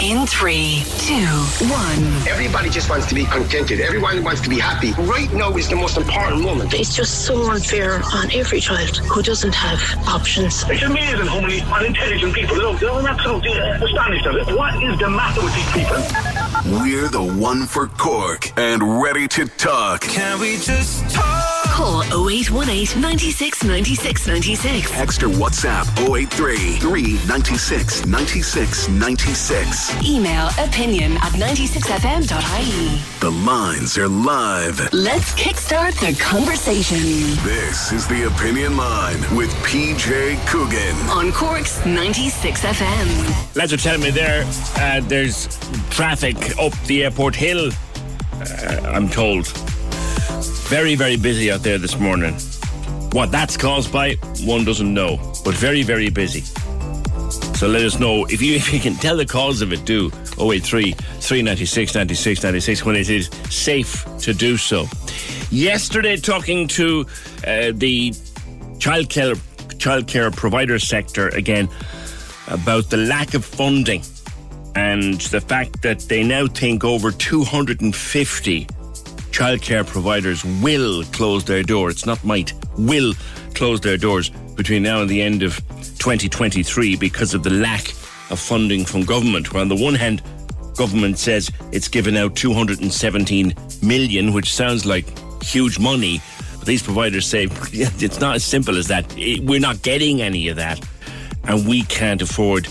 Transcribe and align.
In 0.00 0.28
three, 0.28 0.84
two, 0.98 1.26
one. 1.66 2.28
Everybody 2.28 2.70
just 2.70 2.88
wants 2.88 3.06
to 3.06 3.16
be 3.16 3.24
contented. 3.24 3.80
Everyone 3.80 4.22
wants 4.22 4.40
to 4.42 4.48
be 4.48 4.56
happy. 4.56 4.92
Right 4.92 5.32
now 5.32 5.50
is 5.56 5.68
the 5.68 5.74
most 5.74 5.96
important 5.96 6.40
moment. 6.40 6.72
It's 6.72 6.94
just 6.94 7.24
so 7.24 7.50
unfair 7.50 8.00
on 8.14 8.30
every 8.32 8.60
child 8.60 8.96
who 8.98 9.22
doesn't 9.22 9.56
have 9.56 9.80
options. 10.06 10.62
It's 10.68 10.82
amazing 10.84 11.26
how 11.26 11.40
many 11.40 11.62
unintelligent 11.62 12.32
people. 12.32 12.56
You 12.56 12.86
know, 12.86 12.98
I'm 12.98 13.06
absolutely 13.06 13.50
astonished 13.58 14.24
at 14.24 14.36
it. 14.36 14.56
What 14.56 14.80
is 14.84 14.96
the 15.00 15.10
matter 15.10 15.42
with 15.42 15.54
these 15.56 15.72
people? 15.72 16.80
We're 16.80 17.08
the 17.08 17.22
one 17.40 17.66
for 17.66 17.88
Cork 17.88 18.56
and 18.56 19.02
ready 19.02 19.26
to 19.28 19.46
talk. 19.46 20.02
Can 20.02 20.38
we 20.38 20.58
just 20.58 21.10
talk? 21.10 21.64
Call 21.70 22.02
0818 22.28 23.00
96 23.00 23.64
96 23.64 24.26
96. 24.26 24.92
Extra 24.98 25.28
WhatsApp 25.28 25.86
083 26.14 26.56
396 26.78 28.06
96 28.06 28.88
96. 28.88 29.87
Email 30.04 30.48
opinion 30.58 31.12
at 31.18 31.32
96fm.ie. 31.32 33.00
The 33.20 33.30
lines 33.30 33.96
are 33.98 34.08
live. 34.08 34.92
Let's 34.92 35.32
kickstart 35.34 35.94
the 36.00 36.14
conversation 36.22 36.98
This 37.44 37.92
is 37.92 38.06
the 38.06 38.26
Opinion 38.26 38.76
Line 38.76 39.18
with 39.36 39.50
PJ 39.64 40.36
Coogan. 40.46 40.94
on 41.10 41.32
Cork's 41.32 41.84
96 41.86 42.60
FM. 42.64 43.56
Lads 43.56 43.72
are 43.72 43.76
telling 43.78 44.02
me 44.02 44.10
there, 44.10 44.44
uh, 44.76 45.00
there's 45.04 45.46
traffic 45.90 46.36
up 46.58 46.72
the 46.86 47.04
airport 47.04 47.34
hill. 47.34 47.70
Uh, 48.40 48.80
I'm 48.92 49.08
told. 49.08 49.46
Very, 50.68 50.94
very 50.96 51.16
busy 51.16 51.50
out 51.50 51.60
there 51.62 51.78
this 51.78 51.98
morning. 51.98 52.34
What 53.12 53.30
that's 53.32 53.56
caused 53.56 53.90
by, 53.92 54.14
one 54.44 54.64
doesn't 54.64 54.92
know, 54.92 55.16
but 55.44 55.54
very, 55.54 55.82
very 55.82 56.10
busy. 56.10 56.42
So 57.30 57.68
let 57.68 57.82
us 57.82 57.98
know 57.98 58.24
if 58.26 58.40
you 58.40 58.54
if 58.56 58.72
you 58.72 58.80
can 58.80 58.94
tell 58.94 59.16
the 59.16 59.26
cause 59.26 59.62
of 59.62 59.72
it. 59.72 59.84
Do 59.84 60.10
083 60.38 60.92
396 60.92 61.94
96 61.94 62.42
96 62.42 62.84
when 62.84 62.96
it 62.96 63.10
is 63.10 63.28
safe 63.50 64.06
to 64.20 64.32
do 64.32 64.56
so. 64.56 64.86
Yesterday, 65.50 66.16
talking 66.16 66.68
to 66.68 67.06
uh, 67.46 67.72
the 67.74 68.12
childcare 68.78 69.34
childcare 69.78 70.34
provider 70.34 70.78
sector 70.78 71.28
again 71.28 71.68
about 72.48 72.90
the 72.90 72.96
lack 72.96 73.34
of 73.34 73.44
funding 73.44 74.02
and 74.74 75.20
the 75.22 75.40
fact 75.40 75.82
that 75.82 76.00
they 76.00 76.22
now 76.22 76.46
think 76.46 76.84
over 76.84 77.10
250 77.10 78.66
childcare 79.30 79.86
providers 79.86 80.44
will 80.62 81.04
close 81.04 81.44
their 81.44 81.62
door. 81.62 81.90
It's 81.90 82.06
not 82.06 82.22
might, 82.24 82.52
will 82.76 83.14
close 83.54 83.80
their 83.80 83.96
doors 83.96 84.30
between 84.54 84.82
now 84.82 85.00
and 85.00 85.10
the 85.10 85.22
end 85.22 85.42
of 85.42 85.60
2023 85.98 86.96
because 86.96 87.34
of 87.34 87.42
the 87.42 87.50
lack 87.50 87.88
of 88.30 88.38
funding 88.38 88.84
from 88.84 89.02
government. 89.04 89.52
Where 89.52 89.60
on 89.60 89.68
the 89.68 89.76
one 89.76 89.94
hand, 89.94 90.22
government 90.76 91.18
says 91.18 91.50
it's 91.72 91.88
given 91.88 92.16
out 92.16 92.36
217 92.36 93.54
million, 93.82 94.32
which 94.32 94.54
sounds 94.54 94.86
like 94.86 95.06
huge 95.42 95.78
money. 95.78 96.20
But 96.58 96.66
these 96.66 96.82
providers 96.82 97.26
say 97.26 97.44
it's 97.72 98.20
not 98.20 98.36
as 98.36 98.44
simple 98.44 98.76
as 98.76 98.88
that. 98.88 99.12
We're 99.42 99.60
not 99.60 99.82
getting 99.82 100.22
any 100.22 100.48
of 100.48 100.56
that, 100.56 100.80
and 101.44 101.66
we 101.66 101.82
can't 101.84 102.22
afford 102.22 102.68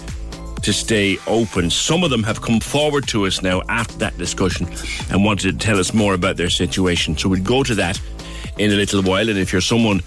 to 0.64 0.74
stay 0.74 1.18
open. 1.28 1.70
Some 1.70 2.04
of 2.04 2.10
them 2.10 2.24
have 2.24 2.42
come 2.42 2.60
forward 2.60 3.08
to 3.10 3.26
us 3.26 3.42
now 3.42 3.62
after 3.70 3.96
that 4.00 4.18
discussion 4.18 4.68
and 5.12 5.24
wanted 5.24 5.52
to 5.52 5.66
tell 5.66 5.80
us 5.80 5.94
more 5.94 6.14
about 6.14 6.36
their 6.36 6.50
situation. 6.50 7.18
So 7.18 7.30
we'll 7.30 7.44
go 7.44 7.64
to 7.64 7.76
that 7.76 8.02
in 8.58 8.72
a 8.72 8.76
little 8.76 9.02
while. 9.02 9.30
And 9.30 9.38
if 9.38 9.52
you're 9.52 9.62
someone 9.62 10.02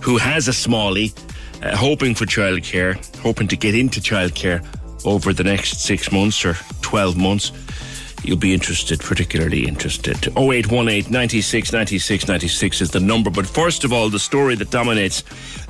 who 0.00 0.16
has 0.16 0.48
a 0.48 0.52
smallie, 0.52 1.12
uh, 1.62 1.76
hoping 1.76 2.14
for 2.14 2.24
childcare, 2.24 2.96
hoping 3.18 3.48
to 3.48 3.56
get 3.56 3.74
into 3.74 4.00
childcare 4.00 4.64
over 5.04 5.32
the 5.32 5.44
next 5.44 5.80
six 5.80 6.10
months 6.12 6.44
or 6.44 6.54
12 6.82 7.16
months, 7.16 7.52
you'll 8.24 8.36
be 8.36 8.52
interested, 8.52 9.00
particularly 9.00 9.66
interested. 9.66 10.16
0818 10.36 11.10
96 11.10 11.72
96 11.72 12.28
96 12.28 12.80
is 12.80 12.90
the 12.90 13.00
number. 13.00 13.30
But 13.30 13.46
first 13.46 13.84
of 13.84 13.92
all, 13.92 14.08
the 14.08 14.18
story 14.18 14.54
that 14.56 14.70
dominates 14.70 15.22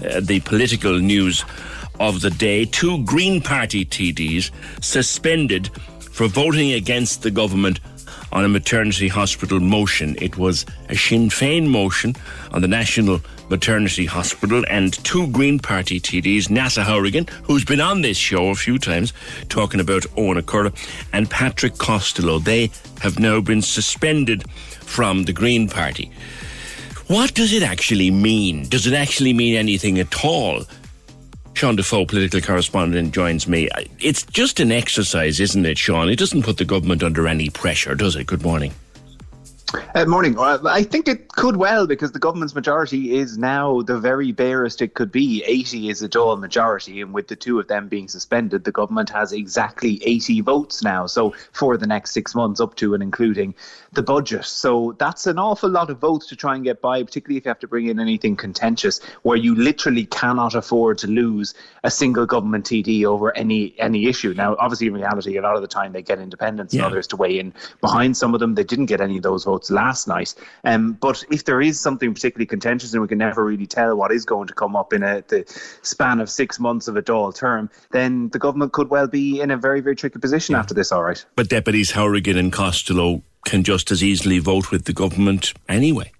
uh, 0.05 0.21
the 0.21 0.41
political 0.41 0.99
news 0.99 1.45
of 2.01 2.21
the 2.21 2.31
day 2.31 2.65
two 2.65 3.03
Green 3.05 3.41
Party 3.41 3.85
TDs 3.85 4.51
suspended 4.81 5.71
for 6.11 6.27
voting 6.27 6.73
against 6.73 7.23
the 7.23 7.31
government 7.31 7.81
on 8.33 8.45
a 8.45 8.49
maternity 8.49 9.09
hospital 9.09 9.61
motion. 9.61 10.17
It 10.21 10.37
was 10.37 10.67
a 10.89 10.97
Sinn 10.97 11.29
Féin 11.29 11.69
motion 11.69 12.15
on 12.53 12.63
the 12.63 12.69
National 12.69 13.21
Maternity 13.49 14.07
Hospital, 14.07 14.65
and 14.69 14.93
two 15.05 15.27
Green 15.29 15.59
Party 15.59 16.01
TDs, 16.01 16.49
Neasa 16.49 16.85
Hourigan, 16.85 17.27
who's 17.45 17.65
been 17.65 17.81
on 17.81 18.03
this 18.03 18.17
show 18.17 18.49
a 18.49 18.55
few 18.55 18.79
times 18.79 19.13
talking 19.49 19.81
about 19.81 20.07
Owen 20.17 20.41
Acurra, 20.41 20.75
and 21.13 21.31
Patrick 21.31 21.79
Costello. 21.79 22.39
They 22.39 22.71
have 23.01 23.19
now 23.19 23.41
been 23.41 23.63
suspended 23.63 24.51
from 24.51 25.25
the 25.25 25.33
Green 25.33 25.69
Party. 25.69 26.11
What 27.07 27.35
does 27.35 27.53
it 27.53 27.63
actually 27.63 28.11
mean? 28.11 28.69
Does 28.69 28.87
it 28.87 28.93
actually 28.93 29.33
mean 29.33 29.55
anything 29.55 29.99
at 29.99 30.25
all? 30.25 30.65
Sean 31.55 31.75
Defoe, 31.75 32.05
political 32.05 32.41
correspondent, 32.41 33.13
joins 33.13 33.49
me. 33.49 33.69
It's 33.99 34.23
just 34.23 34.61
an 34.61 34.71
exercise, 34.71 35.41
isn't 35.41 35.67
it, 35.67 35.77
Sean? 35.77 36.09
It 36.09 36.17
doesn't 36.17 36.43
put 36.45 36.59
the 36.59 36.65
government 36.65 37.03
under 37.03 37.27
any 37.27 37.51
pressure, 37.51 37.95
does 37.95 38.15
it? 38.15 38.27
Good 38.27 38.43
morning. 38.43 38.75
Uh, 39.75 40.05
morning. 40.07 40.39
Uh, 40.39 40.59
I 40.65 40.83
think 40.83 41.09
it 41.09 41.29
could 41.29 41.57
well 41.57 41.87
because 41.87 42.13
the 42.13 42.19
government's 42.19 42.55
majority 42.55 43.17
is 43.17 43.37
now 43.37 43.83
the 43.83 43.99
very 43.99 44.33
barest 44.33 44.81
it 44.81 44.95
could 44.95 45.13
be. 45.13 45.43
80 45.45 45.91
is 45.91 46.01
a 46.01 46.09
dull 46.09 46.35
majority, 46.39 47.03
and 47.03 47.13
with 47.13 47.29
the 47.29 47.37
two 47.37 47.59
of 47.59 47.69
them 47.69 47.87
being 47.89 48.09
suspended, 48.09 48.65
the 48.65 48.73
government 48.73 49.11
has 49.11 49.33
exactly 49.33 50.01
80 50.03 50.41
votes 50.41 50.83
now. 50.83 51.07
So 51.07 51.35
for 51.53 51.77
the 51.77 51.87
next 51.87 52.13
six 52.13 52.35
months, 52.35 52.61
up 52.61 52.77
to 52.77 52.95
and 52.95 53.03
including 53.03 53.55
the 53.93 54.03
budget. 54.03 54.47
So 54.47 54.95
that's 54.99 55.27
an 55.27 55.39
awful 55.39 55.69
lot 55.69 55.91
of 55.91 55.99
votes 55.99 56.29
to 56.29 56.37
try 56.37 56.55
and 56.55 56.65
get 56.65 56.81
by, 56.81 57.03
particularly 57.03 57.37
if 57.37 57.45
you 57.45 57.51
have 57.51 57.59
to 57.61 57.69
bring 57.69 57.89
in 57.89 58.01
anything 58.01 58.37
contentious 58.37 59.01
where 59.23 59.37
you 59.37 59.55
literally 59.55 60.07
cannot 60.07 60.55
afford 60.55 60.99
to 60.99 61.09
lose 61.09 61.55
a 61.85 61.91
single 61.91 62.25
government 62.25 62.65
TD 62.65 63.05
over 63.05 63.37
any 63.37 63.75
any 63.79 64.07
issue. 64.07 64.33
Now, 64.35 64.57
obviously, 64.59 64.87
in 64.87 64.95
reality, 64.95 65.37
a 65.37 65.43
lot 65.43 65.57
of 65.57 65.63
the 65.63 65.69
time 65.69 65.93
they 65.93 66.03
get 66.03 66.19
independents 66.19 66.73
and 66.73 66.83
others 66.83 67.07
to 67.09 67.17
weigh 67.17 67.39
in 67.39 67.53
behind 67.81 68.17
some 68.17 68.33
of 68.33 68.41
them. 68.41 68.55
They 68.55 68.65
didn't 68.65 68.87
get 68.87 69.01
any 69.01 69.19
of 69.19 69.23
those 69.23 69.45
votes 69.45 69.58
last 69.71 70.09
night. 70.09 70.35
Um, 70.65 70.93
but 70.93 71.25
if 71.31 71.45
there 71.45 71.61
is 71.61 71.79
something 71.81 72.13
particularly 72.15 72.47
contentious 72.47 72.93
and 72.93 73.03
we 73.03 73.09
can 73.09 73.19
never 73.19 73.45
really 73.45 73.67
tell 73.67 73.97
what 73.97 74.13
is 74.13 74.25
going 74.25 74.49
to 74.49 74.55
come 74.55 74.77
up 74.77 74.93
in 74.93 75.03
a, 75.03 75.23
the 75.29 75.45
span 75.83 76.21
of 76.21 76.31
six 76.31 76.59
months 76.59 76.89
of 76.89 76.97
a 76.97 77.03
dull 77.03 77.33
term, 77.33 77.71
then 77.91 78.29
the 78.31 78.39
government 78.39 78.73
could 78.73 78.91
well 78.91 79.07
be 79.07 79.41
in 79.41 79.51
a 79.51 79.57
very, 79.57 79.81
very 79.81 79.97
tricky 79.97 80.19
position 80.19 80.55
after 80.55 80.75
this, 80.75 80.93
all 80.93 81.03
right. 81.03 81.25
But 81.37 81.49
deputies 81.49 81.93
Hourigan 81.93 82.39
and 82.39 82.53
Costello 82.53 83.23
can 83.45 83.65
just 83.65 83.91
as 83.91 84.03
easily 84.03 84.39
vote 84.39 84.71
with 84.71 84.85
the 84.85 84.93
government 84.93 85.55
anyway. 85.69 86.13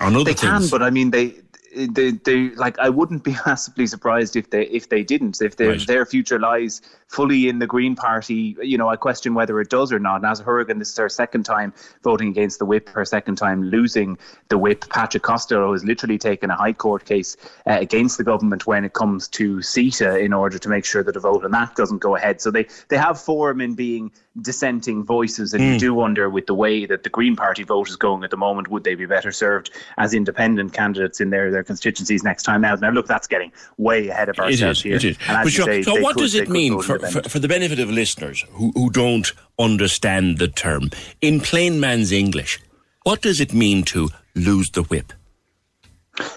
On 0.00 0.14
other 0.14 0.24
they 0.24 0.34
can, 0.34 0.68
but 0.68 0.82
I 0.82 0.90
mean, 0.90 1.10
they, 1.10 1.34
they, 1.74 2.12
they, 2.12 2.50
like, 2.50 2.78
I 2.78 2.88
wouldn't 2.88 3.24
be 3.24 3.32
massively 3.46 3.86
surprised 3.86 4.36
if 4.36 4.50
they, 4.50 4.66
if 4.66 4.88
they 4.88 5.02
didn't. 5.02 5.40
If 5.42 5.56
their 5.56 5.70
Right. 5.70 5.86
their 5.86 6.06
future 6.06 6.38
lies 6.38 6.80
fully 7.10 7.48
in 7.48 7.58
the 7.58 7.66
Green 7.66 7.96
Party, 7.96 8.56
you 8.62 8.78
know, 8.78 8.88
I 8.88 8.94
question 8.94 9.34
whether 9.34 9.60
it 9.60 9.68
does 9.68 9.92
or 9.92 9.98
not. 9.98 10.16
And 10.16 10.26
as 10.26 10.38
Horgan, 10.38 10.78
this 10.78 10.90
is 10.90 10.96
her 10.96 11.08
second 11.08 11.42
time 11.42 11.74
voting 12.04 12.28
against 12.28 12.60
the 12.60 12.64
whip, 12.64 12.88
her 12.90 13.04
second 13.04 13.34
time 13.34 13.64
losing 13.64 14.16
the 14.48 14.56
whip. 14.56 14.88
Patrick 14.90 15.24
Costello 15.24 15.72
has 15.72 15.84
literally 15.84 16.18
taken 16.18 16.50
a 16.50 16.54
High 16.56 16.72
Court 16.72 17.04
case 17.04 17.36
uh, 17.66 17.78
against 17.80 18.16
the 18.16 18.22
government 18.22 18.68
when 18.68 18.84
it 18.84 18.92
comes 18.92 19.26
to 19.28 19.56
CETA 19.56 20.24
in 20.24 20.32
order 20.32 20.56
to 20.56 20.68
make 20.68 20.84
sure 20.84 21.02
that 21.02 21.16
a 21.16 21.20
vote 21.20 21.44
on 21.44 21.50
that 21.50 21.74
doesn't 21.74 21.98
go 21.98 22.14
ahead. 22.14 22.40
So 22.40 22.52
they, 22.52 22.68
they 22.88 22.96
have 22.96 23.20
form 23.20 23.60
in 23.60 23.74
being 23.74 24.12
dissenting 24.40 25.02
voices. 25.04 25.52
And 25.52 25.62
mm. 25.62 25.66
you 25.66 25.72
hmm. 25.72 25.78
do 25.78 25.94
wonder, 25.94 26.30
with 26.30 26.46
the 26.46 26.54
way 26.54 26.86
that 26.86 27.02
the 27.02 27.08
Green 27.08 27.34
Party 27.34 27.64
vote 27.64 27.88
is 27.88 27.96
going 27.96 28.22
at 28.22 28.30
the 28.30 28.36
moment, 28.36 28.68
would 28.68 28.84
they 28.84 28.94
be 28.94 29.06
better 29.06 29.32
served 29.32 29.70
as 29.98 30.14
independent 30.14 30.72
candidates 30.72 31.20
in 31.20 31.30
their, 31.30 31.50
their 31.50 31.64
constituencies 31.64 32.22
next 32.22 32.44
time 32.44 32.64
out? 32.64 32.80
Now, 32.80 32.90
look, 32.90 33.08
that's 33.08 33.26
getting 33.26 33.50
way 33.78 34.08
ahead 34.08 34.28
of 34.28 34.38
ourselves 34.38 34.82
here. 34.82 34.94
It 34.94 35.04
is. 35.04 35.18
And 35.28 35.50
sure, 35.50 35.66
say, 35.66 35.82
so, 35.82 36.00
what 36.00 36.16
does 36.16 36.36
it 36.36 36.48
mean 36.48 36.80
for, 36.80 36.99
for, 37.08 37.22
for, 37.28 37.38
the 37.38 37.48
benefit 37.48 37.78
of 37.78 37.90
listeners 37.90 38.44
who, 38.52 38.72
who 38.74 38.90
don't 38.90 39.32
understand 39.58 40.38
the 40.38 40.48
term? 40.48 40.90
In 41.20 41.40
plain 41.40 41.80
man's 41.80 42.12
English, 42.12 42.58
what 43.02 43.22
does 43.22 43.40
it 43.40 43.54
mean 43.54 43.84
to 43.84 44.10
lose 44.34 44.70
the 44.70 44.82
whip? 44.82 45.12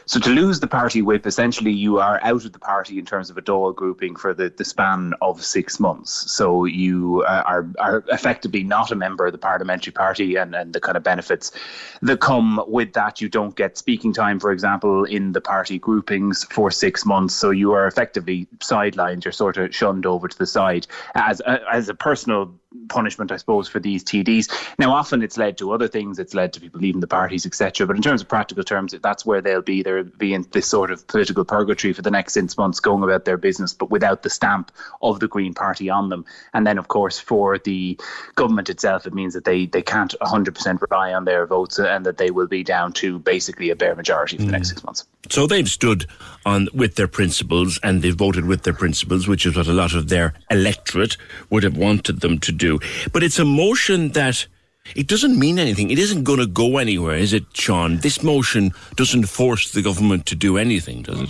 So 0.05 0.19
to 0.19 0.29
lose 0.29 0.59
the 0.59 0.67
party 0.67 1.01
whip, 1.01 1.25
essentially 1.25 1.71
you 1.71 1.99
are 1.99 2.19
out 2.23 2.45
of 2.45 2.53
the 2.53 2.59
party 2.59 2.99
in 2.99 3.05
terms 3.05 3.29
of 3.29 3.37
a 3.37 3.41
Dáil 3.41 3.75
grouping 3.75 4.15
for 4.15 4.33
the, 4.33 4.49
the 4.49 4.63
span 4.63 5.13
of 5.21 5.43
six 5.43 5.79
months. 5.79 6.31
So 6.31 6.65
you 6.65 7.23
uh, 7.27 7.43
are 7.45 7.67
are 7.79 8.03
effectively 8.09 8.63
not 8.63 8.91
a 8.91 8.95
member 8.95 9.25
of 9.25 9.31
the 9.31 9.37
parliamentary 9.37 9.91
party, 9.91 10.35
and, 10.35 10.55
and 10.55 10.73
the 10.73 10.79
kind 10.79 10.95
of 10.95 11.03
benefits 11.03 11.51
that 12.01 12.19
come 12.19 12.63
with 12.67 12.93
that. 12.93 13.19
You 13.21 13.29
don't 13.29 13.55
get 13.55 13.77
speaking 13.77 14.13
time, 14.13 14.39
for 14.39 14.51
example, 14.51 15.05
in 15.05 15.31
the 15.31 15.41
party 15.41 15.79
groupings 15.79 16.43
for 16.45 16.69
six 16.69 17.05
months. 17.05 17.33
So 17.33 17.49
you 17.49 17.73
are 17.73 17.87
effectively 17.87 18.47
sidelined. 18.59 19.25
You're 19.25 19.31
sort 19.31 19.57
of 19.57 19.73
shunned 19.73 20.05
over 20.05 20.27
to 20.27 20.37
the 20.37 20.45
side 20.45 20.87
as 21.15 21.41
a, 21.41 21.59
as 21.71 21.89
a 21.89 21.93
personal 21.93 22.53
punishment, 22.89 23.31
I 23.31 23.37
suppose, 23.37 23.67
for 23.67 23.79
these 23.79 24.03
TDs. 24.03 24.51
Now, 24.77 24.93
often 24.93 25.21
it's 25.21 25.37
led 25.37 25.57
to 25.57 25.71
other 25.71 25.87
things. 25.87 26.19
It's 26.19 26.33
led 26.33 26.53
to 26.53 26.61
people 26.61 26.79
leaving 26.79 27.01
the 27.01 27.07
parties, 27.07 27.45
etc. 27.45 27.87
But 27.87 27.95
in 27.95 28.01
terms 28.01 28.21
of 28.21 28.27
practical 28.27 28.63
terms, 28.63 28.95
that's 29.01 29.25
where 29.25 29.41
they'll 29.41 29.61
be. 29.61 29.83
They'll 29.83 30.03
be 30.03 30.33
in 30.33 30.45
this 30.51 30.67
sort 30.67 30.91
of 30.91 31.05
political 31.07 31.45
purgatory 31.45 31.93
for 31.93 32.01
the 32.01 32.11
next 32.11 32.33
six 32.33 32.57
months, 32.57 32.79
going 32.79 33.03
about 33.03 33.25
their 33.25 33.37
business, 33.37 33.73
but 33.73 33.89
without 33.89 34.23
the 34.23 34.29
stamp 34.29 34.71
of 35.01 35.19
the 35.19 35.27
Green 35.27 35.53
Party 35.53 35.89
on 35.89 36.09
them. 36.09 36.25
And 36.53 36.65
then, 36.67 36.77
of 36.77 36.87
course, 36.87 37.19
for 37.19 37.57
the 37.57 37.99
government 38.35 38.69
itself, 38.69 39.05
it 39.05 39.13
means 39.13 39.33
that 39.33 39.45
they, 39.45 39.65
they 39.65 39.81
can't 39.81 40.13
100% 40.21 40.81
rely 40.81 41.13
on 41.13 41.25
their 41.25 41.45
votes 41.45 41.79
and 41.79 42.05
that 42.05 42.17
they 42.17 42.31
will 42.31 42.47
be 42.47 42.63
down 42.63 42.93
to 42.93 43.19
basically 43.19 43.69
a 43.69 43.75
bare 43.75 43.95
majority 43.95 44.37
for 44.37 44.43
the 44.43 44.51
next 44.51 44.67
mm. 44.67 44.71
six 44.71 44.83
months. 44.83 45.07
So 45.29 45.47
they've 45.47 45.67
stood 45.67 46.05
on 46.45 46.67
with 46.73 46.95
their 46.95 47.07
principles 47.07 47.79
and 47.81 48.01
they've 48.01 48.15
voted 48.15 48.45
with 48.45 48.63
their 48.63 48.73
principles, 48.73 49.27
which 49.27 49.45
is 49.45 49.55
what 49.55 49.67
a 49.67 49.73
lot 49.73 49.93
of 49.93 50.09
their 50.09 50.33
electorate 50.51 51.15
would 51.49 51.63
have 51.63 51.77
wanted 51.77 52.19
them 52.19 52.39
to 52.39 52.51
do. 52.51 52.62
But 53.11 53.23
it's 53.23 53.39
a 53.39 53.45
motion 53.45 54.09
that 54.09 54.47
it 54.95 55.07
doesn't 55.07 55.37
mean 55.39 55.59
anything. 55.59 55.89
It 55.91 55.99
isn't 55.99 56.23
going 56.23 56.39
to 56.39 56.47
go 56.47 56.77
anywhere, 56.77 57.15
is 57.15 57.33
it, 57.33 57.45
Sean? 57.53 57.97
This 57.97 58.21
motion 58.21 58.71
doesn't 58.95 59.25
force 59.25 59.71
the 59.71 59.81
government 59.81 60.25
to 60.27 60.35
do 60.35 60.57
anything, 60.57 61.03
does 61.03 61.21
it? 61.21 61.29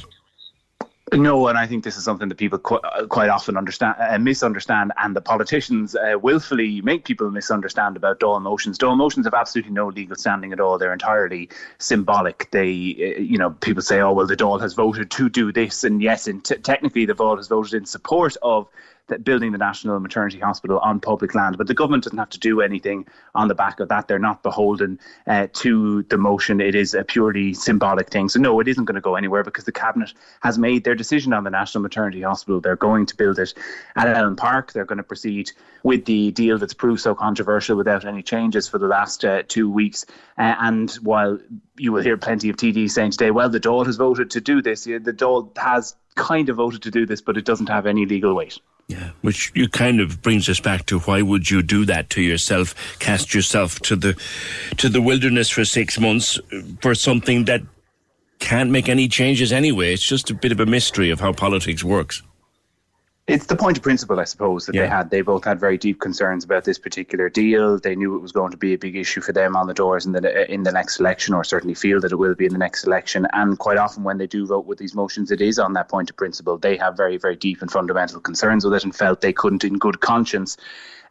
No, 1.12 1.48
and 1.48 1.58
I 1.58 1.68
think 1.68 1.84
this 1.84 1.96
is 1.96 2.04
something 2.04 2.30
that 2.30 2.38
people 2.38 2.58
quite, 2.58 2.82
uh, 2.84 3.06
quite 3.06 3.30
often 3.30 3.56
understand, 3.56 3.96
uh, 4.00 4.18
misunderstand, 4.18 4.94
and 4.98 5.16
the 5.16 5.22
politicians 5.22 5.96
uh, 5.96 6.16
willfully 6.20 6.82
make 6.82 7.06
people 7.06 7.30
misunderstand 7.30 7.96
about 7.96 8.20
Dáil 8.20 8.42
motions. 8.42 8.80
Dáil 8.80 8.98
motions 8.98 9.28
have 9.28 9.34
absolutely 9.36 9.74
no 9.74 9.90
legal 9.90 10.16
standing 10.16 10.54
at 10.54 10.60
all. 10.60 10.80
They're 10.80 10.94
entirely 10.94 11.50
symbolic. 11.78 12.50
They, 12.50 13.16
uh, 13.18 13.22
you 13.22 13.38
know, 13.38 13.52
people 13.52 13.84
say, 13.84 14.00
"Oh, 14.00 14.14
well, 14.14 14.26
the 14.26 14.36
Dáil 14.36 14.60
has 14.62 14.74
voted 14.74 15.12
to 15.12 15.30
do 15.30 15.52
this," 15.52 15.84
and 15.84 16.02
yes, 16.02 16.26
and 16.28 16.44
t- 16.44 16.56
technically, 16.56 17.06
the 17.06 17.14
Dáil 17.14 17.38
has 17.38 17.48
voted 17.48 17.76
in 17.76 17.86
support 17.86 18.36
of 18.42 18.68
that 19.08 19.24
building 19.24 19.52
the 19.52 19.58
National 19.58 20.00
Maternity 20.00 20.40
Hospital 20.40 20.80
on 20.80 21.00
public 21.00 21.36
land. 21.36 21.58
But 21.58 21.68
the 21.68 21.74
government 21.74 22.04
doesn't 22.06 22.18
have 22.18 22.30
to 22.30 22.40
do 22.40 22.62
anything 22.62 23.06
on 23.36 23.50
the 23.50 23.56
back 23.56 23.80
of 23.80 23.90
that. 23.90 24.08
They're 24.08 24.20
not 24.20 24.44
beholden 24.44 25.00
uh, 25.28 25.48
to 25.54 26.04
the 26.04 26.18
motion. 26.18 26.62
It 26.62 26.74
is 26.74 26.94
a 26.94 27.04
purely 27.04 27.54
symbolic 27.54 28.10
thing. 28.10 28.30
So, 28.30 28.40
no, 28.40 28.60
it 28.62 28.68
isn't 28.68 28.86
going 28.86 28.96
to 28.96 29.02
go 29.02 29.16
anywhere 29.16 29.44
because 29.44 29.66
the 29.66 29.74
Cabinet 29.74 30.14
has 30.42 30.58
made 30.58 30.86
their 30.86 30.96
decision 30.96 31.34
on 31.34 31.44
the 31.44 31.50
National 31.50 31.82
Maternity 31.82 32.22
Hospital. 32.22 32.62
They're 32.62 32.78
going 32.78 33.06
to 33.08 33.16
build 33.16 33.40
it 33.40 33.54
at 33.96 34.08
Elm 34.08 34.38
Park. 34.38 34.72
They're 34.72 34.86
going 34.86 34.98
to 34.98 35.04
proceed 35.04 35.52
with 35.84 36.06
the 36.06 36.32
deal 36.32 36.58
that's 36.58 36.74
proved 36.74 37.02
so 37.02 37.14
controversial 37.14 37.76
without 37.76 38.06
any 38.06 38.24
changes 38.24 38.70
for 38.70 38.78
the 38.78 38.88
last 38.88 39.26
uh, 39.26 39.44
two 39.48 39.70
weeks. 39.70 40.06
Uh, 40.38 40.56
and 40.60 40.92
while 41.02 41.38
you 41.78 41.92
will 41.92 42.02
hear 42.02 42.16
plenty 42.16 42.50
of 42.50 42.56
TDs 42.56 42.92
saying 42.92 43.12
today, 43.12 43.32
well, 43.32 43.50
the 43.50 43.60
Dáil 43.60 43.86
has 43.86 43.98
voted 43.98 44.32
to 44.32 44.42
do 44.42 44.62
this, 44.62 44.86
the 44.86 45.00
Dáil 45.00 45.56
has 45.58 45.96
kind 46.16 46.48
of 46.48 46.58
voted 46.58 46.84
to 46.84 46.92
do 46.92 47.06
this, 47.06 47.22
but 47.22 47.38
it 47.38 47.44
doesn't 47.44 47.68
have 47.68 47.86
any 47.86 48.06
legal 48.06 48.34
weight. 48.34 48.60
Yeah, 48.88 49.12
which 49.22 49.52
you 49.56 49.70
kind 49.70 50.02
of 50.02 50.22
brings 50.22 50.50
us 50.50 50.60
back 50.60 50.86
to 50.88 51.00
why 51.00 51.22
would 51.22 51.50
you 51.50 51.64
do 51.64 51.86
that 51.86 52.10
to 52.12 52.22
yourself? 52.22 52.76
Cast 53.00 53.34
yourself 53.34 53.80
to 53.82 53.96
the 53.96 54.22
to 54.78 54.90
the 54.90 55.02
wilderness 55.02 55.50
for 55.50 55.64
six 55.66 56.00
months 56.00 56.38
uh, 56.38 56.62
for 56.82 56.94
something 56.94 57.46
that 57.46 57.62
can't 58.40 58.70
make 58.70 58.90
any 58.90 59.08
changes 59.08 59.54
anyway. 59.54 59.94
It's 59.94 60.06
just 60.06 60.30
a 60.30 60.34
bit 60.34 60.52
of 60.52 60.60
a 60.60 60.66
mystery 60.66 61.10
of 61.12 61.22
how 61.22 61.32
politics 61.32 61.84
works 61.84 62.22
it's 63.26 63.46
the 63.46 63.56
point 63.56 63.78
of 63.78 63.84
principle, 63.84 64.20
I 64.20 64.26
suppose, 64.26 64.66
that 64.66 64.76
yeah. 64.76 64.82
they 64.82 64.88
had. 64.90 65.10
They 65.10 65.22
both 65.22 65.46
had 65.46 65.58
very 65.58 65.78
deep 65.78 66.02
concerns 66.02 66.44
about 66.44 66.66
this 66.66 66.78
particular 66.78 67.30
deal. 67.30 67.80
They 67.80 67.96
knew 67.96 68.16
it 68.18 68.22
was 68.22 68.34
going 68.34 68.52
to 68.52 68.58
be 68.58 68.74
a 68.74 68.78
big 68.78 68.98
issue 68.98 69.22
for 69.22 69.32
them 69.32 69.56
on 69.56 69.68
the 69.68 69.74
doors 69.74 70.06
in 70.06 70.12
the 70.12 70.52
in 70.52 70.64
the 70.64 70.74
next 70.74 71.00
election, 71.00 71.34
or 71.34 71.46
certainly 71.46 71.74
feel 71.74 72.02
that 72.02 72.12
it 72.12 72.18
will 72.18 72.36
be 72.36 72.46
in 72.46 72.52
the 72.52 72.60
next 72.60 72.86
election. 72.86 73.26
And 73.32 73.58
quite 73.58 73.78
often, 73.78 74.04
when 74.04 74.18
they 74.18 74.28
do 74.28 74.46
vote 74.46 74.66
with 74.66 74.78
these 74.78 74.94
motions, 74.94 75.32
it 75.32 75.40
is 75.40 75.58
on 75.58 75.72
that 75.74 75.88
point 75.88 76.10
of 76.10 76.18
principle. 76.18 76.58
They 76.58 76.76
have 76.78 76.98
very, 76.98 77.16
very 77.18 77.38
deep 77.38 77.62
and 77.62 77.72
fundamental 77.72 78.20
concerns 78.20 78.66
with 78.66 78.74
it, 78.74 78.84
and 78.84 78.94
felt 78.94 79.22
they 79.22 79.34
couldn't, 79.34 79.64
in 79.64 79.78
good 79.78 80.02
conscience, 80.02 80.58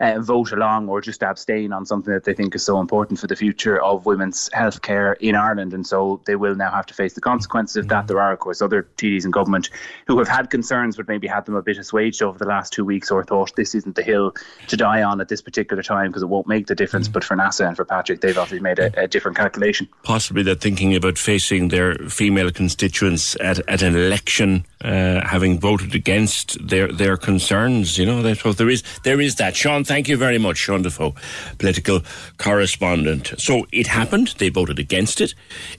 uh, 0.03 0.21
vote 0.21 0.53
along 0.53 0.89
or 0.89 1.01
just 1.01 1.23
abstain 1.23 1.73
on 1.73 1.87
something 1.87 2.13
that 2.13 2.25
they 2.25 2.35
think 2.35 2.55
is 2.55 2.65
so 2.65 2.81
important 2.81 3.19
for 3.19 3.29
the 3.29 3.37
future 3.37 3.81
of 3.81 4.05
women's 4.05 4.51
health 4.53 4.83
care 4.83 5.13
in 5.15 5.37
Ireland. 5.37 5.73
And 5.73 5.87
so 5.87 6.21
they 6.27 6.35
will 6.35 6.57
now 6.57 6.73
have 6.73 6.87
to 6.87 6.95
face 6.95 7.15
the 7.15 7.21
consequences 7.21 7.77
of 7.77 7.89
that. 7.89 8.09
There 8.09 8.21
are, 8.21 8.33
of 8.33 8.41
course, 8.41 8.61
other 8.61 8.89
TDs 8.97 9.25
in 9.25 9.31
government 9.31 9.71
who 10.09 10.19
have 10.19 10.27
had 10.27 10.51
concerns, 10.51 10.97
but 10.97 11.07
maybe 11.07 11.29
had 11.29 11.47
them 11.47 11.55
a 11.55 11.63
bit 11.63 11.79
assuaged 11.79 12.21
over 12.21 12.37
the 12.37 12.47
last 12.47 12.73
two 12.73 12.85
weeks 12.85 13.11
or 13.13 13.23
thought 13.23 13.55
this 13.55 13.75
isn't 13.77 13.95
the 13.95 14.03
hill 14.03 14.35
to 14.67 14.77
die 14.77 15.03
on 15.03 15.21
at 15.21 15.29
this 15.29 15.41
particular 15.41 15.83
time 15.85 16.09
because 16.09 16.23
it 16.23 16.29
won't 16.29 16.49
make 16.49 16.67
the 16.67 16.75
difference. 16.75 17.09
Mm. 17.09 17.13
But 17.13 17.25
for 17.25 17.37
Neasa 17.37 17.69
and 17.69 17.77
for 17.77 17.85
Patrick, 17.85 18.21
they've 18.21 18.37
obviously 18.37 18.61
made 18.61 18.81
a, 18.81 19.03
a 19.03 19.07
different 19.07 19.37
calculation. 19.37 19.89
Possibly 20.03 20.43
they're 20.43 20.57
thinking 20.57 20.97
about 20.97 21.17
facing 21.17 21.69
their 21.69 21.95
female 22.09 22.51
constituents 22.51 23.37
at, 23.41 23.61
at 23.69 23.83
an 23.83 23.95
election, 23.95 24.65
uh, 24.83 25.27
having 25.27 25.59
voted 25.59 25.95
against 25.95 26.67
their, 26.67 26.89
their 26.89 27.17
concerns. 27.17 27.99
You 27.99 28.07
know, 28.07 28.35
so 28.35 28.53
there 28.53 28.71
is 28.71 28.83
there 29.05 29.21
is 29.21 29.37
that. 29.37 29.57
Sean, 29.57 29.85
thank 29.85 30.09
you 30.09 30.17
very 30.17 30.39
much, 30.39 30.59
Sean 30.59 30.83
Defoe, 30.83 31.15
political 31.59 32.03
correspondent. 32.39 33.35
So 33.39 33.67
it 33.73 33.87
happened. 33.87 34.35
They 34.39 34.49
voted 34.49 34.79
against 34.79 35.21
it. 35.21 35.35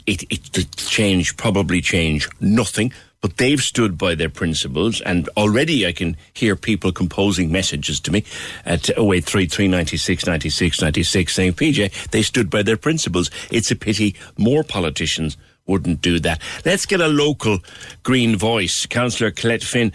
It, 0.06 0.24
it, 0.32 0.76
changed, 0.78 1.38
probably 1.38 1.82
changed 1.82 2.32
nothing 2.40 2.92
but 3.24 3.38
they've 3.38 3.62
stood 3.62 3.98
by 3.98 4.14
their 4.14 4.30
principles 4.30 5.00
and 5.00 5.30
already 5.38 5.88
I 5.88 5.94
can 5.94 6.18
hear 6.34 6.58
people 6.58 6.92
composing 6.92 7.52
messages 7.52 8.02
to 8.02 8.12
me 8.12 8.26
at 8.66 8.90
0833 8.90 9.70
96 9.70 10.28
96 10.28 10.82
96 10.82 11.34
saying, 11.34 11.54
PJ, 11.54 12.10
they 12.10 12.22
stood 12.22 12.50
by 12.50 12.64
their 12.64 12.76
principles. 12.76 13.32
It's 13.50 13.72
a 13.72 13.78
pity 13.78 14.16
more 14.38 14.64
politicians 14.66 15.38
wouldn't 15.66 16.02
do 16.02 16.20
that. 16.20 16.42
Let's 16.66 16.86
get 16.86 17.02
a 17.02 17.08
local 17.08 17.60
green 18.04 18.36
voice. 18.36 18.86
Councillor 18.86 19.32
Colette 19.32 19.64
Finn. 19.64 19.92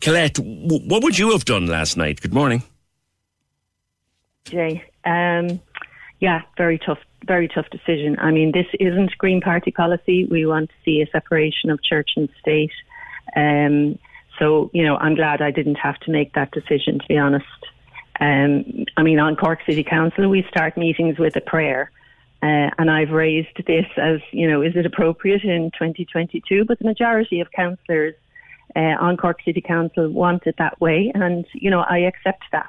Colette, 0.00 0.38
what 0.38 1.02
would 1.02 1.18
you 1.18 1.30
have 1.32 1.44
done 1.44 1.66
last 1.66 1.96
night? 1.96 2.20
Good 2.20 2.34
morning. 2.34 2.62
Jay. 4.44 4.84
Um, 5.04 5.60
yeah, 6.20 6.42
very 6.56 6.78
tough, 6.78 6.98
very 7.26 7.48
tough 7.48 7.66
decision. 7.70 8.18
I 8.18 8.30
mean, 8.30 8.52
this 8.52 8.66
isn't 8.78 9.16
Green 9.18 9.40
Party 9.40 9.70
policy. 9.70 10.26
We 10.26 10.46
want 10.46 10.70
to 10.70 10.74
see 10.84 11.00
a 11.00 11.10
separation 11.10 11.70
of 11.70 11.82
church 11.82 12.10
and 12.16 12.28
state. 12.40 12.72
Um, 13.36 13.98
so, 14.38 14.70
you 14.72 14.84
know, 14.84 14.96
I'm 14.96 15.14
glad 15.14 15.42
I 15.42 15.50
didn't 15.50 15.76
have 15.76 15.98
to 16.00 16.10
make 16.10 16.34
that 16.34 16.50
decision, 16.50 16.98
to 16.98 17.06
be 17.06 17.18
honest. 17.18 17.46
Um, 18.20 18.84
I 18.96 19.02
mean, 19.02 19.18
on 19.18 19.36
Cork 19.36 19.60
City 19.66 19.82
Council, 19.82 20.28
we 20.28 20.44
start 20.50 20.76
meetings 20.76 21.18
with 21.18 21.36
a 21.36 21.40
prayer. 21.40 21.90
Uh, 22.42 22.70
and 22.78 22.90
I've 22.90 23.10
raised 23.10 23.56
this 23.66 23.86
as, 23.96 24.20
you 24.32 24.48
know, 24.48 24.62
is 24.62 24.74
it 24.74 24.86
appropriate 24.86 25.44
in 25.44 25.70
2022? 25.72 26.64
But 26.64 26.78
the 26.78 26.86
majority 26.86 27.40
of 27.40 27.50
councillors 27.52 28.14
uh, 28.74 28.96
on 29.00 29.16
Cork 29.16 29.42
City 29.44 29.60
Council 29.60 30.08
want 30.08 30.46
it 30.46 30.54
that 30.58 30.80
way. 30.80 31.12
And, 31.14 31.44
you 31.52 31.70
know, 31.70 31.80
I 31.80 31.98
accept 31.98 32.44
that. 32.52 32.68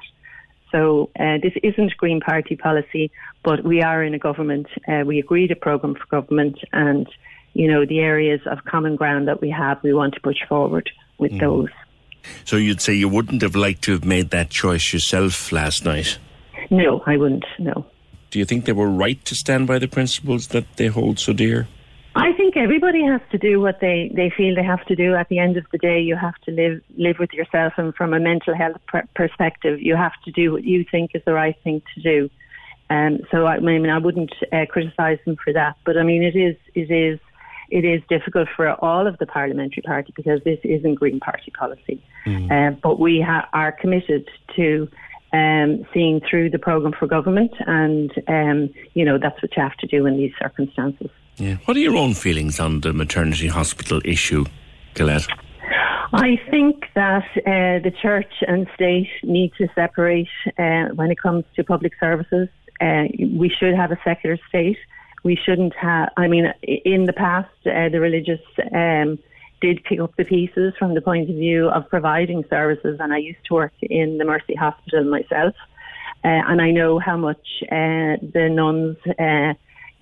So 0.72 1.10
uh, 1.20 1.36
this 1.42 1.52
isn't 1.62 1.96
Green 1.98 2.20
Party 2.20 2.56
policy, 2.56 3.12
but 3.44 3.62
we 3.62 3.82
are 3.82 4.02
in 4.02 4.14
a 4.14 4.18
government. 4.18 4.66
Uh, 4.88 5.02
we 5.06 5.18
agreed 5.18 5.50
a 5.50 5.56
programme 5.56 5.94
for 5.94 6.06
government, 6.06 6.58
and 6.72 7.06
you 7.52 7.70
know 7.70 7.84
the 7.84 8.00
areas 8.00 8.40
of 8.46 8.64
common 8.64 8.96
ground 8.96 9.28
that 9.28 9.42
we 9.42 9.50
have, 9.50 9.82
we 9.82 9.92
want 9.92 10.14
to 10.14 10.20
push 10.20 10.38
forward 10.48 10.90
with 11.18 11.32
mm. 11.32 11.40
those. 11.40 11.68
So 12.44 12.56
you'd 12.56 12.80
say 12.80 12.94
you 12.94 13.08
wouldn't 13.08 13.42
have 13.42 13.54
liked 13.54 13.82
to 13.82 13.92
have 13.92 14.04
made 14.04 14.30
that 14.30 14.48
choice 14.48 14.92
yourself 14.92 15.52
last 15.52 15.84
night? 15.84 16.18
No, 16.70 17.02
I 17.04 17.16
wouldn't. 17.16 17.44
No. 17.58 17.84
Do 18.32 18.38
you 18.38 18.46
think 18.46 18.64
they 18.64 18.72
were 18.72 18.88
right 18.88 19.22
to 19.26 19.34
stand 19.34 19.66
by 19.66 19.78
the 19.78 19.86
principles 19.86 20.48
that 20.48 20.64
they 20.76 20.86
hold 20.86 21.18
so 21.18 21.34
dear? 21.34 21.68
I 22.14 22.32
think 22.32 22.56
everybody 22.56 23.04
has 23.04 23.20
to 23.30 23.36
do 23.36 23.60
what 23.60 23.80
they, 23.80 24.10
they 24.14 24.30
feel 24.34 24.54
they 24.54 24.62
have 24.62 24.84
to 24.86 24.96
do. 24.96 25.14
At 25.14 25.28
the 25.28 25.38
end 25.38 25.58
of 25.58 25.66
the 25.70 25.76
day, 25.76 26.00
you 26.00 26.16
have 26.16 26.36
to 26.46 26.50
live 26.50 26.80
live 26.96 27.18
with 27.18 27.34
yourself, 27.34 27.74
and 27.76 27.94
from 27.94 28.14
a 28.14 28.20
mental 28.20 28.54
health 28.54 28.78
pr- 28.86 29.08
perspective, 29.14 29.82
you 29.82 29.96
have 29.96 30.12
to 30.24 30.30
do 30.32 30.50
what 30.50 30.64
you 30.64 30.84
think 30.90 31.10
is 31.14 31.22
the 31.26 31.34
right 31.34 31.56
thing 31.62 31.82
to 31.94 32.02
do. 32.02 32.30
Um, 32.88 33.20
so 33.30 33.46
I 33.46 33.60
mean, 33.60 33.88
I 33.90 33.98
wouldn't 33.98 34.32
uh, 34.50 34.64
criticise 34.66 35.18
them 35.26 35.36
for 35.42 35.52
that, 35.52 35.76
but 35.84 35.98
I 35.98 36.02
mean, 36.02 36.22
it 36.22 36.34
is 36.34 36.56
it 36.74 36.90
is 36.90 37.20
it 37.68 37.84
is 37.84 38.02
difficult 38.08 38.48
for 38.56 38.68
all 38.84 39.06
of 39.06 39.18
the 39.18 39.26
parliamentary 39.26 39.82
party 39.82 40.12
because 40.16 40.42
this 40.44 40.58
isn't 40.64 40.94
Green 40.94 41.20
Party 41.20 41.50
policy. 41.50 42.02
Mm. 42.26 42.50
Uh, 42.50 42.76
but 42.82 42.98
we 42.98 43.20
ha- 43.20 43.48
are 43.52 43.72
committed 43.72 44.28
to 44.56 44.88
um, 45.32 45.86
seeing 45.92 46.20
through 46.28 46.50
the 46.50 46.58
programme 46.58 46.92
for 46.98 47.06
government, 47.06 47.52
and 47.66 48.10
um, 48.28 48.70
you 48.94 49.04
know 49.04 49.18
that's 49.18 49.40
what 49.42 49.56
you 49.56 49.62
have 49.62 49.76
to 49.78 49.86
do 49.86 50.06
in 50.06 50.16
these 50.16 50.32
circumstances. 50.40 51.10
Yeah. 51.36 51.56
What 51.64 51.76
are 51.76 51.80
your 51.80 51.96
own 51.96 52.14
feelings 52.14 52.60
on 52.60 52.80
the 52.80 52.92
maternity 52.92 53.48
hospital 53.48 54.00
issue, 54.04 54.44
Colette? 54.94 55.26
I 56.12 56.38
think 56.50 56.84
that 56.94 57.24
uh, 57.38 57.80
the 57.82 57.92
church 58.02 58.32
and 58.46 58.66
state 58.74 59.08
need 59.22 59.52
to 59.56 59.66
separate 59.74 60.28
uh, 60.58 60.88
when 60.94 61.10
it 61.10 61.18
comes 61.18 61.44
to 61.56 61.64
public 61.64 61.92
services. 61.98 62.48
Uh, 62.80 63.04
we 63.18 63.48
should 63.48 63.74
have 63.74 63.92
a 63.92 63.98
secular 64.04 64.38
state. 64.48 64.76
We 65.24 65.36
shouldn't 65.36 65.74
have. 65.76 66.10
I 66.18 66.28
mean, 66.28 66.52
in 66.62 67.06
the 67.06 67.14
past, 67.14 67.48
uh, 67.64 67.88
the 67.88 68.00
religious 68.00 68.40
um, 68.74 69.18
did 69.62 69.82
pick 69.84 70.00
up 70.00 70.14
the 70.16 70.24
pieces 70.24 70.74
from 70.78 70.94
the 70.94 71.00
point 71.00 71.30
of 71.30 71.36
view 71.36 71.68
of 71.70 71.88
providing 71.88 72.44
services, 72.50 72.98
and 73.00 73.12
I 73.12 73.18
used 73.18 73.44
to 73.46 73.54
work 73.54 73.72
in 73.80 74.18
the 74.18 74.24
Mercy 74.24 74.54
Hospital 74.54 75.04
myself, 75.04 75.54
uh, 76.24 76.42
and 76.50 76.60
I 76.60 76.70
know 76.72 76.98
how 76.98 77.16
much 77.16 77.46
uh, 77.62 78.18
the 78.36 78.48
nuns 78.50 78.96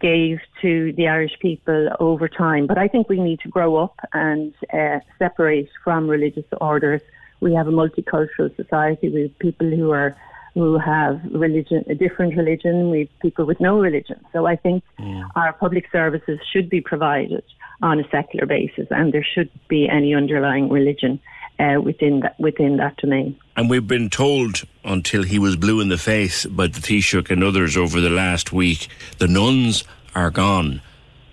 gave 0.00 0.38
to 0.62 0.92
the 0.94 1.08
Irish 1.08 1.38
people 1.40 1.90
over 2.00 2.26
time. 2.28 2.66
But 2.66 2.78
I 2.78 2.88
think 2.88 3.08
we 3.08 3.20
need 3.20 3.40
to 3.40 3.48
grow 3.48 3.76
up 3.76 3.96
and 4.12 4.54
uh, 4.72 5.00
separate 5.18 5.68
from 5.84 6.08
religious 6.08 6.46
orders. 6.60 7.02
We 7.40 7.54
have 7.54 7.68
a 7.68 7.70
multicultural 7.70 8.54
society 8.56 9.08
with 9.08 9.38
people 9.38 9.70
who 9.70 9.90
are 9.90 10.16
who 10.54 10.78
have 10.78 11.20
religion, 11.30 11.84
a 11.88 11.94
different 11.94 12.36
religion. 12.36 12.90
We 12.90 13.00
have 13.00 13.20
people 13.20 13.44
with 13.44 13.60
no 13.60 13.78
religion. 13.78 14.20
So 14.32 14.46
I 14.46 14.56
think 14.56 14.82
yeah. 14.98 15.28
our 15.36 15.52
public 15.52 15.84
services 15.92 16.40
should 16.52 16.68
be 16.68 16.80
provided 16.80 17.44
on 17.82 18.00
a 18.00 18.08
secular 18.10 18.46
basis, 18.46 18.86
and 18.90 19.12
there 19.12 19.24
should 19.34 19.50
be 19.68 19.88
any 19.88 20.14
underlying 20.14 20.68
religion 20.68 21.20
uh, 21.58 21.80
within 21.80 22.20
that 22.20 22.38
within 22.40 22.76
that 22.78 22.96
domain. 22.96 23.36
And 23.56 23.68
we've 23.68 23.86
been 23.86 24.10
told 24.10 24.62
until 24.84 25.22
he 25.22 25.38
was 25.38 25.56
blue 25.56 25.80
in 25.80 25.88
the 25.88 25.98
face 25.98 26.46
by 26.46 26.66
the 26.66 26.80
Taoiseach 26.80 27.30
and 27.30 27.44
others 27.44 27.76
over 27.76 28.00
the 28.00 28.10
last 28.10 28.52
week, 28.52 28.88
the 29.18 29.28
nuns 29.28 29.84
are 30.14 30.30
gone. 30.30 30.80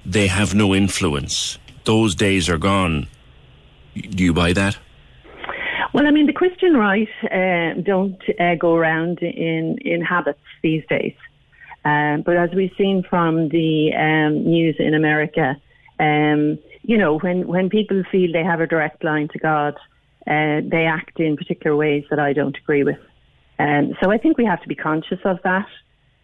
They 0.06 0.28
have 0.28 0.54
no 0.54 0.76
influence. 0.76 1.58
Those 1.86 2.16
days 2.16 2.50
are 2.50 2.58
gone. 2.58 3.08
Do 3.96 4.24
you 4.24 4.34
buy 4.34 4.54
that? 4.54 4.78
Well, 5.94 6.06
I 6.06 6.12
mean, 6.12 6.28
the 6.28 6.34
Christian 6.34 6.76
right 6.76 7.08
uh, 7.24 7.82
don't 7.82 8.22
uh, 8.40 8.56
go 8.56 8.76
around 8.76 9.20
in, 9.20 9.78
in 9.82 10.02
habits 10.02 10.40
these 10.62 10.84
days. 10.90 11.16
Um, 11.86 12.22
but 12.26 12.36
as 12.36 12.50
we've 12.54 12.74
seen 12.78 13.04
from 13.10 13.50
the 13.50 13.94
um, 13.96 14.44
news 14.46 14.76
in 14.80 14.94
America, 14.94 15.56
um, 16.00 16.60
you 16.84 16.98
know, 16.98 17.20
when, 17.20 17.48
when 17.48 17.70
people 17.70 18.04
feel 18.12 18.32
they 18.32 18.44
have 18.44 18.62
a 18.62 18.68
direct 18.68 19.04
line 19.04 19.28
to 19.30 19.40
God, 19.40 19.76
uh, 20.28 20.62
they 20.64 20.86
act 20.86 21.20
in 21.20 21.38
particular 21.38 21.76
ways 21.76 22.04
that 22.10 22.20
I 22.20 22.34
don't 22.34 22.58
agree 22.58 22.84
with. 22.84 23.00
Um, 23.60 23.94
so 24.02 24.12
I 24.12 24.18
think 24.18 24.38
we 24.38 24.46
have 24.46 24.62
to 24.62 24.68
be 24.68 24.76
conscious 24.76 25.20
of 25.26 25.40
that. 25.44 25.68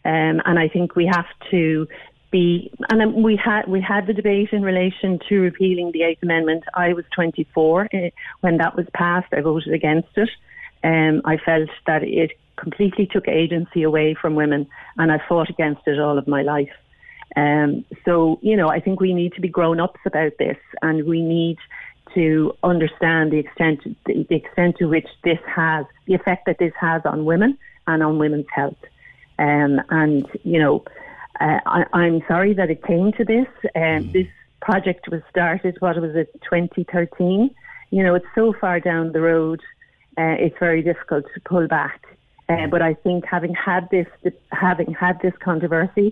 Um, 0.06 0.42
and 0.46 0.60
I 0.60 0.68
think 0.68 0.96
we 0.96 1.06
have 1.06 1.26
to 1.52 1.88
be, 2.32 2.72
and 2.90 3.24
we 3.24 3.38
had 3.38 3.68
we 3.68 3.80
had 3.80 4.08
the 4.08 4.14
debate 4.14 4.50
in 4.52 4.62
relation 4.64 5.20
to 5.30 5.40
repealing 5.40 5.92
the 5.94 6.04
Eighth 6.04 6.22
Amendment. 6.24 6.64
I 6.74 6.94
was 6.94 7.06
24 7.16 7.84
uh, 7.86 7.98
when 8.42 8.58
that 8.58 8.76
was 8.76 8.86
passed. 8.94 9.32
I 9.32 9.42
voted 9.42 9.74
against 9.74 10.10
it. 10.18 10.30
Um, 10.84 11.22
I 11.24 11.38
felt 11.38 11.70
that 11.88 12.04
it 12.04 12.32
completely 12.58 13.06
took 13.06 13.28
agency 13.28 13.84
away 13.84 14.16
from 14.20 14.36
women, 14.36 14.68
and 14.98 15.12
I 15.12 15.22
fought 15.30 15.50
against 15.50 15.82
it 15.88 16.00
all 16.00 16.18
of 16.18 16.28
my 16.28 16.42
life. 16.42 16.72
Um, 17.36 17.86
so, 18.06 18.40
you 18.42 18.56
know, 18.56 18.70
I 18.70 18.80
think 18.80 19.00
we 19.00 19.14
need 19.14 19.34
to 19.34 19.42
be 19.42 19.48
grown 19.48 19.80
ups 19.80 20.00
about 20.06 20.34
this, 20.38 20.58
and 20.82 21.06
we 21.06 21.22
need 21.22 21.58
to 22.14 22.56
understand 22.64 23.32
the 23.32 23.40
extent 23.40 23.80
the, 24.06 24.26
extent 24.30 24.78
to 24.78 24.86
which 24.86 25.08
this 25.24 25.40
has 25.48 25.86
the 26.06 26.14
effect 26.14 26.46
that 26.46 26.60
this 26.60 26.74
has 26.80 27.02
on 27.06 27.26
women 27.26 27.58
and 27.88 28.04
on 28.04 28.20
women's 28.20 28.46
health. 28.54 28.78
Um, 29.40 29.82
and 29.90 30.28
you 30.44 30.60
know, 30.60 30.84
uh, 31.40 31.60
I, 31.66 32.06
am 32.06 32.22
sorry 32.28 32.54
that 32.54 32.70
it 32.70 32.84
came 32.84 33.12
to 33.14 33.26
this. 33.26 33.48
Um, 33.76 33.82
mm. 33.82 34.14
This 34.14 34.28
project 34.62 35.10
was 35.10 35.22
started. 35.30 35.78
What 35.80 36.00
was 36.00 36.16
it, 36.16 36.32
2013? 36.44 37.54
You 37.90 38.04
know, 38.04 38.16
it's 38.16 38.26
so 38.36 38.54
far 38.60 38.80
down 38.80 39.12
the 39.12 39.22
road. 39.22 39.62
Uh, 40.18 40.38
it's 40.38 40.58
very 40.60 40.84
difficult 40.84 41.26
to 41.34 41.42
pull 41.42 41.68
back. 41.68 42.02
Uh, 42.50 42.68
but 42.68 42.82
I 42.82 42.94
think 42.94 43.26
having 43.26 43.56
had 43.56 43.90
this, 43.90 44.08
having 44.52 44.94
had 44.94 45.20
this 45.22 45.34
controversy, 45.44 46.12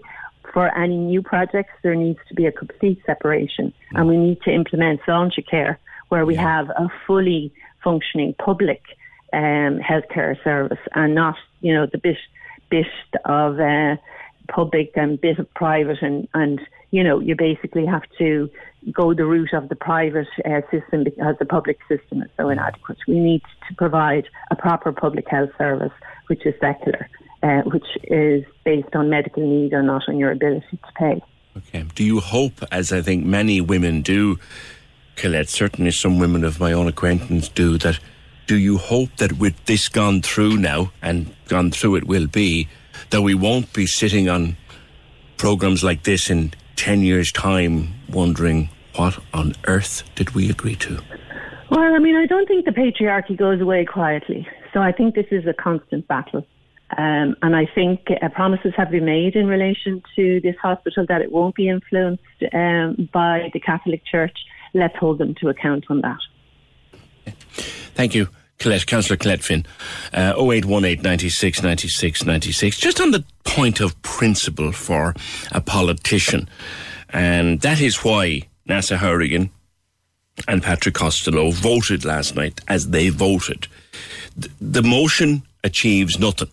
for 0.54 0.76
any 0.78 0.98
new 0.98 1.22
projects, 1.22 1.74
there 1.84 1.96
needs 1.96 2.20
to 2.28 2.34
be 2.34 2.46
a 2.46 2.52
complete 2.52 3.02
separation, 3.06 3.74
and 3.92 4.08
we 4.08 4.18
need 4.18 4.42
to 4.44 4.52
implement 4.52 5.02
Sláintecare, 5.02 5.78
where 6.10 6.26
we 6.26 6.36
have 6.36 6.70
a 6.70 6.90
fully 7.08 7.54
functioning 7.84 8.36
public 8.38 8.82
um, 9.34 9.80
healthcare 9.80 10.42
service, 10.44 10.80
and 10.94 11.16
not 11.16 11.36
you 11.62 11.74
know 11.74 11.86
the 11.86 11.98
bit 11.98 12.18
bit 12.70 12.86
of 13.26 13.60
uh, 13.60 13.96
public 14.50 14.92
and 14.96 15.20
bit 15.20 15.40
of 15.40 15.52
private, 15.54 16.02
and 16.02 16.28
and 16.34 16.60
you 16.92 17.04
know 17.04 17.20
you 17.20 17.36
basically 17.36 17.86
have 17.86 18.04
to 18.18 18.50
go 18.92 19.14
the 19.14 19.26
route 19.26 19.54
of 19.54 19.70
the 19.70 19.76
private 19.76 20.28
uh, 20.46 20.62
system 20.72 21.04
because 21.04 21.36
the 21.40 21.46
public 21.46 21.78
system 21.88 22.22
is 22.24 22.30
so 22.36 22.50
inadequate. 22.50 22.98
We 23.08 23.20
need 23.20 23.42
to 23.68 23.76
provide 23.76 24.28
a 24.50 24.56
proper 24.56 24.92
public 24.92 25.28
health 25.30 25.52
service 25.58 25.94
which 26.28 26.46
is 26.46 26.54
secular 26.62 27.10
uh, 27.44 27.62
which 27.64 27.86
is 28.04 28.44
based 28.64 28.96
on 28.96 29.10
medical 29.10 29.44
need 29.46 29.74
and 29.74 29.88
not 29.88 30.04
on 30.08 30.18
your 30.18 30.32
ability 30.32 30.66
to 30.72 30.92
pay. 30.98 31.22
Okay. 31.58 31.86
Do 31.96 32.04
you 32.04 32.20
hope, 32.20 32.64
as 32.72 32.92
I 32.92 33.02
think 33.02 33.26
many 33.26 33.60
women 33.60 34.02
do, 34.02 34.40
Colette, 35.16 35.50
certainly 35.50 35.92
some 35.92 36.20
women 36.20 36.44
of 36.44 36.60
my 36.60 36.72
own 36.72 36.88
acquaintance 36.88 37.50
do, 37.50 37.78
that 37.80 38.00
do 38.48 38.58
you 38.58 38.78
hope 38.78 39.16
that 39.18 39.34
with 39.34 39.66
this 39.66 39.90
gone 39.90 40.22
through 40.22 40.58
now, 40.58 40.92
and 41.02 41.34
gone 41.48 41.72
through 41.72 41.96
it 41.96 42.08
will 42.08 42.28
be, 42.28 42.68
that 43.10 43.22
we 43.22 43.34
won't 43.34 43.72
be 43.74 43.86
sitting 43.86 44.30
on 44.30 44.56
programs 45.38 45.84
like 45.84 46.04
this 46.04 46.30
in 46.30 46.54
10 46.76 47.02
years' 47.02 47.32
time 47.32 47.94
wondering 48.10 48.70
what 48.96 49.20
on 49.34 49.54
earth 49.66 50.04
did 50.16 50.32
we 50.32 50.50
agree 50.50 50.76
to? 50.76 51.00
Well, 51.70 51.96
I 51.96 52.00
mean, 52.00 52.16
I 52.16 52.26
don't 52.26 52.48
think 52.48 52.66
the 52.66 52.72
patriarchy 52.72 53.38
goes 53.38 53.62
away 53.62 53.86
quietly. 53.86 54.48
So 54.74 54.82
I 54.82 54.92
think 54.92 55.16
this 55.16 55.28
is 55.32 55.46
a 55.48 55.54
constant 55.54 56.08
battle. 56.08 56.46
Um, 56.98 57.36
and 57.42 57.56
I 57.56 57.68
think 57.74 58.08
uh, 58.22 58.30
promises 58.30 58.74
have 58.76 58.92
been 58.92 59.06
made 59.06 59.36
in 59.36 59.48
relation 59.48 60.04
to 60.16 60.42
this 60.42 60.56
hospital 60.62 61.06
that 61.08 61.22
it 61.22 61.32
won't 61.32 61.56
be 61.56 61.70
influenced 61.70 62.24
um, 62.54 63.10
by 63.14 63.50
the 63.54 63.60
Catholic 63.60 64.04
Church. 64.06 64.38
Let's 64.74 64.96
hold 64.98 65.18
them 65.18 65.36
to 65.36 65.50
account 65.50 65.86
on 65.90 66.02
that. 66.02 66.20
Thank 67.94 68.16
you. 68.16 68.30
Colette, 68.58 68.86
Councillor 68.86 69.18
Colette 69.18 69.44
Finn, 69.44 69.66
uh, 70.14 70.34
0818 70.38 71.02
96 71.02 71.64
96 71.64 72.26
96. 72.26 72.78
Just 72.78 73.02
on 73.02 73.12
the 73.12 73.24
point 73.44 73.80
of 73.80 74.00
principle 74.04 74.72
for 74.72 75.16
a 75.52 75.62
politician, 75.62 76.48
and 77.10 77.62
that 77.62 77.82
is 77.82 78.04
why 78.04 78.44
Neasa 78.70 78.98
Hourigan 78.98 79.50
and 80.48 80.62
Patrick 80.62 80.94
Costello 80.94 81.50
voted 81.52 82.06
last 82.06 82.36
night 82.36 82.62
as 82.68 82.90
they 82.90 83.10
voted. 83.10 83.68
The 84.60 84.84
motion 84.84 85.42
achieves 85.64 86.20
nothing 86.20 86.50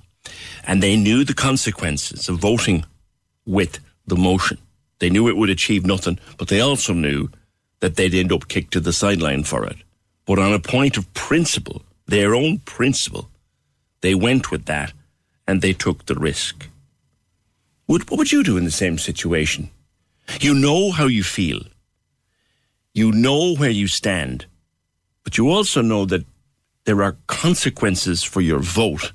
and 0.65 0.83
they 0.83 0.97
knew 0.97 1.25
the 1.25 1.35
consequences 1.35 2.29
of 2.29 2.39
voting 2.39 2.85
with 3.47 3.79
the 4.07 4.17
motion. 4.17 4.59
They 4.99 5.11
knew 5.11 5.29
it 5.29 5.37
would 5.37 5.51
achieve 5.51 5.87
nothing, 5.87 6.19
but 6.37 6.49
they 6.49 6.61
also 6.61 6.93
knew 6.93 7.29
that 7.81 7.97
they'd 7.97 8.15
end 8.15 8.33
up 8.33 8.49
kicked 8.49 8.73
to 8.73 8.81
the 8.81 8.93
sideline 8.93 9.45
for 9.45 9.65
it. 9.65 9.77
But 10.27 10.39
on 10.39 10.53
a 10.53 10.59
point 10.59 10.97
of 10.97 11.13
principle, 11.15 11.83
their 12.07 12.35
own 12.35 12.59
principle, 12.59 13.29
they 14.01 14.15
went 14.15 14.51
with 14.51 14.67
that 14.67 14.93
and 15.47 15.63
they 15.63 15.73
took 15.73 16.07
the 16.07 16.15
risk. 16.15 16.69
Would, 17.87 18.11
what 18.11 18.19
would 18.19 18.33
you 18.33 18.43
do 18.43 18.57
in 18.57 18.65
the 18.65 18.71
same 18.71 18.99
situation? 18.99 19.71
You 20.41 20.55
know 20.55 20.91
how 20.91 21.07
you 21.07 21.23
feel. 21.23 21.61
You 22.93 23.13
know 23.13 23.55
where 23.55 23.71
you 23.71 23.89
stand. 23.89 24.47
But 25.25 25.39
you 25.39 25.51
also 25.51 25.81
know 25.81 26.05
that 26.07 26.25
there 26.85 27.03
are 27.03 27.17
consequences 27.27 28.23
for 28.23 28.41
your 28.41 28.59
vote 28.59 29.13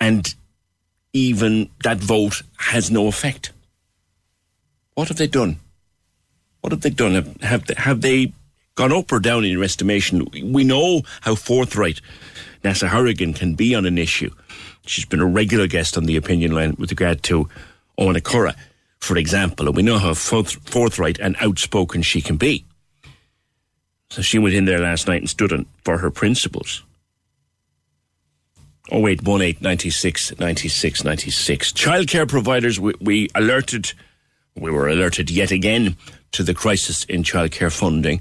and 0.00 0.34
even 1.12 1.70
that 1.82 1.98
vote 1.98 2.42
has 2.58 2.90
no 2.90 3.06
effect. 3.06 3.52
What 4.94 5.08
have 5.08 5.16
they 5.16 5.26
done? 5.26 5.58
What 6.60 6.72
have 6.72 6.82
they 6.82 6.90
done? 6.90 7.36
Have 7.40 7.66
they, 7.66 7.74
have 7.74 8.00
they 8.00 8.32
gone 8.74 8.92
up 8.92 9.12
or 9.12 9.20
down 9.20 9.44
in 9.44 9.50
your 9.50 9.64
estimation? 9.64 10.26
We 10.32 10.64
know 10.64 11.02
how 11.20 11.34
forthright 11.34 12.00
Neasa 12.62 12.88
Hourigan 12.88 13.34
can 13.34 13.54
be 13.54 13.74
on 13.74 13.86
an 13.86 13.98
issue. 13.98 14.30
She's 14.86 15.04
been 15.04 15.20
a 15.20 15.26
regular 15.26 15.66
guest 15.66 15.96
on 15.96 16.04
the 16.04 16.16
opinion 16.16 16.52
line 16.52 16.76
with 16.78 16.90
regard 16.90 17.22
to 17.24 17.48
Eoin 17.98 18.22
Cora. 18.22 18.54
for 18.98 19.16
example, 19.16 19.66
and 19.66 19.76
we 19.76 19.82
know 19.82 19.98
how 19.98 20.14
forthright 20.14 21.18
and 21.20 21.36
outspoken 21.40 22.02
she 22.02 22.20
can 22.20 22.36
be. 22.36 22.64
So 24.10 24.22
she 24.22 24.38
went 24.38 24.54
in 24.54 24.64
there 24.64 24.78
last 24.78 25.06
night 25.06 25.20
and 25.20 25.30
stood 25.30 25.66
for 25.84 25.98
her 25.98 26.10
principles. 26.10 26.82
Oh 28.92 29.00
wait, 29.00 29.22
one 29.22 29.42
eight 29.42 29.60
ninety 29.60 29.90
six 29.90 30.36
ninety 30.38 30.68
six 30.68 31.02
ninety 31.02 31.30
six. 31.30 31.72
Childcare 31.72 32.28
providers, 32.28 32.78
we, 32.78 32.94
we 33.00 33.28
alerted, 33.34 33.92
we 34.54 34.70
were 34.70 34.88
alerted 34.88 35.30
yet 35.30 35.50
again 35.50 35.96
to 36.32 36.42
the 36.42 36.54
crisis 36.54 37.04
in 37.04 37.22
childcare 37.22 37.72
funding 37.72 38.20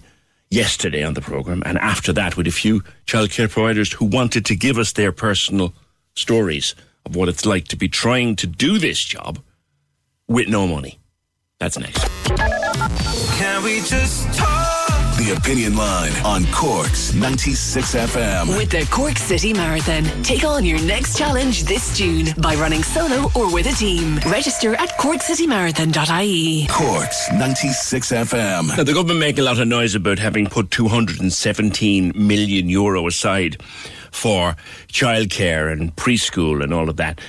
yesterday 0.50 1.03
on 1.03 1.13
the 1.13 1.22
program, 1.22 1.62
and 1.65 1.77
after 1.79 2.13
that, 2.13 2.38
with 2.38 2.48
a 2.48 2.51
few 2.51 2.81
childcare 3.05 3.50
providers 3.50 3.93
who 3.93 4.05
wanted 4.05 4.45
to 4.45 4.55
give 4.55 4.77
us 4.77 4.93
their 4.93 5.12
personal 5.12 5.74
stories 6.15 6.75
of 7.05 7.15
what 7.15 7.29
it's 7.29 7.45
like 7.45 7.67
to 7.67 7.75
be 7.75 7.88
trying 7.88 8.36
to 8.36 8.48
do 8.48 8.79
this 8.79 9.03
job 9.03 9.39
with 10.27 10.48
no 10.48 10.67
money. 10.67 10.98
That's 11.60 11.77
next. 11.77 12.03
Can 13.38 13.63
we 13.63 13.81
just 13.81 14.34
talk? 14.34 14.54
The 15.25 15.36
Opinion 15.38 15.75
Line 15.75 16.12
on 16.24 16.46
Cork's 16.51 17.15
96 17.15 17.96
FM. 17.96 18.55
With 18.60 18.70
the 18.70 18.88
Cork 18.91 19.17
City 19.17 19.53
Marathon. 19.53 20.03
Take 20.22 20.44
on 20.44 20.63
your 20.63 20.79
next 20.84 21.17
challenge 21.17 21.63
this 21.63 21.98
June 21.98 22.27
by 22.38 22.53
running 22.53 22.84
solo 22.84 23.32
or 23.34 23.51
with 23.51 23.65
a 23.65 23.72
team. 23.72 24.17
Register 24.27 24.75
at 24.75 24.89
corkcitymarathon.ie. 25.00 26.67
Cork's 26.67 27.32
96 27.32 28.12
FM. 28.12 28.77
Now, 28.77 28.84
the 28.84 28.94
government 28.94 29.20
make 29.20 29.39
a 29.39 29.41
lot 29.41 29.58
of 29.58 29.67
noise 29.67 29.96
about 29.96 30.20
having 30.20 30.46
put 30.46 30.70
217 30.70 32.13
million 32.15 32.70
euro 32.70 33.08
aside 33.08 33.60
for 34.12 34.55
childcare 34.89 35.72
and 35.72 35.96
preschool 35.96 36.63
and 36.63 36.72
all 36.72 36.88
of 36.88 36.98
that. 36.98 37.20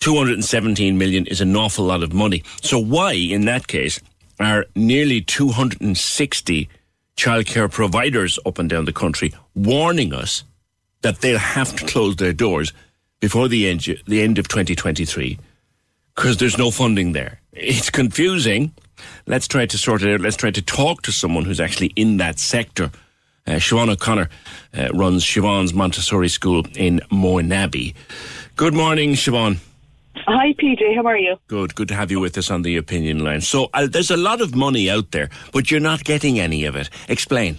217 0.00 0.96
million 0.96 1.26
is 1.26 1.42
an 1.42 1.54
awful 1.54 1.84
lot 1.84 2.02
of 2.02 2.14
money. 2.14 2.42
So 2.62 2.78
why, 2.78 3.12
in 3.12 3.44
that 3.44 3.66
case, 3.66 4.00
are 4.40 4.64
nearly 4.74 5.20
260 5.20 6.70
childcare 7.16 7.70
providers 7.70 8.38
up 8.44 8.58
and 8.58 8.68
down 8.68 8.84
the 8.84 8.92
country 8.92 9.32
warning 9.54 10.12
us 10.12 10.44
that 11.02 11.20
they'll 11.20 11.38
have 11.38 11.74
to 11.76 11.86
close 11.86 12.16
their 12.16 12.32
doors 12.32 12.72
before 13.20 13.48
the 13.48 13.66
end, 13.68 13.86
the 14.06 14.22
end 14.22 14.38
of 14.38 14.48
2023 14.48 15.38
because 16.16 16.38
there's 16.38 16.58
no 16.58 16.70
funding 16.70 17.12
there. 17.12 17.40
It's 17.52 17.90
confusing. 17.90 18.72
Let's 19.26 19.46
try 19.46 19.66
to 19.66 19.78
sort 19.78 20.02
it 20.02 20.14
out. 20.14 20.20
Let's 20.20 20.36
try 20.36 20.50
to 20.50 20.62
talk 20.62 21.02
to 21.02 21.12
someone 21.12 21.44
who's 21.44 21.60
actually 21.60 21.92
in 21.94 22.16
that 22.16 22.38
sector. 22.38 22.90
Uh, 23.46 23.52
Siobhan 23.52 23.90
O'Connor 23.90 24.28
uh, 24.76 24.88
runs 24.94 25.24
Siobhan's 25.24 25.72
Montessori 25.72 26.28
School 26.28 26.66
in 26.74 27.00
Mourneabbey. 27.12 27.94
Good 28.56 28.74
morning, 28.74 29.12
Siobhan. 29.12 29.58
Hi, 30.26 30.54
PJ. 30.54 30.94
How 30.96 31.06
are 31.06 31.18
you? 31.18 31.36
Good. 31.46 31.74
Good 31.74 31.88
to 31.88 31.94
have 31.94 32.10
you 32.10 32.20
with 32.20 32.36
us 32.38 32.50
on 32.50 32.62
the 32.62 32.76
opinion 32.76 33.22
line. 33.22 33.40
So 33.40 33.68
uh, 33.74 33.86
there's 33.86 34.10
a 34.10 34.16
lot 34.16 34.40
of 34.40 34.54
money 34.54 34.90
out 34.90 35.12
there, 35.12 35.30
but 35.52 35.70
you're 35.70 35.80
not 35.80 36.04
getting 36.04 36.40
any 36.40 36.64
of 36.64 36.74
it. 36.74 36.90
Explain. 37.08 37.58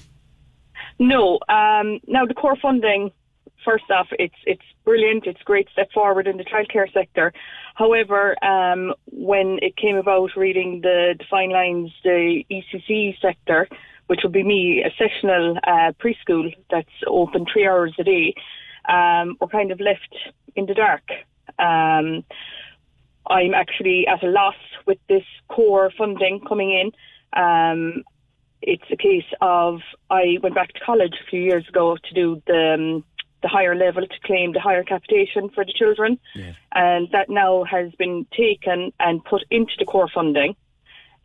No. 0.99 1.39
Um, 1.49 1.99
now 2.07 2.25
the 2.25 2.33
core 2.33 2.57
funding. 2.61 3.11
First 3.63 3.85
off, 3.91 4.07
it's 4.11 4.35
it's 4.45 4.63
brilliant. 4.85 5.25
It's 5.27 5.41
a 5.41 5.43
great 5.43 5.67
step 5.71 5.91
forward 5.91 6.27
in 6.27 6.37
the 6.37 6.45
childcare 6.45 6.91
sector. 6.93 7.33
However, 7.75 8.41
um, 8.43 8.93
when 9.11 9.59
it 9.61 9.75
came 9.75 9.97
about 9.97 10.35
reading 10.35 10.81
the, 10.81 11.15
the 11.17 11.25
fine 11.29 11.51
lines, 11.51 11.91
the 12.03 12.43
ECC 12.49 13.19
sector, 13.21 13.67
which 14.07 14.21
would 14.23 14.31
be 14.31 14.43
me, 14.43 14.83
a 14.83 14.91
sessional 14.97 15.57
uh, 15.63 15.91
preschool 16.01 16.55
that's 16.71 16.89
open 17.07 17.45
three 17.51 17.67
hours 17.67 17.93
a 17.99 18.03
day, 18.03 18.33
um, 18.87 19.35
we're 19.41 19.47
kind 19.47 19.71
of 19.71 19.81
left 19.81 20.15
in 20.55 20.65
the 20.65 20.73
dark. 20.73 21.03
Um, 21.59 22.23
I'm 23.29 23.53
actually 23.53 24.07
at 24.07 24.23
a 24.23 24.27
loss 24.27 24.55
with 24.85 24.99
this 25.09 25.23
core 25.49 25.91
funding 25.97 26.39
coming 26.47 26.71
in. 26.71 26.91
Um, 27.39 28.03
it's 28.61 28.89
a 28.91 28.97
case 28.97 29.25
of 29.41 29.81
I 30.09 30.37
went 30.41 30.55
back 30.55 30.73
to 30.73 30.79
college 30.79 31.13
a 31.21 31.29
few 31.29 31.41
years 31.41 31.67
ago 31.67 31.97
to 31.97 32.13
do 32.13 32.41
the 32.47 32.73
um, 32.73 33.03
the 33.43 33.47
higher 33.47 33.75
level 33.75 34.01
to 34.01 34.19
claim 34.23 34.53
the 34.53 34.59
higher 34.59 34.83
capitation 34.83 35.49
for 35.49 35.63
the 35.63 35.73
children, 35.73 36.17
yes. 36.33 36.55
and 36.73 37.07
that 37.11 37.29
now 37.29 37.63
has 37.63 37.91
been 37.93 38.25
taken 38.35 38.91
and 38.99 39.23
put 39.23 39.43
into 39.51 39.73
the 39.77 39.85
core 39.85 40.09
funding. 40.13 40.55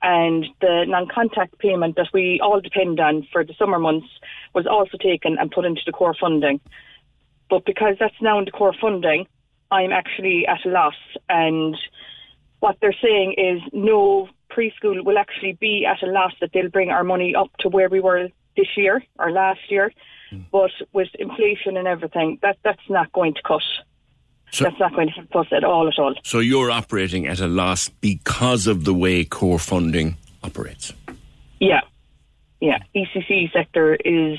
And 0.03 0.47
the 0.61 0.85
non-contact 0.87 1.59
payment 1.59 1.95
that 1.97 2.09
we 2.13 2.41
all 2.43 2.61
depend 2.61 2.99
on 2.99 3.27
for 3.33 3.45
the 3.45 3.55
summer 3.55 3.79
months 3.79 4.09
was 4.53 4.67
also 4.67 4.99
taken 4.99 5.39
and 5.39 5.51
put 5.51 5.65
into 5.65 5.81
the 5.87 5.93
core 5.93 6.15
funding. 6.21 6.61
But 7.49 7.65
because 7.65 7.97
that's 8.01 8.21
now 8.21 8.39
in 8.39 8.45
the 8.45 8.51
core 8.51 8.75
funding, 8.79 9.27
I'm 9.73 9.91
actually 9.91 10.47
at 10.47 10.65
a 10.67 10.69
loss. 10.69 10.95
And 11.29 11.77
what 12.61 12.77
they're 12.81 12.95
saying 13.03 13.35
is 13.39 13.61
no 13.73 14.29
preschool 14.51 15.03
will 15.03 15.19
actually 15.19 15.55
be 15.55 15.87
at 15.87 16.07
a 16.07 16.11
loss, 16.11 16.33
that 16.41 16.51
they'll 16.53 16.69
bring 16.69 16.91
our 16.91 17.03
money 17.03 17.35
up 17.35 17.51
to 17.61 17.69
where 17.69 17.89
we 17.89 17.99
were 17.99 18.29
this 18.57 18.69
year 18.77 19.03
or 19.19 19.33
last 19.33 19.61
year. 19.71 19.91
Mm. 20.31 20.45
But 20.53 20.71
with 20.93 21.09
inflation 21.19 21.77
and 21.79 21.89
everything, 21.89 22.39
that, 22.43 22.59
that's 22.63 22.89
not 22.91 23.11
going 23.13 23.35
to 23.35 23.43
cut. 23.43 23.63
So, 24.51 24.65
that's 24.65 24.79
not 24.79 24.95
going 24.95 25.09
to 25.09 25.15
help 25.15 25.35
us 25.35 25.47
at 25.51 25.65
all 25.65 25.89
at 25.89 25.99
all. 25.99 26.15
So 26.25 26.41
you're 26.41 26.71
operating 26.71 27.27
at 27.27 27.41
a 27.41 27.47
loss 27.47 27.89
because 27.89 28.67
of 28.67 28.85
the 28.85 28.93
way 28.93 29.25
core 29.25 29.59
funding 29.59 30.19
operates? 30.45 30.93
Yeah. 31.59 31.81
Yeah. 32.61 32.79
ECC 32.95 33.51
sector 33.51 33.95
is, 33.95 34.39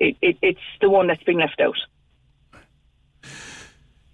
it, 0.00 0.16
it, 0.22 0.38
it's 0.40 0.60
the 0.80 0.88
one 0.88 1.08
that's 1.08 1.22
being 1.24 1.40
left 1.40 1.60
out. 1.60 1.76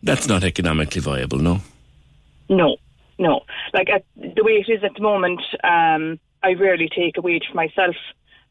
That's 0.05 0.29
not 0.29 0.45
economically 0.45 1.01
viable, 1.01 1.39
no? 1.39 1.61
No, 2.51 2.77
no. 3.19 3.41
Like 3.73 3.89
at, 3.89 4.05
the 4.17 4.45
way 4.45 4.53
it 4.53 4.71
is 4.71 4.85
at 4.85 4.95
the 4.95 5.03
moment, 5.03 5.41
um, 5.65 6.21
I 6.43 6.53
rarely 6.53 6.91
take 6.95 7.17
a 7.17 7.23
wage 7.23 7.45
for 7.51 7.57
myself. 7.57 7.97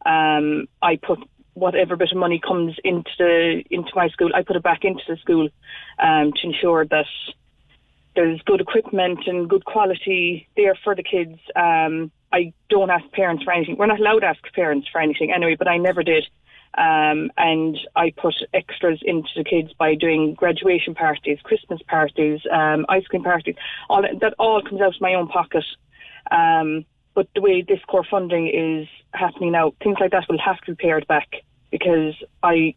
Um, 0.04 0.68
I 0.82 0.96
put 0.96 1.20
whatever 1.54 1.96
bit 1.96 2.12
of 2.12 2.18
money 2.18 2.40
comes 2.40 2.76
into 2.84 3.12
the, 3.20 3.64
into 3.70 3.92
my 3.94 4.10
school, 4.10 4.32
I 4.34 4.42
put 4.42 4.56
it 4.56 4.64
back 4.64 4.84
into 4.84 5.04
the 5.08 5.18
school 5.18 5.50
um, 6.00 6.34
to 6.34 6.48
ensure 6.48 6.86
that 6.86 7.06
there's 8.16 8.42
good 8.42 8.60
equipment 8.60 9.20
and 9.28 9.48
good 9.48 9.66
quality 9.66 10.48
there 10.56 10.76
for 10.84 10.96
the 10.96 11.04
kids. 11.04 11.38
Um, 11.56 12.12
I 12.32 12.54
don't 12.70 12.90
ask 12.90 13.06
parents 13.12 13.44
for 13.44 13.54
anything. 13.54 13.78
We're 13.78 13.86
not 13.86 14.00
allowed 14.00 14.20
to 14.20 14.26
ask 14.26 14.42
parents 14.54 14.88
for 14.92 15.00
anything 15.00 15.32
anyway, 15.32 15.56
but 15.56 15.68
I 15.68 15.78
never 15.78 16.02
did. 16.02 16.26
Um, 16.76 17.32
and 17.38 17.78
I 17.96 18.12
put 18.18 18.34
extras 18.54 19.00
into 19.04 19.30
the 19.36 19.44
kids 19.44 19.72
by 19.78 19.94
doing 19.94 20.34
graduation 20.34 20.96
parties, 20.96 21.38
Christmas 21.44 21.82
parties, 21.88 22.42
um, 22.52 22.86
ice 22.90 23.06
cream 23.06 23.24
parties. 23.24 23.56
All 23.90 24.02
that 24.02 24.34
all 24.40 24.62
comes 24.62 24.82
out 24.82 24.96
of 24.96 25.02
my 25.02 25.14
own 25.14 25.28
pocket. 25.28 25.66
Um, 26.32 26.86
but 27.14 27.28
the 27.36 27.42
way 27.42 27.62
this 27.62 27.80
core 27.88 28.06
funding 28.10 28.48
is 28.48 28.88
happening 29.14 29.52
now, 29.52 29.74
things 29.84 29.98
like 30.00 30.12
that 30.12 30.26
will 30.28 30.40
have 30.40 30.60
to 30.62 30.74
be 30.74 30.84
pared 30.84 31.06
back 31.06 31.28
because 31.70 32.16
I 32.42 32.74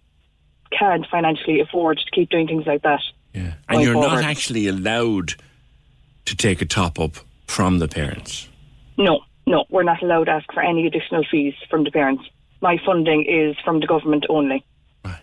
can't 0.71 1.07
financially 1.11 1.61
afford 1.61 1.99
to 1.99 2.11
keep 2.13 2.29
doing 2.29 2.47
things 2.47 2.67
like 2.67 2.83
that. 2.83 3.01
Yeah, 3.33 3.55
and 3.69 3.83
you're 3.83 3.95
forward. 3.95 4.09
not 4.09 4.25
actually 4.25 4.67
allowed 4.67 5.35
to 6.27 6.37
take 6.37 6.61
a 6.61 6.67
top 6.67 6.99
up 6.99 7.17
from 7.47 7.79
the 7.79 7.89
parents. 7.89 8.49
No, 8.99 9.21
no, 9.47 9.65
we're 9.71 9.85
not 9.85 10.03
allowed 10.03 10.25
to 10.25 10.33
ask 10.33 10.53
for 10.53 10.63
any 10.63 10.87
additional 10.87 11.25
fees 11.31 11.55
from 11.71 11.85
the 11.85 11.91
parents 11.91 12.25
my 12.61 12.79
funding 12.85 13.25
is 13.25 13.57
from 13.65 13.81
the 13.81 13.87
government 13.87 14.27
only. 14.29 14.65
Right. 15.05 15.21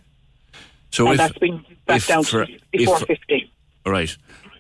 So 0.92 1.06
and 1.06 1.14
if, 1.14 1.18
that's 1.18 1.38
been 1.38 1.66
back 1.86 2.06
down 2.06 2.24
for, 2.24 2.46
to 2.46 2.60
before 2.72 3.00
50. 3.00 3.52
Right. 3.86 4.16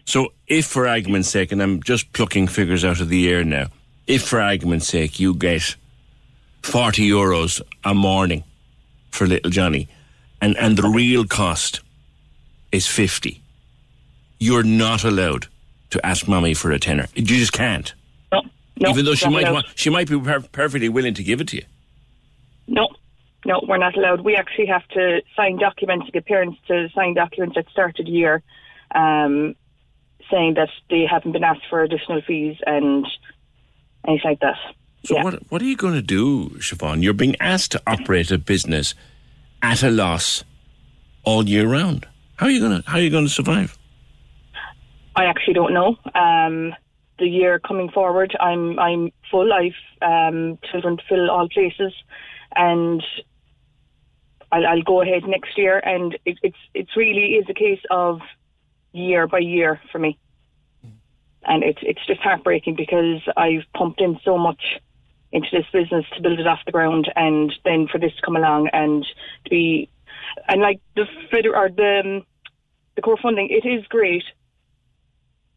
So 0.05 0.33
if, 0.47 0.65
for 0.65 0.87
argument's 0.87 1.29
sake, 1.29 1.51
and 1.51 1.61
I'm 1.61 1.81
just 1.81 2.11
plucking 2.13 2.47
figures 2.47 2.83
out 2.83 2.99
of 2.99 3.09
the 3.09 3.29
air 3.29 3.43
now, 3.43 3.67
if, 4.07 4.23
for 4.23 4.41
argument's 4.41 4.87
sake, 4.87 5.19
you 5.19 5.33
get 5.33 5.75
40 6.63 7.09
euros 7.09 7.61
a 7.83 7.93
morning 7.93 8.43
for 9.11 9.27
little 9.27 9.51
Johnny, 9.51 9.87
and, 10.41 10.57
and 10.57 10.77
the 10.77 10.87
real 10.89 11.25
cost 11.25 11.81
is 12.71 12.87
50, 12.87 13.41
you're 14.39 14.63
not 14.63 15.03
allowed 15.03 15.47
to 15.91 16.05
ask 16.05 16.27
mommy 16.27 16.53
for 16.53 16.71
a 16.71 16.79
tenner. 16.79 17.07
You 17.15 17.23
just 17.23 17.53
can't. 17.53 17.93
No. 18.31 18.41
no 18.79 18.89
Even 18.89 19.05
though 19.05 19.15
she 19.15 19.29
might 19.29 19.51
want, 19.51 19.67
she 19.75 19.89
might 19.89 20.09
be 20.09 20.19
per- 20.19 20.41
perfectly 20.41 20.89
willing 20.89 21.13
to 21.13 21.23
give 21.23 21.39
it 21.39 21.47
to 21.49 21.57
you. 21.57 21.63
No, 22.67 22.89
no, 23.45 23.63
we're 23.67 23.77
not 23.77 23.97
allowed. 23.97 24.21
We 24.21 24.35
actually 24.35 24.67
have 24.67 24.87
to 24.89 25.21
sign 25.35 25.57
documents, 25.57 26.09
get 26.11 26.25
parents 26.25 26.57
to 26.67 26.89
sign 26.95 27.13
documents 27.13 27.57
at 27.57 27.69
start 27.69 27.99
of 27.99 28.05
the 28.05 28.11
year, 28.11 28.41
um, 28.95 29.55
saying 30.31 30.53
that 30.55 30.69
they 30.89 31.05
haven't 31.09 31.33
been 31.33 31.43
asked 31.43 31.65
for 31.69 31.83
additional 31.83 32.21
fees 32.21 32.57
and 32.65 33.05
anything 34.07 34.31
like 34.31 34.39
that. 34.39 34.57
So 35.05 35.15
yeah. 35.15 35.23
what 35.23 35.51
what 35.51 35.61
are 35.61 35.65
you 35.65 35.75
going 35.75 35.95
to 35.95 36.01
do, 36.01 36.49
Siobhan? 36.59 37.03
You're 37.03 37.13
being 37.13 37.35
asked 37.41 37.73
to 37.73 37.81
operate 37.85 38.31
a 38.31 38.37
business 38.37 38.95
at 39.61 39.83
a 39.83 39.89
loss 39.89 40.45
all 41.23 41.47
year 41.47 41.67
round. 41.67 42.07
How 42.37 42.45
are 42.45 42.49
you 42.49 42.61
going 42.61 42.81
to 42.81 42.89
how 42.89 42.97
are 42.97 43.01
you 43.01 43.09
going 43.09 43.25
to 43.25 43.29
survive? 43.29 43.77
I 45.15 45.25
actually 45.25 45.53
don't 45.53 45.73
know. 45.73 45.97
Um, 46.15 46.73
the 47.19 47.27
year 47.27 47.59
coming 47.59 47.89
forward, 47.89 48.35
I'm 48.39 48.79
I'm 48.79 49.11
full. 49.29 49.51
I've 49.51 49.73
um, 50.01 50.57
children 50.71 50.97
to 50.97 51.03
fill 51.09 51.29
all 51.29 51.49
places 51.49 51.93
and 52.55 53.03
I'll, 54.51 54.65
I'll 54.65 54.81
go 54.83 55.01
ahead 55.01 55.23
next 55.27 55.57
year. 55.57 55.79
And 55.79 56.17
it, 56.25 56.37
it's 56.43 56.57
it's 56.73 56.95
really 56.95 57.35
is 57.35 57.45
a 57.49 57.53
case 57.53 57.81
of 57.89 58.21
year 58.91 59.27
by 59.27 59.39
year 59.39 59.79
for 59.91 59.99
me. 59.99 60.17
and 61.45 61.63
it's 61.63 61.79
it's 61.81 62.05
just 62.05 62.21
heartbreaking 62.21 62.75
because 62.75 63.21
I've 63.35 63.65
pumped 63.75 64.01
in 64.01 64.19
so 64.23 64.37
much 64.37 64.79
into 65.31 65.47
this 65.51 65.65
business 65.73 66.05
to 66.15 66.21
build 66.21 66.39
it 66.39 66.47
off 66.47 66.59
the 66.65 66.71
ground, 66.71 67.11
and 67.15 67.51
then 67.65 67.87
for 67.91 67.97
this 67.97 68.15
to 68.15 68.21
come 68.21 68.35
along 68.35 68.69
and 68.71 69.03
to 69.45 69.49
be 69.49 69.89
and 70.47 70.61
like 70.61 70.79
the 70.95 71.05
feder- 71.31 71.55
or 71.55 71.69
the 71.69 72.01
um, 72.05 72.25
the 72.95 73.01
core 73.01 73.17
funding, 73.21 73.49
it 73.49 73.67
is 73.67 73.85
great. 73.87 74.23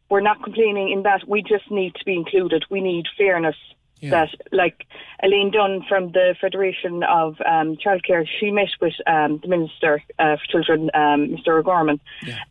We're 0.09 0.21
not 0.21 0.43
complaining 0.43 0.91
in 0.91 1.03
that 1.03 1.29
we 1.29 1.43
just 1.43 1.71
need 1.71 1.95
to 1.97 2.05
be 2.05 2.15
included. 2.15 2.65
We 2.71 2.81
need 2.81 3.07
fairness. 3.19 3.57
Yeah. 4.01 4.11
That 4.11 4.29
like 4.53 4.87
Elaine 5.23 5.51
Dunne 5.51 5.83
from 5.89 6.13
the 6.13 6.35
Federation 6.41 7.03
of 7.03 7.37
um, 7.41 7.77
Childcare, 7.77 8.27
she 8.39 8.51
met 8.51 8.69
with 8.81 8.93
um, 9.07 9.39
the 9.43 9.49
Minister 9.49 10.03
uh, 10.19 10.37
for 10.37 10.47
Children, 10.53 10.91
um, 10.93 11.29
Mr. 11.29 11.59
O'Gorman, 11.59 11.99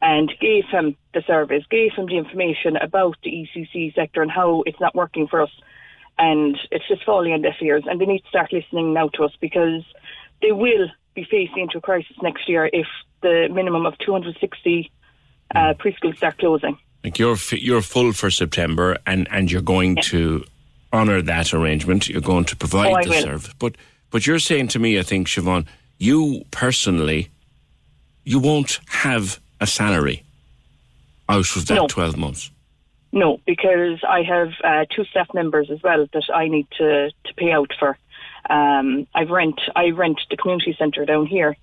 and 0.02 0.34
gave 0.42 0.66
him 0.72 0.98
the 1.14 1.22
service, 1.28 1.64
gave 1.70 1.94
him 1.94 2.08
the 2.08 2.18
information 2.18 2.78
about 2.78 3.18
the 3.24 3.30
ECC 3.30 3.94
sector 3.94 4.24
and 4.24 4.32
how 4.32 4.64
it's 4.66 4.80
not 4.80 4.96
working 4.96 5.28
for 5.28 5.42
us. 5.42 5.52
And 6.18 6.58
it's 6.72 6.88
just 6.88 7.04
falling 7.04 7.34
on 7.34 7.42
deaf 7.42 7.62
ears. 7.62 7.84
And 7.86 8.02
they 8.02 8.06
need 8.06 8.22
to 8.22 8.30
start 8.30 8.52
listening 8.52 8.94
now 8.94 9.10
to 9.10 9.26
us 9.26 9.34
because 9.40 9.84
they 10.42 10.52
will 10.52 10.88
be 11.14 11.26
facing 11.26 11.60
into 11.64 11.78
a 11.78 11.82
crisis 11.82 12.16
next 12.22 12.50
year 12.50 12.70
if 12.72 12.88
the 13.22 13.48
minimum 13.52 13.86
of 13.86 13.98
260 14.00 14.92
uh, 15.54 15.74
preschools 15.80 16.18
start 16.18 16.38
closing. 16.38 16.78
Like 17.04 17.20
you're 17.20 17.34
f- 17.34 17.54
you're 17.54 17.82
full 17.82 18.14
for 18.14 18.32
September, 18.32 18.98
and, 19.06 19.28
and 19.30 19.52
you're 19.52 19.62
going 19.62 19.98
to 19.98 20.44
honour 20.96 21.22
that 21.22 21.54
arrangement. 21.54 22.08
You're 22.10 22.22
going 22.22 22.46
to 22.46 22.56
provide 22.56 22.92
Oh, 22.94 23.04
the 23.04 23.10
will. 23.10 23.22
service. 23.22 23.54
But 23.60 23.76
but 24.12 24.26
you're 24.26 24.40
saying 24.40 24.70
to 24.70 24.80
me, 24.80 24.98
I 24.98 25.04
think, 25.04 25.28
Siobhan, 25.28 25.66
you 26.00 26.44
personally, 26.52 27.30
you 28.24 28.40
won't 28.40 28.80
have 28.88 29.40
a 29.60 29.68
salary 29.68 30.24
out 31.30 31.56
of 31.56 31.66
that 31.68 31.76
No. 31.76 31.88
twelve 31.88 32.18
months. 32.18 32.52
No, 33.12 33.40
because 33.46 34.00
I 34.08 34.24
have 34.24 34.50
uh, 34.64 34.86
two 34.94 35.06
staff 35.06 35.28
members 35.34 35.70
as 35.72 35.82
well 35.82 36.06
that 36.14 36.24
I 36.34 36.48
need 36.50 36.68
to, 36.78 37.10
to 37.26 37.34
pay 37.38 37.52
out 37.52 37.72
for. 37.80 37.98
Um, 38.50 39.08
I 39.16 39.24
rent 39.24 39.60
I 39.76 39.90
rent 39.92 40.20
the 40.30 40.38
community 40.38 40.76
centre 40.78 41.06
down 41.06 41.26
here, 41.26 41.56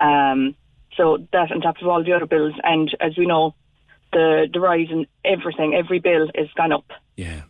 um, 0.00 0.54
so 0.96 1.18
that 1.32 1.50
on 1.50 1.60
top 1.62 1.80
of 1.80 1.88
all 1.88 2.04
the 2.04 2.12
other 2.12 2.26
bills. 2.26 2.54
And 2.62 2.94
as 3.00 3.16
we 3.16 3.26
know, 3.26 3.54
the 4.12 4.48
the 4.52 4.60
rise 4.60 4.88
in 4.90 5.06
everything, 5.24 5.74
every 5.74 5.98
bill 5.98 6.28
has 6.34 6.48
gone 6.56 6.72
up. 6.72 6.90
Yeah. 7.16 7.42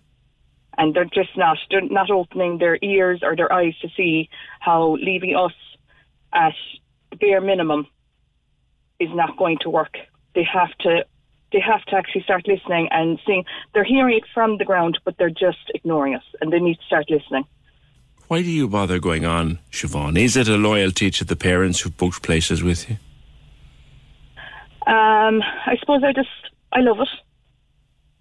And 0.79 0.95
they're 0.95 1.05
just 1.05 1.37
not 1.37 1.59
they're 1.71 1.83
not 1.83 2.11
opening 2.11 2.59
their 2.59 2.79
ears 2.83 3.21
or 3.23 3.37
their 3.37 3.53
eyes 3.53 3.77
to 3.83 3.89
see 3.97 4.31
how 4.61 4.97
leaving 5.03 5.37
us 5.37 5.53
at 6.33 6.55
the 7.11 7.17
bare 7.17 7.41
minimum 7.41 7.87
is 8.99 9.11
not 9.13 9.37
going 9.37 9.59
to 9.61 9.71
work. 9.71 9.97
They 10.35 10.45
have 10.45 10.77
to 10.81 11.05
they 11.53 11.61
have 11.61 11.85
to 11.87 11.97
actually 11.97 12.23
start 12.23 12.47
listening 12.47 12.89
and 12.91 13.19
seeing 13.27 13.45
they're 13.75 13.85
hearing 13.85 14.17
it 14.17 14.25
from 14.33 14.59
the 14.59 14.65
ground 14.65 14.99
but 15.05 15.17
they're 15.19 15.31
just 15.31 15.71
ignoring 15.75 16.15
us 16.15 16.25
and 16.41 16.53
they 16.53 16.61
need 16.61 16.77
to 16.77 16.87
start 16.87 17.11
listening. 17.11 17.45
Why 18.29 18.43
do 18.43 18.51
you 18.51 18.69
bother 18.69 18.99
going 18.99 19.25
on, 19.25 19.59
Siobhan? 19.73 20.19
Is 20.19 20.37
it 20.37 20.49
a 20.49 20.57
loyalty 20.57 21.11
to 21.13 21.25
the 21.25 21.35
parents 21.35 21.81
who 21.81 21.91
booked 21.91 22.23
places 22.23 22.63
with 22.63 22.89
you? 22.89 22.97
Um, 24.87 25.43
I 25.67 25.77
suppose 25.81 26.03
I 26.05 26.13
just 26.13 26.29
I 26.73 26.81
love 26.81 27.01
it. 27.01 27.09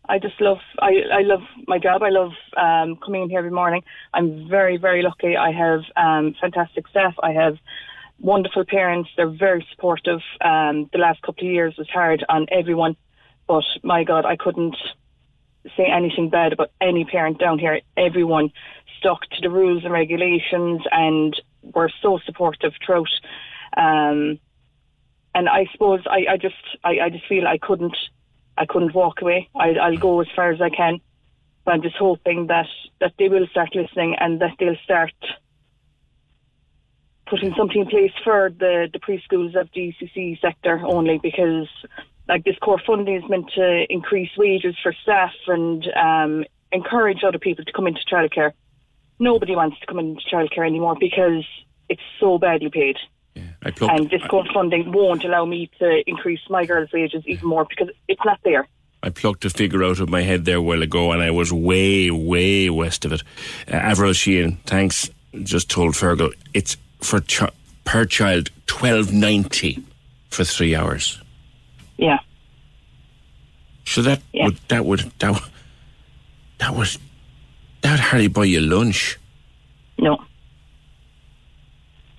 I 0.09 0.19
just 0.19 0.39
love 0.39 0.59
I, 0.79 0.91
I 1.13 1.21
love 1.21 1.41
my 1.67 1.79
job. 1.79 2.01
I 2.01 2.09
love 2.09 2.31
um, 2.55 2.97
coming 2.97 3.23
in 3.23 3.29
here 3.29 3.39
every 3.39 3.51
morning. 3.51 3.83
I'm 4.13 4.47
very 4.49 4.77
very 4.77 5.01
lucky. 5.01 5.35
I 5.35 5.51
have 5.51 5.81
um, 5.95 6.35
fantastic 6.39 6.87
staff. 6.87 7.15
I 7.21 7.31
have 7.33 7.57
wonderful 8.19 8.65
parents. 8.65 9.09
They're 9.15 9.29
very 9.29 9.65
supportive. 9.71 10.21
Um, 10.41 10.89
the 10.91 10.99
last 10.99 11.21
couple 11.21 11.47
of 11.47 11.53
years 11.53 11.75
was 11.77 11.89
hard 11.89 12.25
on 12.29 12.47
everyone, 12.51 12.95
but 13.47 13.65
my 13.83 14.03
God, 14.03 14.25
I 14.25 14.37
couldn't 14.37 14.77
say 15.75 15.85
anything 15.85 16.29
bad 16.29 16.53
about 16.53 16.71
any 16.79 17.03
parent 17.05 17.39
down 17.39 17.59
here. 17.59 17.81
Everyone 17.97 18.51
stuck 18.99 19.21
to 19.31 19.41
the 19.41 19.49
rules 19.49 19.83
and 19.83 19.93
regulations 19.93 20.81
and 20.91 21.39
were 21.61 21.91
so 22.01 22.19
supportive 22.25 22.73
throughout. 22.85 23.09
Um, 23.75 24.39
and 25.35 25.49
I 25.49 25.67
suppose 25.71 25.99
I, 26.09 26.33
I 26.33 26.37
just 26.37 26.55
I, 26.83 26.99
I 27.05 27.09
just 27.09 27.27
feel 27.27 27.47
I 27.47 27.57
couldn't 27.57 27.95
I 28.57 28.65
couldn't 28.65 28.93
walk 28.93 29.21
away. 29.21 29.49
I, 29.55 29.69
I'll 29.81 29.97
go 29.97 30.21
as 30.21 30.27
far 30.35 30.51
as 30.51 30.61
I 30.61 30.69
can, 30.69 30.99
but 31.65 31.73
I'm 31.73 31.81
just 31.81 31.97
hoping 31.97 32.47
that 32.47 32.67
that 32.99 33.13
they 33.19 33.29
will 33.29 33.47
start 33.47 33.75
listening 33.75 34.15
and 34.19 34.41
that 34.41 34.55
they'll 34.59 34.75
start 34.83 35.13
putting 37.29 37.53
something 37.57 37.81
in 37.81 37.87
place 37.87 38.13
for 38.23 38.49
the 38.49 38.87
the 38.91 38.99
preschools 38.99 39.59
of 39.59 39.69
the 39.73 39.93
ECC 39.93 40.39
sector 40.41 40.81
only 40.85 41.19
because 41.21 41.67
like 42.27 42.43
this 42.43 42.57
core 42.61 42.81
funding 42.85 43.15
is 43.15 43.29
meant 43.29 43.49
to 43.55 43.85
increase 43.89 44.29
wages 44.37 44.75
for 44.81 44.93
staff 45.03 45.31
and 45.47 45.87
um, 45.95 46.43
encourage 46.71 47.23
other 47.25 47.39
people 47.39 47.63
to 47.63 47.71
come 47.71 47.87
into 47.87 48.01
childcare. 48.11 48.51
Nobody 49.19 49.55
wants 49.55 49.79
to 49.79 49.85
come 49.85 49.99
into 49.99 50.21
childcare 50.31 50.67
anymore 50.67 50.97
because 50.99 51.45
it's 51.89 52.01
so 52.19 52.37
badly 52.37 52.69
paid. 52.69 52.97
I 53.63 53.71
plucked, 53.71 54.00
And 54.00 54.10
this 54.10 54.21
core 54.30 54.45
funding 54.54 54.91
won't 54.91 55.23
allow 55.26 55.45
me 55.45 55.69
to 55.80 56.04
increase 56.10 56.39
my 56.50 56.65
girls' 56.65 56.91
wages 56.91 57.23
even 57.26 57.47
more 57.47 57.65
because 57.65 57.89
it's 58.08 58.23
not 58.26 58.39
there. 58.43 58.67
I 59.04 59.10
plucked 59.10 59.45
a 59.45 59.50
figure 59.50 59.84
out 59.84 60.00
of 60.00 60.10
my 60.10 60.21
head 60.21 60.45
there 60.45 60.58
a 60.58 60.62
while 60.62 60.82
ago, 60.82 61.12
and 61.12 61.21
I 61.21 61.32
was 61.32 61.54
way, 61.54 62.10
way 62.12 62.69
west 62.69 63.06
of 63.06 63.12
it. 63.13 63.21
Uh, 63.67 63.76
Avril 63.76 64.13
Sheehan, 64.13 64.58
thanks, 64.65 65.10
just 65.43 65.69
told 65.69 65.93
Fergal 65.93 66.34
it's 66.54 66.78
for 67.02 67.19
ch- 67.21 67.43
per 67.86 68.06
child 68.06 68.50
twelve 68.65 69.13
ninety 69.13 69.84
for 70.30 70.43
three 70.43 70.76
hours. 70.76 71.21
Yeah. 71.97 72.17
So 73.86 74.02
that 74.02 74.21
Yeah. 74.34 74.45
would 74.45 74.58
that 74.67 74.86
would 74.86 75.00
that 75.19 75.32
would- 75.32 75.52
that 76.58 76.76
was 76.76 76.97
that 77.82 77.91
would 77.91 78.00
hardly 78.00 78.28
buy 78.28 78.45
you 78.45 78.60
lunch. 78.62 79.17
No. 80.00 80.17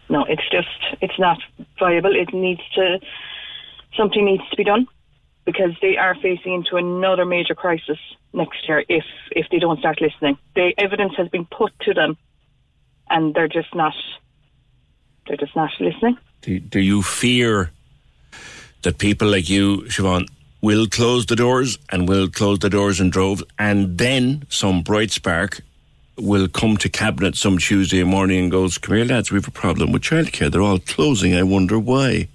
No, 0.09 0.25
it's 0.25 0.49
just 0.51 0.69
it's 1.01 1.19
not 1.19 1.39
viable. 1.79 2.15
It 2.15 2.33
needs 2.33 2.63
to 2.75 3.01
something 3.97 4.25
needs 4.25 4.49
to 4.51 4.57
be 4.57 4.65
done 4.65 4.87
because 5.45 5.73
they 5.81 5.97
are 5.97 6.15
facing 6.15 6.55
into 6.55 6.77
another 6.77 7.25
major 7.25 7.55
crisis 7.55 7.99
next 8.33 8.69
year 8.69 8.85
if 8.89 9.05
if 9.33 9.47
they 9.51 9.59
don't 9.59 9.79
start 9.79 10.01
listening. 10.01 10.39
The 10.55 10.73
evidence 10.79 11.15
has 11.17 11.29
been 11.29 11.47
put 11.47 11.73
to 11.81 11.95
them 11.95 12.17
and 13.11 13.35
they're 13.35 13.49
just 13.49 13.75
not 13.75 13.95
they're 15.27 15.37
just 15.37 15.55
not 15.55 15.71
listening. 15.81 16.17
Do, 16.41 16.59
do 16.59 16.81
you 16.81 17.03
fear 17.03 17.71
that 18.83 18.99
people 18.99 19.29
like 19.29 19.49
you, 19.49 19.83
Siobhan, 19.83 20.29
will 20.61 20.87
close 20.87 21.27
the 21.27 21.37
doors 21.37 21.79
and 21.91 22.09
will 22.09 22.29
close 22.29 22.61
the 22.61 22.71
doors 22.71 23.01
in 23.01 23.11
droves, 23.11 23.43
and 23.59 23.99
then 23.99 24.45
some 24.49 24.83
bright 24.83 25.11
spark 25.11 25.61
will 26.19 26.49
come 26.49 26.77
to 26.79 26.89
cabinet 26.89 27.37
some 27.37 27.59
Tuesday 27.59 28.03
morning 28.05 28.39
and 28.41 28.51
goes, 28.51 28.79
"Come 28.79 28.97
here, 28.97 29.05
lads, 29.05 29.31
we 29.31 29.37
have 29.37 29.49
a 29.49 29.53
problem 29.53 29.93
with 29.93 30.03
childcare. 30.03 30.51
They're 30.51 30.63
all 30.63 30.79
closing. 30.79 31.35
I 31.35 31.43
wonder 31.43 31.79
why." 31.79 32.29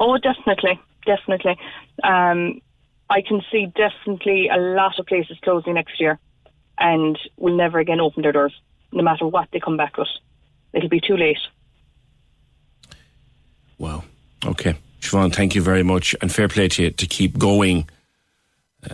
Oh, 0.00 0.18
definitely, 0.18 0.78
definitely. 1.06 1.56
Um, 2.02 2.60
I 3.10 3.22
can 3.22 3.42
see 3.50 3.66
definitely 3.66 4.48
a 4.48 4.56
lot 4.56 4.98
of 4.98 5.06
places 5.06 5.38
closing 5.42 5.74
next 5.74 6.00
year, 6.00 6.18
and 6.78 7.18
will 7.36 7.56
never 7.56 7.78
again 7.78 8.00
open 8.00 8.22
their 8.22 8.32
doors, 8.32 8.54
no 8.92 9.02
matter 9.02 9.26
what 9.26 9.48
they 9.52 9.60
come 9.60 9.76
back 9.76 9.96
with. 9.96 10.08
It'll 10.72 10.88
be 10.88 11.00
too 11.00 11.16
late. 11.16 11.38
Wow. 13.78 14.04
Okay, 14.44 14.74
Siobhan, 15.00 15.34
thank 15.34 15.54
you 15.54 15.62
very 15.62 15.82
much, 15.82 16.14
and 16.20 16.32
fair 16.32 16.48
play 16.48 16.68
to 16.68 16.82
you 16.82 16.90
to 16.90 17.06
keep 17.06 17.38
going 17.38 17.88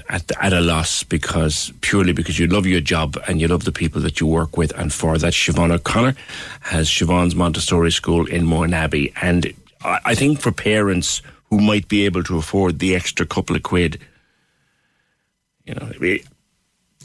at 0.09 0.31
at 0.40 0.53
a 0.53 0.61
loss 0.61 1.03
because 1.03 1.72
purely 1.81 2.12
because 2.12 2.38
you 2.38 2.46
love 2.46 2.66
your 2.66 2.81
job 2.81 3.16
and 3.29 3.40
you 3.40 3.48
love 3.48 3.64
the 3.64 3.72
people 3.72 4.00
that 4.03 4.20
you 4.20 4.26
work 4.26 4.57
with, 4.57 4.72
and 4.79 4.92
for 4.92 5.18
that, 5.18 5.33
Siobhan 5.33 5.72
O'Connor 5.72 6.14
has 6.61 6.88
Siobhan's 6.88 7.35
Montessori 7.35 7.92
School 7.92 8.26
in 8.26 8.44
Mourneabbey, 8.46 9.12
and 9.20 9.53
I, 9.83 10.00
I 10.07 10.14
think 10.14 10.40
for 10.40 10.53
parents 10.53 11.22
who 11.50 11.61
might 11.61 11.88
be 11.88 12.05
able 12.05 12.22
to 12.24 12.38
afford 12.38 12.79
the 12.79 12.94
extra 12.94 13.26
couple 13.26 13.57
of 13.57 13.62
quid, 13.62 14.00
you 15.64 15.74
know, 15.74 15.90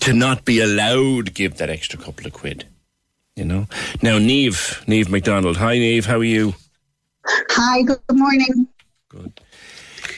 to 0.01 0.13
not 0.13 0.45
be 0.45 0.59
allowed 0.59 1.27
to 1.27 1.31
give 1.31 1.57
that 1.57 1.69
extra 1.69 1.99
couple 1.99 2.27
of 2.27 2.33
quid. 2.33 2.65
You 3.35 3.43
know. 3.43 3.67
Now, 4.01 4.17
Neve, 4.17 4.81
Neve 4.87 5.09
McDonald. 5.09 5.57
Hi, 5.57 5.77
Neve. 5.77 6.05
How 6.05 6.19
are 6.19 6.23
you? 6.23 6.55
Hi, 7.25 7.81
good 7.81 7.99
morning. 8.11 8.67
Good. 9.09 9.41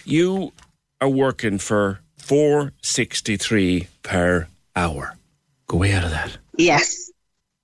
You 0.06 0.53
are 1.01 1.10
working 1.10 1.58
for 1.58 1.99
four 2.28 2.74
sixty 2.82 3.38
three 3.38 3.88
per 4.04 4.48
hour. 4.76 5.16
Go 5.68 5.78
way 5.78 5.94
out 5.94 6.04
of 6.04 6.12
that. 6.12 6.38
Yes, 6.58 7.10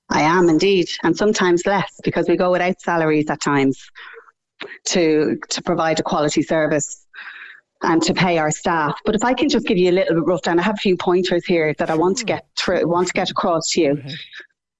I 0.09 0.21
am 0.21 0.47
indeed, 0.47 0.87
and 1.03 1.15
sometimes 1.15 1.65
less 1.65 1.99
because 2.03 2.27
we 2.29 2.37
go 2.37 2.51
without 2.51 2.79
salaries 2.79 3.29
at 3.29 3.41
times 3.41 3.77
to 4.85 5.37
to 5.49 5.61
provide 5.61 5.99
a 5.99 6.03
quality 6.03 6.41
service 6.41 7.05
and 7.81 8.01
to 8.03 8.13
pay 8.13 8.37
our 8.37 8.51
staff. 8.51 8.97
But 9.03 9.15
if 9.15 9.23
I 9.25 9.33
can 9.33 9.49
just 9.49 9.67
give 9.67 9.77
you 9.77 9.91
a 9.91 9.97
little 9.99 10.15
bit 10.15 10.25
rough 10.25 10.41
down, 10.43 10.59
I 10.59 10.63
have 10.63 10.75
a 10.75 10.77
few 10.77 10.95
pointers 10.95 11.45
here 11.45 11.75
that 11.79 11.89
I 11.89 11.95
want 11.95 12.17
to 12.19 12.25
get 12.25 12.47
through, 12.57 12.87
want 12.87 13.07
to 13.07 13.13
get 13.13 13.29
across 13.29 13.69
to 13.71 13.81
you. 13.81 14.03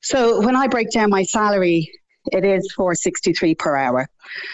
So 0.02 0.42
when 0.42 0.56
I 0.56 0.68
break 0.68 0.92
down 0.92 1.10
my 1.10 1.24
salary 1.24 1.92
It 2.32 2.46
is 2.46 2.72
463 2.74 3.56
per 3.56 3.76
hour. 3.76 4.08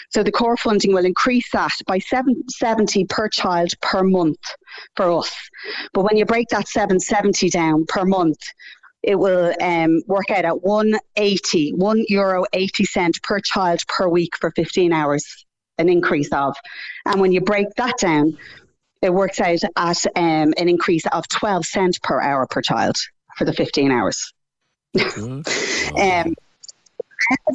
So 0.09 0.23
the 0.23 0.31
core 0.31 0.57
funding 0.57 0.93
will 0.93 1.05
increase 1.05 1.49
that 1.51 1.71
by 1.85 1.99
770 1.99 3.05
per 3.05 3.29
child 3.29 3.73
per 3.81 4.03
month 4.03 4.39
for 4.95 5.11
us. 5.11 5.31
But 5.93 6.03
when 6.03 6.17
you 6.17 6.25
break 6.25 6.47
that 6.49 6.67
770 6.67 7.49
down 7.49 7.85
per 7.85 8.05
month, 8.05 8.39
it 9.03 9.15
will 9.15 9.53
um, 9.61 10.01
work 10.07 10.29
out 10.29 10.45
at 10.45 10.61
180, 10.61 11.73
1 11.73 12.05
euro 12.09 12.45
80 12.51 12.85
cent 12.85 13.23
per 13.23 13.39
child 13.39 13.79
per 13.87 14.09
week 14.09 14.33
for 14.39 14.51
15 14.51 14.91
hours, 14.91 15.45
an 15.77 15.89
increase 15.89 16.31
of. 16.33 16.55
And 17.05 17.21
when 17.21 17.31
you 17.31 17.41
break 17.41 17.67
that 17.77 17.97
down, 17.99 18.37
it 19.01 19.13
works 19.13 19.39
out 19.39 19.63
at 19.77 20.05
um, 20.15 20.53
an 20.57 20.67
increase 20.67 21.05
of 21.07 21.27
12 21.29 21.65
cent 21.65 22.01
per 22.01 22.19
hour 22.21 22.45
per 22.47 22.61
child 22.61 22.97
for 23.37 23.45
the 23.45 23.53
15 23.53 23.91
hours. 23.91 24.33
um, 25.15 25.43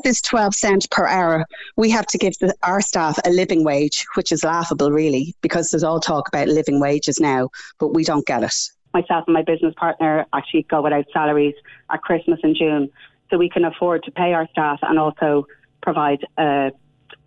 this 0.03 0.21
12 0.23 0.55
cent 0.55 0.91
per 0.91 1.07
hour, 1.07 1.45
we 1.77 1.91
have 1.91 2.07
to 2.07 2.19
give 2.19 2.35
the, 2.39 2.55
our 2.63 2.81
staff 2.81 3.19
a 3.25 3.31
living 3.31 3.65
wage, 3.65 4.05
which 4.15 4.33
is 4.33 4.45
laughable, 4.45 4.91
really, 4.91 5.35
because 5.41 5.71
there's 5.71 5.85
all 5.85 6.01
talk 6.01 6.29
about 6.29 6.49
living 6.49 6.81
wages 6.81 7.21
now, 7.21 7.49
but 7.79 7.89
we 7.89 8.05
don't 8.05 8.27
get 8.27 8.43
it. 8.43 8.55
Myself 8.93 9.25
and 9.27 9.35
my 9.35 9.43
business 9.43 9.75
partner 9.77 10.25
actually 10.33 10.63
go 10.65 10.83
without 10.83 11.07
salaries 11.13 11.55
at 11.91 12.03
Christmas 12.03 12.39
and 12.43 12.55
June, 12.57 12.91
so 13.31 13.39
we 13.39 13.49
can 13.49 13.65
afford 13.65 14.05
to 14.05 14.11
pay 14.11 14.33
our 14.33 14.49
staff 14.53 14.79
and 14.83 14.99
also 14.99 15.47
provide 15.83 16.25
a, 16.39 16.71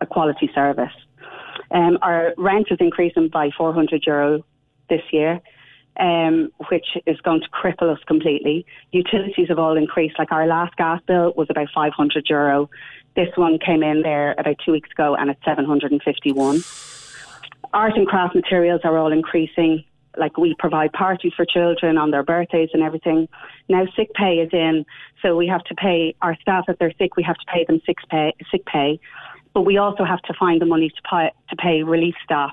a 0.00 0.06
quality 0.06 0.50
service. 0.54 0.92
Um, 1.70 1.98
our 2.00 2.32
rent 2.38 2.68
is 2.70 2.78
increasing 2.80 3.28
by 3.28 3.50
400 3.56 4.04
euro 4.06 4.44
this 4.88 5.02
year 5.12 5.40
um, 5.98 6.52
which 6.70 6.86
is 7.06 7.20
going 7.22 7.40
to 7.40 7.48
cripple 7.48 7.92
us 7.92 8.02
completely. 8.06 8.64
Utilities 8.92 9.48
have 9.48 9.58
all 9.58 9.76
increased. 9.76 10.18
Like 10.18 10.32
our 10.32 10.46
last 10.46 10.76
gas 10.76 11.00
bill 11.06 11.32
was 11.36 11.48
about 11.50 11.68
500 11.74 12.26
euro. 12.28 12.70
This 13.16 13.28
one 13.36 13.58
came 13.58 13.82
in 13.82 14.02
there 14.02 14.34
about 14.38 14.56
two 14.64 14.72
weeks 14.72 14.90
ago 14.90 15.16
and 15.16 15.30
it's 15.30 15.44
751. 15.44 16.62
Art 17.72 17.94
and 17.96 18.06
craft 18.06 18.34
materials 18.34 18.82
are 18.84 18.96
all 18.96 19.12
increasing. 19.12 19.84
Like 20.16 20.36
we 20.38 20.54
provide 20.58 20.92
parties 20.92 21.32
for 21.36 21.44
children 21.44 21.98
on 21.98 22.10
their 22.10 22.22
birthdays 22.22 22.70
and 22.72 22.82
everything. 22.82 23.28
Now 23.68 23.86
sick 23.96 24.12
pay 24.14 24.36
is 24.36 24.50
in, 24.52 24.86
so 25.20 25.36
we 25.36 25.48
have 25.48 25.64
to 25.64 25.74
pay 25.74 26.14
our 26.22 26.36
staff 26.40 26.64
if 26.68 26.78
they're 26.78 26.94
sick. 26.98 27.16
We 27.16 27.22
have 27.24 27.36
to 27.36 27.46
pay 27.52 27.64
them 27.64 27.80
sick 27.84 27.98
pay. 28.08 28.34
Sick 28.50 28.64
pay, 28.66 28.98
but 29.52 29.62
we 29.62 29.76
also 29.76 30.04
have 30.04 30.22
to 30.22 30.34
find 30.34 30.60
the 30.60 30.66
money 30.66 30.88
to 30.88 31.02
pay 31.08 31.30
to 31.50 31.56
pay 31.56 31.82
relief 31.82 32.14
staff 32.24 32.52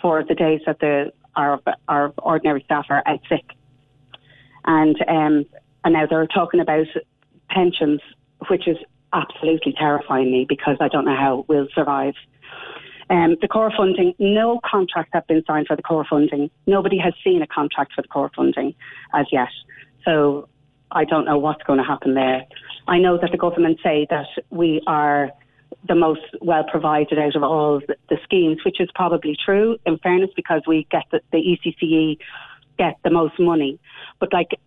for 0.00 0.24
the 0.24 0.34
days 0.34 0.60
that 0.66 0.80
the 0.80 1.12
our 1.36 1.60
our 1.88 2.12
ordinary 2.18 2.62
staff 2.64 2.86
are 2.90 3.02
out 3.06 3.20
sick, 3.28 3.44
and 4.64 4.96
um, 5.08 5.46
and 5.84 5.94
now 5.94 6.06
they're 6.06 6.26
talking 6.26 6.60
about 6.60 6.86
pensions, 7.50 8.00
which 8.48 8.66
is 8.66 8.76
absolutely 9.12 9.72
terrifying 9.78 10.30
me 10.30 10.46
because 10.48 10.76
I 10.80 10.88
don't 10.88 11.04
know 11.04 11.16
how 11.16 11.44
we'll 11.48 11.68
survive. 11.74 12.14
Um, 13.10 13.36
the 13.40 13.48
core 13.48 13.72
funding, 13.76 14.14
no 14.18 14.60
contracts 14.64 15.10
have 15.12 15.26
been 15.26 15.44
signed 15.46 15.66
for 15.66 15.76
the 15.76 15.82
core 15.82 16.06
funding. 16.08 16.50
Nobody 16.66 16.98
has 16.98 17.12
seen 17.22 17.42
a 17.42 17.46
contract 17.46 17.92
for 17.94 18.02
the 18.02 18.08
core 18.08 18.30
funding 18.34 18.74
as 19.12 19.26
yet. 19.30 19.50
So 20.04 20.48
I 20.90 21.04
don't 21.04 21.24
know 21.24 21.38
what's 21.38 21.62
going 21.64 21.78
to 21.78 21.84
happen 21.84 22.14
there. 22.14 22.44
I 22.88 22.98
know 22.98 23.18
that 23.18 23.30
the 23.30 23.38
government 23.38 23.78
say 23.82 24.06
that 24.10 24.26
we 24.50 24.82
are 24.86 25.30
the 25.86 25.94
most 25.94 26.22
well 26.40 26.64
provided 26.64 27.18
out 27.18 27.36
of 27.36 27.42
all 27.42 27.80
the, 27.86 27.96
the 28.08 28.18
schemes, 28.24 28.58
which 28.64 28.80
is 28.80 28.88
probably 28.94 29.36
true 29.42 29.78
in 29.86 29.98
fairness 29.98 30.30
because 30.36 30.62
we 30.66 30.86
get 30.90 31.04
the, 31.10 31.20
the 31.32 31.38
ECCE 31.38 32.18
get 32.78 32.98
the 33.04 33.10
most 33.10 33.38
money. 33.38 33.78
But 34.18 34.32
like 34.32 34.58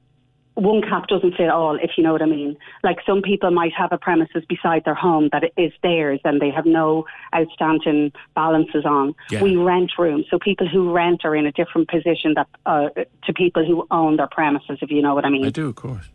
one 0.58 0.82
cap 0.82 1.08
doesn't 1.08 1.36
fit 1.36 1.50
all, 1.50 1.76
if 1.76 1.92
you 1.98 2.04
know 2.04 2.12
what 2.12 2.22
I 2.24 2.26
mean. 2.26 2.58
Like 2.84 2.98
some 3.06 3.22
people 3.22 3.52
might 3.52 3.74
have 3.74 3.92
a 3.92 3.98
premises 3.98 4.44
beside 4.50 4.86
their 4.86 4.96
home 4.96 5.30
that 5.32 5.44
is 5.56 5.72
theirs 5.84 6.20
and 6.24 6.42
they 6.42 6.50
have 6.50 6.66
no 6.66 7.06
outstanding 7.36 8.12
balances 8.36 8.84
on. 8.84 9.14
Yeah. 9.30 9.44
We 9.44 9.56
rent 9.56 9.92
rooms, 10.00 10.26
so 10.32 10.40
people 10.40 10.68
who 10.68 10.92
rent 10.92 11.26
are 11.26 11.36
in 11.36 11.46
a 11.46 11.52
different 11.52 11.90
position 11.90 12.34
that 12.36 12.48
uh, 12.66 12.90
to 13.26 13.34
people 13.34 13.66
who 13.66 13.86
own 13.92 14.18
their 14.18 14.28
premises, 14.28 14.80
if 14.82 14.90
you 14.90 15.02
know 15.02 15.14
what 15.14 15.26
I 15.26 15.30
mean. 15.30 15.46
I 15.46 15.52
do, 15.52 15.70
of 15.70 15.76
course. 15.76 16.10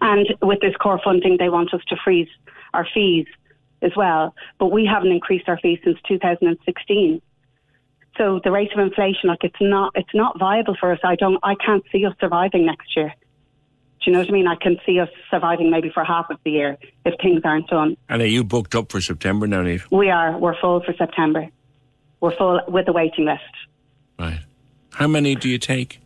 And 0.00 0.28
with 0.40 0.60
this 0.60 0.74
core 0.76 1.00
funding, 1.04 1.36
they 1.38 1.50
want 1.50 1.74
us 1.74 1.82
to 1.88 1.96
freeze 2.02 2.28
our 2.72 2.86
fees 2.94 3.26
as 3.82 3.92
well, 3.96 4.34
but 4.58 4.66
we 4.66 4.84
haven't 4.84 5.12
increased 5.12 5.48
our 5.48 5.58
fees 5.58 5.78
since 5.84 5.98
2016. 6.08 7.22
So 8.16 8.40
the 8.42 8.50
rate 8.50 8.72
of 8.72 8.80
inflation, 8.80 9.28
like 9.28 9.44
it's 9.44 9.60
not, 9.60 9.92
it's 9.94 10.14
not 10.14 10.38
viable 10.38 10.76
for 10.78 10.92
us. 10.92 10.98
I 11.04 11.14
don't, 11.14 11.38
I 11.42 11.54
can't 11.54 11.84
see 11.92 12.04
us 12.04 12.14
surviving 12.20 12.66
next 12.66 12.96
year. 12.96 13.14
Do 14.04 14.10
you 14.10 14.12
know 14.12 14.20
what 14.20 14.28
I 14.28 14.32
mean? 14.32 14.46
I 14.46 14.56
can 14.56 14.76
see 14.86 14.98
us 15.00 15.08
surviving 15.30 15.70
maybe 15.70 15.90
for 15.90 16.04
half 16.04 16.30
of 16.30 16.38
the 16.44 16.50
year 16.50 16.78
if 17.04 17.14
things 17.20 17.42
aren't 17.44 17.68
done. 17.68 17.96
And 18.08 18.22
are 18.22 18.26
you 18.26 18.44
booked 18.44 18.74
up 18.74 18.90
for 18.90 19.00
September 19.00 19.46
now, 19.46 19.62
Neve? 19.62 19.86
We 19.90 20.10
are. 20.10 20.36
We're 20.36 20.58
full 20.60 20.82
for 20.82 20.94
September. 20.94 21.48
We're 22.20 22.36
full 22.36 22.60
with 22.68 22.86
the 22.86 22.92
waiting 22.92 23.24
list. 23.24 23.42
Right. 24.18 24.40
How 24.94 25.06
many 25.06 25.34
do 25.34 25.48
you 25.48 25.58
take? 25.58 26.00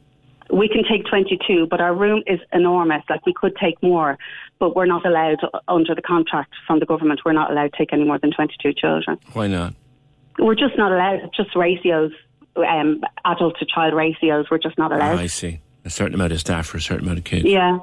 We 0.53 0.69
can 0.69 0.83
take 0.89 1.07
22, 1.07 1.67
but 1.71 1.81
our 1.81 1.95
room 1.95 2.23
is 2.27 2.39
enormous. 2.53 3.03
Like 3.09 3.25
we 3.25 3.33
could 3.33 3.57
take 3.57 3.83
more, 3.83 4.19
but 4.59 4.77
we're 4.77 4.87
not 4.87 5.05
allowed 5.07 5.39
under 5.67 5.95
the 5.95 6.03
contract 6.03 6.53
from 6.67 6.79
the 6.79 6.87
government. 6.87 7.21
We're 7.25 7.33
not 7.33 7.51
allowed 7.51 7.73
to 7.73 7.79
take 7.79 7.93
any 7.93 8.05
more 8.05 8.19
than 8.19 8.33
22 8.33 8.75
children. 8.75 9.19
Why 9.33 9.47
not? 9.47 9.75
We're 10.39 10.55
just 10.55 10.77
not 10.77 10.93
allowed. 10.93 11.31
Just 11.35 11.57
ratios, 11.57 12.13
um, 12.57 13.03
adult 13.25 13.59
to 13.61 13.67
child 13.67 13.95
ratios. 13.95 14.47
We're 14.51 14.59
just 14.59 14.77
not 14.77 14.93
allowed. 14.93 15.19
Oh, 15.19 15.23
I 15.23 15.27
see. 15.27 15.61
A 15.85 15.91
certain 15.91 16.15
amount 16.15 16.33
of 16.33 16.41
staff 16.41 16.67
for 16.67 16.77
a 16.77 16.83
certain 16.83 17.07
amount 17.07 17.19
of 17.19 17.25
kids. 17.25 17.45
Yeah. 17.47 17.79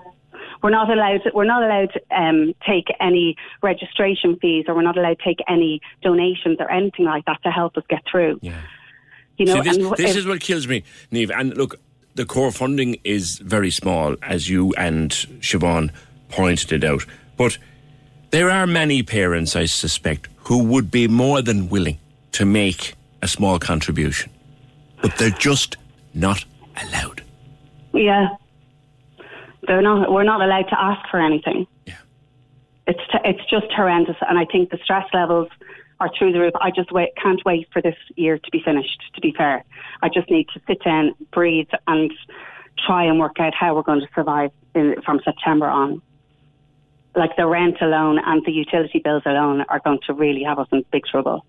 We're 0.61 0.69
not 0.69 0.91
allowed. 0.91 1.23
To, 1.23 1.31
we're 1.33 1.45
not 1.45 1.63
allowed 1.63 1.89
to 1.93 2.15
um, 2.15 2.53
take 2.67 2.85
any 2.99 3.35
registration 3.63 4.37
fees, 4.41 4.65
or 4.67 4.75
we're 4.75 4.81
not 4.83 4.97
allowed 4.97 5.17
to 5.19 5.23
take 5.23 5.39
any 5.47 5.81
donations 6.01 6.57
or 6.59 6.69
anything 6.69 7.05
like 7.05 7.25
that 7.25 7.41
to 7.43 7.49
help 7.49 7.77
us 7.77 7.83
get 7.89 8.01
through. 8.09 8.39
Yeah. 8.41 8.61
You 9.37 9.45
know, 9.45 9.63
See, 9.63 9.69
this, 9.69 9.97
this 9.97 10.15
is 10.17 10.27
what 10.27 10.41
kills 10.41 10.67
me, 10.67 10.83
Neve. 11.11 11.31
And 11.31 11.55
look, 11.55 11.79
the 12.15 12.25
core 12.25 12.51
funding 12.51 12.97
is 13.03 13.39
very 13.39 13.71
small, 13.71 14.15
as 14.21 14.49
you 14.49 14.73
and 14.77 15.11
Siobhan 15.41 15.91
pointed 16.29 16.71
it 16.71 16.83
out. 16.83 17.05
But 17.37 17.57
there 18.31 18.49
are 18.49 18.67
many 18.67 19.03
parents, 19.03 19.55
I 19.55 19.65
suspect, 19.65 20.27
who 20.37 20.63
would 20.63 20.91
be 20.91 21.07
more 21.07 21.41
than 21.41 21.69
willing 21.69 21.99
to 22.33 22.45
make 22.45 22.95
a 23.21 23.27
small 23.27 23.59
contribution, 23.59 24.31
but 25.01 25.17
they're 25.17 25.29
just 25.29 25.77
not 26.13 26.45
allowed. 26.81 27.23
Yeah, 27.93 28.29
they're 29.67 29.81
not. 29.81 30.11
We're 30.11 30.23
not 30.23 30.41
allowed 30.41 30.69
to 30.69 30.79
ask 30.79 31.09
for 31.09 31.19
anything. 31.19 31.65
Yeah, 31.85 31.95
it's 32.87 32.99
t- 33.11 33.19
it's 33.25 33.49
just 33.49 33.71
horrendous, 33.75 34.15
and 34.27 34.37
I 34.37 34.45
think 34.45 34.69
the 34.69 34.79
stress 34.83 35.05
levels 35.13 35.49
are 35.99 36.09
through 36.17 36.31
the 36.31 36.39
roof. 36.39 36.53
I 36.61 36.71
just 36.71 36.91
wait, 36.91 37.09
can't 37.21 37.41
wait 37.45 37.67
for 37.73 37.81
this 37.81 37.95
year 38.15 38.37
to 38.37 38.51
be 38.51 38.61
finished, 38.63 39.01
to 39.15 39.21
be 39.21 39.33
fair. 39.37 39.63
I 40.01 40.09
just 40.09 40.29
need 40.29 40.47
to 40.53 40.61
sit 40.67 40.83
down, 40.83 41.13
breathe, 41.31 41.67
and 41.87 42.11
try 42.85 43.03
and 43.03 43.19
work 43.19 43.39
out 43.39 43.53
how 43.53 43.75
we're 43.75 43.83
going 43.83 43.99
to 44.01 44.07
survive 44.15 44.51
in, 44.73 44.95
from 45.05 45.19
September 45.23 45.67
on. 45.67 46.01
Like 47.15 47.35
the 47.35 47.47
rent 47.47 47.77
alone 47.81 48.19
and 48.23 48.45
the 48.45 48.51
utility 48.51 48.99
bills 48.99 49.23
alone 49.25 49.65
are 49.67 49.79
going 49.79 49.99
to 50.07 50.13
really 50.13 50.43
have 50.43 50.59
us 50.59 50.67
in 50.71 50.85
big 50.91 51.05
trouble. 51.05 51.45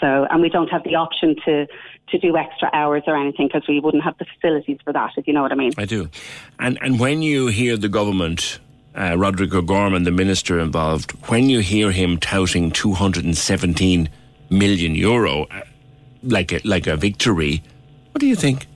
So, 0.00 0.26
and 0.28 0.42
we 0.42 0.48
don't 0.48 0.68
have 0.68 0.82
the 0.82 0.96
option 0.96 1.36
to, 1.44 1.66
to 2.08 2.18
do 2.18 2.36
extra 2.36 2.68
hours 2.72 3.04
or 3.06 3.16
anything 3.16 3.46
because 3.46 3.62
we 3.68 3.78
wouldn't 3.78 4.02
have 4.02 4.18
the 4.18 4.26
facilities 4.34 4.78
for 4.84 4.92
that, 4.92 5.12
if 5.16 5.28
you 5.28 5.32
know 5.32 5.42
what 5.42 5.52
I 5.52 5.54
mean. 5.54 5.72
I 5.78 5.84
do. 5.84 6.10
And, 6.58 6.76
and 6.82 6.98
when 6.98 7.22
you 7.22 7.46
hear 7.46 7.76
the 7.76 7.88
government 7.88 8.58
uh, 8.94 9.16
Roderick 9.16 9.54
O'Gorman, 9.54 10.04
the 10.04 10.10
minister 10.10 10.58
involved, 10.58 11.12
when 11.28 11.48
you 11.48 11.60
hear 11.60 11.92
him 11.92 12.18
touting 12.18 12.70
217 12.70 14.08
million 14.50 14.94
euro 14.94 15.44
uh, 15.44 15.62
like 16.22 16.52
a, 16.52 16.60
like 16.64 16.86
a 16.86 16.96
victory, 16.96 17.62
what 18.12 18.20
do 18.20 18.26
you 18.26 18.36
think? 18.36 18.66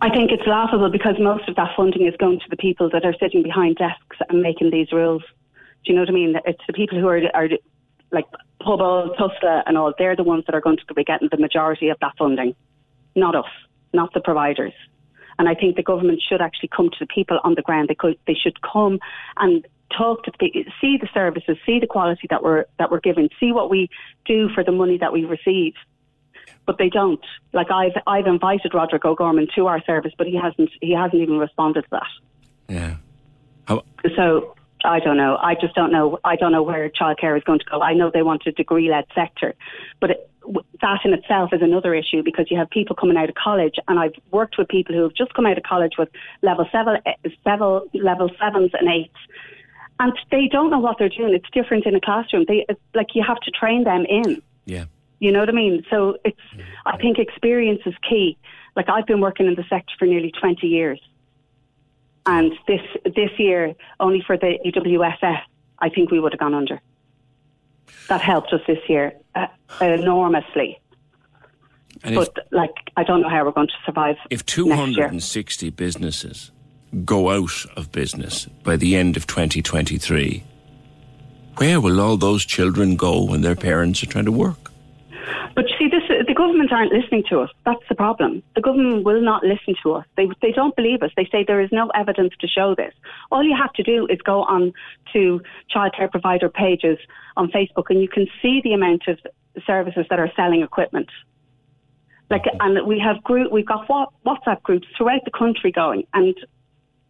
I 0.00 0.10
think 0.10 0.30
it's 0.30 0.46
laughable 0.46 0.90
because 0.90 1.14
most 1.18 1.48
of 1.48 1.56
that 1.56 1.74
funding 1.74 2.06
is 2.06 2.14
going 2.18 2.38
to 2.38 2.46
the 2.50 2.58
people 2.58 2.90
that 2.90 3.06
are 3.06 3.14
sitting 3.18 3.42
behind 3.42 3.76
desks 3.76 4.18
and 4.28 4.42
making 4.42 4.70
these 4.70 4.92
rules. 4.92 5.22
Do 5.84 5.92
you 5.92 5.94
know 5.94 6.02
what 6.02 6.10
I 6.10 6.12
mean? 6.12 6.36
It's 6.44 6.60
the 6.66 6.74
people 6.74 7.00
who 7.00 7.08
are, 7.08 7.22
are 7.34 7.48
like 8.12 8.26
Pobal, 8.60 9.16
Tusla, 9.16 9.62
and 9.66 9.78
all. 9.78 9.94
They're 9.96 10.14
the 10.14 10.22
ones 10.22 10.44
that 10.46 10.54
are 10.54 10.60
going 10.60 10.76
to 10.76 10.94
be 10.94 11.04
getting 11.04 11.28
the 11.30 11.38
majority 11.38 11.88
of 11.88 11.98
that 12.00 12.12
funding, 12.18 12.54
not 13.16 13.34
us, 13.34 13.50
not 13.94 14.12
the 14.12 14.20
providers. 14.20 14.74
And 15.38 15.48
I 15.48 15.54
think 15.54 15.76
the 15.76 15.82
government 15.82 16.22
should 16.26 16.40
actually 16.40 16.70
come 16.74 16.90
to 16.90 16.96
the 17.00 17.06
people 17.06 17.40
on 17.44 17.54
the 17.54 17.62
ground. 17.62 17.88
They 17.88 17.94
could, 17.94 18.18
they 18.26 18.34
should 18.34 18.60
come 18.62 18.98
and 19.36 19.66
talk 19.96 20.24
to 20.24 20.32
the 20.38 20.64
see 20.80 20.96
the 21.00 21.08
services, 21.12 21.56
see 21.66 21.78
the 21.78 21.86
quality 21.86 22.26
that 22.30 22.42
we're 22.42 22.64
that 22.78 22.90
we're 22.90 23.00
given, 23.00 23.28
see 23.40 23.52
what 23.52 23.70
we 23.70 23.88
do 24.24 24.48
for 24.54 24.64
the 24.64 24.72
money 24.72 24.98
that 24.98 25.12
we 25.12 25.24
receive. 25.24 25.74
But 26.66 26.78
they 26.78 26.88
don't. 26.88 27.24
Like 27.52 27.70
I've 27.70 28.00
I've 28.06 28.26
invited 28.26 28.74
Roderick 28.74 29.04
O'Gorman 29.04 29.48
to 29.54 29.66
our 29.66 29.82
service, 29.84 30.12
but 30.16 30.26
he 30.26 30.36
hasn't 30.36 30.70
he 30.80 30.92
hasn't 30.92 31.20
even 31.20 31.38
responded 31.38 31.82
to 31.82 31.88
that. 31.92 32.06
Yeah. 32.68 32.96
How- 33.66 33.84
so 34.16 34.54
I 34.84 35.00
don't 35.00 35.16
know. 35.16 35.38
I 35.40 35.54
just 35.54 35.74
don't 35.74 35.90
know. 35.90 36.18
I 36.24 36.36
don't 36.36 36.52
know 36.52 36.62
where 36.62 36.88
childcare 36.90 37.36
is 37.36 37.44
going 37.44 37.58
to 37.60 37.64
go. 37.64 37.80
I 37.80 37.94
know 37.94 38.10
they 38.12 38.22
want 38.22 38.42
a 38.46 38.52
degree-led 38.52 39.06
sector, 39.14 39.54
but 40.00 40.10
it, 40.10 40.30
that 40.82 41.00
in 41.04 41.14
itself 41.14 41.52
is 41.52 41.62
another 41.62 41.94
issue 41.94 42.22
because 42.22 42.50
you 42.50 42.58
have 42.58 42.68
people 42.68 42.94
coming 42.94 43.16
out 43.16 43.28
of 43.28 43.34
college, 43.34 43.76
and 43.88 43.98
I've 43.98 44.14
worked 44.30 44.56
with 44.58 44.68
people 44.68 44.94
who 44.94 45.02
have 45.02 45.14
just 45.14 45.32
come 45.34 45.46
out 45.46 45.56
of 45.56 45.64
college 45.64 45.94
with 45.98 46.10
level 46.42 46.66
seven, 46.70 46.98
eh, 47.06 47.14
several 47.42 47.88
level 47.94 48.30
sevens 48.38 48.72
and 48.74 48.88
eights, 48.88 49.16
and 50.00 50.12
they 50.30 50.48
don't 50.50 50.70
know 50.70 50.78
what 50.78 50.98
they're 50.98 51.08
doing. 51.08 51.34
It's 51.34 51.48
different 51.52 51.86
in 51.86 51.94
a 51.94 52.00
classroom. 52.00 52.44
They 52.46 52.66
it's 52.68 52.80
like 52.94 53.08
you 53.14 53.24
have 53.26 53.40
to 53.40 53.50
train 53.50 53.84
them 53.84 54.04
in. 54.08 54.42
Yeah. 54.66 54.84
You 55.20 55.32
know 55.32 55.40
what 55.40 55.48
I 55.48 55.52
mean? 55.52 55.84
So 55.90 56.18
it's 56.24 56.36
mm-hmm. 56.52 56.62
I 56.86 56.98
think 56.98 57.18
experience 57.18 57.80
is 57.86 57.94
key. 58.08 58.36
Like 58.76 58.88
I've 58.88 59.06
been 59.06 59.20
working 59.20 59.46
in 59.46 59.54
the 59.54 59.64
sector 59.70 59.94
for 59.98 60.06
nearly 60.06 60.32
20 60.38 60.66
years. 60.66 61.00
And 62.26 62.52
this 62.66 62.80
this 63.04 63.30
year, 63.38 63.74
only 64.00 64.22
for 64.26 64.36
the 64.36 64.58
EWSS, 64.64 65.40
I 65.78 65.88
think 65.90 66.10
we 66.10 66.20
would 66.20 66.32
have 66.32 66.40
gone 66.40 66.54
under. 66.54 66.80
That 68.08 68.20
helped 68.20 68.52
us 68.52 68.60
this 68.66 68.78
year 68.88 69.12
uh, 69.34 69.46
enormously. 69.80 70.80
And 72.02 72.16
if, 72.16 72.34
but 72.34 72.46
like, 72.50 72.74
I 72.96 73.04
don't 73.04 73.22
know 73.22 73.28
how 73.28 73.44
we're 73.44 73.52
going 73.52 73.68
to 73.68 73.74
survive. 73.84 74.16
if 74.30 74.44
260 74.46 75.70
businesses 75.70 76.50
go 77.04 77.30
out 77.30 77.64
of 77.76 77.92
business 77.92 78.46
by 78.62 78.76
the 78.76 78.96
end 78.96 79.16
of 79.16 79.26
2023, 79.26 80.44
where 81.56 81.80
will 81.80 82.00
all 82.00 82.16
those 82.16 82.44
children 82.44 82.96
go 82.96 83.24
when 83.24 83.42
their 83.42 83.56
parents 83.56 84.02
are 84.02 84.06
trying 84.06 84.24
to 84.24 84.32
work? 84.32 84.63
But 85.54 85.68
you 85.68 85.76
see, 85.78 85.88
this 85.88 86.02
the 86.26 86.34
government 86.34 86.72
aren't 86.72 86.92
listening 86.92 87.24
to 87.30 87.40
us. 87.40 87.50
That's 87.64 87.82
the 87.88 87.94
problem. 87.94 88.42
The 88.54 88.60
government 88.60 89.04
will 89.04 89.20
not 89.20 89.42
listen 89.44 89.74
to 89.82 89.92
us. 89.92 90.06
They 90.16 90.28
they 90.42 90.52
don't 90.52 90.74
believe 90.76 91.02
us. 91.02 91.10
They 91.16 91.28
say 91.30 91.44
there 91.46 91.60
is 91.60 91.70
no 91.72 91.88
evidence 91.90 92.34
to 92.40 92.48
show 92.48 92.74
this. 92.74 92.92
All 93.30 93.42
you 93.42 93.56
have 93.56 93.72
to 93.74 93.82
do 93.82 94.06
is 94.08 94.20
go 94.22 94.42
on 94.44 94.72
to 95.12 95.40
childcare 95.74 96.10
provider 96.10 96.48
pages 96.48 96.98
on 97.36 97.50
Facebook, 97.50 97.84
and 97.90 98.00
you 98.00 98.08
can 98.08 98.26
see 98.42 98.60
the 98.62 98.72
amount 98.72 99.08
of 99.08 99.18
services 99.66 100.06
that 100.10 100.18
are 100.18 100.30
selling 100.36 100.62
equipment. 100.62 101.08
Like, 102.30 102.44
and 102.60 102.86
we 102.86 102.98
have 103.00 103.22
group, 103.22 103.52
we've 103.52 103.66
got 103.66 103.88
Wha- 103.88 104.08
WhatsApp 104.26 104.62
groups 104.62 104.88
throughout 104.96 105.24
the 105.24 105.30
country 105.30 105.70
going, 105.70 106.06
and 106.14 106.34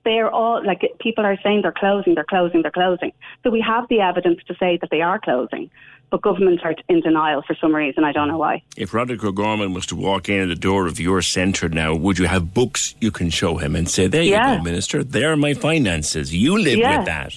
they're 0.05 0.31
all 0.31 0.65
like 0.65 0.83
people 1.01 1.25
are 1.25 1.39
saying 1.43 1.63
they're 1.63 1.73
closing, 1.73 2.15
they're 2.15 2.25
closing, 2.25 2.63
they're 2.63 2.71
closing. 2.71 3.13
So 3.43 3.51
we 3.51 3.61
have 3.61 3.89
the 3.89 4.01
evidence 4.01 4.41
to 4.49 4.55
say 4.57 4.79
that 4.81 4.91
they 4.91 5.01
are 5.01 5.19
closing, 5.19 5.71
but 6.11 6.23
governments 6.23 6.63
are 6.65 6.75
in 6.89 7.01
denial 7.01 7.43
for 7.43 7.55
some 7.61 7.75
reason. 7.75 8.05
I 8.05 8.13
don't 8.13 8.29
know 8.29 8.39
why. 8.39 8.63
If 8.77 8.95
Roderic 8.95 9.25
O'Gorman 9.25 9.73
was 9.73 9.87
to 9.87 9.97
walk 9.97 10.29
in 10.29 10.41
at 10.41 10.49
the 10.49 10.55
door 10.55 10.87
of 10.87 11.01
your 11.01 11.23
centre 11.23 11.69
now, 11.69 11.95
would 11.95 12.19
you 12.19 12.27
have 12.27 12.55
books 12.55 12.95
you 13.01 13.11
can 13.11 13.31
show 13.31 13.57
him 13.57 13.75
and 13.75 13.89
say, 13.89 14.07
There 14.07 14.23
Yeah. 14.23 14.53
you 14.53 14.59
go, 14.59 14.63
Minister, 14.65 15.03
there 15.03 15.33
are 15.33 15.37
my 15.37 15.55
finances. 15.55 16.35
You 16.35 16.59
live 16.59 16.79
Yeah. 16.79 16.99
with 16.99 17.07
that. 17.07 17.33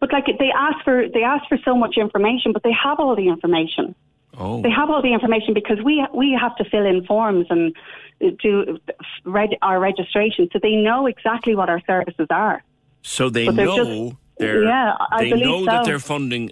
But 0.00 0.12
like 0.12 0.26
they 0.38 0.50
ask 0.54 0.84
for 0.84 1.08
they 1.08 1.22
ask 1.22 1.48
for 1.48 1.58
so 1.64 1.74
much 1.76 1.96
information, 1.96 2.52
but 2.52 2.62
they 2.62 2.72
have 2.72 3.00
all 3.00 3.16
the 3.16 3.28
information. 3.28 3.94
Oh. 4.36 4.60
They 4.60 4.70
have 4.70 4.90
all 4.90 5.00
the 5.00 5.12
information 5.12 5.54
because 5.54 5.80
we 5.82 6.04
we 6.12 6.36
have 6.38 6.54
to 6.56 6.64
fill 6.64 6.84
in 6.84 7.04
forms 7.06 7.46
and 7.50 7.74
do 8.20 8.78
reg, 9.24 9.50
our 9.62 9.78
registration, 9.80 10.48
so 10.52 10.58
they 10.62 10.76
know 10.76 11.06
exactly 11.06 11.54
what 11.54 11.68
our 11.68 11.80
services 11.86 12.26
are. 12.30 12.62
So 13.02 13.28
they 13.30 13.46
But 13.46 13.56
know 13.56 13.76
just- 13.76 14.16
they're 14.38 14.64
Yeah, 14.64 14.94
I 15.10 15.24
they 15.24 15.30
believe 15.30 15.44
know 15.46 15.64
that 15.66 15.84
they're 15.84 15.98
funding 15.98 16.50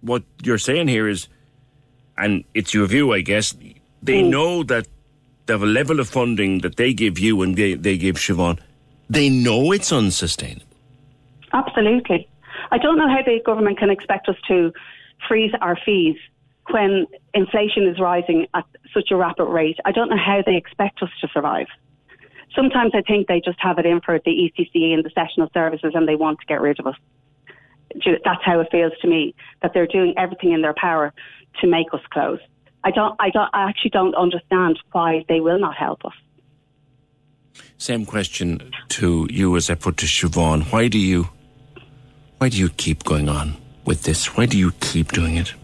what 0.00 0.22
you're 0.42 0.58
saying 0.58 0.88
here 0.88 1.08
is 1.08 1.28
and 2.16 2.44
it's 2.54 2.72
your 2.74 2.86
view 2.86 3.12
I 3.12 3.20
guess 3.20 3.54
they 4.02 4.22
Mm. 4.22 4.30
know 4.30 4.62
that 4.64 4.86
they 5.46 5.52
have 5.54 5.62
a 5.62 5.66
level 5.66 5.98
of 5.98 6.08
funding 6.08 6.58
that 6.60 6.76
they 6.76 6.92
give 6.92 7.18
you 7.18 7.42
and 7.42 7.56
they, 7.56 7.74
they 7.74 7.96
give 7.96 8.16
Siobhan. 8.16 8.58
They 9.10 9.28
know 9.30 9.72
it's 9.72 9.90
unsustainable. 9.92 10.66
Absolutely. 11.52 12.28
I 12.70 12.78
don't 12.78 12.98
know 12.98 13.08
how 13.08 13.22
the 13.22 13.40
government 13.44 13.78
can 13.78 13.90
expect 13.90 14.28
us 14.28 14.36
to 14.48 14.72
freeze 15.26 15.52
our 15.60 15.76
fees 15.84 16.16
when 16.70 17.06
inflation 17.34 17.86
is 17.86 17.98
rising 17.98 18.46
at 18.54 18.64
such 18.94 19.10
a 19.10 19.16
rapid 19.16 19.46
rate. 19.46 19.78
I 19.84 19.92
don't 19.92 20.08
know 20.08 20.16
how 20.16 20.42
they 20.44 20.56
expect 20.56 21.02
us 21.02 21.10
to 21.20 21.28
survive. 21.28 21.66
Sometimes 22.54 22.92
I 22.94 23.02
think 23.02 23.28
they 23.28 23.40
just 23.44 23.58
have 23.60 23.78
it 23.78 23.86
in 23.86 24.00
for 24.00 24.18
the 24.18 24.30
ECCE 24.30 24.94
and 24.94 25.04
the 25.04 25.10
sessional 25.10 25.50
services 25.52 25.92
and 25.94 26.08
they 26.08 26.16
want 26.16 26.40
to 26.40 26.46
get 26.46 26.60
rid 26.60 26.80
of 26.80 26.86
us. 26.86 26.96
That's 28.24 28.44
how 28.44 28.60
it 28.60 28.68
feels 28.70 28.92
to 29.02 29.08
me, 29.08 29.34
that 29.62 29.72
they're 29.74 29.86
doing 29.86 30.14
everything 30.16 30.52
in 30.52 30.62
their 30.62 30.74
power 30.74 31.12
to 31.60 31.66
make 31.66 31.92
us 31.92 32.00
close. 32.10 32.40
I 32.84 32.90
don't, 32.90 33.16
I 33.18 33.30
don't, 33.30 33.50
I 33.52 33.68
actually 33.68 33.90
don't 33.90 34.14
understand 34.14 34.78
why 34.92 35.24
they 35.28 35.40
will 35.40 35.58
not 35.58 35.76
help 35.76 36.04
us. 36.04 36.12
Same 37.76 38.04
question 38.04 38.72
to 38.90 39.26
you 39.30 39.56
as 39.56 39.70
I 39.70 39.74
put 39.74 39.96
to 39.98 40.06
Siobhan. 40.06 40.72
Why 40.72 40.88
do 40.88 40.98
you 40.98 41.28
why 42.38 42.48
do 42.48 42.56
you 42.56 42.68
keep 42.70 43.02
going 43.02 43.28
on 43.28 43.56
with 43.84 44.04
this? 44.04 44.36
Why 44.36 44.46
do 44.46 44.56
you 44.56 44.70
keep 44.80 45.10
doing 45.10 45.36
it? 45.36 45.54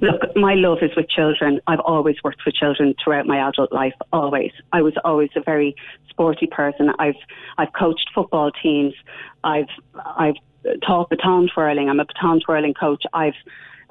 Look, 0.00 0.34
my 0.34 0.54
love 0.54 0.78
is 0.82 0.90
with 0.96 1.08
children. 1.08 1.60
I've 1.66 1.80
always 1.80 2.16
worked 2.24 2.42
with 2.46 2.54
children 2.54 2.94
throughout 3.02 3.26
my 3.26 3.48
adult 3.48 3.72
life. 3.72 3.92
Always, 4.12 4.52
I 4.72 4.80
was 4.80 4.94
always 5.04 5.30
a 5.36 5.42
very 5.42 5.74
sporty 6.08 6.46
person. 6.46 6.90
I've 6.98 7.20
I've 7.58 7.72
coached 7.78 8.10
football 8.14 8.50
teams. 8.50 8.94
I've 9.44 9.68
I've 9.94 10.36
taught 10.86 11.10
baton 11.10 11.48
twirling. 11.52 11.88
I'm 11.90 12.00
a 12.00 12.06
baton 12.06 12.40
twirling 12.40 12.74
coach. 12.74 13.04
I've 13.12 13.34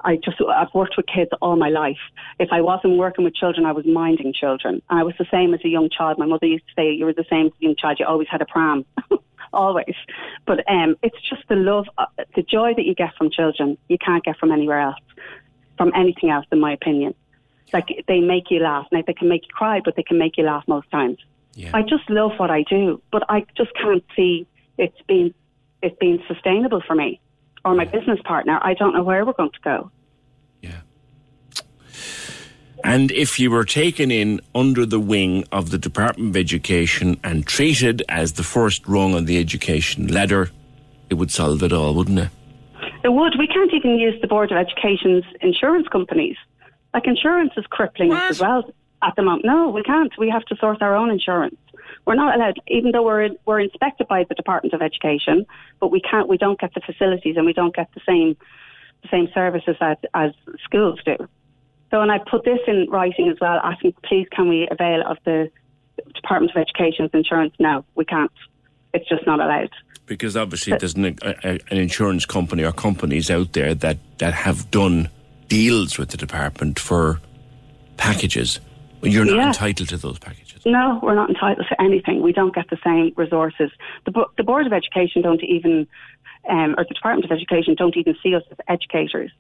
I 0.04 0.16
just 0.16 0.38
I've 0.42 0.74
worked 0.74 0.96
with 0.98 1.06
kids 1.06 1.30
all 1.42 1.56
my 1.58 1.70
life. 1.70 2.00
If 2.40 2.50
I 2.52 2.62
wasn't 2.62 2.98
working 2.98 3.24
with 3.24 3.36
children, 3.36 3.66
I 3.66 3.72
was 3.72 3.86
minding 3.86 4.34
children. 4.34 4.82
And 4.90 5.00
I 5.00 5.04
was 5.04 5.14
the 5.20 5.28
same 5.30 5.54
as 5.54 5.60
a 5.64 5.70
young 5.70 5.90
child. 5.90 6.18
My 6.18 6.26
mother 6.26 6.48
used 6.48 6.66
to 6.68 6.74
say, 6.76 6.92
"You 6.92 7.06
were 7.06 7.14
the 7.14 7.26
same 7.30 7.48
as 7.48 7.52
a 7.62 7.66
young 7.66 7.76
child. 7.76 7.98
You 8.00 8.08
always 8.08 8.28
had 8.30 8.42
a 8.42 8.46
pram." 8.46 8.86
always. 9.54 9.96
But 10.46 10.70
um, 10.70 10.96
it's 11.02 11.18
just 11.30 11.48
the 11.48 11.56
love, 11.56 11.88
uh, 11.98 12.06
the 12.36 12.44
joy 12.44 12.74
that 12.76 12.86
you 12.86 12.96
get 12.96 13.16
from 13.18 13.30
children. 13.30 13.78
You 13.88 13.98
can't 13.98 14.24
get 14.24 14.38
from 14.38 14.52
anywhere 14.52 14.80
else, 14.80 15.00
from 15.80 15.94
anything 15.96 16.30
else, 16.30 16.46
in 16.52 16.60
my 16.60 16.74
opinion. 16.74 17.16
Like 17.72 18.04
they 18.08 18.20
make 18.20 18.52
you 18.52 18.60
laugh. 18.60 18.86
Now 18.92 19.02
they 19.08 19.14
can 19.14 19.30
make 19.30 19.44
you 19.44 19.54
cry, 19.54 19.80
but 19.84 19.96
they 19.96 20.04
can 20.04 20.18
make 20.18 20.38
you 20.38 20.44
laugh 20.44 20.66
most 20.68 20.92
times. 20.92 21.20
I 21.74 21.82
just 21.82 22.10
love 22.10 22.32
what 22.38 22.52
I 22.52 22.64
do, 22.64 23.02
but 23.12 23.24
I 23.30 23.46
just 23.56 23.72
can't 23.76 24.04
see 24.16 24.46
it's 24.78 25.02
being 25.08 25.34
it's 25.82 25.96
being 26.00 26.22
sustainable 26.28 26.82
for 26.86 26.96
me 26.96 27.20
or 27.64 27.74
my 27.76 27.86
business 27.86 28.20
partner. 28.26 28.60
I 28.62 28.74
don't 28.74 28.94
know 28.94 29.04
where 29.04 29.26
we're 29.26 29.34
going 29.34 29.52
to 29.52 29.60
go. 29.64 29.92
Yeah. 30.62 30.82
And 32.84 33.12
if 33.12 33.40
you 33.40 33.52
were 33.52 33.66
taken 33.66 34.12
in 34.12 34.42
under 34.54 34.86
the 34.86 35.00
wing 35.00 35.46
of 35.52 35.70
the 35.70 35.78
Department 35.78 36.30
of 36.30 36.38
Education 36.38 37.20
and 37.24 37.46
treated 37.46 38.04
as 38.10 38.34
the 38.34 38.44
first 38.44 38.88
rung 38.88 39.14
on 39.16 39.26
the 39.26 39.38
education 39.38 40.08
ladder, 40.08 40.52
it 41.10 41.16
would 41.16 41.32
solve 41.32 41.62
it 41.64 41.74
all, 41.74 41.94
wouldn't 41.94 42.20
it? 42.20 42.30
It 43.04 43.14
would. 43.14 43.36
We 43.38 43.48
can't 43.48 43.74
even 43.74 43.98
use 43.98 44.20
the 44.22 44.28
Board 44.28 44.52
of 44.52 44.58
Education's 44.58 45.24
insurance 45.42 45.88
companies. 45.88 46.36
Like 46.94 47.08
insurance 47.08 47.52
is 47.56 47.66
crippling 47.68 48.12
us 48.12 48.32
as 48.32 48.40
well 48.40 48.74
at 49.02 49.16
the 49.16 49.22
moment. 49.22 49.46
No, 49.46 49.70
we 49.70 49.84
can't. 49.84 50.12
We 50.18 50.30
have 50.30 50.44
to 50.46 50.56
source 50.58 50.80
our 50.82 50.96
own 50.96 51.10
insurance. 51.10 51.56
We're 52.06 52.16
not 52.16 52.36
allowed, 52.36 52.60
even 52.68 52.92
though 52.92 53.04
we're 53.04 53.30
we're 53.46 53.60
inspected 53.62 54.08
by 54.08 54.26
the 54.28 54.36
Department 54.36 54.74
of 54.74 54.82
Education, 54.82 55.46
but 55.80 55.92
we 55.92 56.02
can't. 56.02 56.28
We 56.28 56.38
don't 56.38 56.60
get 56.60 56.74
the 56.74 56.82
facilities 56.82 57.38
and 57.38 57.46
we 57.46 57.54
don't 57.54 57.76
get 57.76 57.90
the 57.94 58.02
same 58.08 58.36
the 59.04 59.10
same 59.10 59.30
services 59.34 59.76
as 59.80 59.98
as 60.14 60.32
schools 60.64 61.00
do. 61.06 61.16
So, 61.92 62.02
and 62.02 62.12
I 62.12 62.20
put 62.20 62.44
this 62.44 62.60
in 62.68 62.88
writing 62.90 63.30
as 63.30 63.38
well, 63.42 63.60
asking, 63.64 63.96
please, 64.04 64.28
can 64.32 64.48
we 64.48 64.68
avail 64.70 65.02
of 65.08 65.18
the 65.26 65.50
Department 66.14 66.52
of 66.56 66.62
Education's 66.62 67.10
insurance? 67.14 67.54
No, 67.60 67.84
we 67.96 68.06
can't. 68.06 68.32
It's 68.94 69.08
just 69.10 69.26
not 69.26 69.40
allowed. 69.40 69.72
Because 70.10 70.36
obviously 70.36 70.76
there's 70.78 70.96
an, 70.96 71.06
a, 71.06 71.36
a- 71.44 71.60
an 71.70 71.78
insurance 71.78 72.26
company 72.26 72.64
or 72.66 72.72
companies 72.74 73.30
out 73.30 73.54
there 73.54 73.74
that, 73.76 74.00
that 74.18 74.34
have 74.34 74.70
done 74.72 75.08
deals 75.48 75.98
with 76.00 76.10
the 76.10 76.18
department 76.18 76.80
for 76.80 77.22
packages. 77.98 78.60
You're 79.04 79.24
not 79.24 79.36
Yeah. 79.38 79.48
entitled 79.48 79.90
to 79.90 79.98
those 79.98 80.18
packages. 80.20 80.66
No, 80.66 81.00
we're 81.02 81.16
not 81.16 81.30
entitled 81.30 81.68
to 81.70 81.82
anything. 81.82 82.22
We 82.22 82.34
don't 82.34 82.54
get 82.54 82.70
the 82.70 82.78
same 82.84 83.14
resources. 83.16 83.72
The, 84.06 84.26
the 84.36 84.44
Board 84.44 84.66
of 84.66 84.74
Education 84.74 85.22
don't 85.22 85.44
even, 85.44 85.88
um, 86.50 86.76
or 86.78 86.84
the 86.84 86.94
Department 86.96 87.32
of 87.32 87.38
Education 87.38 87.76
don't 87.78 87.96
even 87.96 88.16
see 88.22 88.34
us 88.36 88.44
as 88.52 88.58
educators. 88.68 89.32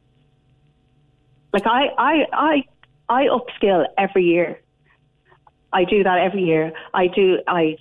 Like 1.51 1.65
I, 1.65 1.87
I, 1.97 2.25
I, 2.31 2.63
I 3.09 3.23
upskill 3.25 3.85
every 3.97 4.23
year. 4.23 4.59
I 5.73 5.83
do 5.83 6.03
that 6.03 6.19
every 6.19 6.43
year. 6.43 6.73
I 6.93 7.07
do, 7.07 7.39
I 7.47 7.75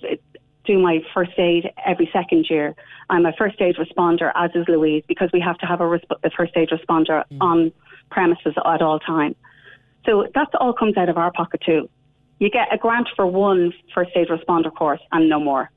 do 0.69 0.77
my 0.77 0.99
first 1.15 1.31
aid 1.39 1.71
every 1.83 2.07
second 2.13 2.45
year. 2.47 2.75
I'm 3.09 3.25
a 3.25 3.33
first 3.33 3.59
aid 3.59 3.75
responder, 3.77 4.31
as 4.35 4.51
is 4.53 4.65
Louise, 4.67 5.03
because 5.07 5.29
we 5.33 5.39
have 5.39 5.57
to 5.57 5.65
have 5.65 5.81
a, 5.81 5.85
resp- 5.85 6.23
a 6.23 6.29
first 6.29 6.53
aid 6.55 6.69
responder 6.69 7.23
mm. 7.31 7.41
on 7.41 7.71
premises 8.11 8.53
at 8.55 8.81
all 8.81 8.99
time. 8.99 9.35
So 10.05 10.27
that 10.35 10.47
all 10.59 10.73
comes 10.73 10.95
out 10.95 11.09
of 11.09 11.17
our 11.17 11.31
pocket 11.31 11.61
too. 11.65 11.89
You 12.37 12.51
get 12.51 12.71
a 12.71 12.77
grant 12.77 13.09
for 13.15 13.25
one 13.25 13.73
first 13.95 14.11
aid 14.15 14.27
responder 14.27 14.73
course 14.73 15.01
and 15.11 15.27
no 15.27 15.39
more 15.39 15.71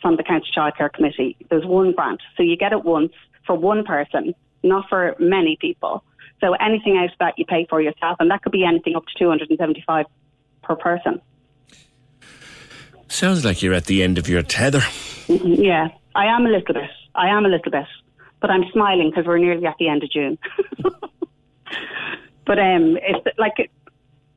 from 0.00 0.16
the 0.16 0.22
County 0.22 0.46
Childcare 0.56 0.92
Committee. 0.92 1.36
There's 1.50 1.66
one 1.66 1.92
grant. 1.92 2.20
So 2.36 2.44
you 2.44 2.56
get 2.56 2.72
it 2.72 2.84
once 2.84 3.12
for 3.46 3.56
one 3.56 3.84
person, 3.84 4.32
not 4.62 4.88
for 4.88 5.16
many 5.18 5.58
people. 5.60 6.04
So 6.40 6.54
anything 6.54 6.96
out 6.96 7.06
of 7.06 7.18
that 7.18 7.34
you 7.36 7.44
pay 7.44 7.66
for 7.68 7.82
yourself, 7.82 8.16
and 8.20 8.30
that 8.30 8.42
could 8.42 8.52
be 8.52 8.64
anything 8.64 8.94
up 8.94 9.04
to 9.06 9.18
275 9.18 10.06
per 10.62 10.76
person. 10.76 11.20
Sounds 13.10 13.44
like 13.44 13.60
you're 13.62 13.74
at 13.74 13.84
the 13.86 14.02
end 14.02 14.18
of 14.18 14.28
your 14.28 14.42
tether. 14.42 14.82
Yeah, 15.28 15.88
I 16.14 16.26
am 16.26 16.46
a 16.46 16.48
little 16.48 16.74
bit. 16.74 16.90
I 17.14 17.28
am 17.28 17.44
a 17.44 17.48
little 17.48 17.70
bit, 17.70 17.86
but 18.40 18.50
I'm 18.50 18.64
smiling 18.72 19.10
because 19.10 19.26
we're 19.26 19.38
nearly 19.38 19.66
at 19.66 19.76
the 19.78 19.88
end 19.88 20.02
of 20.02 20.10
June. 20.10 20.38
but 22.46 22.58
um, 22.58 22.98
it's 23.02 23.26
like 23.38 23.54
it, 23.58 23.70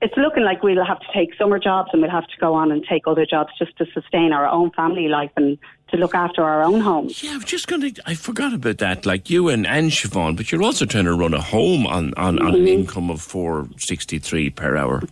it's 0.01 0.15
looking 0.17 0.43
like 0.43 0.61
we'll 0.63 0.83
have 0.85 0.99
to 0.99 1.07
take 1.13 1.33
summer 1.35 1.59
jobs 1.59 1.89
and 1.93 2.01
we'll 2.01 2.11
have 2.11 2.27
to 2.27 2.37
go 2.39 2.53
on 2.53 2.71
and 2.71 2.83
take 2.83 3.03
other 3.07 3.25
jobs 3.25 3.51
just 3.57 3.77
to 3.77 3.85
sustain 3.93 4.33
our 4.33 4.47
own 4.47 4.71
family 4.71 5.07
life 5.07 5.31
and 5.37 5.57
to 5.89 5.97
look 5.97 6.13
after 6.15 6.43
our 6.43 6.63
own 6.63 6.81
homes. 6.81 7.23
Yeah, 7.23 7.31
I'm 7.35 7.43
just 7.43 7.67
going 7.67 7.93
to. 7.93 8.01
I 8.05 8.15
forgot 8.15 8.53
about 8.53 8.79
that. 8.79 9.05
Like 9.05 9.29
you 9.29 9.49
and 9.49 9.65
and 9.67 9.91
Siobhan, 9.91 10.35
but 10.35 10.51
you're 10.51 10.63
also 10.63 10.85
trying 10.85 11.05
to 11.05 11.13
run 11.13 11.33
a 11.33 11.41
home 11.41 11.85
on 11.87 12.13
on, 12.15 12.39
on 12.39 12.55
an 12.55 12.61
Mhm. 12.65 12.67
income 12.67 13.09
of 13.11 13.21
four 13.21 13.67
sixty 13.77 14.19
three 14.19 14.49
per 14.49 14.75
hour. 14.75 15.03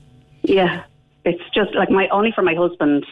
Yeah, 0.41 0.83
it's 1.25 1.43
just 1.53 1.73
like 1.75 1.89
my 1.91 2.07
only 2.09 2.31
for 2.31 2.41
my 2.41 2.55
husband, 2.55 3.05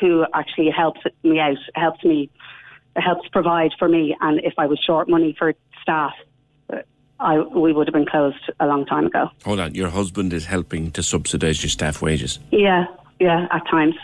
who 0.00 0.24
actually 0.34 0.70
helps 0.70 1.00
me 1.22 1.38
out, 1.40 1.56
helps 1.74 2.04
me, 2.04 2.30
helps 2.96 3.28
provide 3.28 3.70
for 3.78 3.88
me. 3.88 4.16
And 4.20 4.40
if 4.40 4.54
I 4.58 4.66
was 4.66 4.78
short 4.78 5.08
money 5.08 5.34
for 5.38 5.54
staff, 5.82 6.12
I 7.18 7.38
we 7.40 7.72
would 7.72 7.86
have 7.88 7.94
been 7.94 8.06
closed 8.06 8.50
a 8.60 8.66
long 8.66 8.84
time 8.86 9.06
ago. 9.06 9.30
Hold 9.44 9.60
on, 9.60 9.74
your 9.74 9.88
husband 9.88 10.32
is 10.32 10.44
helping 10.46 10.90
to 10.92 11.02
subsidise 11.02 11.62
your 11.62 11.70
staff 11.70 12.02
wages, 12.02 12.38
Yeah, 12.50 12.84
yeah, 13.20 13.46
at 13.50 13.62
times. 13.70 13.94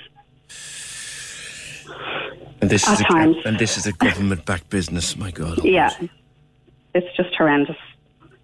and 2.60 2.70
this 2.70 2.86
At 2.88 2.94
is 2.94 3.00
a, 3.00 3.04
times. 3.04 3.36
and 3.44 3.58
this 3.58 3.76
is 3.76 3.86
a 3.86 3.92
government 3.92 4.44
backed 4.46 4.70
business. 4.70 5.16
My 5.16 5.30
God, 5.30 5.62
Yeah, 5.64 5.90
it's 6.94 7.14
just 7.16 7.34
horrendous, 7.36 7.76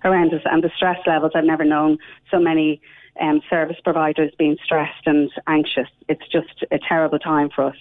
horrendous, 0.03 0.43
and 0.45 0.63
the 0.63 0.71
stress 0.77 0.99
levels 1.07 1.33
I've 1.35 1.45
never 1.45 1.65
known 1.65 1.99
so 2.31 2.39
many 2.39 2.81
um, 3.21 3.41
service 3.49 3.77
providers 3.83 4.33
being 4.39 4.57
stressed 4.65 5.07
and 5.07 5.31
anxious. 5.47 5.89
It's 6.09 6.27
just 6.31 6.65
a 6.71 6.79
terrible 6.79 7.19
time 7.19 7.51
for 7.55 7.65
us. 7.65 7.77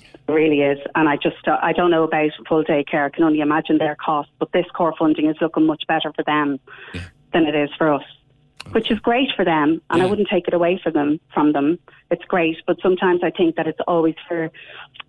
It 0.00 0.32
really 0.32 0.60
is, 0.60 0.78
and 0.94 1.08
I 1.08 1.16
just 1.16 1.46
uh, 1.46 1.58
I 1.62 1.72
don't 1.72 1.90
know 1.90 2.04
about 2.04 2.30
full 2.48 2.62
day 2.62 2.84
care. 2.84 3.06
I 3.06 3.08
can 3.08 3.24
only 3.24 3.40
imagine 3.40 3.78
their 3.78 3.96
costs, 3.96 4.32
but 4.38 4.52
this 4.52 4.66
core 4.74 4.94
funding 4.98 5.28
is 5.28 5.36
looking 5.40 5.66
much 5.66 5.84
better 5.88 6.12
for 6.12 6.22
them 6.24 6.60
than 7.32 7.46
it 7.46 7.54
is 7.54 7.70
for 7.78 7.92
us. 7.92 8.04
Which 8.72 8.90
is 8.90 8.98
great 8.98 9.30
for 9.34 9.44
them, 9.44 9.80
and 9.90 10.02
I 10.02 10.06
wouldn't 10.06 10.28
take 10.28 10.46
it 10.46 10.54
away 10.54 10.80
from 10.82 10.92
them. 10.92 11.20
From 11.32 11.52
them, 11.52 11.78
it's 12.10 12.24
great. 12.24 12.56
But 12.66 12.78
sometimes 12.82 13.20
I 13.22 13.30
think 13.30 13.56
that 13.56 13.66
it's 13.66 13.80
always 13.86 14.14
for 14.26 14.50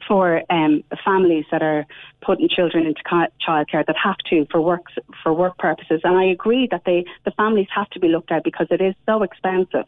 for 0.07 0.41
um, 0.49 0.83
families 1.05 1.45
that 1.51 1.61
are 1.61 1.85
putting 2.21 2.49
children 2.49 2.85
into 2.85 3.01
ca- 3.03 3.27
childcare 3.45 3.85
that 3.85 3.95
have 4.01 4.17
to 4.29 4.45
for 4.51 4.61
work 4.61 4.85
for 5.21 5.33
work 5.33 5.57
purposes. 5.57 6.01
And 6.03 6.17
I 6.17 6.25
agree 6.25 6.67
that 6.71 6.83
they 6.85 7.05
the 7.25 7.31
families 7.31 7.67
have 7.75 7.89
to 7.91 7.99
be 7.99 8.07
looked 8.07 8.31
at 8.31 8.43
because 8.43 8.67
it 8.71 8.81
is 8.81 8.95
so 9.05 9.23
expensive. 9.23 9.85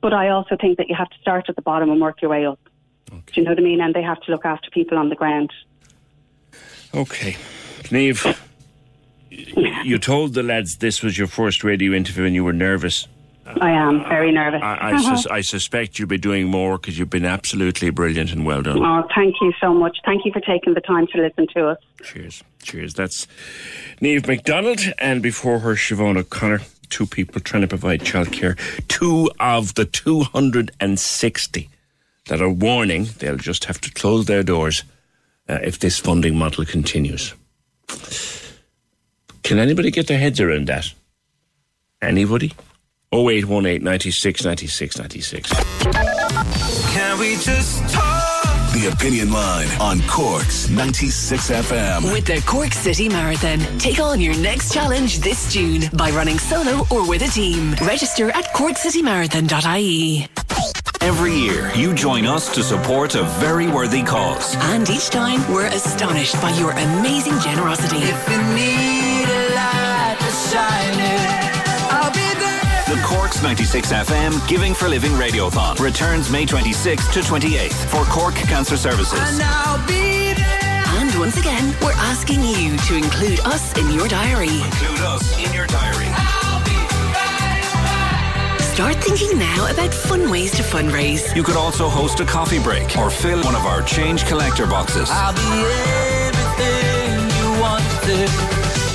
But 0.00 0.12
I 0.12 0.28
also 0.28 0.56
think 0.60 0.78
that 0.78 0.88
you 0.88 0.94
have 0.94 1.10
to 1.10 1.18
start 1.20 1.46
at 1.48 1.56
the 1.56 1.62
bottom 1.62 1.90
and 1.90 2.00
work 2.00 2.22
your 2.22 2.30
way 2.30 2.46
up. 2.46 2.60
Do 3.10 3.22
you 3.34 3.42
know 3.42 3.50
what 3.50 3.58
I 3.58 3.62
mean? 3.62 3.80
And 3.80 3.92
they 3.94 4.02
have 4.02 4.20
to 4.22 4.30
look 4.30 4.44
after 4.44 4.70
people 4.70 4.96
on 4.96 5.08
the 5.08 5.16
ground. 5.16 5.52
Okay, 6.94 7.36
Neve, 7.90 8.24
you 9.30 9.98
told 9.98 10.34
the 10.34 10.42
lads 10.42 10.76
this 10.76 11.02
was 11.02 11.16
your 11.16 11.26
first 11.26 11.64
radio 11.64 11.92
interview, 11.92 12.24
and 12.24 12.34
you 12.34 12.44
were 12.44 12.52
nervous. 12.52 13.06
I 13.46 13.70
am 13.70 14.04
very 14.04 14.30
nervous. 14.30 14.62
I, 14.62 14.92
I, 14.92 15.02
sus- 15.02 15.26
I 15.30 15.40
suspect 15.40 15.98
you'll 15.98 16.08
be 16.08 16.18
doing 16.18 16.48
more 16.48 16.78
because 16.78 16.98
you've 16.98 17.10
been 17.10 17.24
absolutely 17.24 17.90
brilliant 17.90 18.32
and 18.32 18.44
well 18.44 18.62
done. 18.62 18.78
Oh, 18.78 19.06
thank 19.14 19.36
you 19.40 19.52
so 19.60 19.74
much. 19.74 19.98
Thank 20.04 20.24
you 20.24 20.32
for 20.32 20.40
taking 20.40 20.74
the 20.74 20.80
time 20.80 21.06
to 21.08 21.18
listen 21.18 21.46
to 21.54 21.68
us. 21.68 21.78
Cheers. 22.02 22.44
Cheers. 22.62 22.94
That's 22.94 23.26
Neve 24.00 24.26
McDonald 24.26 24.80
and 24.98 25.22
before 25.22 25.60
her, 25.60 25.74
Siobhan 25.74 26.18
O'Connor. 26.18 26.60
Two 26.90 27.06
people 27.06 27.40
trying 27.40 27.62
to 27.62 27.68
provide 27.68 28.00
childcare. 28.00 28.58
Two 28.88 29.30
of 29.38 29.74
the 29.74 29.84
260 29.84 31.68
that 32.26 32.42
are 32.42 32.50
warning 32.50 33.08
they'll 33.18 33.36
just 33.36 33.64
have 33.66 33.80
to 33.80 33.90
close 33.92 34.26
their 34.26 34.42
doors 34.42 34.82
uh, 35.48 35.58
if 35.62 35.78
this 35.78 35.98
funding 35.98 36.36
model 36.36 36.64
continues. 36.64 37.34
Can 39.42 39.58
anybody 39.58 39.90
get 39.90 40.06
their 40.06 40.18
heads 40.18 40.40
around 40.40 40.66
that? 40.68 40.92
Anybody? 42.02 42.52
0818 43.12 43.82
96 43.82 44.44
96 44.44 44.98
96. 44.98 45.50
Can 46.92 47.18
we 47.18 47.36
just 47.36 47.92
talk? 47.92 48.26
The 48.72 48.88
Opinion 48.92 49.32
Line 49.32 49.66
on 49.80 50.00
Cork's 50.02 50.70
96 50.70 51.50
FM. 51.50 52.12
With 52.12 52.24
the 52.24 52.40
Cork 52.46 52.72
City 52.72 53.08
Marathon. 53.08 53.58
Take 53.78 53.98
on 53.98 54.20
your 54.20 54.36
next 54.38 54.72
challenge 54.72 55.18
this 55.18 55.52
June 55.52 55.82
by 55.94 56.10
running 56.10 56.38
solo 56.38 56.86
or 56.92 57.06
with 57.08 57.22
a 57.22 57.28
team. 57.28 57.72
Register 57.82 58.30
at 58.30 58.44
corkcitymarathon.ie. 58.54 60.28
Every 61.00 61.34
year, 61.34 61.72
you 61.74 61.94
join 61.94 62.26
us 62.26 62.54
to 62.54 62.62
support 62.62 63.16
a 63.16 63.24
very 63.40 63.66
worthy 63.66 64.04
cause. 64.04 64.54
And 64.56 64.88
each 64.88 65.10
time, 65.10 65.40
we're 65.52 65.66
astonished 65.66 66.40
by 66.40 66.50
your 66.50 66.70
amazing 66.70 67.40
generosity. 67.40 67.98
The 70.50 70.56
Cork's 73.04 73.40
96 73.40 73.92
FM 73.92 74.48
Giving 74.48 74.74
for 74.74 74.88
Living 74.88 75.12
Radiothon 75.12 75.78
returns 75.78 76.28
May 76.28 76.44
26th 76.44 77.12
to 77.12 77.20
28th 77.20 77.84
for 77.88 78.02
Cork 78.10 78.34
Cancer 78.34 78.76
Services. 78.76 79.38
And 79.38 81.18
once 81.20 81.36
again, 81.36 81.72
we're 81.80 81.92
asking 81.92 82.42
you 82.42 82.76
to 82.78 82.96
include 82.96 83.38
us 83.46 83.78
in 83.78 83.92
your 83.92 84.08
diary. 84.08 84.60
Include 84.60 85.00
us 85.00 85.38
in 85.38 85.54
your 85.54 85.68
diary. 85.68 86.06
Start 88.74 88.96
thinking 88.96 89.38
now 89.38 89.70
about 89.70 89.94
fun 89.94 90.30
ways 90.30 90.50
to 90.56 90.64
fundraise. 90.64 91.32
You 91.36 91.44
could 91.44 91.56
also 91.56 91.88
host 91.88 92.18
a 92.18 92.24
coffee 92.24 92.58
break 92.58 92.96
or 92.96 93.08
fill 93.08 93.40
one 93.44 93.54
of 93.54 93.66
our 93.66 93.82
change 93.82 94.26
collector 94.26 94.66
boxes. 94.66 95.10
I'll 95.12 95.32
be 95.32 95.40
everything 96.26 97.30
you 97.38 97.60
wanted. 97.60 98.28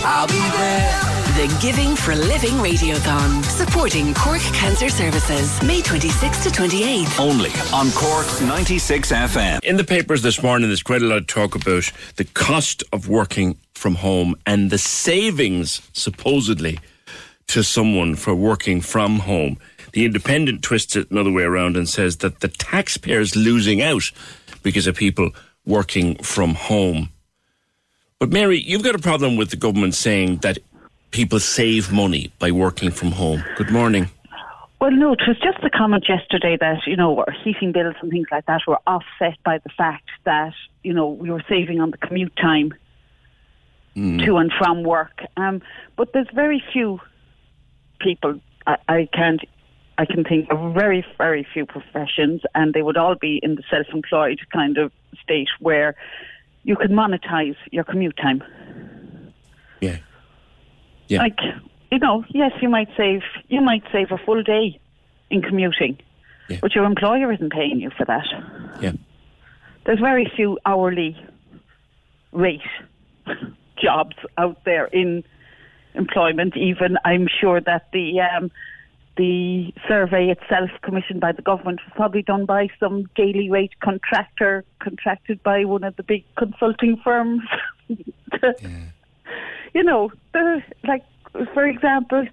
I'll 0.04 0.28
be 0.28 0.34
there. 0.58 1.05
The 1.36 1.60
Giving 1.62 1.98
for 1.98 2.16
Living 2.16 2.54
Radiothon, 2.64 3.44
supporting 3.44 4.14
Cork 4.14 4.40
Cancer 4.54 4.88
Services, 4.88 5.62
May 5.64 5.82
26th 5.82 6.44
to 6.44 6.50
28th. 6.50 7.20
Only 7.20 7.50
on 7.74 7.92
Cork 7.92 8.26
96 8.42 9.12
FM. 9.12 9.60
In 9.66 9.76
the 9.76 9.84
papers 9.84 10.22
this 10.22 10.42
morning, 10.42 10.70
there's 10.70 10.82
quite 10.82 11.02
a 11.02 11.06
lot 11.06 11.18
of 11.18 11.28
talk 11.28 11.54
about 11.54 11.92
the 12.16 12.24
cost 12.24 12.86
of 12.94 13.10
working 13.10 13.58
from 13.74 13.96
home 13.96 14.36
and 14.46 14.72
the 14.72 14.78
savings, 14.78 15.82
supposedly, 15.92 16.80
to 17.48 17.64
someone 17.64 18.16
for 18.16 18.34
working 18.34 18.80
from 18.80 19.20
home. 19.20 19.58
The 19.92 20.06
Independent 20.06 20.62
twists 20.62 20.96
it 20.96 21.12
another 21.12 21.34
way 21.34 21.44
around 21.44 21.76
and 21.76 21.90
says 21.90 22.16
that 22.18 22.40
the 22.40 22.48
taxpayer's 22.48 23.36
losing 23.36 23.82
out 23.82 24.04
because 24.64 24.88
of 24.88 24.96
people 24.96 25.32
working 25.66 26.16
from 26.16 26.54
home. 26.54 27.10
But 28.20 28.32
Mary, 28.32 28.62
you've 28.62 28.84
got 28.84 28.96
a 28.96 29.00
problem 29.00 29.36
with 29.36 29.50
the 29.50 29.58
government 29.58 29.96
saying 29.96 30.38
that 30.38 30.60
people 31.12 31.40
save 31.40 31.92
money 31.92 32.32
by 32.40 32.52
working 32.52 32.92
from 32.92 33.12
home. 33.12 33.44
Good 33.56 33.72
morning. 33.72 34.10
Well, 34.82 34.92
no, 34.92 35.14
it 35.14 35.22
was 35.28 35.38
just 35.40 35.62
the 35.62 35.70
comment 35.70 36.06
yesterday 36.08 36.58
that, 36.60 36.86
you 36.86 36.96
know, 36.96 37.18
our 37.18 37.32
heating 37.44 37.72
bills 37.72 37.96
and 38.02 38.12
things 38.12 38.28
like 38.32 38.46
that 38.46 38.62
were 38.68 38.80
offset 38.86 39.42
by 39.44 39.60
the 39.60 39.70
fact 39.70 40.10
that, 40.26 40.54
you 40.84 40.94
know, 40.94 41.10
we 41.10 41.32
were 41.32 41.44
saving 41.48 41.80
on 41.80 41.92
the 41.92 41.98
commute 41.98 42.36
time 42.36 42.74
to 43.96 44.38
and 44.38 44.52
from 44.58 44.84
work. 44.84 45.24
Um, 45.38 45.62
but 45.96 46.12
there's 46.12 46.28
very 46.34 46.62
few 46.74 47.00
people, 48.00 48.42
I, 48.68 48.78
I 48.90 49.10
can't, 49.14 49.42
I 49.98 50.06
can 50.06 50.26
think 50.26 50.52
of 50.52 50.74
very, 50.74 51.06
very 51.18 51.48
few 51.54 51.66
professions, 51.66 52.42
and 52.54 52.74
they 52.74 52.82
would 52.82 52.98
all 52.98 53.16
be 53.16 53.40
in 53.42 53.56
the 53.56 53.64
self 53.70 53.88
employed 53.94 54.40
kind 54.52 54.78
of 54.78 54.92
state 55.24 55.48
where 55.60 55.96
you 56.64 56.76
can 56.76 56.92
monetize 56.92 57.56
your 57.72 57.86
commute 57.86 58.18
time. 58.18 58.44
Yeah. 59.80 59.98
Yeah. 61.08 61.20
Like, 61.20 61.40
you 61.92 62.00
know, 62.00 62.24
yes, 62.30 62.52
you 62.62 62.70
might 62.70 62.90
save 62.98 63.22
you 63.48 63.62
might 63.62 63.84
save 63.92 64.12
a 64.12 64.18
full 64.18 64.44
day 64.44 64.80
in 65.30 65.42
commuting, 65.42 65.98
but 66.62 66.74
your 66.76 66.86
employer 66.86 67.32
isn't 67.32 67.52
paying 67.52 67.80
you 67.80 67.92
for 67.98 68.06
that. 68.06 68.26
Yeah. 68.82 68.94
There's 69.86 70.00
very 70.00 70.32
few 70.36 70.58
hourly 70.66 71.16
rate 72.32 72.62
jobs 73.82 74.16
out 74.38 74.64
there 74.66 74.86
in 74.86 75.24
employment. 75.94 76.58
Even 76.58 76.98
I'm 77.06 77.28
sure 77.40 77.62
that 77.62 77.88
the 77.94 78.20
um, 78.22 78.52
the 79.18 79.74
survey 79.88 80.30
itself, 80.30 80.70
commissioned 80.82 81.22
by 81.22 81.32
the 81.32 81.42
government, 81.42 81.80
was 81.86 81.94
probably 81.96 82.22
done 82.22 82.46
by 82.46 82.68
some 82.80 83.10
daily 83.16 83.50
rate 83.50 83.72
contractor 83.80 84.66
contracted 84.80 85.42
by 85.42 85.64
one 85.64 85.84
of 85.84 85.96
the 85.96 86.04
big 86.04 86.24
consulting 86.36 86.98
firms. 87.04 87.42
You 89.76 89.84
know, 89.84 90.10
the, 90.32 90.64
like 90.88 91.04
for 91.54 91.68
example, 91.68 92.26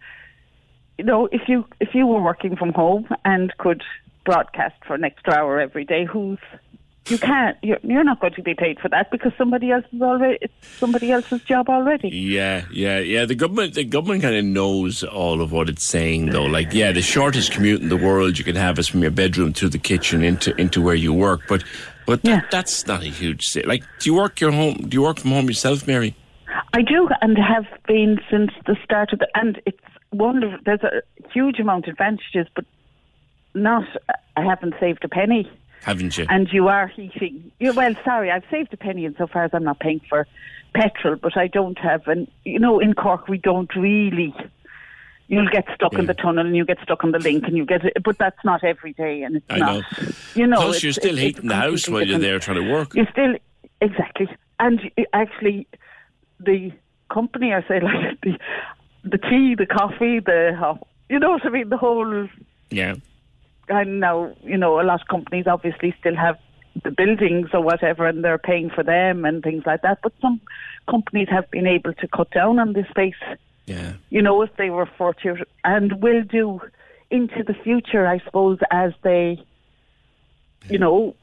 you 0.96 1.04
know, 1.04 1.28
if 1.32 1.48
you 1.48 1.66
if 1.80 1.92
you 1.92 2.06
were 2.06 2.22
working 2.22 2.54
from 2.54 2.72
home 2.72 3.08
and 3.24 3.52
could 3.58 3.82
broadcast 4.24 4.76
for 4.86 4.94
an 4.94 5.02
extra 5.02 5.34
hour 5.34 5.58
every 5.58 5.84
day, 5.84 6.04
who's 6.04 6.38
you 7.08 7.18
can't 7.18 7.56
you're, 7.60 7.80
you're 7.82 8.04
not 8.04 8.20
going 8.20 8.34
to 8.34 8.42
be 8.42 8.54
paid 8.54 8.78
for 8.78 8.88
that 8.90 9.10
because 9.10 9.32
somebody 9.36 9.72
else 9.72 9.84
is 9.92 10.00
already 10.00 10.38
it's 10.40 10.54
somebody 10.78 11.10
else's 11.10 11.42
job 11.42 11.68
already. 11.68 12.10
Yeah, 12.10 12.64
yeah, 12.70 13.00
yeah. 13.00 13.24
The 13.24 13.34
government, 13.34 13.74
the 13.74 13.82
government 13.82 14.22
kind 14.22 14.36
of 14.36 14.44
knows 14.44 15.02
all 15.02 15.40
of 15.40 15.50
what 15.50 15.68
it's 15.68 15.84
saying, 15.84 16.26
though. 16.26 16.44
Like, 16.44 16.72
yeah, 16.72 16.92
the 16.92 17.02
shortest 17.02 17.50
commute 17.50 17.82
in 17.82 17.88
the 17.88 17.96
world 17.96 18.38
you 18.38 18.44
can 18.44 18.54
have 18.54 18.78
is 18.78 18.86
from 18.86 19.02
your 19.02 19.10
bedroom 19.10 19.52
to 19.54 19.68
the 19.68 19.78
kitchen 19.78 20.22
into 20.22 20.54
into 20.60 20.80
where 20.80 20.94
you 20.94 21.12
work. 21.12 21.40
But, 21.48 21.64
but 22.06 22.22
that, 22.22 22.52
that's 22.52 22.86
not 22.86 23.02
a 23.02 23.08
huge. 23.08 23.56
Like, 23.64 23.82
do 23.98 24.10
you 24.10 24.14
work 24.14 24.40
your 24.40 24.52
home? 24.52 24.74
Do 24.88 24.94
you 24.94 25.02
work 25.02 25.18
from 25.18 25.32
home 25.32 25.46
yourself, 25.46 25.88
Mary? 25.88 26.14
I 26.72 26.82
do, 26.82 27.08
and 27.20 27.36
have 27.38 27.66
been 27.86 28.18
since 28.30 28.50
the 28.66 28.76
start 28.84 29.12
of 29.12 29.18
the. 29.18 29.28
And 29.34 29.60
it's 29.66 29.78
wonderful. 30.12 30.58
There's 30.64 30.82
a 30.82 31.02
huge 31.32 31.58
amount 31.58 31.86
of 31.86 31.92
advantages, 31.92 32.46
but 32.54 32.64
not. 33.54 33.84
I 34.36 34.44
haven't 34.44 34.74
saved 34.80 35.04
a 35.04 35.08
penny 35.08 35.50
haven't 35.82 36.16
you? 36.16 36.26
And 36.28 36.48
you 36.52 36.68
are 36.68 36.86
heating. 36.88 37.50
You, 37.58 37.72
well, 37.72 37.94
sorry, 38.04 38.30
I've 38.30 38.44
saved 38.50 38.72
a 38.72 38.76
penny 38.76 39.04
insofar 39.04 39.44
as 39.44 39.50
I'm 39.52 39.64
not 39.64 39.80
paying 39.80 40.00
for 40.08 40.26
petrol, 40.74 41.16
but 41.16 41.36
I 41.36 41.48
don't 41.48 41.78
have. 41.78 42.06
And 42.06 42.28
you 42.44 42.58
know, 42.58 42.78
in 42.78 42.94
Cork, 42.94 43.28
we 43.28 43.38
don't 43.38 43.74
really. 43.76 44.34
You'll 45.28 45.48
get 45.48 45.66
stuck 45.74 45.94
yeah. 45.94 46.00
in 46.00 46.06
the 46.06 46.14
tunnel 46.14 46.44
and 46.44 46.54
you 46.54 46.64
get 46.64 46.78
stuck 46.82 47.04
on 47.04 47.12
the 47.12 47.18
link 47.18 47.44
and 47.44 47.56
you 47.56 47.64
get 47.64 47.84
it, 47.84 48.02
but 48.02 48.18
that's 48.18 48.44
not 48.44 48.62
every 48.62 48.92
day 48.92 49.22
and 49.22 49.36
it's 49.36 49.46
I 49.48 49.58
not. 49.58 49.74
Know. 49.74 50.08
You 50.34 50.46
know, 50.46 50.56
Plus, 50.56 50.82
you're 50.82 50.92
still 50.92 51.16
heating 51.16 51.48
the 51.48 51.54
house 51.54 51.88
while 51.88 52.06
you're 52.06 52.18
there 52.18 52.38
trying 52.38 52.62
to 52.62 52.70
work. 52.70 52.94
You're 52.94 53.08
still 53.10 53.36
exactly, 53.80 54.28
and 54.60 54.90
actually, 55.14 55.66
the 56.44 56.72
company 57.12 57.52
I 57.52 57.62
say 57.62 57.80
like 57.82 58.20
the 58.22 58.38
the 59.04 59.18
tea, 59.18 59.54
the 59.56 59.66
coffee, 59.66 60.20
the 60.20 60.58
uh, 60.60 60.74
you 61.08 61.18
know 61.18 61.30
what 61.30 61.44
I 61.44 61.50
mean, 61.50 61.68
the 61.68 61.76
whole 61.76 62.28
yeah. 62.70 62.94
And 63.68 64.00
now 64.00 64.34
you 64.42 64.56
know 64.56 64.80
a 64.80 64.82
lot 64.82 65.00
of 65.00 65.08
companies 65.08 65.46
obviously 65.46 65.94
still 66.00 66.16
have 66.16 66.38
the 66.84 66.90
buildings 66.90 67.50
or 67.52 67.62
whatever, 67.62 68.06
and 68.06 68.24
they're 68.24 68.38
paying 68.38 68.70
for 68.70 68.82
them 68.82 69.24
and 69.24 69.42
things 69.42 69.64
like 69.66 69.82
that. 69.82 69.98
But 70.02 70.12
some 70.20 70.40
companies 70.88 71.28
have 71.30 71.50
been 71.50 71.66
able 71.66 71.92
to 71.94 72.08
cut 72.08 72.30
down 72.30 72.58
on 72.58 72.72
this 72.72 72.88
space. 72.88 73.14
Yeah. 73.66 73.94
You 74.10 74.22
know, 74.22 74.42
if 74.42 74.50
they 74.56 74.70
were 74.70 74.88
fortunate, 74.98 75.48
and 75.64 76.02
will 76.02 76.22
do 76.22 76.60
into 77.10 77.44
the 77.44 77.54
future, 77.54 78.06
I 78.06 78.18
suppose, 78.24 78.58
as 78.70 78.92
they, 79.02 79.44
you 80.68 80.78
know, 80.78 81.14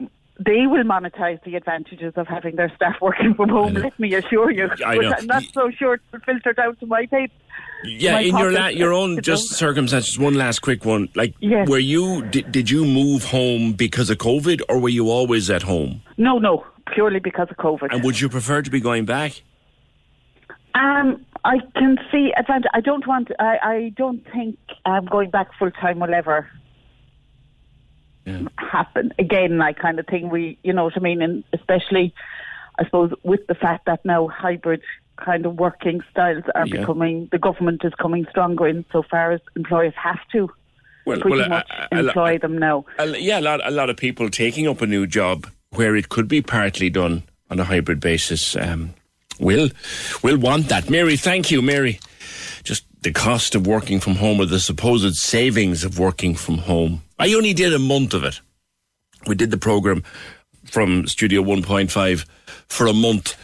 they 0.44 0.66
will 0.66 0.84
monetize 0.84 1.42
the 1.44 1.54
advantages 1.54 2.14
of 2.16 2.26
having 2.26 2.56
their 2.56 2.72
staff 2.74 2.96
working 3.02 3.34
from 3.34 3.50
home. 3.50 3.74
Let 3.74 3.98
me 4.00 4.14
assure 4.14 4.50
you. 4.50 4.68
I 4.84 4.96
know. 4.96 5.12
I'm 5.16 5.26
not 5.26 5.42
so 5.52 5.70
sure 5.70 5.94
it 5.94 6.00
will 6.12 6.20
filter 6.20 6.52
down 6.54 6.76
to 6.76 6.86
my 6.86 7.06
pay. 7.06 7.28
Yeah, 7.84 8.12
my 8.12 8.20
in 8.20 8.36
your 8.36 8.52
la- 8.52 8.68
your 8.68 8.92
own 8.92 9.20
just 9.22 9.50
circumstances. 9.54 10.18
One 10.18 10.34
last 10.34 10.60
quick 10.60 10.84
one. 10.84 11.08
Like, 11.14 11.34
Yes. 11.40 11.68
were 11.68 11.78
you 11.78 12.22
did, 12.22 12.50
did 12.52 12.70
you 12.70 12.84
move 12.84 13.24
home 13.24 13.72
because 13.72 14.08
of 14.10 14.18
COVID, 14.18 14.60
or 14.68 14.78
were 14.78 14.88
you 14.88 15.10
always 15.10 15.50
at 15.50 15.62
home? 15.62 16.02
No, 16.16 16.38
no, 16.38 16.64
purely 16.94 17.20
because 17.20 17.48
of 17.50 17.56
COVID. 17.56 17.88
And 17.92 18.02
would 18.04 18.20
you 18.20 18.28
prefer 18.28 18.62
to 18.62 18.70
be 18.70 18.80
going 18.80 19.04
back? 19.06 19.42
Um, 20.74 21.24
I 21.44 21.58
can 21.74 21.98
see 22.12 22.32
advantage. 22.36 22.70
I 22.74 22.80
don't 22.80 23.06
want. 23.06 23.30
I, 23.38 23.58
I 23.62 23.92
don't 23.96 24.24
think 24.32 24.58
um, 24.86 25.06
going 25.06 25.30
back 25.30 25.48
full 25.58 25.70
time 25.70 26.00
will 26.00 26.14
ever 26.14 26.48
happen 28.56 29.12
again. 29.18 29.58
Like 29.58 29.78
kind 29.78 29.98
of 29.98 30.06
thing. 30.06 30.30
We, 30.30 30.58
you 30.62 30.72
know 30.72 30.84
what 30.84 30.96
I 30.96 31.00
mean, 31.00 31.22
and 31.22 31.44
especially, 31.52 32.14
I 32.78 32.84
suppose, 32.84 33.12
with 33.22 33.46
the 33.46 33.54
fact 33.54 33.86
that 33.86 34.04
now 34.04 34.28
hybrid 34.28 34.82
kind 35.24 35.44
of 35.46 35.56
working 35.58 36.00
styles 36.10 36.44
are 36.54 36.66
Yeah. 36.66 36.80
becoming. 36.80 37.28
The 37.30 37.38
government 37.38 37.82
is 37.84 37.92
coming 38.00 38.26
stronger 38.30 38.66
in 38.66 38.84
so 38.92 39.02
far 39.10 39.32
as 39.32 39.40
employers 39.56 39.92
have 39.96 40.18
to 40.32 40.50
Well, 41.04 41.20
pretty 41.20 41.38
well, 41.40 41.48
much 41.48 41.68
a- 41.70 41.94
a- 41.94 41.98
a- 41.98 42.06
employ 42.06 42.38
them 42.38 42.56
now. 42.58 42.84
A, 42.98 43.06
yeah, 43.18 43.38
a 43.38 43.42
lot, 43.42 43.60
a 43.66 43.70
lot 43.70 43.90
of 43.90 43.96
people 43.96 44.30
taking 44.30 44.66
up 44.66 44.80
a 44.80 44.86
new 44.86 45.06
job 45.06 45.46
where 45.70 45.94
it 45.96 46.08
could 46.08 46.26
be 46.28 46.40
partly 46.42 46.88
done 46.90 47.22
on 47.50 47.60
a 47.60 47.64
hybrid 47.64 48.00
basis 48.00 48.56
um, 48.56 48.94
will 49.38 49.68
will 50.22 50.38
want 50.38 50.68
that. 50.68 50.88
Mary, 50.88 51.16
thank 51.16 51.50
you, 51.50 51.60
Mary. 51.62 51.98
Just 52.64 52.84
the 53.02 53.12
cost 53.12 53.54
of 53.54 53.66
working 53.66 54.00
from 54.00 54.14
home 54.16 54.40
or 54.40 54.46
the 54.46 54.60
supposed 54.60 55.14
savings 55.16 55.84
of 55.84 55.98
working 55.98 56.34
from 56.34 56.58
home. 56.58 57.02
I 57.20 57.34
only 57.34 57.52
did 57.52 57.74
a 57.74 57.78
month 57.78 58.14
of 58.14 58.24
it. 58.24 58.40
We 59.26 59.34
did 59.34 59.50
the 59.50 59.58
program 59.58 60.02
from 60.64 61.06
Studio 61.06 61.42
1.5 61.42 62.24
for 62.68 62.86
a 62.86 62.94
month 62.94 63.36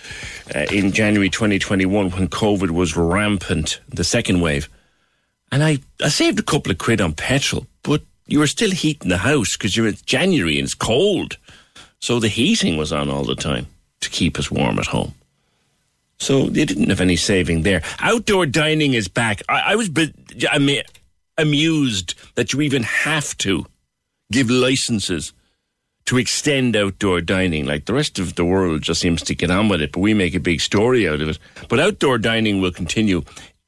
uh, 0.55 0.61
in 0.72 0.93
January 0.93 1.29
2021 1.29 2.11
when 2.11 2.29
COVID 2.29 2.70
was 2.70 2.97
rampant, 2.97 3.81
the 3.89 4.03
second 4.03 4.41
wave. 4.41 4.70
And 5.53 5.62
I, 5.62 5.79
I 6.03 6.09
saved 6.09 6.39
a 6.39 6.43
couple 6.43 6.72
of 6.72 6.79
quid 6.79 7.03
on 7.03 7.12
petrol, 7.12 7.66
but 7.83 8.03
you 8.27 8.39
were 8.39 8.47
still 8.47 8.70
heating 8.70 9.11
the 9.11 9.18
house 9.18 9.57
because 9.57 9.77
you're 9.77 9.89
in 9.89 9.99
January 10.07 10.59
and 10.59 10.64
it's 10.64 10.74
cold. 10.74 11.37
So 12.01 12.18
the 12.18 12.29
heating 12.29 12.79
was 12.79 12.93
on 12.93 13.11
all 13.11 13.24
the 13.24 13.35
time 13.35 13.66
to 14.01 14.09
keep 14.09 14.39
us 14.39 14.51
warm 14.51 14.79
at 14.79 14.87
home. 14.87 15.14
So 16.18 16.45
you 16.45 16.64
didn't 16.64 16.89
have 16.89 17.03
any 17.03 17.16
saving 17.16 17.62
there. 17.62 17.83
Outdoor 17.99 18.47
dining 18.47 18.95
is 18.95 19.07
back. 19.07 19.43
I, 19.51 19.72
I 19.72 19.77
was 19.77 19.91
I 20.51 20.59
mean, 20.59 20.83
amused 21.39 22.14
that 22.34 22.53
you 22.53 22.61
even 22.61 22.82
have 22.82 23.37
to 23.39 23.66
give 24.32 24.51
licenses 24.51 25.32
to 26.07 26.18
extend 26.18 26.76
outdoor 26.76 27.20
dining. 27.20 27.66
Like 27.66 27.84
the 27.84 27.95
rest 27.95 28.18
of 28.18 28.37
the 28.37 28.45
world 28.45 28.82
just 28.82 29.01
seems 29.01 29.22
to 29.22 29.34
get 29.34 29.51
on 29.51 29.68
with 29.68 29.82
it, 29.82 29.93
but 29.93 30.01
we 30.01 30.14
make 30.14 30.34
a 30.34 30.41
big 30.41 30.61
story 30.61 31.09
out 31.09 31.20
of 31.20 31.28
it. 31.28 31.39
But 31.68 31.80
outdoor 31.80 32.18
dining 32.18 32.61
will 32.61 32.72
continue 32.72 33.22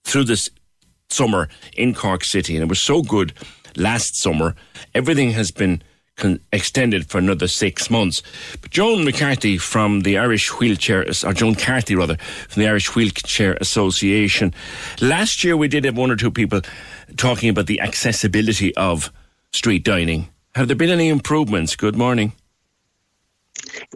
through 0.04 0.24
this 0.24 0.48
summer 1.10 1.48
in 1.76 1.94
Cork 1.94 2.24
City, 2.24 2.54
and 2.54 2.62
it 2.62 2.68
was 2.68 2.80
so 2.80 3.02
good 3.02 3.32
last 3.76 4.20
summer. 4.20 4.54
Everything 4.94 5.32
has 5.32 5.50
been 5.50 5.82
con- 6.16 6.40
extended 6.52 7.08
for 7.10 7.18
another 7.18 7.48
six 7.48 7.90
months. 7.90 8.22
But 8.60 8.70
Joan 8.70 9.04
McCarthy 9.04 9.58
from 9.58 10.02
the 10.02 10.18
Irish 10.18 10.48
Wheelchair, 10.58 11.06
or 11.24 11.32
Joan 11.32 11.54
Carthy 11.54 11.94
rather, 11.96 12.16
from 12.48 12.62
the 12.62 12.68
Irish 12.68 12.94
Wheelchair 12.94 13.54
Association. 13.60 14.54
Last 15.00 15.42
year 15.42 15.56
we 15.56 15.68
did 15.68 15.84
have 15.84 15.96
one 15.96 16.10
or 16.10 16.16
two 16.16 16.30
people 16.30 16.60
talking 17.18 17.50
about 17.50 17.66
the 17.66 17.80
accessibility 17.80 18.74
of 18.76 19.12
street 19.52 19.84
dining. 19.84 20.28
Have 20.54 20.68
there 20.68 20.76
been 20.76 20.90
any 20.90 21.08
improvements? 21.08 21.76
Good 21.76 21.96
morning. 21.96 22.32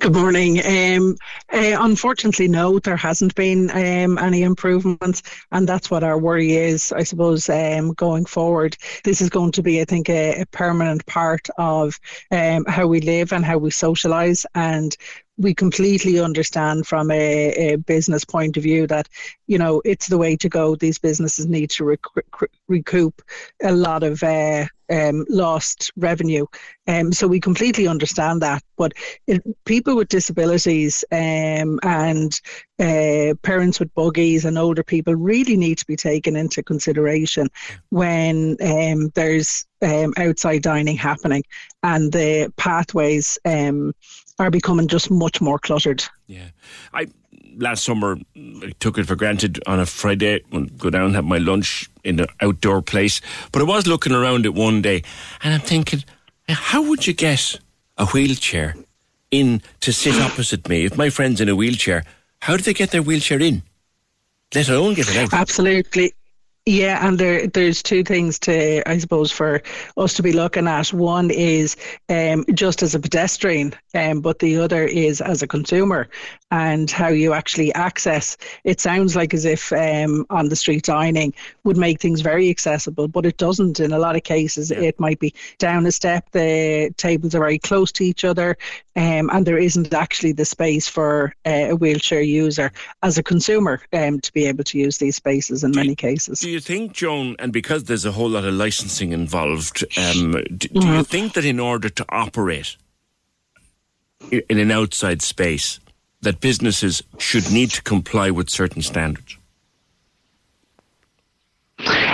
Good 0.00 0.14
morning. 0.14 0.58
Um, 0.64 1.16
uh, 1.52 1.76
unfortunately, 1.80 2.48
no, 2.48 2.78
there 2.78 2.96
hasn't 2.96 3.34
been 3.34 3.70
um, 3.70 4.18
any 4.18 4.42
improvements, 4.42 5.22
and 5.52 5.68
that's 5.68 5.90
what 5.90 6.02
our 6.02 6.18
worry 6.18 6.52
is, 6.52 6.92
I 6.92 7.04
suppose, 7.04 7.48
um, 7.48 7.92
going 7.94 8.24
forward. 8.24 8.76
This 9.04 9.20
is 9.20 9.30
going 9.30 9.52
to 9.52 9.62
be, 9.62 9.80
I 9.80 9.84
think, 9.84 10.08
a, 10.08 10.42
a 10.42 10.46
permanent 10.46 11.06
part 11.06 11.48
of 11.58 11.98
um, 12.30 12.64
how 12.66 12.86
we 12.86 13.00
live 13.00 13.32
and 13.32 13.44
how 13.44 13.58
we 13.58 13.70
socialise, 13.70 14.44
and 14.54 14.96
we 15.42 15.54
completely 15.54 16.20
understand 16.20 16.86
from 16.86 17.10
a, 17.10 17.72
a 17.72 17.76
business 17.76 18.24
point 18.24 18.56
of 18.56 18.62
view 18.62 18.86
that 18.86 19.08
you 19.46 19.58
know 19.58 19.82
it's 19.84 20.06
the 20.06 20.18
way 20.18 20.36
to 20.36 20.48
go. 20.48 20.76
These 20.76 20.98
businesses 20.98 21.46
need 21.46 21.70
to 21.70 21.84
rec- 21.84 22.16
rec- 22.16 22.50
recoup 22.68 23.20
a 23.62 23.72
lot 23.72 24.02
of 24.04 24.22
uh, 24.22 24.66
um, 24.90 25.26
lost 25.28 25.90
revenue, 25.96 26.46
um, 26.86 27.12
so 27.12 27.26
we 27.26 27.40
completely 27.40 27.88
understand 27.88 28.40
that. 28.42 28.62
But 28.76 28.92
it, 29.26 29.42
people 29.64 29.96
with 29.96 30.08
disabilities 30.08 31.04
um, 31.10 31.80
and 31.82 32.40
uh, 32.78 33.34
parents 33.42 33.80
with 33.80 33.94
buggies 33.94 34.44
and 34.44 34.58
older 34.58 34.82
people 34.82 35.14
really 35.14 35.56
need 35.56 35.78
to 35.78 35.86
be 35.86 35.96
taken 35.96 36.36
into 36.36 36.62
consideration 36.62 37.48
when 37.90 38.56
um, 38.62 39.10
there's 39.14 39.66
um, 39.82 40.14
outside 40.16 40.62
dining 40.62 40.96
happening 40.96 41.42
and 41.82 42.12
the 42.12 42.52
pathways 42.56 43.38
um, 43.44 43.92
are 44.38 44.50
becoming 44.50 44.88
just 44.88 45.10
much 45.10 45.40
more 45.40 45.58
cluttered. 45.58 46.04
Yeah. 46.26 46.48
I 46.92 47.08
last 47.56 47.84
summer 47.84 48.16
I 48.36 48.72
took 48.80 48.98
it 48.98 49.06
for 49.06 49.14
granted 49.16 49.62
on 49.66 49.78
a 49.78 49.86
Friday 49.86 50.42
and 50.52 50.76
go 50.78 50.90
down 50.90 51.06
and 51.06 51.14
have 51.14 51.24
my 51.24 51.38
lunch 51.38 51.90
in 52.04 52.20
an 52.20 52.26
outdoor 52.40 52.82
place. 52.82 53.20
But 53.52 53.62
I 53.62 53.64
was 53.64 53.86
looking 53.86 54.12
around 54.12 54.46
it 54.46 54.54
one 54.54 54.82
day 54.82 55.02
and 55.42 55.54
I'm 55.54 55.60
thinking, 55.60 56.04
how 56.48 56.82
would 56.82 57.06
you 57.06 57.12
get 57.12 57.58
a 57.98 58.06
wheelchair 58.06 58.74
in 59.30 59.62
to 59.80 59.92
sit 59.92 60.20
opposite 60.20 60.68
me? 60.68 60.84
If 60.84 60.96
my 60.96 61.10
friend's 61.10 61.40
in 61.40 61.48
a 61.48 61.56
wheelchair, 61.56 62.04
how 62.40 62.56
do 62.56 62.62
they 62.62 62.74
get 62.74 62.90
their 62.90 63.02
wheelchair 63.02 63.40
in? 63.40 63.62
Let 64.54 64.68
alone 64.68 64.94
get 64.94 65.08
it 65.08 65.16
out. 65.16 65.32
Absolutely. 65.32 66.14
Yeah, 66.64 67.04
and 67.04 67.18
there 67.18 67.48
there's 67.48 67.82
two 67.82 68.04
things 68.04 68.38
to 68.40 68.88
I 68.88 68.98
suppose 68.98 69.32
for 69.32 69.62
us 69.96 70.14
to 70.14 70.22
be 70.22 70.32
looking 70.32 70.68
at. 70.68 70.92
One 70.92 71.28
is 71.32 71.76
um, 72.08 72.44
just 72.54 72.84
as 72.84 72.94
a 72.94 73.00
pedestrian, 73.00 73.74
um, 73.96 74.20
but 74.20 74.38
the 74.38 74.58
other 74.58 74.84
is 74.84 75.20
as 75.20 75.42
a 75.42 75.48
consumer 75.48 76.08
and 76.52 76.88
how 76.88 77.08
you 77.08 77.32
actually 77.32 77.74
access. 77.74 78.36
It 78.62 78.78
sounds 78.78 79.16
like 79.16 79.34
as 79.34 79.44
if 79.44 79.72
um, 79.72 80.24
on 80.30 80.50
the 80.50 80.56
street 80.56 80.84
dining 80.84 81.34
would 81.64 81.78
make 81.78 82.00
things 82.00 82.20
very 82.20 82.48
accessible, 82.48 83.08
but 83.08 83.26
it 83.26 83.38
doesn't. 83.38 83.80
In 83.80 83.92
a 83.92 83.98
lot 83.98 84.14
of 84.14 84.22
cases, 84.22 84.70
it 84.70 85.00
might 85.00 85.18
be 85.18 85.34
down 85.58 85.84
a 85.86 85.90
step. 85.90 86.30
The 86.30 86.94
tables 86.96 87.34
are 87.34 87.40
very 87.40 87.58
close 87.58 87.90
to 87.92 88.04
each 88.04 88.24
other, 88.24 88.56
um, 88.94 89.30
and 89.32 89.44
there 89.44 89.58
isn't 89.58 89.92
actually 89.92 90.32
the 90.32 90.44
space 90.44 90.86
for 90.86 91.34
uh, 91.44 91.70
a 91.70 91.74
wheelchair 91.74 92.22
user 92.22 92.70
as 93.02 93.18
a 93.18 93.22
consumer 93.22 93.80
um, 93.92 94.20
to 94.20 94.32
be 94.32 94.46
able 94.46 94.62
to 94.62 94.78
use 94.78 94.98
these 94.98 95.16
spaces 95.16 95.64
in 95.64 95.72
many 95.72 95.96
cases. 95.96 96.51
Do 96.52 96.56
you 96.56 96.60
think, 96.60 96.92
Joan, 96.92 97.34
and 97.38 97.50
because 97.50 97.84
there's 97.84 98.04
a 98.04 98.12
whole 98.12 98.28
lot 98.28 98.44
of 98.44 98.52
licensing 98.52 99.12
involved, 99.12 99.86
um, 99.96 100.32
do, 100.54 100.68
do 100.68 100.86
you 100.86 101.02
think 101.02 101.32
that 101.32 101.46
in 101.46 101.58
order 101.58 101.88
to 101.88 102.04
operate 102.10 102.76
in 104.30 104.58
an 104.58 104.70
outside 104.70 105.22
space, 105.22 105.80
that 106.20 106.40
businesses 106.40 107.02
should 107.16 107.50
need 107.50 107.70
to 107.70 107.82
comply 107.82 108.30
with 108.30 108.50
certain 108.50 108.82
standards? 108.82 109.38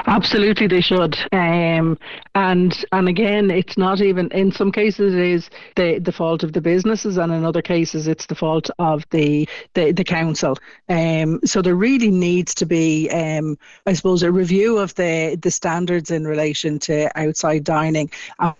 Absolutely, 0.08 0.66
they 0.68 0.80
should. 0.80 1.18
Um, 1.32 1.98
and 2.34 2.84
and 2.92 3.08
again, 3.08 3.50
it's 3.50 3.76
not 3.76 4.00
even 4.00 4.30
in 4.32 4.50
some 4.50 4.72
cases 4.72 5.14
it 5.14 5.20
is 5.20 5.50
the 5.76 5.98
the 5.98 6.12
fault 6.12 6.42
of 6.42 6.54
the 6.54 6.62
businesses, 6.62 7.18
and 7.18 7.30
in 7.30 7.44
other 7.44 7.60
cases 7.60 8.08
it's 8.08 8.24
the 8.24 8.34
fault 8.34 8.70
of 8.78 9.04
the 9.10 9.46
the, 9.74 9.92
the 9.92 10.04
council. 10.04 10.56
Um, 10.88 11.40
so 11.44 11.60
there 11.60 11.74
really 11.74 12.10
needs 12.10 12.54
to 12.54 12.64
be, 12.64 13.10
um, 13.10 13.58
I 13.84 13.92
suppose, 13.92 14.22
a 14.22 14.32
review 14.32 14.78
of 14.78 14.94
the 14.94 15.38
the 15.42 15.50
standards 15.50 16.10
in 16.10 16.26
relation 16.26 16.78
to 16.80 17.10
outside 17.14 17.64
dining. 17.64 18.10
Uh, 18.38 18.54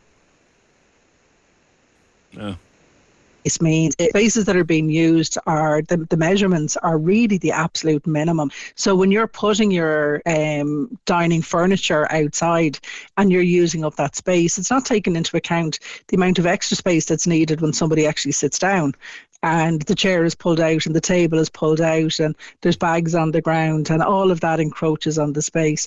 Space 3.41 3.61
means. 3.61 3.95
Spaces 4.01 4.45
that 4.45 4.57
are 4.57 4.65
being 4.65 4.89
used 4.91 5.39
are 5.47 5.83
the, 5.83 5.99
the 6.11 6.17
measurements 6.17 6.77
are 6.79 6.99
really 6.99 7.39
the 7.39 7.53
absolute 7.53 8.07
minimum. 8.07 8.51
So 8.75 8.95
when 8.95 9.11
you're 9.11 9.27
putting 9.29 9.71
your 9.71 10.23
um, 10.27 10.99
dining 11.05 11.43
furniture 11.43 12.11
outside 12.13 12.79
and 13.17 13.31
you're 13.31 13.43
using 13.43 13.85
up 13.85 13.97
that 13.97 14.17
space, 14.17 14.59
it's 14.59 14.71
not 14.71 14.85
taking 14.85 15.17
into 15.17 15.37
account 15.37 15.79
the 16.09 16.17
amount 16.17 16.39
of 16.39 16.47
extra 16.47 16.77
space 16.77 17.05
that's 17.05 17.27
needed 17.27 17.61
when 17.61 17.73
somebody 17.73 18.07
actually 18.07 18.33
sits 18.33 18.59
down 18.59 18.95
and 19.43 19.83
the 19.83 19.95
chair 19.95 20.25
is 20.25 20.35
pulled 20.35 20.61
out 20.61 20.87
and 20.87 20.97
the 20.97 21.01
table 21.01 21.39
is 21.39 21.49
pulled 21.49 21.81
out 21.81 22.19
and 22.19 22.35
there's 22.61 22.77
bags 22.77 23.15
on 23.15 23.31
the 23.31 23.41
ground 23.41 23.89
and 23.91 24.03
all 24.03 24.31
of 24.31 24.41
that 24.41 24.59
encroaches 24.59 25.19
on 25.19 25.33
the 25.33 25.43
space. 25.43 25.87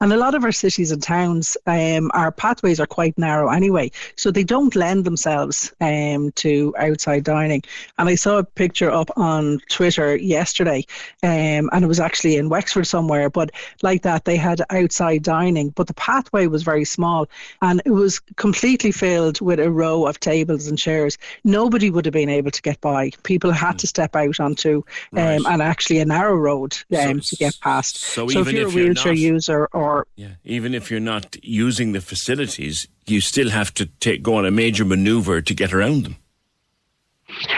And 0.00 0.12
a 0.12 0.16
lot 0.16 0.34
of 0.34 0.44
our 0.44 0.52
cities 0.52 0.92
and 0.92 1.02
towns, 1.02 1.56
um, 1.66 2.10
our 2.14 2.30
pathways 2.30 2.78
are 2.78 2.86
quite 2.86 3.18
narrow 3.18 3.50
anyway, 3.50 3.90
so 4.16 4.30
they 4.30 4.44
don't 4.44 4.76
lend 4.76 5.04
themselves 5.04 5.72
um, 5.80 6.30
to 6.32 6.74
outside 6.78 7.24
dining. 7.24 7.62
And 7.98 8.08
I 8.08 8.14
saw 8.14 8.38
a 8.38 8.44
picture 8.44 8.90
up 8.90 9.10
on 9.16 9.60
Twitter 9.68 10.16
yesterday, 10.16 10.84
um, 11.22 11.70
and 11.72 11.84
it 11.84 11.88
was 11.88 12.00
actually 12.00 12.36
in 12.36 12.48
Wexford 12.48 12.86
somewhere, 12.86 13.30
but 13.30 13.50
like 13.82 14.02
that, 14.02 14.24
they 14.24 14.36
had 14.36 14.62
outside 14.70 15.24
dining, 15.24 15.70
but 15.70 15.88
the 15.88 15.94
pathway 15.94 16.46
was 16.46 16.62
very 16.62 16.84
small 16.84 17.28
and 17.60 17.82
it 17.84 17.90
was 17.90 18.20
completely 18.36 18.92
filled 18.92 19.40
with 19.40 19.58
a 19.58 19.70
row 19.70 20.06
of 20.06 20.20
tables 20.20 20.68
and 20.68 20.78
chairs. 20.78 21.18
Nobody 21.42 21.90
would 21.90 22.04
have 22.04 22.12
been 22.12 22.28
able 22.28 22.50
to 22.50 22.62
get 22.62 22.80
by 22.80 22.91
by. 22.92 23.10
People 23.22 23.50
had 23.50 23.78
to 23.80 23.86
step 23.86 24.14
out 24.16 24.38
onto 24.40 24.82
um, 25.16 25.18
right. 25.18 25.40
and 25.46 25.62
actually 25.62 26.00
a 26.00 26.04
narrow 26.04 26.36
road 26.36 26.76
um, 26.98 27.20
so, 27.20 27.30
to 27.30 27.36
get 27.36 27.58
past. 27.60 27.96
So, 27.96 28.28
so 28.28 28.40
if 28.40 28.52
you're 28.52 28.68
if 28.68 28.74
a 28.74 28.76
wheelchair 28.76 29.12
not, 29.12 29.18
user 29.18 29.68
or 29.72 30.06
yeah, 30.16 30.34
even 30.44 30.74
if 30.74 30.90
you're 30.90 31.00
not 31.00 31.36
using 31.42 31.92
the 31.92 32.00
facilities, 32.00 32.86
you 33.06 33.20
still 33.20 33.50
have 33.50 33.72
to 33.74 33.86
take, 33.86 34.22
go 34.22 34.34
on 34.36 34.46
a 34.46 34.50
major 34.50 34.84
manoeuvre 34.84 35.42
to 35.42 35.54
get 35.54 35.72
around 35.72 36.04
them. 36.04 36.16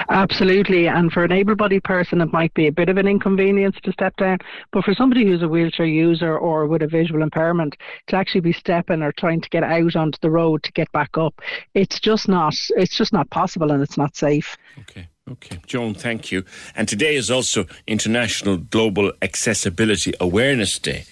Absolutely, 0.09 0.87
and 0.87 1.13
for 1.13 1.25
an 1.25 1.33
able-bodied 1.33 1.83
person, 1.85 2.21
it 2.21 2.33
might 2.33 2.55
be 2.55 2.67
a 2.67 2.73
bit 2.73 2.89
of 2.89 2.97
an 2.97 3.09
inconvenience 3.09 3.77
to 3.83 3.93
step 3.93 4.17
down. 4.17 4.39
But 4.73 4.85
for 4.85 4.95
somebody 4.95 5.25
who's 5.25 5.43
a 5.43 5.49
wheelchair 5.49 5.87
user 5.87 6.37
or 6.39 6.67
with 6.67 6.83
a 6.83 6.87
visual 6.87 7.23
impairment, 7.23 7.77
to 8.09 8.17
actually 8.17 8.43
be 8.43 8.53
stepping 8.53 9.03
or 9.03 9.13
trying 9.13 9.41
to 9.41 9.49
get 9.49 9.65
out 9.65 9.97
onto 9.97 10.19
the 10.21 10.31
road 10.31 10.63
to 10.63 10.73
get 10.73 10.91
back 10.93 11.19
up, 11.19 11.41
it's 11.75 11.99
just 11.99 12.29
not. 12.29 12.55
It's 12.77 12.97
just 12.97 13.13
not 13.13 13.31
possible, 13.31 13.73
and 13.73 13.83
it's 13.83 13.99
not 13.99 14.15
safe. 14.17 14.57
Okay. 14.81 15.09
Okay, 15.31 15.59
Joan, 15.67 15.95
thank 15.95 16.31
you. 16.31 16.45
And 16.77 16.87
today 16.87 17.15
is 17.15 17.31
also 17.31 17.65
International 17.87 18.59
Global 18.59 19.11
Accessibility 19.23 20.13
Awareness 20.21 20.79
Day. 20.79 21.07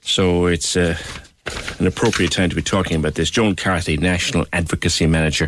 So 0.00 0.46
it's 0.46 0.76
uh, 0.76 0.98
an 1.78 1.86
appropriate 1.86 2.32
time 2.32 2.50
to 2.50 2.56
be 2.56 2.62
talking 2.62 2.96
about 2.96 3.14
this. 3.14 3.30
Joan 3.30 3.54
Carthy, 3.54 3.96
National 3.96 4.44
Advocacy 4.52 5.06
Manager 5.06 5.46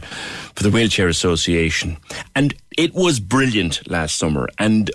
for 0.54 0.62
the 0.62 0.70
Wheelchair 0.70 1.08
Association. 1.08 1.96
And 2.36 2.54
it 2.78 2.94
was 2.94 3.18
brilliant 3.18 3.90
last 3.90 4.18
summer, 4.18 4.48
and 4.56 4.88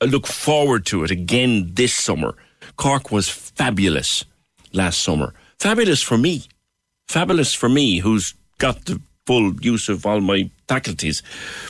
I 0.00 0.06
look 0.06 0.26
forward 0.26 0.86
to 0.86 1.04
it 1.04 1.10
again 1.10 1.74
this 1.74 1.92
summer. 1.92 2.34
Cork 2.76 3.10
was 3.10 3.28
fabulous 3.28 4.24
last 4.72 5.02
summer. 5.02 5.34
Fabulous 5.58 6.02
for 6.02 6.16
me. 6.16 6.44
Fabulous 7.08 7.52
for 7.52 7.68
me, 7.68 7.98
who's 7.98 8.34
got 8.56 8.86
the 8.86 9.02
full 9.28 9.52
use 9.60 9.90
of 9.90 10.06
all 10.06 10.20
my 10.22 10.50
faculties, 10.68 11.22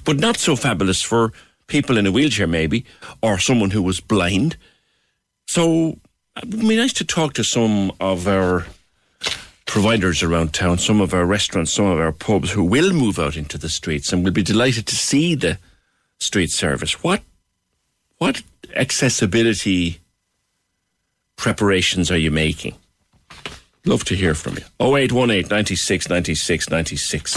but 0.05 0.21
not 0.21 0.37
so 0.37 0.55
fabulous 0.55 1.03
for 1.03 1.33
people 1.67 1.99
in 1.99 2.07
a 2.07 2.13
wheelchair, 2.13 2.47
maybe, 2.47 2.85
or 3.21 3.39
someone 3.39 3.73
who 3.73 3.83
was 3.83 4.01
blind. 4.01 4.57
So 5.47 5.63
uh, 6.37 6.43
it 6.45 6.55
would 6.55 6.69
be 6.69 6.77
nice 6.77 6.93
to 6.95 7.05
talk 7.05 7.35
to 7.35 7.43
some 7.43 7.93
of 7.99 8.29
our 8.29 8.67
providers 9.67 10.23
around 10.23 10.55
town, 10.55 10.79
some 10.79 11.01
of 11.01 11.13
our 11.13 11.27
restaurants, 11.27 11.73
some 11.73 11.87
of 11.87 11.99
our 11.99 12.13
pubs 12.13 12.53
who 12.53 12.65
will 12.65 12.93
move 12.93 13.19
out 13.19 13.37
into 13.37 13.59
the 13.59 13.69
streets 13.69 14.13
and 14.13 14.25
will 14.25 14.39
be 14.41 14.53
delighted 14.53 14.87
to 14.87 14.97
see 14.97 15.35
the 15.35 15.59
street 16.19 16.51
service. 16.51 17.03
What 17.03 17.23
what 18.19 18.43
accessibility 18.75 19.99
preparations 21.37 22.11
are 22.11 22.23
you 22.27 22.31
making? 22.31 22.75
Love 23.89 24.05
to 24.05 24.15
hear 24.15 24.35
from 24.35 24.59
you. 24.59 24.65
0818 24.81 25.49
96 25.49 26.11
96 26.11 26.69
96. 26.69 27.35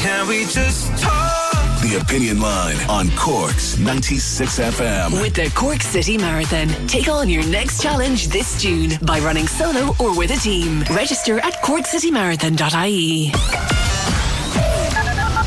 Can 0.00 0.26
we 0.26 0.46
just 0.46 0.88
talk? 1.02 1.82
The 1.82 1.98
Opinion 2.00 2.40
Line 2.40 2.76
on 2.88 3.10
Cork's 3.10 3.76
96 3.78 4.58
FM. 4.58 5.20
With 5.20 5.34
the 5.34 5.52
Cork 5.54 5.82
City 5.82 6.16
Marathon. 6.16 6.68
Take 6.86 7.08
on 7.08 7.28
your 7.28 7.44
next 7.48 7.82
challenge 7.82 8.28
this 8.28 8.58
June 8.62 8.92
by 9.02 9.18
running 9.18 9.46
solo 9.46 9.94
or 10.00 10.16
with 10.16 10.30
a 10.30 10.36
team. 10.36 10.80
Register 10.90 11.40
at 11.40 11.54
corkcitymarathon.ie. 11.62 13.32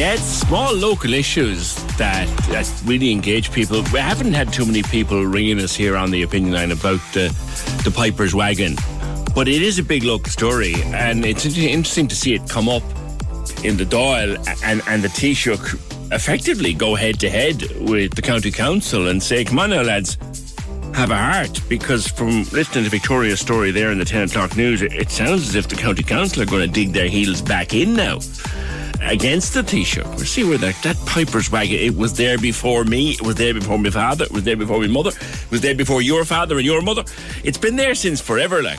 It's 0.00 0.22
small 0.22 0.74
local 0.74 1.12
issues 1.14 1.74
that, 1.96 2.28
that 2.50 2.82
really 2.84 3.10
engage 3.10 3.52
people. 3.52 3.82
We 3.92 3.98
haven't 3.98 4.34
had 4.34 4.52
too 4.52 4.64
many 4.64 4.82
people 4.82 5.24
ringing 5.24 5.60
us 5.60 5.74
here 5.74 5.96
on 5.96 6.10
the 6.10 6.22
opinion 6.22 6.54
line 6.54 6.70
about 6.70 7.00
the, 7.12 7.28
the 7.84 7.90
Piper's 7.90 8.34
wagon 8.34 8.76
but 9.38 9.46
it 9.46 9.62
is 9.62 9.78
a 9.78 9.84
big 9.84 10.02
local 10.02 10.28
story, 10.32 10.74
and 10.86 11.24
it's 11.24 11.46
interesting 11.46 12.08
to 12.08 12.16
see 12.16 12.34
it 12.34 12.48
come 12.48 12.68
up 12.68 12.82
in 13.62 13.76
the 13.76 13.84
Dáil 13.84 14.36
and, 14.64 14.82
and 14.88 15.00
the 15.00 15.08
Taoiseach 15.08 16.12
effectively 16.12 16.74
go 16.74 16.96
head 16.96 17.20
to 17.20 17.30
head 17.30 17.62
with 17.80 18.16
the 18.16 18.22
county 18.22 18.50
council 18.50 19.06
and 19.06 19.22
say, 19.22 19.44
come 19.44 19.60
on 19.60 19.70
now, 19.70 19.82
lads, 19.82 20.16
have 20.92 21.12
a 21.12 21.16
heart. 21.16 21.60
Because 21.68 22.08
from 22.08 22.42
listening 22.50 22.82
to 22.82 22.90
Victoria's 22.90 23.38
story 23.38 23.70
there 23.70 23.92
in 23.92 23.98
the 23.98 24.04
10 24.04 24.28
o'clock 24.28 24.56
news, 24.56 24.82
it 24.82 25.08
sounds 25.08 25.48
as 25.48 25.54
if 25.54 25.68
the 25.68 25.76
county 25.76 26.02
council 26.02 26.42
are 26.42 26.46
going 26.46 26.66
to 26.66 26.72
dig 26.72 26.92
their 26.92 27.08
heels 27.08 27.40
back 27.40 27.74
in 27.74 27.94
now 27.94 28.18
against 29.02 29.54
the 29.54 29.62
Taoiseach. 29.62 30.04
We'll 30.16 30.18
see 30.18 30.44
where 30.44 30.58
that, 30.58 30.74
that 30.82 30.96
Piper's 31.06 31.50
wagon, 31.50 31.76
it 31.76 31.96
was 31.96 32.14
there 32.16 32.38
before 32.38 32.84
me, 32.84 33.12
it 33.12 33.22
was 33.22 33.36
there 33.36 33.54
before 33.54 33.78
my 33.78 33.90
father, 33.90 34.24
it 34.24 34.32
was 34.32 34.44
there 34.44 34.56
before 34.56 34.80
my 34.80 34.86
mother, 34.86 35.10
it 35.10 35.50
was 35.50 35.60
there 35.60 35.74
before 35.74 36.02
your 36.02 36.24
father 36.24 36.56
and 36.56 36.64
your 36.64 36.82
mother. 36.82 37.04
It's 37.44 37.58
been 37.58 37.76
there 37.76 37.94
since 37.94 38.20
forever, 38.20 38.62
like 38.62 38.78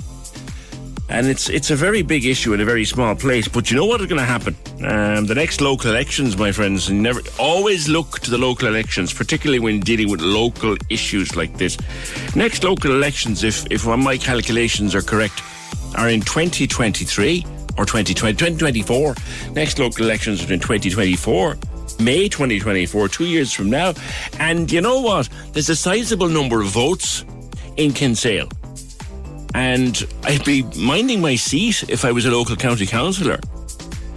and 1.09 1.25
it's 1.25 1.49
it's 1.49 1.71
a 1.71 1.75
very 1.75 2.03
big 2.03 2.25
issue 2.25 2.53
in 2.53 2.61
a 2.61 2.65
very 2.65 2.85
small 2.85 3.15
place. 3.15 3.47
But 3.47 3.71
you 3.71 3.77
know 3.77 3.85
what 3.85 3.99
is 3.99 4.07
going 4.07 4.19
to 4.19 4.25
happen? 4.25 4.55
Um, 4.85 5.25
the 5.25 5.35
next 5.35 5.59
local 5.59 5.89
elections, 5.89 6.37
my 6.37 6.51
friends, 6.51 6.89
never 6.89 7.21
always 7.39 7.89
look 7.89 8.19
to 8.19 8.31
the 8.31 8.37
local 8.37 8.67
elections, 8.67 9.11
particularly 9.11 9.59
when 9.59 9.79
dealing 9.79 10.09
with 10.09 10.21
local 10.21 10.77
issues 10.89 11.35
like 11.35 11.57
this. 11.57 11.77
Next 12.35 12.63
local 12.63 12.91
elections, 12.91 13.43
if 13.43 13.65
if 13.71 13.85
my 13.87 14.17
calculations 14.17 14.93
are 14.93 15.01
correct, 15.01 15.41
are 15.95 16.09
in 16.09 16.21
2023 16.21 17.45
or 17.79 17.85
2020, 17.85 18.33
2024. 18.33 19.15
Next 19.53 19.79
local 19.79 20.03
elections 20.03 20.41
are 20.43 20.53
in 20.53 20.59
2024. 20.59 21.57
May 21.99 22.27
2024, 22.27 23.07
two 23.07 23.25
years 23.25 23.53
from 23.53 23.69
now. 23.69 23.93
And 24.37 24.69
you 24.69 24.81
know 24.81 24.99
what? 24.99 25.29
There's 25.53 25.69
a 25.69 25.75
sizable 25.75 26.27
number 26.27 26.61
of 26.61 26.67
votes 26.67 27.23
in 27.77 27.93
Kinsale. 27.93 28.49
And 29.55 30.05
I'd 30.23 30.43
be 30.43 30.63
minding 30.77 31.21
my 31.21 31.35
seat 31.35 31.89
if 31.89 32.03
I 32.03 32.11
was 32.11 32.25
a 32.25 32.31
local 32.31 32.57
county 32.57 32.85
councillor 32.85 33.39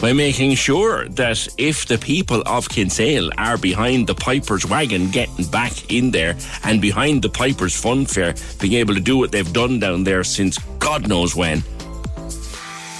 by 0.02 0.12
making 0.12 0.56
sure 0.56 1.08
that 1.10 1.46
if 1.58 1.86
the 1.86 1.96
people 1.96 2.42
of 2.44 2.68
Kinsale 2.68 3.30
are 3.38 3.56
behind 3.56 4.08
the 4.08 4.14
Piper's 4.16 4.66
wagon 4.66 5.08
getting 5.12 5.44
back 5.46 5.92
in 5.92 6.10
there 6.10 6.36
and 6.64 6.80
behind 6.80 7.22
the 7.22 7.28
Piper's 7.28 7.80
fun 7.80 8.06
fair 8.06 8.34
being 8.60 8.72
able 8.72 8.94
to 8.94 9.00
do 9.00 9.16
what 9.16 9.30
they've 9.30 9.52
done 9.52 9.78
down 9.78 10.02
there 10.02 10.24
since 10.24 10.58
God 10.80 11.06
knows 11.06 11.36
when, 11.36 11.62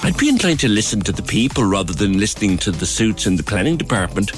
I'd 0.05 0.16
be 0.16 0.28
inclined 0.28 0.59
to 0.61 0.68
listen 0.68 1.00
to 1.03 1.12
the 1.12 1.22
people 1.22 1.64
rather 1.64 1.92
than 1.92 2.18
listening 2.18 2.59
to 2.59 2.72
the 2.72 2.86
suits 2.86 3.26
in 3.26 3.36
the 3.36 3.42
planning 3.44 3.76
department. 3.76 4.32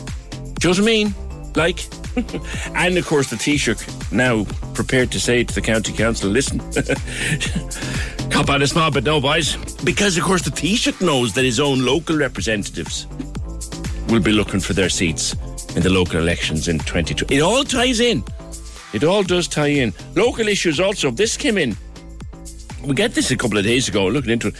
Do 0.60 0.68
you 0.68 0.68
know 0.68 0.70
what 0.70 0.78
I 0.78 0.82
mean? 0.82 1.14
Like, 1.54 1.86
and 2.74 2.98
of 2.98 3.06
course, 3.06 3.30
the 3.30 3.36
Taoiseach 3.36 4.12
now 4.12 4.44
prepared 4.74 5.10
to 5.12 5.20
say 5.20 5.42
to 5.42 5.54
the 5.54 5.62
county 5.62 5.92
council, 5.92 6.28
listen, 6.28 6.58
cop 8.30 8.50
on 8.50 8.60
a 8.60 8.66
small 8.66 8.90
but 8.90 9.04
no, 9.04 9.22
boys. 9.22 9.56
Because, 9.84 10.18
of 10.18 10.24
course, 10.24 10.42
the 10.42 10.50
Taoiseach 10.50 11.00
knows 11.00 11.32
that 11.32 11.44
his 11.44 11.58
own 11.58 11.84
local 11.84 12.16
representatives 12.16 13.06
will 14.08 14.20
be 14.20 14.32
looking 14.32 14.60
for 14.60 14.74
their 14.74 14.90
seats 14.90 15.32
in 15.76 15.82
the 15.82 15.90
local 15.90 16.20
elections 16.20 16.68
in 16.68 16.78
2020. 16.78 17.34
It 17.34 17.40
all 17.40 17.64
ties 17.64 18.00
in. 18.00 18.22
It 18.92 19.02
all 19.02 19.22
does 19.22 19.48
tie 19.48 19.68
in. 19.68 19.94
Local 20.14 20.46
issues 20.46 20.78
also. 20.78 21.10
This 21.10 21.38
came 21.38 21.56
in. 21.56 21.76
We 22.84 22.94
get 22.94 23.14
this 23.14 23.30
a 23.30 23.36
couple 23.36 23.56
of 23.56 23.64
days 23.64 23.88
ago, 23.88 24.06
looking 24.06 24.30
into 24.30 24.48
it. 24.48 24.54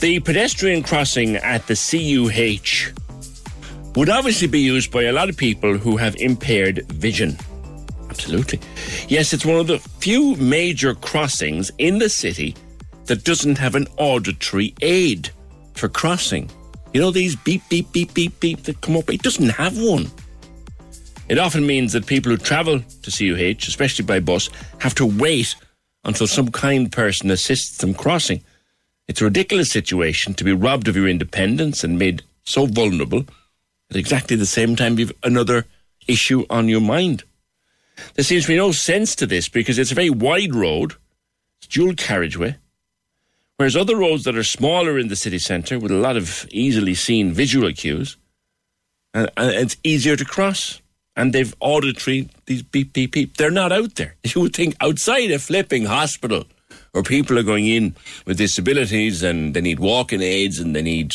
The 0.00 0.18
pedestrian 0.20 0.82
crossing 0.82 1.36
at 1.36 1.66
the 1.66 1.74
CUH 1.74 2.94
would 3.96 4.08
obviously 4.08 4.48
be 4.48 4.60
used 4.60 4.90
by 4.90 5.02
a 5.02 5.12
lot 5.12 5.28
of 5.28 5.36
people 5.36 5.76
who 5.76 5.98
have 5.98 6.16
impaired 6.16 6.86
vision. 6.90 7.36
Absolutely. 8.08 8.60
Yes, 9.08 9.34
it's 9.34 9.44
one 9.44 9.60
of 9.60 9.66
the 9.66 9.78
few 9.78 10.36
major 10.36 10.94
crossings 10.94 11.70
in 11.76 11.98
the 11.98 12.08
city 12.08 12.56
that 13.04 13.24
doesn't 13.24 13.58
have 13.58 13.74
an 13.74 13.86
auditory 13.98 14.74
aid 14.80 15.28
for 15.74 15.90
crossing. 15.90 16.50
You 16.94 17.02
know, 17.02 17.10
these 17.10 17.36
beep, 17.36 17.62
beep, 17.68 17.92
beep, 17.92 18.14
beep, 18.14 18.40
beep 18.40 18.62
that 18.62 18.80
come 18.80 18.96
up, 18.96 19.10
it 19.10 19.20
doesn't 19.20 19.50
have 19.50 19.78
one. 19.78 20.10
It 21.28 21.38
often 21.38 21.66
means 21.66 21.92
that 21.92 22.06
people 22.06 22.32
who 22.32 22.38
travel 22.38 22.80
to 22.80 23.10
CUH, 23.10 23.68
especially 23.68 24.06
by 24.06 24.20
bus, 24.20 24.48
have 24.78 24.94
to 24.94 25.04
wait 25.04 25.54
until 26.04 26.26
some 26.26 26.50
kind 26.50 26.90
person 26.90 27.30
assists 27.30 27.76
them 27.78 27.92
crossing. 27.92 28.42
It's 29.10 29.20
a 29.20 29.24
ridiculous 29.24 29.72
situation 29.72 30.34
to 30.34 30.44
be 30.44 30.52
robbed 30.52 30.86
of 30.86 30.94
your 30.94 31.08
independence 31.08 31.82
and 31.82 31.98
made 31.98 32.22
so 32.44 32.66
vulnerable 32.66 33.24
at 33.90 33.96
exactly 33.96 34.36
the 34.36 34.46
same 34.46 34.76
time 34.76 35.00
you've 35.00 35.10
another 35.24 35.66
issue 36.06 36.46
on 36.48 36.68
your 36.68 36.80
mind. 36.80 37.24
There 38.14 38.24
seems 38.24 38.44
to 38.44 38.52
be 38.52 38.56
no 38.56 38.70
sense 38.70 39.16
to 39.16 39.26
this 39.26 39.48
because 39.48 39.80
it's 39.80 39.90
a 39.90 39.96
very 39.96 40.10
wide 40.10 40.54
road, 40.54 40.94
it's 41.58 41.66
dual 41.66 41.94
carriageway, 41.94 42.54
whereas 43.56 43.76
other 43.76 43.96
roads 43.96 44.22
that 44.24 44.36
are 44.36 44.44
smaller 44.44 44.96
in 44.96 45.08
the 45.08 45.16
city 45.16 45.40
centre 45.40 45.80
with 45.80 45.90
a 45.90 45.96
lot 45.96 46.16
of 46.16 46.46
easily 46.52 46.94
seen 46.94 47.32
visual 47.32 47.72
cues, 47.72 48.16
and, 49.12 49.28
and 49.36 49.50
it's 49.56 49.76
easier 49.82 50.14
to 50.14 50.24
cross. 50.24 50.80
And 51.16 51.32
they've 51.32 51.52
auditory, 51.58 52.28
these 52.46 52.62
beep, 52.62 52.92
beep, 52.92 53.10
beep. 53.10 53.36
They're 53.36 53.50
not 53.50 53.72
out 53.72 53.96
there. 53.96 54.14
You 54.24 54.42
would 54.42 54.54
think 54.54 54.76
outside 54.80 55.32
a 55.32 55.40
flipping 55.40 55.86
hospital 55.86 56.46
where 56.92 57.02
people 57.02 57.38
are 57.38 57.42
going 57.42 57.66
in 57.66 57.94
with 58.26 58.38
disabilities 58.38 59.22
and 59.22 59.54
they 59.54 59.60
need 59.60 59.78
walking 59.78 60.22
aids 60.22 60.58
and 60.58 60.74
they 60.74 60.82
need 60.82 61.12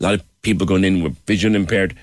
a 0.00 0.02
lot 0.02 0.14
of 0.14 0.42
people 0.42 0.66
going 0.66 0.84
in 0.84 1.02
with 1.02 1.16
vision 1.26 1.54
impaired. 1.54 1.96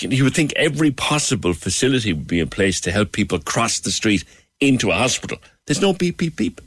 You 0.00 0.24
would 0.24 0.34
think 0.34 0.52
every 0.54 0.90
possible 0.90 1.54
facility 1.54 2.12
would 2.12 2.28
be 2.28 2.40
in 2.40 2.48
place 2.48 2.80
to 2.82 2.92
help 2.92 3.12
people 3.12 3.38
cross 3.40 3.80
the 3.80 3.90
street 3.90 4.24
into 4.60 4.90
a 4.90 4.94
hospital. 4.94 5.38
There's 5.66 5.80
no 5.80 5.92
beep, 5.92 6.18
beep, 6.18 6.36
beep. 6.36 6.60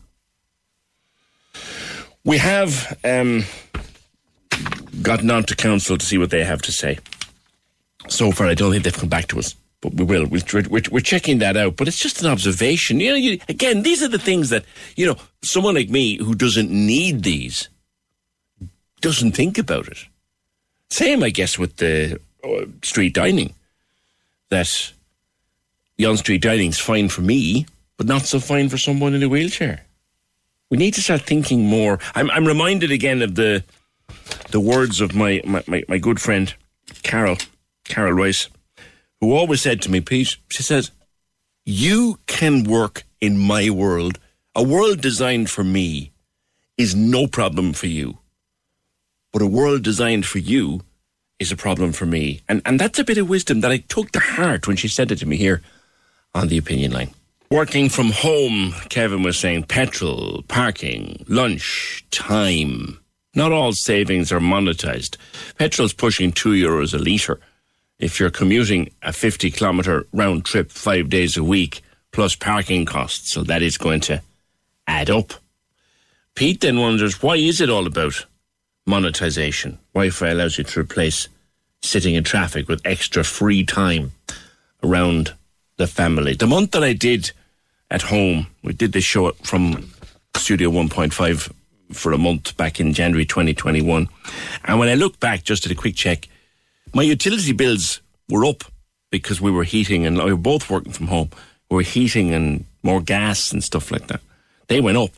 We 2.24 2.38
have 2.38 2.98
um, 3.04 3.46
gotten 5.02 5.32
on 5.32 5.44
to 5.46 5.56
council 5.56 5.98
to 5.98 6.06
see 6.06 6.18
what 6.18 6.30
they 6.30 6.44
have 6.44 6.62
to 6.64 6.72
say. 6.72 7.00
So 8.10 8.32
far, 8.32 8.48
I 8.48 8.54
don't 8.54 8.72
think 8.72 8.84
they've 8.84 8.94
come 8.94 9.10
back 9.10 9.28
to 9.28 9.40
us, 9.40 9.56
but 9.82 9.96
we 9.96 10.04
will. 10.04 10.26
We're, 10.26 10.42
we're, 10.70 10.84
we're 10.92 11.00
checking 11.02 11.40
that 11.40 11.58
out. 11.58 11.76
But 11.76 11.88
it's 11.88 11.98
just 11.98 12.22
an 12.22 12.28
observation. 12.28 13.00
You 13.00 13.10
know, 13.10 13.16
you, 13.16 13.40
again, 13.50 13.82
these 13.82 14.04
are 14.04 14.08
the 14.08 14.20
things 14.20 14.50
that, 14.50 14.64
you 14.96 15.06
know, 15.06 15.16
someone 15.42 15.76
like 15.76 15.90
me 15.90 16.18
who 16.18 16.36
doesn't 16.36 16.70
need 16.70 17.24
these 17.24 17.68
doesn't 19.02 19.32
think 19.32 19.58
about 19.58 19.88
it. 19.88 20.06
Same, 20.90 21.24
I 21.24 21.32
guess, 21.32 21.58
with 21.58 21.78
the 21.78 22.20
uh, 22.44 22.66
street 22.84 23.16
dining. 23.16 23.56
That 24.50 24.94
the 25.98 26.06
on 26.06 26.18
street 26.18 26.42
dining 26.42 26.70
is 26.70 26.80
fine 26.80 27.10
for 27.10 27.22
me, 27.22 27.66
but 27.98 28.06
not 28.06 28.24
so 28.24 28.40
fine 28.40 28.70
for 28.70 28.78
someone 28.78 29.14
in 29.14 29.24
a 29.24 29.30
wheelchair. 29.30 29.86
We 30.70 30.78
need 30.78 30.94
to 30.94 31.02
start 31.02 31.22
thinking 31.22 31.66
more. 31.66 32.00
I'm, 32.16 32.30
I'm 32.32 32.46
reminded 32.46 32.92
again 32.92 33.22
of 33.22 33.36
the 33.36 33.64
the 34.52 34.60
words 34.60 35.00
of 35.00 35.16
my, 35.16 35.42
my, 35.46 35.64
my, 35.68 35.84
my 35.88 35.98
good 35.98 36.20
friend 36.20 36.54
Carol, 37.04 37.38
Carol 37.86 38.14
Rice, 38.14 38.50
who 39.22 39.34
always 39.34 39.62
said 39.62 39.82
to 39.84 39.92
me, 39.92 40.02
Pete, 40.02 40.36
she 40.50 40.64
says, 40.64 40.92
You 41.64 42.20
can 42.28 42.64
work 42.64 43.04
in 43.22 43.38
my 43.38 43.70
world. 43.70 44.20
A 44.56 44.64
world 44.64 45.00
designed 45.00 45.50
for 45.50 45.64
me 45.64 46.12
is 46.78 46.96
no 46.96 47.28
problem 47.28 47.72
for 47.72 47.88
you. 47.88 48.18
But 49.32 49.44
a 49.44 49.48
world 49.48 49.84
designed 49.84 50.26
for 50.26 50.40
you 50.40 50.82
is 51.40 51.52
a 51.52 51.56
problem 51.56 51.94
for 51.94 52.06
me. 52.06 52.42
And, 52.50 52.62
and 52.66 52.80
that's 52.80 53.00
a 53.00 53.04
bit 53.04 53.18
of 53.18 53.30
wisdom 53.30 53.62
that 53.62 53.72
I 53.72 53.78
took 53.78 54.12
to 54.12 54.20
heart 54.20 54.68
when 54.68 54.76
she 54.76 54.88
said 54.88 55.12
it 55.12 55.20
to 55.20 55.26
me 55.26 55.38
here 55.38 55.62
on 56.34 56.50
the 56.50 56.58
opinion 56.58 56.92
line. 56.92 57.12
Working 57.50 57.90
from 57.90 58.12
home, 58.12 58.74
Kevin 58.90 59.24
was 59.24 59.38
saying 59.38 59.64
petrol, 59.64 60.44
parking, 60.48 61.26
lunch, 61.28 62.06
time. 62.12 63.00
Not 63.36 63.52
all 63.52 63.74
savings 63.74 64.32
are 64.32 64.40
monetized. 64.40 65.18
Petrol's 65.58 65.94
pushing 65.94 66.32
two 66.32 66.52
euros 66.52 66.94
a 66.94 66.98
litre. 66.98 67.40
If 68.02 68.20
you're 68.20 68.32
commuting 68.32 68.90
a 69.04 69.14
50 69.14 69.52
kilometre 69.52 70.08
round 70.12 70.44
trip 70.44 70.72
five 70.72 71.08
days 71.08 71.38
a 71.38 71.44
week, 71.44 71.84
plus 72.12 72.36
parking 72.36 72.84
costs, 72.84 73.32
so 73.32 73.44
that 73.44 73.62
is 73.62 73.78
going 73.78 74.02
to 74.02 74.22
add 74.88 75.12
up. 75.12 75.34
Pete 76.34 76.62
then 76.62 76.80
wonders 76.80 77.22
why 77.22 77.36
is 77.36 77.62
it 77.62 77.70
all 77.70 77.86
about 77.86 78.26
monetization? 78.88 79.78
Wi 79.94 80.10
Fi 80.10 80.30
allows 80.30 80.58
you 80.58 80.64
to 80.64 80.80
replace 80.80 81.28
sitting 81.84 82.16
in 82.16 82.24
traffic 82.24 82.68
with 82.68 82.82
extra 82.86 83.24
free 83.24 83.64
time 83.64 84.12
around 84.84 85.34
the 85.78 85.86
family. 85.86 86.34
The 86.34 86.48
month 86.48 86.72
that 86.72 86.84
I 86.84 86.94
did 86.94 87.32
at 87.92 88.02
home, 88.02 88.48
we 88.64 88.74
did 88.74 88.94
this 88.94 89.04
show 89.04 89.32
from 89.44 89.92
Studio 90.36 90.72
1.5 90.72 91.54
for 91.94 92.14
a 92.14 92.18
month 92.18 92.58
back 92.58 92.80
in 92.80 92.94
January 92.94 93.26
2021. 93.26 94.10
And 94.66 94.80
when 94.80 94.90
I 94.90 94.96
look 94.96 95.20
back, 95.20 95.44
just 95.44 95.68
at 95.68 95.72
a 95.72 95.76
quick 95.76 95.96
check, 95.96 96.28
my 96.94 97.04
utility 97.04 97.54
bills 97.54 98.02
were 98.30 98.46
up 98.46 98.64
because 99.12 99.42
we 99.42 99.52
were 99.52 99.64
heating 99.64 100.06
and 100.06 100.18
we 100.18 100.32
were 100.32 100.38
both 100.38 100.70
working 100.70 100.94
from 100.94 101.08
home. 101.08 101.30
We 101.70 101.76
were 101.76 101.82
heating 101.84 102.34
and 102.34 102.66
more 102.84 103.02
gas 103.02 103.52
and 103.52 103.64
stuff 103.64 103.92
like 103.92 104.08
that. 104.08 104.22
They 104.68 104.82
went 104.82 104.98
up. 104.98 105.12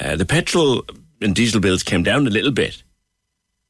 Uh, 0.00 0.16
the 0.16 0.26
petrol 0.26 0.84
and 1.20 1.34
diesel 1.34 1.60
bills 1.60 1.82
came 1.82 2.02
down 2.02 2.26
a 2.26 2.30
little 2.30 2.52
bit, 2.52 2.82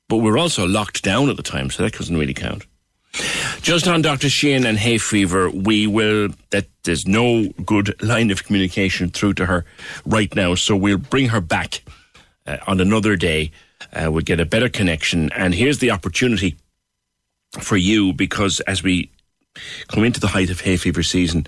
but 0.09 0.18
we 0.18 0.31
were 0.31 0.39
also 0.39 0.66
locked 0.66 1.03
down 1.03 1.29
at 1.29 1.37
the 1.37 1.43
time, 1.43 1.70
so 1.70 1.83
that 1.83 1.95
doesn't 1.95 2.16
really 2.16 2.35
count. 2.35 2.66
Just 3.62 3.89
on 3.89 4.03
Dr. 4.03 4.29
Sheehan 4.29 4.66
and 4.66 4.79
hay 4.79 4.99
fever, 4.99 5.51
we 5.51 5.87
will, 5.87 6.29
that 6.51 6.66
there's 6.85 7.07
no 7.07 7.49
good 7.64 8.01
line 8.03 8.31
of 8.31 8.45
communication 8.45 9.11
through 9.11 9.35
to 9.35 9.47
her 9.47 9.64
right 10.05 10.35
now, 10.35 10.55
so 10.55 10.76
we'll 10.76 10.99
bring 10.99 11.29
her 11.29 11.41
back 11.41 11.83
uh, 12.47 12.59
on 12.66 12.81
another 12.81 13.16
day. 13.16 13.51
Uh, 13.93 14.11
we'll 14.12 14.22
get 14.22 14.41
a 14.41 14.47
better 14.47 14.68
connection. 14.68 15.31
And 15.33 15.55
here's 15.55 15.79
the 15.79 15.91
opportunity 15.91 16.57
for 17.53 17.76
you 17.76 18.12
because 18.12 18.61
as 18.61 18.82
we 18.82 19.11
come 19.88 20.05
into 20.05 20.20
the 20.20 20.28
height 20.28 20.51
of 20.51 20.61
hay 20.61 20.76
fever 20.76 21.03
season, 21.03 21.46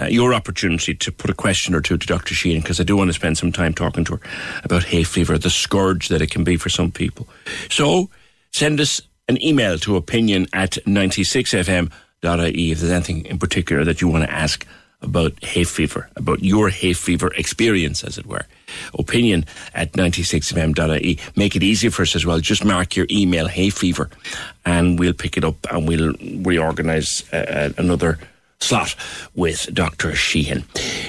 uh, 0.00 0.06
your 0.06 0.32
opportunity 0.32 0.94
to 0.94 1.10
put 1.10 1.30
a 1.30 1.34
question 1.34 1.74
or 1.74 1.80
two 1.80 1.98
to 1.98 2.06
Dr. 2.06 2.34
Sheehan 2.34 2.60
because 2.60 2.78
I 2.80 2.84
do 2.84 2.96
want 2.96 3.08
to 3.08 3.14
spend 3.14 3.36
some 3.36 3.50
time 3.50 3.74
talking 3.74 4.04
to 4.04 4.16
her 4.16 4.20
about 4.62 4.84
hay 4.84 5.02
fever, 5.02 5.38
the 5.38 5.50
scourge 5.50 6.08
that 6.08 6.22
it 6.22 6.30
can 6.30 6.44
be 6.44 6.56
for 6.56 6.68
some 6.68 6.92
people. 6.92 7.28
So 7.68 8.10
send 8.52 8.80
us 8.80 9.00
an 9.28 9.42
email 9.42 9.78
to 9.78 9.96
opinion 9.96 10.46
at 10.52 10.72
96fm.ie 10.86 12.70
if 12.70 12.78
there's 12.78 12.92
anything 12.92 13.26
in 13.26 13.38
particular 13.38 13.84
that 13.84 14.00
you 14.00 14.08
want 14.08 14.24
to 14.24 14.32
ask 14.32 14.66
about 15.00 15.42
hay 15.42 15.64
fever, 15.64 16.08
about 16.16 16.42
your 16.42 16.68
hay 16.68 16.92
fever 16.92 17.32
experience, 17.34 18.04
as 18.04 18.18
it 18.18 18.26
were. 18.26 18.46
Opinion 18.98 19.44
at 19.74 19.92
96fm.ie. 19.92 21.18
Make 21.36 21.56
it 21.56 21.62
easy 21.62 21.88
for 21.88 22.02
us 22.02 22.14
as 22.14 22.24
well. 22.26 22.40
Just 22.40 22.64
mark 22.64 22.96
your 22.96 23.06
email 23.10 23.48
hay 23.48 23.70
fever 23.70 24.10
and 24.64 24.98
we'll 24.98 25.12
pick 25.12 25.36
it 25.36 25.44
up 25.44 25.56
and 25.70 25.86
we'll 25.88 26.14
reorganize 26.42 27.24
uh, 27.32 27.36
uh, 27.36 27.70
another 27.78 28.18
slot 28.60 28.94
with 29.34 29.72
Dr. 29.72 30.14
Sheehan. 30.14 30.64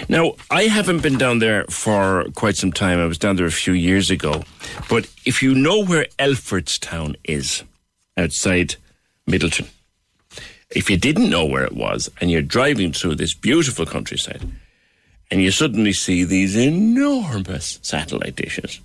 Now, 0.07 0.33
I 0.51 0.63
haven't 0.63 1.01
been 1.01 1.17
down 1.17 1.39
there 1.39 1.65
for 1.65 2.25
quite 2.35 2.55
some 2.55 2.71
time. 2.71 2.99
I 2.99 3.05
was 3.05 3.17
down 3.17 3.35
there 3.35 3.45
a 3.45 3.51
few 3.51 3.73
years 3.73 4.11
ago. 4.11 4.43
But 4.89 5.09
if 5.25 5.41
you 5.41 5.55
know 5.55 5.83
where 5.83 6.05
Elfordstown 6.19 7.15
is, 7.23 7.63
outside 8.17 8.75
Midleton, 9.27 9.67
if 10.69 10.89
you 10.89 10.97
didn't 10.97 11.29
know 11.29 11.45
where 11.45 11.63
it 11.63 11.73
was 11.73 12.09
and 12.21 12.29
you're 12.29 12.41
driving 12.41 12.93
through 12.93 13.15
this 13.15 13.33
beautiful 13.33 13.85
countryside 13.85 14.45
and 15.31 15.41
you 15.41 15.51
suddenly 15.51 15.93
see 15.93 16.23
these 16.23 16.55
enormous 16.55 17.79
satellite 17.81 18.35
dishes, 18.35 18.79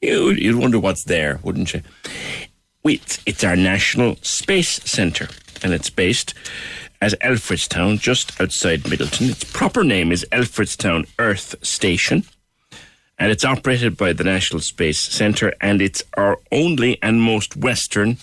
you'd, 0.00 0.38
you'd 0.38 0.56
wonder 0.56 0.78
what's 0.78 1.04
there, 1.04 1.40
wouldn't 1.42 1.74
you? 1.74 1.82
It's, 2.84 3.20
it's 3.26 3.44
our 3.44 3.56
National 3.56 4.16
Space 4.22 4.82
Centre 4.84 5.28
and 5.62 5.72
it's 5.72 5.90
based 5.90 6.34
at 7.00 7.12
Elfordstown, 7.20 7.98
just 7.98 8.40
outside 8.40 8.82
Midleton. 8.82 9.30
Its 9.30 9.44
proper 9.44 9.84
name 9.84 10.12
is 10.12 10.26
Elfordstown 10.32 11.08
Earth 11.18 11.54
Station 11.62 12.24
and 13.18 13.30
it's 13.30 13.44
operated 13.44 13.96
by 13.96 14.12
the 14.12 14.24
National 14.24 14.60
Space 14.60 15.00
Centre 15.00 15.54
and 15.60 15.80
it's 15.80 16.02
our 16.16 16.38
only 16.52 17.02
and 17.02 17.20
most 17.20 17.56
western 17.56 18.18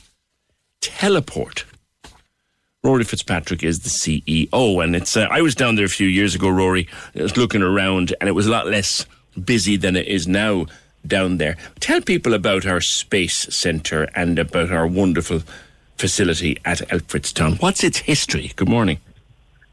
teleport. 0.81 1.65
Rory 2.83 3.05
Fitzpatrick 3.05 3.63
is 3.63 3.79
the 3.79 3.89
CEO, 3.89 4.83
and 4.83 4.93
it's. 4.93 5.15
Uh, 5.15 5.25
I 5.31 5.41
was 5.41 5.55
down 5.55 5.75
there 5.75 5.85
a 5.85 5.89
few 5.89 6.07
years 6.07 6.35
ago, 6.35 6.49
Rory. 6.49 6.89
Was 7.15 7.37
looking 7.37 7.61
around, 7.61 8.13
and 8.19 8.27
it 8.27 8.33
was 8.33 8.45
a 8.45 8.51
lot 8.51 8.67
less 8.67 9.05
busy 9.41 9.77
than 9.77 9.95
it 9.95 10.05
is 10.05 10.27
now 10.27 10.65
down 11.07 11.37
there. 11.37 11.55
Tell 11.79 12.01
people 12.01 12.33
about 12.33 12.65
our 12.65 12.81
space 12.81 13.37
centre 13.55 14.09
and 14.15 14.37
about 14.37 14.69
our 14.69 14.85
wonderful 14.85 15.43
facility 15.97 16.57
at 16.65 16.79
Elfordstown. 16.89 17.61
What's 17.61 17.85
its 17.85 17.99
history? 17.99 18.51
Good 18.57 18.67
morning. 18.67 18.99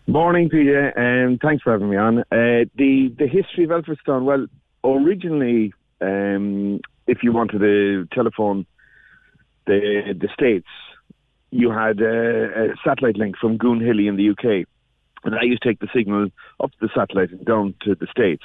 Morning, 0.07 0.49
Peter, 0.49 0.91
and 0.91 1.33
um, 1.33 1.39
thanks 1.39 1.65
for 1.65 1.73
having 1.73 1.91
me 1.91 1.97
on. 1.97 2.21
Uh, 2.21 2.71
the 2.77 3.13
the 3.19 3.27
history 3.27 3.65
of 3.65 3.71
Elfordstown. 3.71 4.23
Well, 4.23 4.47
originally, 4.85 5.75
um, 6.01 6.79
if 7.09 7.25
you 7.25 7.33
wanted 7.33 7.59
to 7.59 8.07
telephone 8.13 8.67
the 9.67 10.15
the 10.17 10.29
states, 10.33 10.69
you 11.51 11.71
had 11.71 12.01
a, 12.01 12.73
a 12.73 12.75
satellite 12.85 13.17
link 13.17 13.37
from 13.37 13.59
Goonhilly 13.59 14.09
in 14.09 14.17
the 14.17 14.31
UK, 14.31 14.67
And 15.25 15.35
I 15.35 15.43
used 15.43 15.63
to 15.63 15.69
take 15.69 15.81
the 15.81 15.89
signal 15.95 16.29
up 16.63 16.71
to 16.73 16.77
the 16.81 16.91
satellite 16.95 17.31
and 17.31 17.45
down 17.45 17.75
to 17.83 17.95
the 17.95 18.07
States. 18.07 18.45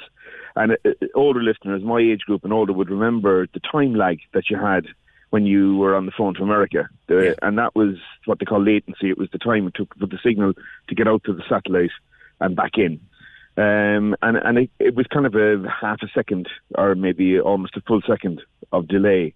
And 0.56 0.72
uh, 0.72 0.76
uh, 0.84 1.06
older 1.14 1.42
listeners, 1.42 1.82
my 1.82 2.00
age 2.00 2.22
group 2.22 2.44
and 2.44 2.52
older, 2.52 2.72
would 2.72 2.90
remember 2.90 3.46
the 3.52 3.60
time 3.60 3.94
lag 3.94 4.18
that 4.32 4.50
you 4.50 4.58
had 4.58 4.86
when 5.30 5.46
you 5.46 5.76
were 5.76 5.94
on 5.94 6.06
the 6.06 6.12
phone 6.16 6.34
to 6.34 6.42
America. 6.42 6.88
The, 7.06 7.16
And 7.42 7.58
that 7.58 7.74
was 7.74 7.96
what 8.24 8.38
they 8.38 8.44
call 8.44 8.62
latency. 8.62 9.10
It 9.10 9.18
was 9.18 9.28
the 9.32 9.38
time 9.38 9.66
it 9.66 9.74
took 9.74 9.96
for 9.98 10.06
the 10.06 10.18
signal 10.24 10.54
to 10.88 10.94
get 10.94 11.08
out 11.08 11.24
to 11.24 11.32
the 11.32 11.42
satellite 11.48 11.90
and 12.40 12.56
back 12.56 12.76
in. 12.76 13.00
Um, 13.58 14.14
and 14.20 14.36
and 14.36 14.58
it, 14.58 14.70
it 14.78 14.94
was 14.94 15.06
kind 15.06 15.24
of 15.24 15.34
a 15.34 15.66
half 15.68 16.02
a 16.02 16.08
second 16.14 16.46
or 16.76 16.94
maybe 16.94 17.40
almost 17.40 17.76
a 17.76 17.80
full 17.80 18.02
second 18.06 18.42
of 18.70 18.86
delay. 18.86 19.34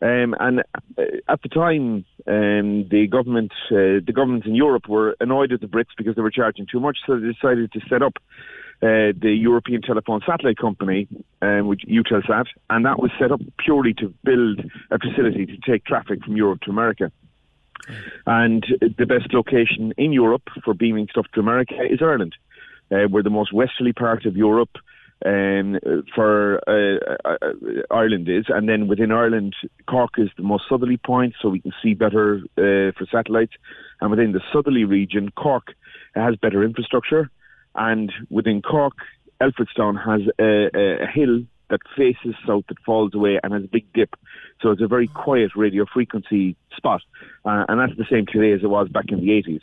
Um, 0.00 0.34
and 0.38 0.60
uh, 0.96 1.02
at 1.28 1.42
the 1.42 1.48
time, 1.48 2.04
um, 2.26 2.88
the 2.88 3.08
government, 3.10 3.52
uh, 3.70 3.98
the 4.04 4.12
governments 4.14 4.46
in 4.46 4.54
Europe 4.54 4.88
were 4.88 5.16
annoyed 5.20 5.52
at 5.52 5.60
the 5.60 5.66
Brits 5.66 5.96
because 5.96 6.14
they 6.14 6.22
were 6.22 6.30
charging 6.30 6.66
too 6.70 6.78
much, 6.78 6.98
so 7.06 7.18
they 7.18 7.32
decided 7.32 7.72
to 7.72 7.80
set 7.88 8.02
up 8.02 8.14
uh, 8.80 9.10
the 9.20 9.36
European 9.36 9.82
Telephone 9.82 10.20
Satellite 10.24 10.56
Company, 10.56 11.08
um, 11.42 11.66
which 11.66 11.82
Eutelsat, 11.88 12.46
and 12.70 12.84
that 12.84 13.00
was 13.00 13.10
set 13.18 13.32
up 13.32 13.40
purely 13.58 13.92
to 13.94 14.14
build 14.22 14.60
a 14.92 14.98
facility 15.00 15.46
to 15.46 15.56
take 15.68 15.84
traffic 15.84 16.22
from 16.24 16.36
Europe 16.36 16.60
to 16.60 16.70
America. 16.70 17.10
And 18.26 18.64
the 18.80 19.06
best 19.06 19.32
location 19.32 19.92
in 19.96 20.12
Europe 20.12 20.42
for 20.64 20.74
beaming 20.74 21.08
stuff 21.10 21.26
to 21.34 21.40
America 21.40 21.74
is 21.90 22.00
Ireland. 22.00 22.34
Uh, 22.90 23.08
we're 23.10 23.22
the 23.22 23.30
most 23.30 23.52
westerly 23.52 23.92
part 23.92 24.26
of 24.26 24.36
Europe 24.36 24.76
um, 25.26 25.78
for 26.14 26.60
uh, 26.68 27.28
uh, 27.28 27.48
Ireland 27.90 28.28
is, 28.28 28.46
and 28.48 28.68
then 28.68 28.86
within 28.86 29.10
Ireland, 29.10 29.54
Cork 29.88 30.12
is 30.18 30.28
the 30.36 30.42
most 30.42 30.64
southerly 30.68 30.96
point, 30.96 31.34
so 31.40 31.48
we 31.48 31.60
can 31.60 31.72
see 31.82 31.94
better 31.94 32.40
uh, 32.56 32.92
for 32.96 33.06
satellites. 33.10 33.54
And 34.00 34.10
within 34.10 34.32
the 34.32 34.40
southerly 34.52 34.84
region, 34.84 35.30
Cork 35.32 35.74
has 36.14 36.36
better 36.36 36.62
infrastructure, 36.62 37.30
and 37.74 38.12
within 38.30 38.62
Cork, 38.62 38.94
Elfordstown 39.40 40.02
has 40.04 40.20
a, 40.38 40.68
a, 40.76 41.04
a 41.04 41.06
hill 41.06 41.42
that 41.70 41.80
faces 41.96 42.34
south 42.46 42.64
that 42.68 42.78
falls 42.84 43.14
away 43.14 43.38
and 43.42 43.52
has 43.52 43.64
a 43.64 43.68
big 43.68 43.92
dip. 43.92 44.14
So 44.60 44.70
it's 44.70 44.82
a 44.82 44.88
very 44.88 45.08
quiet 45.08 45.50
radio 45.54 45.84
frequency 45.92 46.56
spot, 46.76 47.02
uh, 47.44 47.64
and 47.68 47.80
that's 47.80 47.96
the 47.98 48.06
same 48.10 48.26
today 48.26 48.52
as 48.52 48.62
it 48.62 48.70
was 48.70 48.88
back 48.88 49.06
in 49.08 49.20
the 49.20 49.28
80s. 49.28 49.60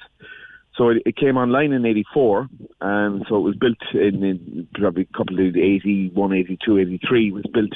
So 0.78 0.89
it, 0.89 1.03
it 1.05 1.15
came 1.15 1.38
online 1.38 1.71
in 1.71 1.86
84, 1.86 2.49
and 2.82 3.26
so 3.30 3.38
it 3.38 3.41
was 3.41 3.55
built 3.55 3.78
in, 3.93 4.23
in 4.23 4.67
probably 4.73 5.03
a 5.03 5.17
couple 5.17 5.36
of 5.36 5.55
81, 5.55 6.34
82, 6.34 6.80
83 6.80 7.32
was 7.32 7.45
built, 7.53 7.71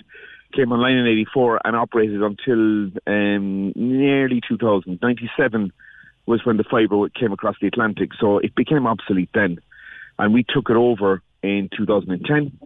came 0.54 0.72
online 0.72 0.98
in 0.98 1.08
84 1.08 1.62
and 1.64 1.76
operated 1.76 2.22
until 2.22 2.92
um, 3.08 3.72
nearly 3.76 4.42
2000. 4.48 5.00
97 5.02 5.72
was 6.26 6.46
when 6.46 6.58
the 6.58 6.64
fibre 6.64 7.10
came 7.10 7.32
across 7.32 7.56
the 7.62 7.68
Atlantic, 7.68 8.12
so 8.20 8.40
it 8.40 8.54
became 8.56 8.86
obsolete 8.86 9.30
then. 9.34 9.60
And 10.18 10.34
we 10.34 10.44
took 10.44 10.70
it 10.70 10.76
over 10.76 11.22
in 11.42 11.70
2010 11.76 12.60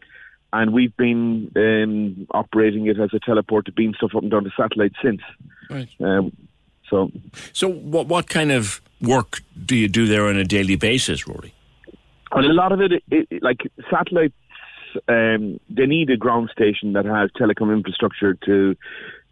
and 0.54 0.72
we've 0.72 0.96
been 0.96 1.52
um, 1.56 2.28
operating 2.32 2.86
it 2.88 3.00
as 3.00 3.10
a 3.14 3.20
teleport 3.20 3.66
to 3.66 3.72
beam 3.72 3.94
stuff 3.96 4.12
up 4.16 4.22
and 4.22 4.32
down 4.32 4.44
the 4.44 4.52
satellite 4.56 4.94
since. 5.04 5.22
Right. 5.70 5.90
Um, 6.00 6.32
so, 6.90 7.12
so 7.54 7.68
what 7.70 8.08
what 8.08 8.30
kind 8.30 8.52
of 8.52 8.80
work 9.02 9.42
do 9.66 9.76
you 9.76 9.88
do 9.88 10.08
there 10.08 10.28
on 10.28 10.38
a 10.38 10.44
daily 10.44 10.76
basis, 10.76 11.28
Rory? 11.28 11.54
Well, 12.32 12.46
a 12.46 12.54
lot 12.54 12.72
of 12.72 12.82
it, 12.82 13.04
it 13.12 13.44
like 13.44 13.62
satellites, 13.92 14.34
um, 15.08 15.60
they 15.70 15.86
need 15.86 16.10
a 16.10 16.18
ground 16.18 16.50
station 16.52 16.94
that 16.94 17.06
has 17.06 17.30
telecom 17.32 17.72
infrastructure 17.72 18.34
to 18.46 18.76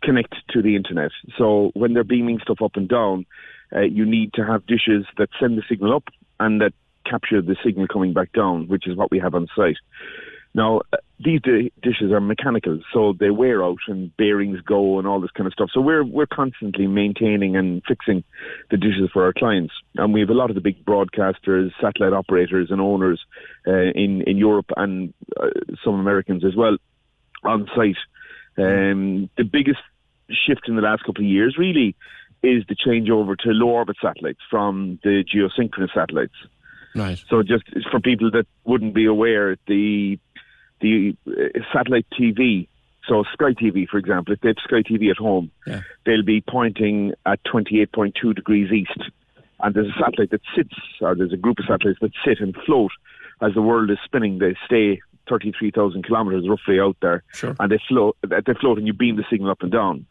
connect 0.03 0.35
to 0.49 0.61
the 0.61 0.75
internet. 0.75 1.11
So 1.37 1.71
when 1.73 1.93
they're 1.93 2.03
beaming 2.03 2.39
stuff 2.41 2.61
up 2.61 2.75
and 2.75 2.87
down, 2.87 3.25
uh, 3.75 3.81
you 3.81 4.05
need 4.05 4.33
to 4.33 4.45
have 4.45 4.65
dishes 4.65 5.05
that 5.17 5.29
send 5.39 5.57
the 5.57 5.63
signal 5.67 5.95
up 5.95 6.09
and 6.39 6.61
that 6.61 6.73
capture 7.05 7.41
the 7.41 7.55
signal 7.63 7.87
coming 7.87 8.13
back 8.13 8.31
down, 8.33 8.67
which 8.67 8.87
is 8.87 8.95
what 8.95 9.11
we 9.11 9.19
have 9.19 9.33
on 9.33 9.47
site. 9.55 9.77
Now, 10.53 10.81
these 11.23 11.41
di- 11.41 11.71
dishes 11.81 12.11
are 12.11 12.19
mechanical, 12.21 12.79
so 12.93 13.13
they 13.19 13.29
wear 13.29 13.63
out 13.63 13.79
and 13.87 14.15
bearings 14.17 14.59
go 14.61 14.99
and 14.99 15.07
all 15.07 15.19
this 15.19 15.31
kind 15.31 15.47
of 15.47 15.53
stuff. 15.53 15.69
So 15.73 15.81
we're 15.81 16.03
we're 16.03 16.27
constantly 16.27 16.87
maintaining 16.87 17.55
and 17.55 17.81
fixing 17.87 18.23
the 18.69 18.77
dishes 18.77 19.09
for 19.11 19.25
our 19.25 19.33
clients, 19.33 19.73
and 19.95 20.13
we 20.13 20.19
have 20.21 20.29
a 20.29 20.33
lot 20.33 20.49
of 20.49 20.55
the 20.55 20.61
big 20.61 20.83
broadcasters, 20.85 21.71
satellite 21.81 22.13
operators, 22.13 22.71
and 22.71 22.81
owners 22.81 23.21
uh, 23.67 23.91
in 23.95 24.21
in 24.23 24.37
Europe 24.37 24.71
and 24.77 25.13
uh, 25.39 25.49
some 25.83 25.99
Americans 25.99 26.43
as 26.45 26.55
well 26.55 26.77
on 27.43 27.67
site. 27.75 27.97
Um, 28.57 29.29
the 29.37 29.43
biggest 29.43 29.79
shift 30.29 30.67
in 30.67 30.75
the 30.75 30.81
last 30.81 31.03
couple 31.03 31.23
of 31.23 31.29
years, 31.29 31.55
really, 31.57 31.95
is 32.43 32.63
the 32.67 32.75
changeover 32.75 33.37
to 33.37 33.49
low 33.49 33.69
orbit 33.69 33.97
satellites 34.01 34.41
from 34.49 34.99
the 35.03 35.23
geosynchronous 35.23 35.93
satellites. 35.93 36.33
Right. 36.95 37.21
So 37.29 37.41
just 37.41 37.63
for 37.89 37.99
people 37.99 38.31
that 38.31 38.47
wouldn't 38.65 38.93
be 38.93 39.05
aware, 39.05 39.55
the 39.67 40.19
the 40.81 41.15
uh, 41.27 41.59
satellite 41.73 42.05
TV, 42.19 42.67
so 43.07 43.23
Sky 43.33 43.53
TV, 43.53 43.87
for 43.87 43.97
example, 43.97 44.33
if 44.33 44.41
they 44.41 44.49
have 44.49 44.57
Sky 44.63 44.81
TV 44.83 45.09
at 45.09 45.17
home, 45.17 45.51
Yeah. 45.67 45.81
they'll 46.05 46.23
be 46.23 46.41
pointing 46.41 47.13
at 47.25 47.43
28.2 47.45 48.35
degrees 48.35 48.71
east. 48.71 49.09
And 49.63 49.75
there's 49.75 49.87
a 49.89 49.99
satellite 49.99 50.31
that 50.31 50.41
sits, 50.55 50.73
or 51.01 51.15
there's 51.15 51.33
a 51.33 51.37
group 51.37 51.59
of 51.59 51.65
satellites 51.65 51.99
that 52.01 52.11
sit 52.25 52.39
and 52.39 52.55
float 52.65 52.91
as 53.41 53.53
the 53.53 53.61
world 53.61 53.89
is 53.91 53.97
spinning. 54.03 54.39
They 54.39 54.55
stay 54.65 54.99
33,000 55.29 56.05
kilometres 56.05 56.47
roughly 56.49 56.79
out 56.79 56.97
there. 57.01 57.23
Sure. 57.33 57.55
And 57.59 57.71
they 57.71 57.79
float, 57.87 58.17
they 58.27 58.53
float 58.59 58.77
and 58.79 58.87
you 58.87 58.93
beam 58.93 59.17
the 59.17 59.25
signal 59.29 59.51
up 59.51 59.61
and 59.61 59.71
down. 59.71 60.05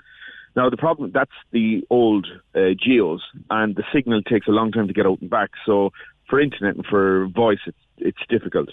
Now, 0.56 0.68
the 0.68 0.76
problem, 0.76 1.12
that's 1.12 1.30
the 1.52 1.84
old 1.90 2.26
uh, 2.56 2.70
geos, 2.76 3.22
and 3.50 3.76
the 3.76 3.84
signal 3.92 4.22
takes 4.22 4.48
a 4.48 4.50
long 4.50 4.72
time 4.72 4.88
to 4.88 4.92
get 4.92 5.06
out 5.06 5.20
and 5.20 5.30
back. 5.30 5.50
So 5.64 5.92
for 6.28 6.40
internet 6.40 6.74
and 6.76 6.84
for 6.86 7.28
voice, 7.28 7.60
it's, 7.66 7.78
it's 7.98 8.18
difficult. 8.28 8.70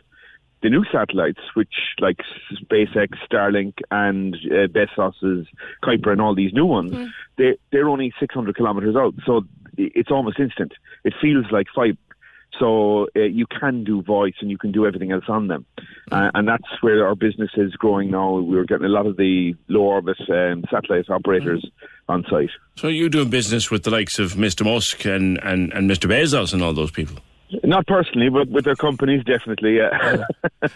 The 0.62 0.70
new 0.70 0.84
satellites, 0.92 1.40
which 1.54 1.74
like 2.00 2.18
SpaceX, 2.64 3.10
Starlink, 3.30 3.76
and 3.92 4.36
uh, 4.36 4.68
Bezos's 4.68 5.48
Kuiper, 5.84 6.12
and 6.12 6.22
all 6.22 6.36
these 6.36 6.54
new 6.54 6.66
ones, 6.66 6.94
they 7.38 7.58
they're 7.72 7.90
only 7.90 8.14
600 8.20 8.56
kilometers 8.56 8.96
out, 8.96 9.14
so 9.26 9.44
it's 9.78 10.12
almost 10.12 10.40
instant. 10.40 10.74
It 11.04 11.14
feels 11.22 11.46
like 11.52 11.68
five. 11.76 11.98
So 12.60 13.08
uh, 13.16 13.20
you 13.20 13.46
can 13.46 13.84
do 13.84 14.02
voice 14.02 14.34
and 14.42 14.50
you 14.50 14.58
can 14.58 14.72
do 14.72 14.88
everything 14.88 15.12
else 15.12 15.26
on 15.28 15.48
them, 15.48 15.66
uh, 16.12 16.32
and 16.34 16.48
that's 16.48 16.82
where 16.82 17.06
our 17.06 17.14
business 17.14 17.52
is 17.56 17.74
growing 17.74 18.10
now. 18.10 18.40
We're 18.40 18.64
getting 18.64 18.86
a 18.86 18.90
lot 18.90 19.06
of 19.06 19.18
the 19.18 19.54
low 19.68 19.82
orbit 19.82 20.18
um, 20.30 20.64
satellite 20.72 21.10
operators 21.10 21.70
on 22.10 22.26
site. 22.30 22.50
So 22.78 22.88
you're 22.88 23.10
doing 23.10 23.30
business 23.30 23.70
with 23.70 23.84
the 23.84 23.92
likes 23.92 24.18
of 24.18 24.34
Mr. 24.34 24.66
Musk 24.66 25.06
and, 25.06 25.38
and, 25.44 25.72
and 25.74 25.90
Mr. 25.90 26.10
Bezos 26.10 26.54
and 26.54 26.64
all 26.64 26.74
those 26.74 26.92
people. 26.92 27.18
Not 27.64 27.88
personally, 27.88 28.30
but 28.30 28.50
with 28.50 28.66
their 28.66 28.76
companies, 28.76 29.24
definitely. 29.24 29.78
Yeah. 29.78 30.26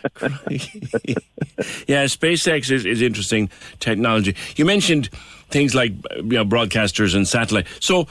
Yeah, 1.87 2.05
SpaceX 2.05 2.71
is, 2.71 2.85
is 2.85 3.01
interesting 3.01 3.49
technology. 3.79 4.35
You 4.55 4.65
mentioned 4.65 5.09
things 5.49 5.75
like 5.75 5.91
you 6.15 6.23
know 6.23 6.45
broadcasters 6.45 7.15
and 7.15 7.27
satellite. 7.27 7.67
So, 7.81 8.07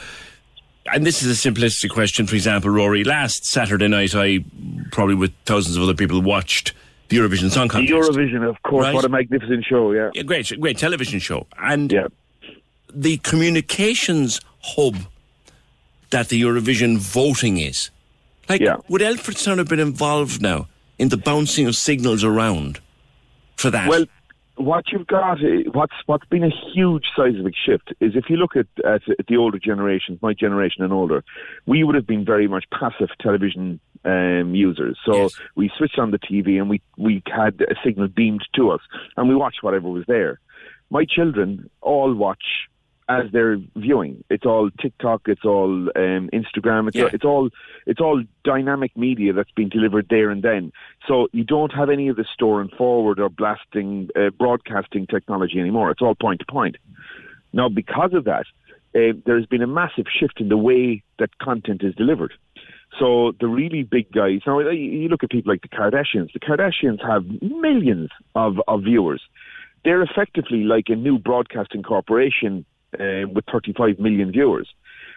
and 0.92 1.04
this 1.06 1.22
is 1.22 1.44
a 1.44 1.50
simplistic 1.50 1.90
question. 1.90 2.26
For 2.26 2.36
example, 2.36 2.70
Rory, 2.70 3.02
last 3.04 3.44
Saturday 3.46 3.88
night, 3.88 4.14
I 4.14 4.44
probably 4.92 5.14
with 5.16 5.32
thousands 5.46 5.76
of 5.76 5.82
other 5.82 5.94
people 5.94 6.20
watched 6.22 6.72
the 7.08 7.16
Eurovision 7.16 7.50
Song 7.50 7.68
Contest. 7.68 7.90
The. 7.90 7.96
Eurovision, 7.96 8.48
of 8.48 8.62
course, 8.62 8.84
Right. 8.84 8.94
what 8.94 9.04
a 9.04 9.08
magnificent 9.08 9.64
show! 9.64 9.90
Yeah, 9.92 10.11
Yeah, 10.14 10.22
great, 10.22 10.52
great 10.61 10.78
television 10.78 11.18
show, 11.18 11.46
and 11.58 11.90
yeah. 11.90 12.06
the 12.92 13.16
communications 13.18 14.40
hub 14.62 14.96
that 16.11 16.28
the 16.28 16.40
Eurovision 16.40 16.98
voting 16.98 17.58
is. 17.58 17.90
Like, 18.51 18.88
would 18.88 19.01
Elfordstown 19.01 19.59
have 19.59 19.68
been 19.68 19.78
involved 19.78 20.42
now 20.42 20.68
in 20.98 21.09
the 21.09 21.16
bouncing 21.16 21.66
of 21.66 21.76
signals 21.76 22.24
around 22.24 22.80
for 23.57 23.70
that? 23.70 23.88
Well, 23.88 24.07
what 24.57 24.90
you've 24.92 25.07
got, 25.07 25.42
eh, 25.42 25.62
what's 25.72 25.94
what's 26.07 26.26
been 26.26 26.44
a 26.44 26.51
huge 26.74 27.05
seismic 27.16 27.55
shift 27.57 27.94
is 28.01 28.16
if 28.16 28.24
you 28.28 28.36
look 28.36 28.57
at, 28.57 28.66
at, 28.84 29.03
at 29.18 29.26
the 29.28 29.36
older 29.36 29.59
generations, 29.59 30.18
my 30.20 30.34
generation 30.34 30.82
and 30.82 30.92
older, 30.92 31.22
we 31.66 31.84
would 31.84 31.94
have 31.94 32.07
been 32.07 32.24
very 32.24 32.48
much 32.48 32.64
passive 32.70 33.09
television 33.20 33.80
um, 34.05 34.55
users. 34.55 34.98
So 35.07 35.30
we 35.55 35.70
switched 35.78 35.98
on 35.98 36.11
the 36.11 36.18
TV 36.18 36.59
and 36.59 36.68
we 36.68 36.82
we 36.98 37.22
had 37.26 37.61
a 37.62 37.74
signal 37.84 38.09
beamed 38.09 38.44
to 38.57 38.70
us, 38.70 38.80
and 39.16 39.28
we 39.28 39.34
watched 39.36 39.62
whatever 39.62 39.88
was 39.88 40.05
there. 40.09 40.40
My 40.90 41.05
children 41.05 41.70
all 41.80 42.12
watch 42.14 42.42
as 43.11 43.32
they're 43.32 43.58
viewing. 43.76 44.22
It's 44.30 44.46
all 44.46 44.70
TikTok, 44.80 45.22
it's 45.26 45.44
all 45.44 45.88
um, 45.96 46.30
Instagram, 46.32 46.88
it's, 46.88 46.96
it's 47.12 47.24
all 47.24 47.48
it's 47.86 48.00
all 48.00 48.22
dynamic 48.44 48.96
media 48.96 49.32
that's 49.32 49.50
being 49.52 49.68
delivered 49.68 50.06
there 50.11 50.30
and 50.30 50.42
then. 50.42 50.72
So 51.08 51.28
you 51.32 51.44
don't 51.44 51.72
have 51.72 51.90
any 51.90 52.08
of 52.08 52.16
the 52.16 52.24
store 52.32 52.61
and 52.61 52.70
forward 52.72 53.18
or 53.20 53.28
blasting 53.28 54.08
uh, 54.16 54.30
broadcasting 54.30 55.06
technology 55.06 55.58
anymore. 55.58 55.90
It's 55.90 56.02
all 56.02 56.14
point 56.14 56.40
to 56.40 56.46
point. 56.46 56.76
Now, 57.52 57.68
because 57.68 58.12
of 58.14 58.24
that, 58.24 58.46
uh, 58.94 59.12
there's 59.26 59.46
been 59.46 59.62
a 59.62 59.66
massive 59.66 60.06
shift 60.18 60.40
in 60.40 60.48
the 60.48 60.56
way 60.56 61.02
that 61.18 61.30
content 61.38 61.82
is 61.82 61.94
delivered. 61.94 62.32
So 62.98 63.32
the 63.40 63.46
really 63.48 63.82
big 63.84 64.11
guys, 64.12 64.40
now 64.46 64.58
you- 64.58 64.70
you 65.02 65.08
look 65.08 65.22
at 65.22 65.30
people 65.30 65.50
like 65.52 65.62
the 65.62 65.68
Kardashians. 65.68 66.32
The 66.32 66.40
Kardashians 66.40 67.00
have 67.06 67.24
millions 67.40 68.11
of, 68.34 68.61
of 68.66 68.82
viewers. 68.82 69.22
They're 69.84 70.02
effectively 70.02 70.64
like 70.64 70.88
a 70.88 70.96
new 70.96 71.18
broadcasting 71.18 71.82
corporation 71.82 72.64
uh, 72.99 73.28
with 73.28 73.45
35 73.51 73.99
million 73.99 74.32
viewers. 74.32 74.68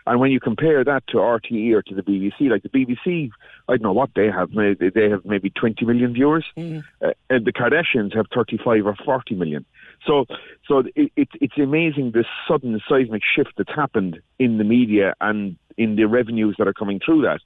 And 0.05 0.19
when 0.19 0.31
you 0.31 0.39
compare 0.39 0.83
that 0.83 1.07
to 1.07 1.17
RTE 1.17 1.73
or 1.73 1.81
to 1.83 1.95
the 1.95 2.01
BBC, 2.01 2.49
like 2.49 2.63
the 2.63 2.69
BBC, 2.69 3.31
I 3.69 3.73
don't 3.73 3.83
know 3.83 3.93
what 3.93 4.09
they 4.15 4.27
have. 4.27 4.51
They 4.51 5.09
have 5.09 5.23
maybe 5.23 5.49
20 5.49 5.85
million 5.85 6.13
viewers. 6.13 6.45
Mm. 6.57 6.83
Uh, 7.01 7.11
and 7.29 7.45
the 7.45 7.53
Kardashians 7.53 8.13
have 8.15 8.25
35 8.33 8.85
or 8.85 8.95
40 9.05 9.35
million. 9.35 9.65
So, 10.05 10.25
so 10.67 10.83
it, 10.95 11.11
it, 11.15 11.29
it's 11.39 11.57
amazing 11.57 12.11
this 12.11 12.25
sudden 12.47 12.79
seismic 12.87 13.21
shift 13.23 13.53
that's 13.57 13.73
happened 13.73 14.19
in 14.39 14.57
the 14.57 14.65
media 14.65 15.13
and 15.21 15.55
in 15.77 15.95
the 15.95 16.05
revenues 16.05 16.55
that 16.57 16.67
are 16.67 16.73
coming 16.73 16.99
through 17.03 17.21
that. 17.21 17.39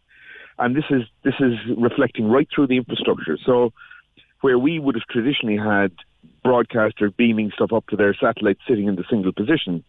And 0.57 0.75
this 0.75 0.85
is 0.89 1.03
this 1.23 1.35
is 1.39 1.53
reflecting 1.77 2.27
right 2.27 2.47
through 2.53 2.67
the 2.67 2.77
infrastructure. 2.77 3.37
So, 3.45 3.73
where 4.41 4.57
we 4.57 4.79
would 4.79 4.95
have 4.95 5.03
traditionally 5.03 5.57
had 5.57 5.91
broadcaster 6.43 7.11
beaming 7.11 7.51
stuff 7.53 7.71
up 7.71 7.85
to 7.87 7.95
their 7.95 8.15
satellite 8.15 8.57
sitting 8.67 8.87
in 8.87 8.95
the 8.95 9.03
single 9.07 9.31
position, 9.31 9.83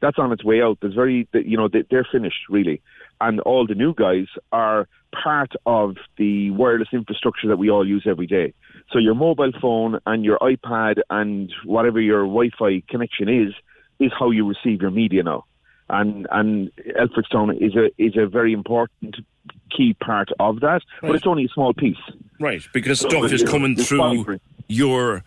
that's 0.00 0.18
on 0.18 0.32
its 0.32 0.44
way 0.44 0.62
out. 0.62 0.78
There's 0.80 0.94
very, 0.94 1.28
you 1.32 1.56
know, 1.56 1.68
they're 1.68 2.06
finished 2.10 2.48
really, 2.48 2.80
and 3.20 3.40
all 3.40 3.66
the 3.66 3.74
new 3.74 3.94
guys 3.94 4.26
are 4.52 4.88
part 5.12 5.52
of 5.66 5.96
the 6.16 6.50
wireless 6.50 6.88
infrastructure 6.92 7.48
that 7.48 7.56
we 7.56 7.70
all 7.70 7.86
use 7.86 8.06
every 8.08 8.26
day. 8.26 8.54
So 8.92 8.98
your 8.98 9.14
mobile 9.14 9.52
phone 9.60 9.98
and 10.06 10.24
your 10.24 10.38
iPad 10.38 11.00
and 11.10 11.52
whatever 11.64 12.00
your 12.00 12.22
Wi-Fi 12.22 12.82
connection 12.88 13.28
is, 13.28 13.54
is 13.98 14.12
how 14.18 14.30
you 14.30 14.48
receive 14.48 14.80
your 14.80 14.90
media 14.90 15.22
now. 15.22 15.44
And 15.88 16.26
and 16.30 16.70
Elfordstown 16.98 17.60
is 17.60 17.74
a 17.74 17.90
is 17.98 18.16
a 18.16 18.26
very 18.26 18.52
important 18.52 19.16
key 19.76 19.94
part 19.94 20.28
of 20.38 20.60
that, 20.60 20.82
but 21.00 21.16
it's 21.16 21.26
only 21.26 21.46
a 21.46 21.48
small 21.48 21.74
piece. 21.74 21.96
Right, 22.38 22.62
because 22.72 23.00
So 23.00 23.08
stuff 23.08 23.32
is 23.32 23.42
coming 23.42 23.76
through 23.76 24.38
your 24.68 25.24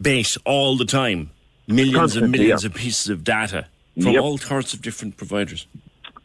base 0.00 0.36
all 0.44 0.76
the 0.76 0.84
time. 0.84 1.30
Millions 1.66 2.16
and 2.16 2.30
millions 2.30 2.62
yeah. 2.62 2.68
of 2.68 2.74
pieces 2.74 3.08
of 3.08 3.24
data 3.24 3.66
from 4.00 4.12
Yep. 4.12 4.22
all 4.22 4.38
sorts 4.38 4.72
of 4.74 4.82
different 4.82 5.16
providers. 5.16 5.66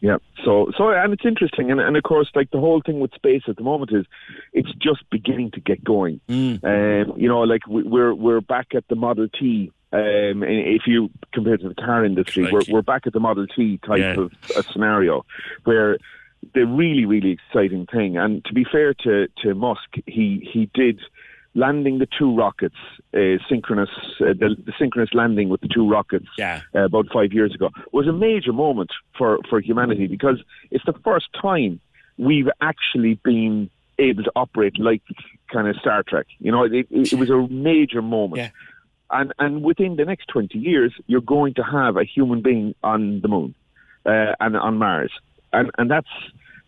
Yeah. 0.00 0.18
So 0.44 0.70
so 0.76 0.90
and 0.90 1.12
it's 1.12 1.24
interesting 1.24 1.70
and, 1.72 1.80
and 1.80 1.96
of 1.96 2.02
course 2.04 2.30
like 2.36 2.50
the 2.52 2.60
whole 2.60 2.80
thing 2.86 3.00
with 3.00 3.12
space 3.14 3.42
at 3.48 3.56
the 3.56 3.64
moment 3.64 3.90
is 3.92 4.06
it's 4.52 4.72
just 4.74 5.02
beginning 5.10 5.50
to 5.52 5.60
get 5.60 5.82
going. 5.82 6.20
Um, 6.28 7.12
you 7.16 7.28
know, 7.28 7.40
like 7.40 7.66
we, 7.66 7.82
we're 7.82 8.14
we're 8.14 8.40
back 8.40 8.68
at 8.74 8.86
the 8.88 8.94
Model 8.96 9.28
T. 9.28 9.72
Um, 9.92 10.44
if 10.44 10.82
you 10.86 11.10
compare 11.32 11.56
to 11.56 11.68
the 11.68 11.74
car 11.74 12.04
industry, 12.04 12.48
we're, 12.52 12.60
we're 12.68 12.82
back 12.82 13.06
at 13.06 13.12
the 13.12 13.20
Model 13.20 13.46
T 13.48 13.78
type 13.86 13.98
Yeah. 13.98 14.20
of 14.20 14.32
a 14.56 14.62
scenario 14.72 15.24
where 15.64 15.98
the 16.54 16.64
really 16.66 17.04
really 17.04 17.32
exciting 17.32 17.86
thing. 17.86 18.16
And 18.16 18.44
to 18.44 18.54
be 18.54 18.64
fair 18.70 18.94
to 19.02 19.26
to 19.42 19.54
Musk, 19.54 19.88
he 20.06 20.48
he 20.52 20.70
did 20.74 21.00
landing 21.54 21.98
the 21.98 22.06
two 22.18 22.34
rockets, 22.36 22.76
uh, 23.14 23.38
synchronous, 23.48 23.88
uh, 24.20 24.26
the, 24.26 24.56
the 24.64 24.72
synchronous 24.78 25.12
landing 25.12 25.48
with 25.48 25.60
the 25.60 25.68
two 25.68 25.88
rockets 25.88 26.26
Yeah. 26.36 26.60
uh, 26.74 26.80
about 26.84 27.06
five 27.12 27.32
years 27.32 27.54
ago, 27.54 27.70
was 27.92 28.06
a 28.06 28.12
major 28.12 28.52
moment 28.52 28.90
for, 29.16 29.38
for 29.48 29.60
humanity 29.60 30.06
because 30.06 30.40
it's 30.70 30.84
the 30.84 30.92
first 31.04 31.26
time 31.40 31.80
we've 32.16 32.48
actually 32.60 33.14
been 33.24 33.70
able 33.98 34.22
to 34.24 34.32
operate 34.36 34.78
like 34.78 35.02
kind 35.52 35.66
of 35.66 35.76
Star 35.76 36.02
Trek. 36.02 36.26
You 36.38 36.52
know, 36.52 36.64
it, 36.64 36.72
it, 36.72 37.12
it 37.12 37.18
was 37.18 37.30
a 37.30 37.48
major 37.48 38.02
moment. 38.02 38.38
And, 39.10 39.32
and 39.38 39.62
within 39.62 39.96
the 39.96 40.04
next 40.04 40.26
20 40.28 40.58
years, 40.58 40.92
you're 41.06 41.22
going 41.22 41.54
to 41.54 41.62
have 41.62 41.96
a 41.96 42.04
human 42.04 42.42
being 42.42 42.74
on 42.84 43.20
the 43.22 43.28
moon 43.28 43.54
uh, 44.04 44.34
and 44.38 44.56
on 44.56 44.76
Mars. 44.76 45.10
And, 45.52 45.70
and 45.78 45.90
that's, 45.90 46.08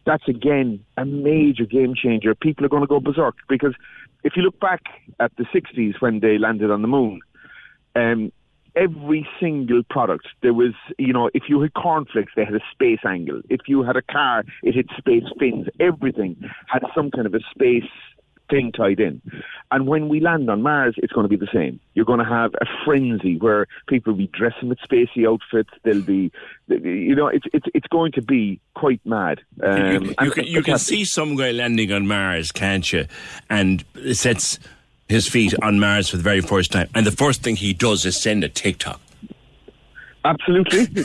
that's 0.07 0.26
again 0.26 0.83
a 0.97 1.05
major 1.05 1.66
game 1.66 1.95
changer. 1.95 2.35
People 2.35 2.64
are 2.64 2.70
going 2.70 2.83
to 2.83 2.87
go 2.87 2.99
berserk 2.99 3.35
because 3.49 3.74
if 4.23 4.37
you 4.37 4.43
look 4.43 4.59
back 4.61 4.83
at 5.18 5.33
the 5.37 5.45
60s 5.45 6.01
when 6.01 6.21
they 6.21 6.39
landed 6.39 6.71
on 6.71 6.83
the 6.83 6.89
moon, 6.89 7.21
um, 7.97 8.33
every 8.77 9.27
single 9.41 9.83
product 9.89 10.29
there 10.43 10.55
was, 10.55 10.75
you 10.99 11.12
know, 11.12 11.31
if 11.35 11.45
you 11.49 11.61
had 11.61 11.75
cornflakes, 11.75 12.33
they 12.37 12.45
had 12.45 12.55
a 12.55 12.61
space 12.73 13.01
angle. 13.07 13.41
If 13.49 13.61
you 13.66 13.83
had 13.83 13.97
a 13.97 14.03
car, 14.03 14.45
it 14.62 14.75
had 14.75 14.87
space 14.97 15.25
fins. 15.39 15.66
Everything 15.79 16.37
had 16.66 16.83
some 16.95 17.11
kind 17.11 17.27
of 17.27 17.35
a 17.35 17.41
space 17.51 17.91
thing 18.51 18.72
tied 18.72 19.01
in. 19.01 19.22
And 19.70 19.86
when 19.86 20.09
we 20.09 20.20
land 20.20 20.51
on 20.51 20.62
Mars, 20.62 20.94
it's 20.98 21.12
going 21.12 21.24
to 21.24 21.28
be 21.28 21.36
the 21.36 21.51
same. 21.53 21.80
You're 21.94 22.05
going 22.05 22.18
to 22.18 22.24
have 22.24 22.53
a 22.61 22.66
frenzy 22.84 23.36
where 23.38 23.66
people 23.86 24.12
will 24.12 24.18
be 24.18 24.26
dressing 24.26 24.68
with 24.68 24.78
spacey 24.80 25.26
outfits. 25.26 25.70
They'll 25.84 26.03
be, 26.03 26.32
you 26.68 27.14
know, 27.14 27.28
it's 27.28 27.46
it's 27.53 27.66
it's 27.72 27.86
going 27.86 28.12
to 28.12 28.22
be 28.22 28.61
quite 28.74 29.01
mad. 29.05 29.40
Um, 29.62 29.92
you, 29.92 30.14
you 30.22 30.30
can, 30.30 30.44
you 30.44 30.62
can 30.62 30.78
see 30.78 31.05
some 31.05 31.36
guy 31.36 31.53
landing 31.53 31.92
on 31.92 32.07
Mars, 32.07 32.51
can't 32.51 32.92
you? 32.92 33.07
And 33.48 33.84
sets 34.12 34.59
his 35.09 35.28
feet 35.28 35.55
on 35.62 35.80
Mars 35.80 36.09
for 36.09 36.16
the 36.16 36.22
very 36.22 36.40
first 36.40 36.72
time. 36.72 36.88
And 36.94 37.07
the 37.07 37.12
first 37.12 37.42
thing 37.42 37.57
he 37.57 37.72
does 37.72 38.05
is 38.05 38.20
send 38.20 38.44
a 38.44 38.48
TikTok. 38.48 39.01
Absolutely. 40.25 40.85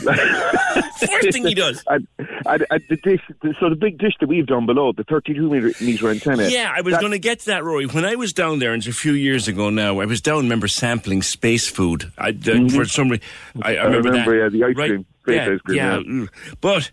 First 1.00 1.32
thing 1.32 1.46
he 1.46 1.54
does. 1.54 1.82
And, 1.86 2.06
and, 2.46 2.66
and 2.70 2.82
the 2.88 2.96
dish, 2.96 3.20
so 3.58 3.70
the 3.70 3.76
big 3.76 3.98
dish 3.98 4.14
that 4.20 4.28
we've 4.28 4.46
done 4.46 4.66
below, 4.66 4.92
the 4.92 5.04
32 5.04 5.48
meter, 5.50 5.72
meter 5.80 6.10
antenna. 6.10 6.48
Yeah, 6.48 6.72
I 6.74 6.80
was 6.82 6.96
going 6.98 7.12
to 7.12 7.18
get 7.18 7.40
to 7.40 7.46
that, 7.46 7.64
Rory. 7.64 7.86
When 7.86 8.04
I 8.04 8.14
was 8.14 8.32
down 8.32 8.58
there, 8.58 8.72
and 8.72 8.80
it's 8.80 8.88
a 8.94 8.98
few 8.98 9.12
years 9.12 9.48
ago 9.48 9.70
now, 9.70 10.00
I 10.00 10.04
was 10.04 10.20
down, 10.20 10.38
remember, 10.44 10.68
sampling 10.68 11.22
space 11.22 11.68
food. 11.68 12.12
I, 12.18 12.30
uh, 12.30 12.68
For 12.68 12.84
some 12.84 13.08
reason, 13.10 13.24
I, 13.62 13.72
I 13.72 13.74
Mm-hmm. 13.76 13.80
I 13.80 13.84
remember, 13.86 14.08
remember, 14.10 14.38
that. 14.38 14.42
yeah, 14.42 14.48
the 14.48 14.64
ice 14.64 14.76
Right, 14.76 14.88
cream, 14.90 15.06
space 15.22 15.34
yeah, 15.36 15.52
ice 15.54 15.60
cream, 15.60 15.76
Yeah, 15.76 16.00
yeah. 16.06 16.26
But 16.60 16.90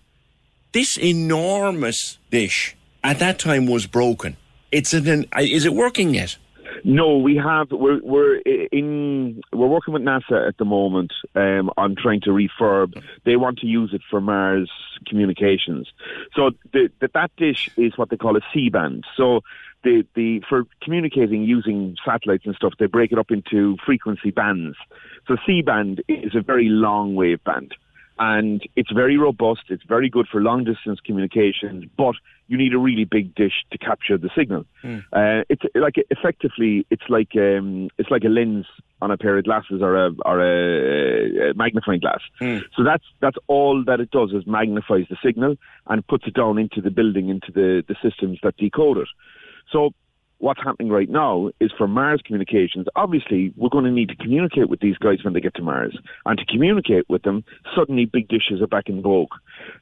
this 0.71 0.97
enormous 0.97 2.19
dish 2.31 2.75
at 3.03 3.19
that 3.19 3.39
time 3.39 3.67
was 3.67 3.85
broken. 3.85 4.37
It's 4.71 4.93
an, 4.93 5.25
is 5.39 5.65
it 5.65 5.73
working 5.73 6.13
yet? 6.13 6.37
No, 6.83 7.17
we 7.17 7.35
have. 7.37 7.71
We're 7.71 8.01
we're 8.01 8.37
in. 8.37 9.41
We're 9.51 9.67
working 9.67 9.93
with 9.93 10.03
NASA 10.03 10.47
at 10.47 10.57
the 10.57 10.65
moment 10.65 11.13
um, 11.35 11.71
on 11.77 11.95
trying 11.95 12.21
to 12.21 12.29
refurb. 12.29 13.01
They 13.25 13.35
want 13.35 13.59
to 13.59 13.67
use 13.67 13.93
it 13.93 14.01
for 14.09 14.21
Mars 14.21 14.71
communications. 15.07 15.91
So 16.35 16.51
the, 16.71 16.89
the, 16.99 17.09
that 17.13 17.31
dish 17.37 17.69
is 17.77 17.97
what 17.97 18.09
they 18.09 18.17
call 18.17 18.37
a 18.37 18.41
C 18.53 18.69
band. 18.69 19.05
So 19.15 19.41
the 19.83 20.05
the 20.15 20.41
for 20.47 20.65
communicating 20.81 21.43
using 21.43 21.95
satellites 22.05 22.45
and 22.45 22.55
stuff, 22.55 22.73
they 22.79 22.85
break 22.87 23.11
it 23.11 23.19
up 23.19 23.31
into 23.31 23.77
frequency 23.85 24.31
bands. 24.31 24.77
So 25.27 25.37
C 25.45 25.61
band 25.61 26.01
is 26.07 26.35
a 26.35 26.41
very 26.41 26.69
long 26.69 27.15
wave 27.15 27.43
band. 27.43 27.73
And 28.19 28.61
it's 28.75 28.91
very 28.91 29.17
robust. 29.17 29.63
It's 29.69 29.83
very 29.83 30.09
good 30.09 30.27
for 30.31 30.39
long 30.41 30.63
distance 30.63 30.99
communications, 30.99 31.85
but 31.97 32.15
you 32.47 32.57
need 32.57 32.73
a 32.73 32.77
really 32.77 33.05
big 33.05 33.33
dish 33.33 33.65
to 33.71 33.77
capture 33.77 34.17
the 34.17 34.29
signal. 34.37 34.65
Uh, 35.11 35.43
it's 35.49 35.63
like 35.73 35.95
effectively, 36.09 36.85
it's 36.91 37.03
like 37.09 37.29
um, 37.35 37.89
it's 37.97 38.11
like 38.11 38.23
a 38.23 38.29
lens 38.29 38.65
on 39.01 39.09
a 39.11 39.17
pair 39.17 39.37
of 39.37 39.45
glasses 39.45 39.81
or 39.81 39.95
a 39.95 40.11
or 40.25 40.39
a, 40.41 41.49
a 41.49 41.53
magnifying 41.55 41.99
glass. 42.01 42.21
So 42.75 42.83
that's 42.83 43.05
that's 43.19 43.37
all 43.47 43.83
that 43.85 43.99
it 43.99 44.11
does 44.11 44.31
is 44.31 44.45
magnifies 44.45 45.05
the 45.09 45.17
signal 45.25 45.55
and 45.87 46.05
puts 46.05 46.27
it 46.27 46.35
down 46.35 46.59
into 46.59 46.81
the 46.81 46.91
building, 46.91 47.29
into 47.29 47.51
the 47.51 47.83
the 47.87 47.95
systems 48.03 48.39
that 48.43 48.57
decode 48.57 48.99
it. 48.99 49.07
So 49.71 49.91
what's 50.43 50.61
happening 50.61 50.91
right 50.91 51.09
now 51.09 51.49
is 51.61 51.71
for 51.77 51.87
Mars 51.87 52.21
communications, 52.25 52.85
obviously 52.97 53.53
we're 53.55 53.69
going 53.69 53.85
to 53.85 53.91
need 53.91 54.09
to 54.09 54.15
communicate 54.17 54.69
with 54.69 54.81
these 54.81 54.97
guys 54.97 55.23
when 55.23 55.33
they 55.33 55.39
get 55.39 55.55
to 55.55 55.61
Mars. 55.61 55.97
And 56.25 56.37
to 56.37 56.45
communicate 56.45 57.05
with 57.07 57.23
them, 57.23 57.45
suddenly 57.73 58.03
big 58.03 58.27
dishes 58.27 58.61
are 58.61 58.67
back 58.67 58.89
in 58.89 59.01
vogue. 59.01 59.31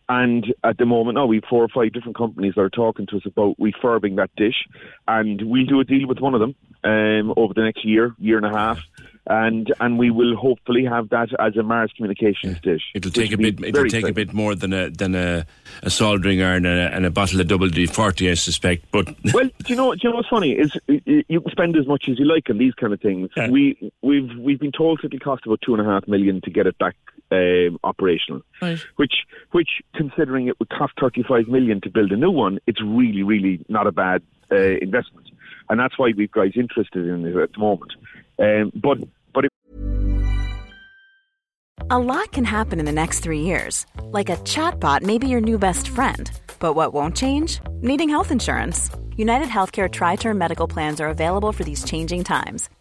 And 0.08 0.54
at 0.64 0.78
the 0.78 0.86
moment 0.86 1.16
now, 1.16 1.26
we 1.26 1.38
have 1.38 1.46
four 1.50 1.64
or 1.64 1.68
five 1.68 1.94
different 1.94 2.16
companies 2.16 2.54
that 2.56 2.62
are 2.62 2.70
talking 2.70 3.08
to 3.08 3.18
us 3.18 3.24
about 3.26 3.56
refurbing 3.60 4.18
that 4.18 4.30
dish. 4.38 4.68
And 5.08 5.42
we'll 5.44 5.66
do 5.66 5.80
a 5.80 5.84
deal 5.84 6.08
with 6.08 6.20
one 6.20 6.36
of 6.36 6.40
them 6.40 6.54
um, 6.84 7.34
over 7.38 7.54
the 7.54 7.62
next 7.62 7.86
year, 7.86 8.16
year 8.20 8.38
and 8.38 8.46
a 8.46 8.50
half. 8.50 8.80
And 9.28 9.72
and 9.80 10.00
we 10.00 10.10
will 10.10 10.36
hopefully 10.36 10.84
have 10.84 11.10
that 11.10 11.30
as 11.40 11.56
a 11.56 11.62
Mars 11.62 11.94
communications 11.96 12.60
dish. 12.60 12.82
It'll 12.96 13.12
take 13.12 13.32
a 13.32 13.38
bit. 13.38 13.64
It'll 13.64 13.86
take 13.86 14.08
a 14.08 14.14
bit 14.14 14.34
more 14.34 14.56
than 14.56 14.74
a 14.74 14.90
than 14.90 15.14
a, 15.14 15.46
a 15.84 15.92
soldering 15.92 16.42
iron 16.42 16.66
and 16.66 16.80
a, 16.80 16.96
and 16.96 17.06
a 17.06 17.12
bottle 17.12 17.40
of 17.40 17.48
double 17.48 17.70
D 17.70 17.86
forty, 17.86 18.32
I 18.32 18.34
suspect. 18.34 18.86
But 18.92 19.16
well, 19.34 19.46
do 19.46 19.68
you 19.68 19.76
know? 19.76 19.94
Do 19.94 20.00
you 20.02 20.10
know 20.10 20.16
what's 20.16 20.28
funny 20.28 20.54
is 20.54 20.76
you 20.88 21.40
can 21.40 21.52
spend 21.52 21.78
as 21.78 21.86
much 21.86 22.06
as 22.10 22.18
you 22.18 22.26
like 22.26 22.50
on 22.50 22.58
these 22.58 22.74
kind 22.74 22.94
of 22.94 23.00
things. 23.00 23.30
We 23.52 23.92
we've 24.02 24.36
we've 24.40 24.60
been 24.60 24.72
told 24.72 25.02
it'll 25.04 25.20
cost 25.20 25.46
about 25.46 25.62
two 25.62 25.76
and 25.76 25.88
a 25.88 25.90
half 25.90 26.08
million 26.08 26.42
to 26.42 26.50
get 26.50 26.66
it 26.66 26.80
back 26.80 26.96
um, 27.32 27.80
operational. 27.84 28.42
Right. 28.60 28.80
Which 28.96 29.28
which 29.52 29.70
considering 29.94 30.48
it 30.48 30.60
would 30.60 30.70
cost 30.70 30.94
thirty 31.00 31.22
five 31.22 31.48
million 31.48 31.80
to 31.82 31.92
build 31.92 32.12
a 32.12 32.18
new 32.18 32.32
one, 32.32 32.60
it's 32.66 32.82
really 32.82 33.22
really 33.22 33.64
not 33.70 33.86
a 33.86 33.92
bad 33.92 34.24
uh, 34.52 34.78
investment, 34.82 35.30
and 35.70 35.80
that's 35.80 35.98
why 35.98 36.12
we've 36.16 36.32
guys 36.32 36.52
interested 36.56 37.06
in 37.08 37.26
it 37.26 37.36
at 37.36 37.54
the 37.54 37.60
moment. 37.60 37.94
Um, 38.40 38.72
but 38.76 39.00
but 39.34 39.46
it, 39.46 39.52
A 41.90 42.00
lot 42.00 42.32
can 42.32 42.46
happen 42.46 42.80
in 42.80 42.86
the 42.86 42.92
next 42.92 43.20
three 43.20 43.42
years. 43.42 43.86
Like 44.04 44.30
a 44.30 44.38
chatbot 44.38 45.02
may 45.02 45.18
be 45.18 45.28
your 45.28 45.42
new 45.42 45.58
best 45.58 45.90
friend. 45.90 46.32
But 46.60 46.74
what 46.74 46.94
won't 46.94 47.16
change? 47.18 47.60
Needing 47.82 48.10
health 48.10 48.32
insurance. 48.32 48.90
United 49.18 49.50
Healthcare 49.50 49.92
Tri 49.92 50.16
Term 50.16 50.38
Medical 50.38 50.68
Plans 50.68 51.02
are 51.02 51.10
available 51.10 51.52
for 51.52 51.64
these 51.64 51.84
changing 51.84 52.24
times. 52.24 52.70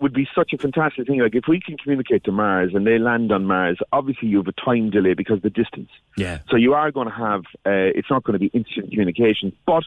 Would 0.00 0.12
be 0.12 0.26
such 0.34 0.52
a 0.52 0.58
fantastic 0.58 1.06
thing. 1.06 1.20
Like 1.20 1.34
if 1.34 1.44
we 1.48 1.60
can 1.60 1.76
communicate 1.76 2.24
to 2.24 2.32
Mars 2.32 2.72
and 2.74 2.86
they 2.86 2.98
land 2.98 3.32
on 3.32 3.44
Mars, 3.44 3.78
obviously 3.92 4.28
you 4.28 4.38
have 4.38 4.48
a 4.48 4.52
time 4.52 4.90
delay 4.90 5.14
because 5.14 5.36
of 5.36 5.42
the 5.42 5.50
distance. 5.50 5.90
Yeah. 6.16 6.40
So 6.50 6.56
you 6.56 6.74
are 6.74 6.90
going 6.90 7.08
to 7.08 7.14
have. 7.14 7.40
Uh, 7.64 7.92
it's 7.94 8.10
not 8.10 8.24
going 8.24 8.34
to 8.34 8.38
be 8.38 8.46
instant 8.46 8.90
communication. 8.90 9.52
But 9.66 9.84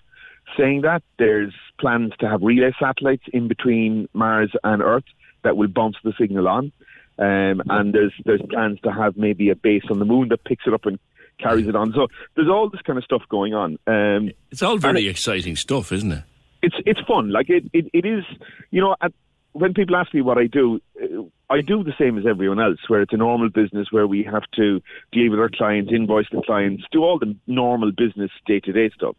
saying 0.57 0.82
that, 0.82 1.03
there's 1.18 1.53
plans 1.80 2.14
to 2.20 2.30
have 2.30 2.41
relay 2.41 2.72
satellites 2.80 3.24
in 3.34 3.47
between 3.47 4.10
Mars 4.14 4.51
and 4.64 4.82
Earth 4.82 5.03
that 5.43 5.57
will 5.57 5.68
bounce 5.68 5.97
the 6.03 6.14
signal 6.20 6.47
on. 6.47 6.72
Um, 7.18 7.62
and 7.70 7.93
there's 7.93 8.14
there's 8.26 8.41
plans 8.49 8.80
to 8.82 8.91
have 8.91 9.18
maybe 9.18 9.49
a 9.49 9.55
base 9.55 9.84
on 9.91 9.99
the 9.99 10.05
moon 10.05 10.30
that 10.30 10.43
picks 10.45 10.66
it 10.66 10.74
up 10.74 10.86
and 10.86 10.97
carries 11.38 11.68
it 11.68 11.76
on. 11.76 11.93
So 11.93 12.07
there's 12.36 12.49
all 12.49 12.70
this 12.70 12.82
kind 12.82 12.97
of 12.97 13.03
stuff 13.03 13.24
going 13.30 13.53
on. 13.53 13.78
Um, 13.88 14.32
It's 14.51 14.62
all 14.62 14.78
very 14.78 15.07
exciting 15.07 15.55
stuff, 15.55 15.91
isn't 15.91 16.12
it? 16.12 16.24
it's 16.62 16.76
it's 16.86 16.99
fun. 17.07 17.32
Like 17.32 17.49
it, 17.49 17.66
it, 17.74 17.86
it 17.93 18.05
is. 18.05 18.24
You 18.72 18.82
know, 18.82 18.95
at, 19.01 19.14
when 19.53 19.73
people 19.73 19.95
ask 19.95 20.13
me 20.13 20.21
what 20.21 20.37
I 20.37 20.47
do, 20.47 20.79
uh, 21.01 21.23
I 21.53 21.61
do 21.61 21.83
the 21.83 21.93
same 21.97 22.17
as 22.17 22.25
everyone 22.25 22.59
else. 22.59 22.79
Where 22.87 23.01
it's 23.01 23.13
a 23.13 23.17
normal 23.17 23.49
business 23.49 23.87
where 23.91 24.07
we 24.07 24.23
have 24.23 24.43
to 24.55 24.81
deal 25.11 25.31
with 25.31 25.39
our 25.39 25.49
clients, 25.49 25.91
invoice 25.91 26.27
the 26.31 26.41
clients, 26.45 26.83
do 26.91 27.03
all 27.03 27.17
the 27.19 27.35
normal 27.47 27.91
business 27.91 28.31
day 28.45 28.59
to 28.61 28.71
day 28.71 28.89
stuff. 28.93 29.15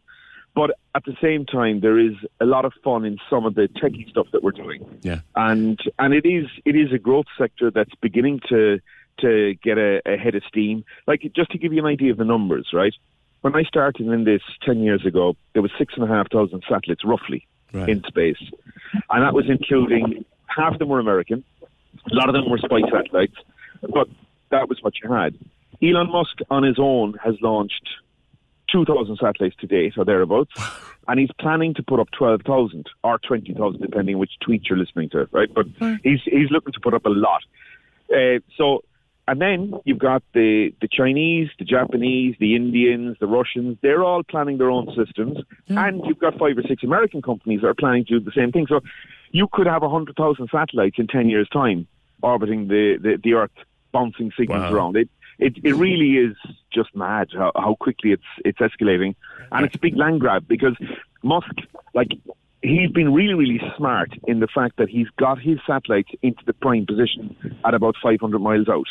But 0.55 0.73
at 0.95 1.05
the 1.05 1.17
same 1.23 1.47
time, 1.47 1.81
there 1.81 1.99
is 1.99 2.15
a 2.41 2.45
lot 2.45 2.65
of 2.65 2.73
fun 2.83 3.05
in 3.05 3.19
some 3.29 3.47
of 3.47 3.55
the 3.55 3.69
techie 3.69 4.09
stuff 4.11 4.27
that 4.33 4.43
we're 4.43 4.51
doing, 4.51 4.85
Yeah. 5.03 5.21
and 5.37 5.79
and 5.99 6.13
it 6.15 6.27
is 6.27 6.47
it 6.65 6.77
is 6.77 6.93
a 6.93 6.99
growth 6.99 7.27
sector 7.39 7.71
that's 7.71 7.95
beginning 8.01 8.41
to 8.49 8.81
to 9.21 9.55
get 9.63 9.79
a, 9.79 10.01
a 10.07 10.17
head 10.17 10.35
of 10.35 10.43
steam. 10.45 10.85
Like 11.07 11.21
just 11.35 11.51
to 11.53 11.59
give 11.59 11.73
you 11.73 11.79
an 11.81 11.87
idea 11.87 12.11
of 12.11 12.19
the 12.19 12.25
numbers, 12.25 12.69
right? 12.73 12.95
When 13.43 13.55
I 13.55 13.63
started 13.63 14.07
in 14.07 14.25
this 14.25 14.43
ten 14.63 14.81
years 14.83 15.07
ago, 15.07 15.37
there 15.53 15.63
was 15.63 15.71
six 15.79 15.95
and 15.95 16.05
a 16.05 16.09
half 16.09 16.31
thousand 16.31 16.63
satellites 16.69 17.05
roughly 17.05 17.47
in 17.73 18.03
space, 18.07 18.43
and 19.11 19.23
that 19.23 19.35
was 19.35 19.47
including 19.49 20.25
half 20.47 20.75
of 20.75 20.79
them 20.79 20.89
were 20.89 20.99
American, 20.99 21.45
a 22.11 22.15
lot 22.15 22.29
of 22.29 22.35
them 22.35 22.51
were 22.51 22.59
spy 22.59 22.81
satellites, 22.91 23.37
but 23.83 24.09
that 24.51 24.69
was 24.69 24.83
what 24.83 24.95
you 25.03 25.13
had. 25.13 25.37
Elon 25.83 26.11
Musk 26.11 26.39
on 26.51 26.63
his 26.63 26.77
own 26.79 27.15
has 27.25 27.35
launched 27.41 27.89
2,000 28.73 29.17
satellites 29.17 29.57
to 29.61 29.67
date 29.67 29.95
or 29.97 30.05
thereabouts, 30.05 30.53
and 31.09 31.19
he's 31.19 31.31
planning 31.39 31.75
to 31.75 31.83
put 31.83 32.01
up 32.01 32.11
12,000 32.13 32.87
or 33.03 33.19
20,000, 33.19 33.81
depending 33.81 34.19
which 34.19 34.33
tweet 34.41 34.69
you're 34.69 34.79
listening 34.79 35.09
to, 35.11 35.29
right? 35.33 35.53
But 35.53 35.67
he's 36.03 36.21
he's 36.25 36.51
looking 36.51 36.73
to 36.73 36.81
put 36.81 36.95
up 36.95 37.07
a 37.07 37.11
lot. 37.11 37.43
Uh, 38.15 38.41
so, 38.57 38.83
and 39.31 39.41
then 39.41 39.73
you've 39.85 40.01
got 40.01 40.25
the 40.35 40.75
the 40.81 40.89
Chinese, 40.89 41.49
the 41.61 41.65
Japanese, 41.65 42.35
the 42.41 42.57
Indians, 42.57 43.17
the 43.21 43.29
Russians. 43.29 43.79
They're 43.81 44.03
all 44.03 44.25
planning 44.25 44.59
their 44.59 44.71
own 44.71 44.89
systems, 44.97 45.39
mm. 45.69 45.79
and 45.79 46.03
you've 46.05 46.19
got 46.19 46.37
five 46.37 46.59
or 46.59 46.63
six 46.63 46.83
American 46.83 47.23
companies 47.23 47.61
that 47.61 47.69
are 47.69 47.75
planning 47.75 48.05
to 48.07 48.19
do 48.19 48.25
the 48.25 48.33
same 48.33 48.51
thing. 48.51 48.67
So, 48.69 48.81
you 49.31 49.47
could 49.53 49.69
have 49.69 49.83
100,000 49.83 50.49
satellites 50.51 50.97
in 50.99 51.07
10 51.07 51.29
years' 51.29 51.49
time 51.51 51.87
orbiting 52.23 52.67
the 52.67 52.99
the, 53.01 53.21
the 53.23 53.35
Earth, 53.35 53.57
bouncing 53.93 54.33
signals 54.37 54.63
Wow. 54.63 54.75
around. 54.75 54.97
It, 54.97 55.09
it 55.39 55.55
it 55.63 55.75
really 55.75 56.17
is 56.17 56.37
just 56.73 56.91
mad 56.97 57.29
how, 57.33 57.53
how 57.55 57.77
quickly 57.79 58.11
it's 58.11 58.31
it's 58.45 58.59
escalating, 58.59 59.15
and 59.53 59.65
it's 59.65 59.77
a 59.77 59.79
big 59.79 59.97
land 59.97 60.19
grab 60.21 60.49
because 60.49 60.77
Musk, 61.23 61.55
like 61.95 62.11
he's 62.63 62.91
been 62.91 63.13
really 63.15 63.35
really 63.35 63.61
smart 63.77 64.11
in 64.27 64.41
the 64.41 64.49
fact 64.49 64.77
that 64.79 64.89
he's 64.89 65.09
got 65.19 65.39
his 65.41 65.59
satellites 65.67 66.11
into 66.21 66.43
the 66.47 66.53
prime 66.53 66.85
position 66.85 67.37
at 67.65 67.75
about 67.75 67.95
500 68.03 68.39
miles 68.41 68.69
out. 68.69 68.89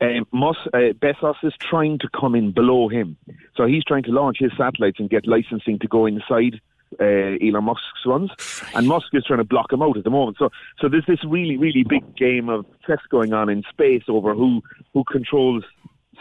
Um, 0.00 0.26
Musk, 0.32 0.60
uh, 0.74 0.92
Bezos 1.00 1.36
is 1.42 1.54
trying 1.58 1.98
to 2.00 2.08
come 2.18 2.34
in 2.34 2.52
below 2.52 2.88
him, 2.88 3.16
so 3.56 3.66
he's 3.66 3.84
trying 3.84 4.02
to 4.04 4.12
launch 4.12 4.38
his 4.38 4.52
satellites 4.56 5.00
and 5.00 5.08
get 5.08 5.26
licensing 5.26 5.78
to 5.78 5.88
go 5.88 6.06
inside 6.06 6.60
uh, 7.00 7.36
Elon 7.42 7.64
Musk's 7.64 8.04
ones, 8.04 8.30
and 8.74 8.86
Musk 8.86 9.08
is 9.12 9.24
trying 9.24 9.38
to 9.38 9.44
block 9.44 9.72
him 9.72 9.82
out 9.82 9.96
at 9.96 10.04
the 10.04 10.10
moment. 10.10 10.36
So, 10.38 10.50
so 10.80 10.88
there's 10.88 11.06
this 11.06 11.24
really, 11.24 11.56
really 11.56 11.82
big 11.82 12.16
game 12.16 12.48
of 12.48 12.66
chess 12.86 13.00
going 13.10 13.32
on 13.32 13.48
in 13.48 13.62
space 13.70 14.04
over 14.08 14.34
who 14.34 14.62
who 14.92 15.04
controls 15.04 15.64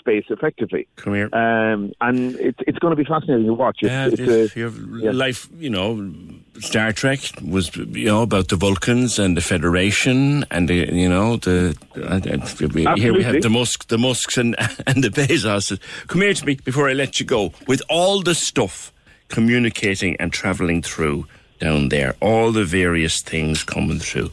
space 0.05 0.25
effectively. 0.29 0.87
Come 0.97 1.15
here. 1.15 1.29
Um, 1.33 1.91
and 2.01 2.35
it's 2.35 2.59
it's 2.67 2.77
going 2.79 2.91
to 2.91 2.95
be 2.95 3.03
fascinating 3.05 3.47
to 3.47 3.53
watch. 3.53 3.77
It's, 3.81 3.89
Yeah, 3.91 4.07
it's 4.07 4.17
this- 4.17 4.55
a- 4.55 4.59
you 4.59 4.65
have 4.65 4.77
life, 5.15 5.49
you 5.57 5.69
know, 5.69 6.11
Star 6.59 6.91
Trek 6.93 7.19
was, 7.43 7.75
you 7.75 8.05
know, 8.05 8.21
about 8.21 8.47
the 8.49 8.55
Vulcans 8.55 9.17
and 9.19 9.35
the 9.35 9.41
Federation 9.41 10.45
and 10.51 10.69
the, 10.69 10.75
you 10.93 11.09
know, 11.09 11.37
the, 11.37 11.75
and 11.95 12.99
here 12.99 13.13
we 13.13 13.23
have 13.23 13.41
the 13.41 13.49
Musk, 13.49 13.87
the 13.87 13.97
Musks 13.97 14.37
and, 14.37 14.55
and 14.87 15.03
the 15.03 15.09
Bezos. 15.09 15.77
Come 16.07 16.21
here 16.21 16.33
to 16.33 16.45
me 16.45 16.55
before 16.63 16.87
I 16.89 16.93
let 16.93 17.19
you 17.19 17.25
go. 17.25 17.51
With 17.67 17.81
all 17.89 18.21
the 18.21 18.35
stuff 18.35 18.91
communicating 19.29 20.15
and 20.19 20.31
traveling 20.31 20.81
through 20.83 21.25
down 21.59 21.89
there, 21.89 22.15
all 22.21 22.51
the 22.51 22.63
various 22.65 23.21
things 23.21 23.63
coming 23.63 23.99
through. 23.99 24.29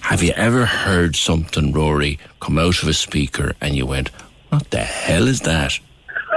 Have 0.00 0.22
you 0.22 0.32
ever 0.36 0.66
heard 0.66 1.16
something, 1.16 1.72
Rory, 1.72 2.18
come 2.40 2.58
out 2.58 2.82
of 2.82 2.88
a 2.88 2.92
speaker 2.92 3.54
and 3.62 3.74
you 3.74 3.86
went, 3.86 4.10
what 4.54 4.70
the 4.70 4.78
hell 4.78 5.26
is 5.26 5.40
that? 5.40 5.80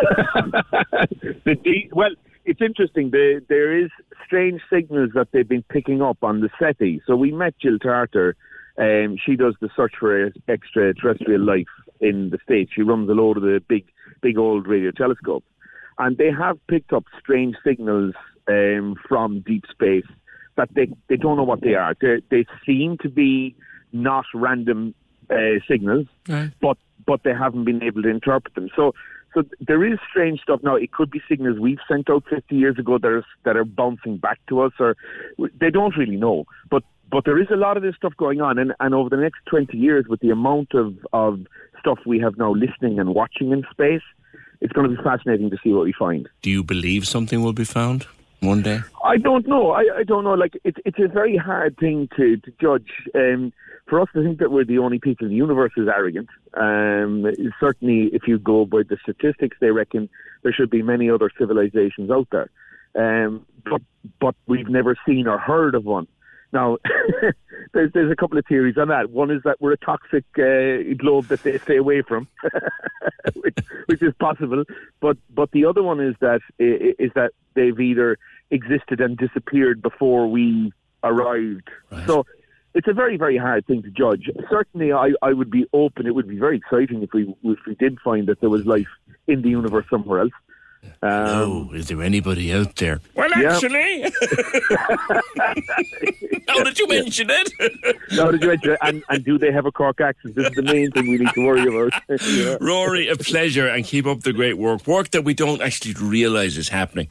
the 1.45 1.89
well, 1.91 2.09
it's 2.45 2.61
interesting. 2.61 3.11
The, 3.11 3.43
there 3.47 3.78
is 3.78 3.91
strange 4.26 4.61
signals 4.74 5.11
that 5.13 5.28
they've 5.32 5.47
been 5.47 5.63
picking 5.70 6.01
up 6.01 6.24
on 6.24 6.41
the 6.41 6.49
SETI. 6.59 7.01
So 7.05 7.15
we 7.15 7.32
met 7.32 7.53
Jill 7.59 7.78
Tarter. 7.78 8.36
Um, 8.80 9.18
she 9.24 9.36
does 9.36 9.55
the 9.61 9.70
search 9.76 9.93
for 9.99 10.32
extraterrestrial 10.47 11.41
life 11.41 11.68
in 11.99 12.32
the 12.32 12.39
States. 12.43 12.72
She 12.74 12.82
runs 12.82 13.07
a 13.09 13.13
load 13.13 13.38
of 13.38 13.43
the 13.43 13.61
big, 13.68 13.86
big 14.22 14.39
old 14.39 14.68
radio 14.68 14.89
telescopes. 14.91 15.47
And 15.99 16.18
they 16.18 16.32
have 16.32 16.57
picked 16.68 16.93
up 16.93 17.05
strange 17.20 17.55
signals 17.63 18.15
um, 18.47 18.95
from 19.07 19.41
deep 19.41 19.65
space 19.70 20.05
that 20.55 20.70
they, 20.74 20.88
they 21.07 21.18
don't 21.18 21.38
know 21.38 21.43
what 21.43 21.61
they 21.61 21.76
are. 21.76 21.95
They, 22.01 22.22
they 22.32 22.45
seem 22.65 22.97
to 23.03 23.09
be 23.09 23.55
not 23.93 24.26
random 24.34 24.95
uh, 25.30 25.59
signals, 25.68 26.08
but 26.62 26.78
but 27.05 27.24
they 27.24 27.33
haven't 27.33 27.65
been 27.65 27.83
able 27.83 28.01
to 28.03 28.09
interpret 28.09 28.55
them. 28.55 28.69
So 28.75 28.93
so 29.33 29.43
there 29.59 29.86
is 29.86 29.99
strange 30.09 30.41
stuff 30.41 30.61
now. 30.63 30.75
It 30.75 30.91
could 30.91 31.11
be 31.11 31.21
signals 31.29 31.59
we've 31.59 31.79
sent 31.87 32.09
out 32.09 32.24
50 32.29 32.55
years 32.55 32.79
ago 32.79 32.97
that 32.97 33.07
are 33.07 33.25
that 33.43 33.55
are 33.55 33.65
bouncing 33.65 34.17
back 34.17 34.39
to 34.49 34.61
us, 34.61 34.71
or 34.79 34.95
they 35.59 35.69
don't 35.69 35.95
really 35.95 36.15
know. 36.15 36.45
But 36.69 36.83
but 37.11 37.25
there 37.25 37.39
is 37.39 37.47
a 37.51 37.55
lot 37.55 37.78
of 37.78 37.83
this 37.83 37.95
stuff 37.95 38.13
going 38.17 38.41
on, 38.41 38.57
and, 38.57 38.74
and 38.79 38.93
over 38.93 39.09
the 39.09 39.17
next 39.17 39.39
20 39.45 39.78
years, 39.78 40.05
with 40.07 40.21
the 40.21 40.29
amount 40.29 40.74
of 40.74 40.97
of 41.13 41.45
stuff 41.79 41.99
we 42.05 42.19
have 42.19 42.37
now 42.37 42.51
listening 42.51 42.99
and 42.99 43.13
watching 43.13 43.51
in 43.51 43.63
space, 43.69 44.01
it's 44.61 44.74
going 44.74 44.89
to 44.89 44.95
be 44.95 45.03
fascinating 45.03 45.49
to 45.51 45.57
see 45.63 45.71
what 45.71 45.83
we 45.83 45.93
find. 45.93 46.28
Do 46.41 46.49
you 46.49 46.63
believe 46.63 47.07
something 47.07 47.43
will 47.43 47.53
be 47.53 47.65
found 47.65 48.07
one 48.42 48.62
day? 48.62 48.80
I 49.04 49.18
don't 49.18 49.47
know. 49.47 49.72
I, 49.72 49.86
I 49.97 50.04
don't 50.04 50.24
know. 50.24 50.34
Like 50.34 50.59
it's 50.64 50.78
it's 50.86 51.00
a 51.00 51.08
very 51.08 51.38
hard 51.38 51.78
thing 51.78 52.09
to 52.18 52.38
to 52.38 52.51
judge. 52.59 52.92
Um, 53.16 53.54
for 53.88 54.01
us 54.01 54.09
to 54.14 54.24
think 54.24 54.39
that 54.39 54.51
we're 54.51 54.66
the 54.66 54.80
only 54.80 55.00
people 55.00 55.26
in 55.26 55.32
the 55.32 55.38
universe 55.38 55.72
is 55.78 55.88
arrogant. 55.88 56.30
Um, 56.55 57.26
certainly, 57.59 58.09
if 58.14 58.28
you 58.28 58.38
go 58.38 58.66
by 58.66 58.84
the 58.84 58.97
statistics, 59.01 59.58
they 59.62 59.72
reckon 59.72 60.09
there 60.43 60.51
should 60.51 60.70
be 60.70 60.82
many 60.82 61.09
other 61.09 61.32
civilizations 61.38 62.12
out 62.12 62.28
there. 62.32 62.50
Um, 62.96 63.46
but 63.70 63.82
but 64.20 64.36
we've 64.47 64.70
never 64.70 64.96
seen 65.05 65.28
or 65.28 65.38
heard 65.38 65.76
of 65.76 65.86
one. 65.86 66.08
Now, 66.53 66.78
there's 67.74 67.91
there's 67.93 68.11
a 68.11 68.15
couple 68.15 68.37
of 68.37 68.45
theories 68.45 68.78
on 68.78 68.87
that. 68.89 69.09
One 69.09 69.32
is 69.32 69.41
that 69.43 69.59
we're 69.59 69.74
a 69.74 69.78
toxic 69.78 70.25
uh, 70.37 70.95
globe 70.97 71.28
that 71.28 71.41
they 71.43 71.57
stay 71.59 71.78
away 71.78 72.01
from, 72.01 72.28
which, 73.36 73.57
which 73.87 74.01
is 74.01 74.13
possible. 74.19 74.63
But 74.99 75.17
but 75.29 75.51
the 75.51 75.65
other 75.65 75.83
one 75.83 75.99
is 75.99 76.15
that 76.21 76.41
is 76.59 77.11
that 77.15 77.32
they've 77.53 77.79
either 77.79 78.17
existed 78.51 79.01
and 79.01 79.17
disappeared 79.17 79.82
before 79.82 80.28
we 80.28 80.71
arrived. 81.03 81.69
So 82.05 82.25
it's 82.74 82.87
a 82.87 82.93
very, 82.93 83.17
very 83.17 83.37
hard 83.37 83.65
thing 83.65 83.82
to 83.83 83.89
judge. 83.89 84.29
Certainly, 84.49 84.93
I, 84.93 85.09
I 85.21 85.33
would 85.33 85.49
be 85.49 85.65
open. 85.74 86.05
It 86.05 86.13
would 86.13 86.28
be 86.28 86.37
very 86.37 86.57
exciting 86.57 87.01
if 87.01 87.11
we 87.11 87.33
if 87.43 87.59
we 87.65 87.75
did 87.75 87.99
find 88.01 88.28
that 88.28 88.39
there 88.39 88.51
was 88.51 88.65
life 88.65 88.87
in 89.28 89.41
the 89.41 89.49
universe 89.49 89.86
somewhere 89.89 90.19
else. 90.21 90.32
Um, 91.01 91.12
oh, 91.12 91.70
is 91.74 91.88
there 91.88 92.01
anybody 92.01 92.54
out 92.54 92.76
there? 92.78 93.00
Well, 93.16 93.30
Yeah. 93.38 93.54
actually, 93.55 94.01
now 96.47 96.64
that 96.64 96.76
you 96.80 96.88
mention 96.88 97.28
it, 97.30 97.51
now 98.12 98.32
that 98.32 98.42
you 98.42 98.47
mention 98.47 98.72
it, 98.72 98.80
and, 98.82 99.04
and 99.09 99.24
do 99.24 99.38
they 99.38 99.51
have 99.51 99.66
a 99.66 99.72
Cork 99.72 100.01
accent? 100.01 100.36
This 100.36 100.47
is 100.50 100.55
the 100.55 100.62
main 100.64 100.92
thing 100.92 101.08
we 101.09 101.18
need 101.18 101.30
to 101.34 101.46
worry 101.46 101.62
about. 101.68 101.93
you 102.26 102.46
know? 102.46 102.58
Rory, 102.62 103.08
a 103.09 103.16
pleasure, 103.16 103.68
and 103.68 103.86
keep 103.86 104.05
up 104.05 104.22
the 104.22 104.34
great 104.34 104.58
work. 104.58 104.88
Work 104.88 105.12
that 105.12 105.24
we 105.24 105.34
don't 105.34 105.62
actually 105.62 105.93
realise 105.93 106.58
is 106.58 106.70
happening. 106.70 107.08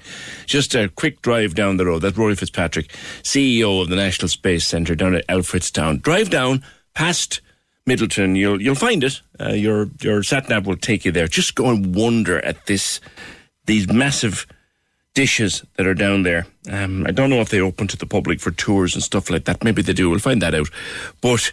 Just 0.46 0.74
a 0.74 0.88
quick 0.88 1.22
drive 1.22 1.54
down 1.54 1.76
the 1.76 1.86
road. 1.86 2.00
That's 2.02 2.16
Rory 2.16 2.34
Fitzpatrick, 2.34 2.88
CEO 3.22 3.80
of 3.82 3.88
the 3.88 3.96
National 3.96 4.28
Space 4.28 4.66
Centre 4.66 4.94
down 4.94 5.14
at 5.14 5.26
Elfordstown. 5.28 6.02
Drive 6.02 6.30
down 6.30 6.64
past 6.94 7.40
Midleton. 7.88 8.36
You'll 8.36 8.60
you'll 8.60 8.74
find 8.74 9.04
it. 9.04 9.20
Uh, 9.38 9.50
your 9.50 9.88
your 10.00 10.22
sat 10.22 10.48
nav 10.48 10.66
will 10.66 10.76
take 10.76 11.04
you 11.04 11.12
there. 11.12 11.28
Just 11.28 11.54
go 11.54 11.66
and 11.70 11.94
wonder 11.94 12.44
at 12.44 12.66
this 12.66 13.00
these 13.66 13.88
massive 13.92 14.46
dishes 15.14 15.64
that 15.76 15.86
are 15.86 15.94
down 15.94 16.22
there. 16.22 16.46
Um, 16.70 17.06
I 17.06 17.10
don't 17.10 17.30
know 17.30 17.40
if 17.40 17.48
they 17.48 17.60
open 17.60 17.86
to 17.88 17.96
the 17.96 18.06
public 18.06 18.40
for 18.40 18.50
tours 18.50 18.94
and 18.94 19.02
stuff 19.02 19.30
like 19.30 19.44
that. 19.44 19.64
Maybe 19.64 19.82
they 19.82 19.92
do. 19.92 20.10
We'll 20.10 20.18
find 20.18 20.42
that 20.42 20.54
out. 20.54 20.68
But 21.20 21.52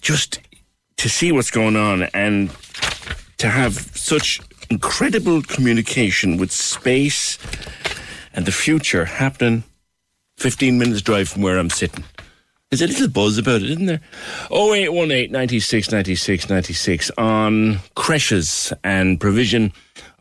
just 0.00 0.40
to 0.96 1.08
see 1.08 1.32
what's 1.32 1.50
going 1.50 1.76
on 1.76 2.04
and 2.14 2.50
to 3.38 3.48
have 3.48 3.74
such 3.74 4.40
incredible 4.70 5.42
communication 5.42 6.36
with 6.36 6.52
space 6.52 7.38
and 8.32 8.46
the 8.46 8.52
future 8.52 9.04
happening 9.04 9.64
15 10.38 10.78
minutes 10.78 11.02
drive 11.02 11.28
from 11.28 11.42
where 11.42 11.58
I'm 11.58 11.70
sitting. 11.70 12.04
There's 12.70 12.82
a 12.82 12.86
little 12.86 13.08
buzz 13.08 13.36
about 13.36 13.62
it, 13.62 13.70
isn't 13.70 13.86
there? 13.86 14.00
0818 14.50 15.30
96 15.30 15.92
96 15.92 16.48
96 16.48 17.10
on 17.18 17.80
creches 17.94 18.72
and 18.82 19.20
provision 19.20 19.72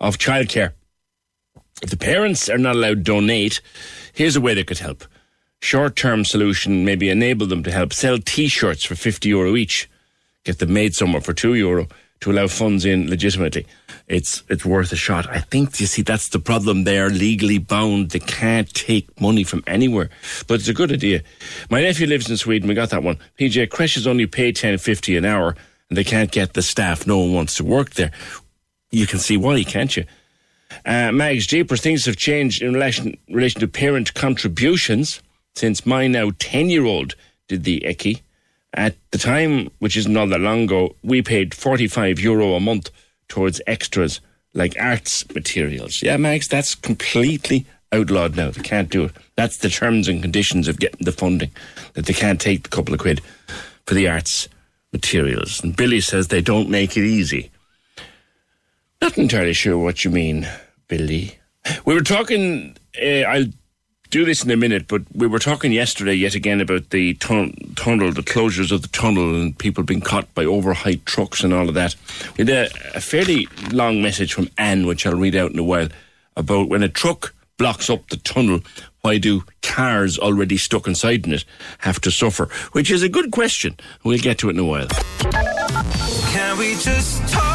of 0.02 0.18
childcare. 0.18 0.74
If 1.82 1.90
the 1.90 1.98
parents 1.98 2.49
are 2.49 2.58
not 2.58 2.76
allowed 2.76 3.06
to 3.06 3.12
donate, 3.12 3.62
here's 4.14 4.36
a 4.36 4.41
way 4.41 4.53
they 4.53 4.64
could 4.64 4.80
help. 4.80 5.03
Short 5.62 5.95
term 5.95 6.26
solution, 6.26 6.86
maybe 6.86 7.10
enable 7.10 7.45
them 7.48 7.64
to 7.64 7.72
help 7.72 7.94
sell 7.94 8.18
t 8.18 8.48
shirts 8.48 8.84
for 8.84 8.95
50 8.95 9.30
euro 9.30 9.56
each, 9.56 9.90
get 10.44 10.60
them 10.60 10.74
made 10.74 10.95
somewhere 10.95 11.22
for 11.22 11.34
2 11.34 11.53
euro 11.56 11.88
to 12.22 12.32
allow 12.32 12.48
funds 12.48 12.86
in 12.86 13.10
legitimately. 13.10 13.66
It's 14.08 14.44
it's 14.48 14.66
worth 14.66 14.91
a 14.91 14.95
shot. 14.95 15.28
I 15.28 15.40
think 15.40 15.80
you 15.80 15.88
see 15.88 16.03
that's 16.03 16.30
the 16.30 16.40
problem. 16.40 16.84
They 16.84 16.99
are 16.99 17.10
legally 17.10 17.58
bound. 17.58 18.12
They 18.12 18.20
can't 18.20 18.72
take 18.74 19.20
money 19.20 19.44
from 19.44 19.64
anywhere. 19.68 20.10
But 20.48 20.56
it's 20.56 20.68
a 20.68 20.74
good 20.74 20.91
idea. 20.91 21.24
My 21.70 21.82
nephew 21.82 22.08
lives 22.08 22.30
in 22.30 22.38
Sweden. 22.38 22.68
We 22.68 22.76
got 22.76 22.91
that 22.91 23.03
one. 23.03 23.18
PJ 23.40 23.70
creches 23.70 24.08
only 24.08 24.28
pay 24.28 24.52
ten 24.52 24.78
fifty 24.78 25.18
an 25.18 25.26
hour, 25.26 25.56
and 25.90 25.98
they 25.98 26.03
can't 26.03 26.32
get 26.32 26.53
the 26.53 26.62
staff. 26.62 27.08
No 27.08 27.20
one 27.20 27.34
wants 27.34 27.56
to 27.56 27.64
work 27.64 27.91
there. 27.91 28.12
You 28.91 29.08
can 29.08 29.20
see 29.20 29.38
why, 29.38 29.64
can't 29.64 29.95
you? 29.95 30.06
Uh, 30.85 31.11
Mags 31.11 31.48
Jeepers, 31.48 31.81
things 31.81 32.06
have 32.06 32.18
changed 32.18 32.61
in 32.61 32.73
relation 32.73 33.18
relation 33.30 33.60
to 33.61 33.68
parent 33.68 34.14
contributions 34.14 35.22
since 35.56 35.85
my 35.85 36.07
now 36.07 36.31
ten 36.39 36.69
year 36.69 36.85
old 36.85 37.15
did 37.48 37.64
the 37.64 37.81
ECCE. 37.85 38.22
At 38.73 38.95
the 39.11 39.18
time, 39.18 39.69
which 39.80 39.98
isn't 39.98 40.15
all 40.15 40.27
that 40.27 40.39
long 40.39 40.64
ago, 40.64 40.95
we 41.03 41.22
paid 41.22 41.53
45 41.53 42.22
euro 42.22 42.53
a 42.53 42.60
month 42.61 42.89
towards 43.27 43.60
extras 43.68 44.22
like 44.53 44.77
arts 44.80 45.30
materials. 45.34 46.02
Yeah, 46.02 46.15
Mags, 46.18 46.48
that's 46.48 46.73
completely 46.76 47.65
outlawed 47.91 48.38
now. 48.38 48.52
They 48.52 48.61
can't 48.61 48.89
do 48.89 49.06
it. 49.06 49.11
That's 49.35 49.57
the 49.57 49.69
terms 49.69 50.07
and 50.07 50.22
conditions 50.22 50.69
of 50.69 50.80
getting 50.80 51.03
the 51.06 51.11
funding, 51.11 51.52
that 51.93 52.06
they 52.06 52.14
can't 52.14 52.39
take 52.39 52.64
the 52.64 52.69
couple 52.69 52.93
of 52.93 53.02
quid 53.02 53.22
for 53.85 53.93
the 53.93 54.07
arts 54.07 54.48
materials. 54.93 55.61
And 55.61 55.76
Billy 55.76 55.99
says 55.99 56.27
they 56.27 56.41
don't 56.41 56.69
make 56.69 56.95
it 56.95 57.03
easy. 57.03 57.51
Not 59.02 59.18
entirely 59.18 59.53
sure 59.53 59.78
what 59.78 60.06
you 60.06 60.11
mean, 60.11 60.48
Billy. 60.88 61.38
We 61.86 61.94
were 61.95 62.02
talking, 62.02 62.78
uh, 63.02 63.22
I'll 63.22 63.45
do 64.11 64.26
this 64.26 64.44
in 64.44 64.52
a 64.52 64.57
minute, 64.57 64.88
but 64.88 65.02
we 65.14 65.26
were 65.26 65.40
talking 65.40 65.72
yesterday 65.72 66.14
yet 66.14 66.36
again 66.36 66.61
about 66.61 66.90
the 66.91 67.15
tun- 67.15 67.73
tunnel, 67.76 68.11
the 68.11 68.22
closures 68.22 68.72
of 68.72 68.82
the 68.84 68.88
tunnel, 68.90 69.41
and 69.41 69.57
people 69.57 69.84
being 69.84 70.02
caught 70.02 70.32
by 70.36 70.45
overheight 70.45 71.06
trucks 71.06 71.44
and 71.44 71.53
all 71.53 71.68
of 71.68 71.76
that. 71.76 71.95
We 72.38 72.45
had 72.45 72.49
a, 72.49 72.98
a 72.98 73.02
fairly 73.02 73.48
long 73.72 74.02
message 74.02 74.34
from 74.34 74.49
Anne, 74.57 74.86
which 74.86 75.06
I'll 75.06 75.15
read 75.15 75.36
out 75.36 75.52
in 75.52 75.60
a 75.60 75.64
while, 75.64 75.88
about 76.36 76.69
when 76.69 76.84
a 76.84 76.90
truck 76.90 77.34
blocks 77.57 77.90
up 77.90 78.07
the 78.10 78.18
tunnel, 78.18 78.61
why 79.02 79.18
do 79.18 79.44
cars 79.61 80.19
already 80.19 80.57
stuck 80.57 80.88
inside 80.88 81.26
in 81.26 81.34
it 81.34 81.45
have 81.80 81.99
to 82.02 82.11
suffer? 82.11 82.49
Which 82.73 82.91
is 82.91 83.02
a 83.03 83.10
good 83.10 83.32
question. 83.32 83.78
We'll 84.03 84.19
get 84.19 84.38
to 84.40 84.49
it 84.49 84.53
in 84.53 84.60
a 84.60 84.65
while. 84.65 84.88
Can 86.32 86.57
we 86.57 86.76
just 86.76 87.28
talk? 87.30 87.51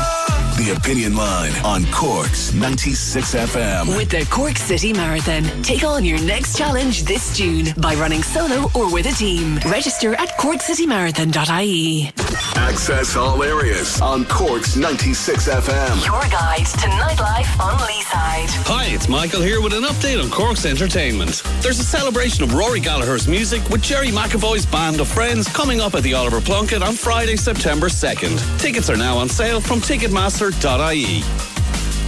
The 0.56 0.72
Opinion 0.74 1.14
Line 1.14 1.52
on 1.66 1.84
Cork's 1.92 2.54
96 2.54 3.34
FM. 3.34 3.94
With 3.94 4.08
the 4.08 4.26
Cork 4.30 4.56
City 4.56 4.94
Marathon, 4.94 5.44
take 5.62 5.84
on 5.84 6.02
your 6.02 6.18
next 6.22 6.56
challenge 6.56 7.02
this 7.04 7.36
June 7.36 7.66
by 7.76 7.94
running 7.94 8.22
solo 8.22 8.70
or 8.74 8.90
with 8.90 9.04
a 9.04 9.12
team. 9.12 9.56
Register 9.66 10.14
at 10.14 10.30
corkcitymarathon.ie. 10.38 12.25
Access 12.56 13.16
all 13.16 13.42
areas 13.42 14.00
on 14.00 14.24
Cork's 14.26 14.76
96 14.76 15.48
FM. 15.48 16.04
Your 16.04 16.20
guide 16.30 16.66
to 16.66 16.88
nightlife 16.88 17.60
on 17.60 17.78
Leeside. 17.78 18.50
Hi, 18.66 18.86
it's 18.86 19.08
Michael 19.08 19.40
here 19.40 19.60
with 19.60 19.72
an 19.72 19.84
update 19.84 20.22
on 20.22 20.30
Cork's 20.30 20.66
entertainment. 20.66 21.42
There's 21.60 21.78
a 21.78 21.84
celebration 21.84 22.44
of 22.44 22.54
Rory 22.54 22.80
Gallagher's 22.80 23.26
music 23.26 23.66
with 23.70 23.82
Gerry 23.82 24.08
McAvoy's 24.08 24.66
Band 24.66 25.00
of 25.00 25.08
Friends 25.08 25.48
coming 25.48 25.80
up 25.80 25.94
at 25.94 26.02
the 26.02 26.14
Oliver 26.14 26.40
Plunkett 26.40 26.82
on 26.82 26.94
Friday, 26.94 27.36
September 27.36 27.88
2nd. 27.88 28.60
Tickets 28.60 28.90
are 28.90 28.96
now 28.96 29.16
on 29.16 29.28
sale 29.28 29.60
from 29.60 29.80
Ticketmaster.ie. 29.80 31.22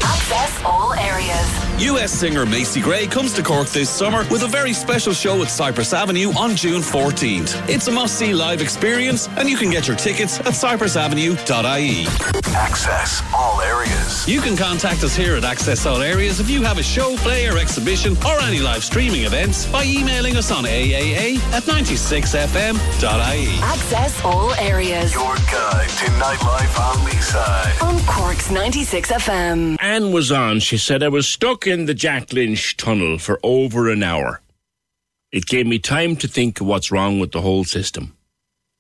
Access 0.03 0.63
all 0.65 0.93
areas. 0.95 1.68
US 1.79 2.13
singer 2.13 2.45
Macy 2.45 2.81
Gray 2.81 3.07
comes 3.07 3.33
to 3.35 3.43
Cork 3.43 3.69
this 3.69 3.89
summer 3.89 4.27
with 4.31 4.43
a 4.43 4.49
very 4.49 4.73
special 4.73 5.13
show 5.13 5.41
at 5.43 5.49
Cypress 5.49 5.93
Avenue 5.93 6.33
on 6.37 6.57
June 6.57 6.81
14th. 6.83 7.69
It's 7.69 7.87
a 7.87 7.93
must-see 7.93 8.35
live 8.35 8.61
experience 8.61 9.29
and 9.37 9.49
you 9.49 9.57
can 9.57 9.71
get 9.71 9.87
your 9.87 9.97
tickets 9.97 10.41
at 10.41 10.55
cypressavenue.ie. 10.55 12.07
Access 12.57 13.23
all 13.33 13.61
areas. 13.61 14.27
You 14.27 14.41
can 14.41 14.57
contact 14.57 15.05
us 15.05 15.15
here 15.15 15.37
at 15.37 15.45
Access 15.45 15.87
All 15.87 16.03
Areas 16.03 16.41
if 16.41 16.51
you 16.51 16.63
have 16.63 16.79
a 16.79 16.83
show, 16.83 17.17
play, 17.19 17.47
or 17.47 17.57
exhibition, 17.59 18.17
or 18.27 18.41
any 18.41 18.59
live 18.59 18.83
streaming 18.83 19.23
events 19.23 19.71
by 19.71 19.85
emailing 19.85 20.37
us 20.37 20.51
on 20.51 20.65
AAA 20.65 21.37
at 21.53 21.63
96fm.ie. 21.63 23.61
Access 23.63 24.25
all 24.25 24.53
areas. 24.55 25.15
Your 25.15 25.35
guide 25.37 25.89
to 25.89 26.05
nightlife 26.19 26.81
on 26.81 26.97
Leeside. 27.07 27.83
On 27.83 28.01
Cork's 28.07 28.51
96 28.51 29.13
FM. 29.13 29.77
Anne 29.81 30.11
was 30.11 30.33
on. 30.33 30.59
She 30.59 30.77
said, 30.79 31.03
I 31.03 31.09
was 31.09 31.29
stuck 31.29 31.67
in 31.71 31.87
the 31.87 31.95
Jack 31.95 32.33
Lynch 32.33 32.77
tunnel 32.77 33.19
for 33.19 33.39
over 33.43 33.91
an 33.91 34.03
hour. 34.03 34.41
It 35.31 35.47
gave 35.47 35.67
me 35.67 35.79
time 35.79 36.17
to 36.17 36.29
think 36.29 36.59
what's 36.59 36.91
wrong 36.91 37.21
with 37.21 37.33
the 37.33 37.43
whole 37.43 37.65
system. 37.65 38.17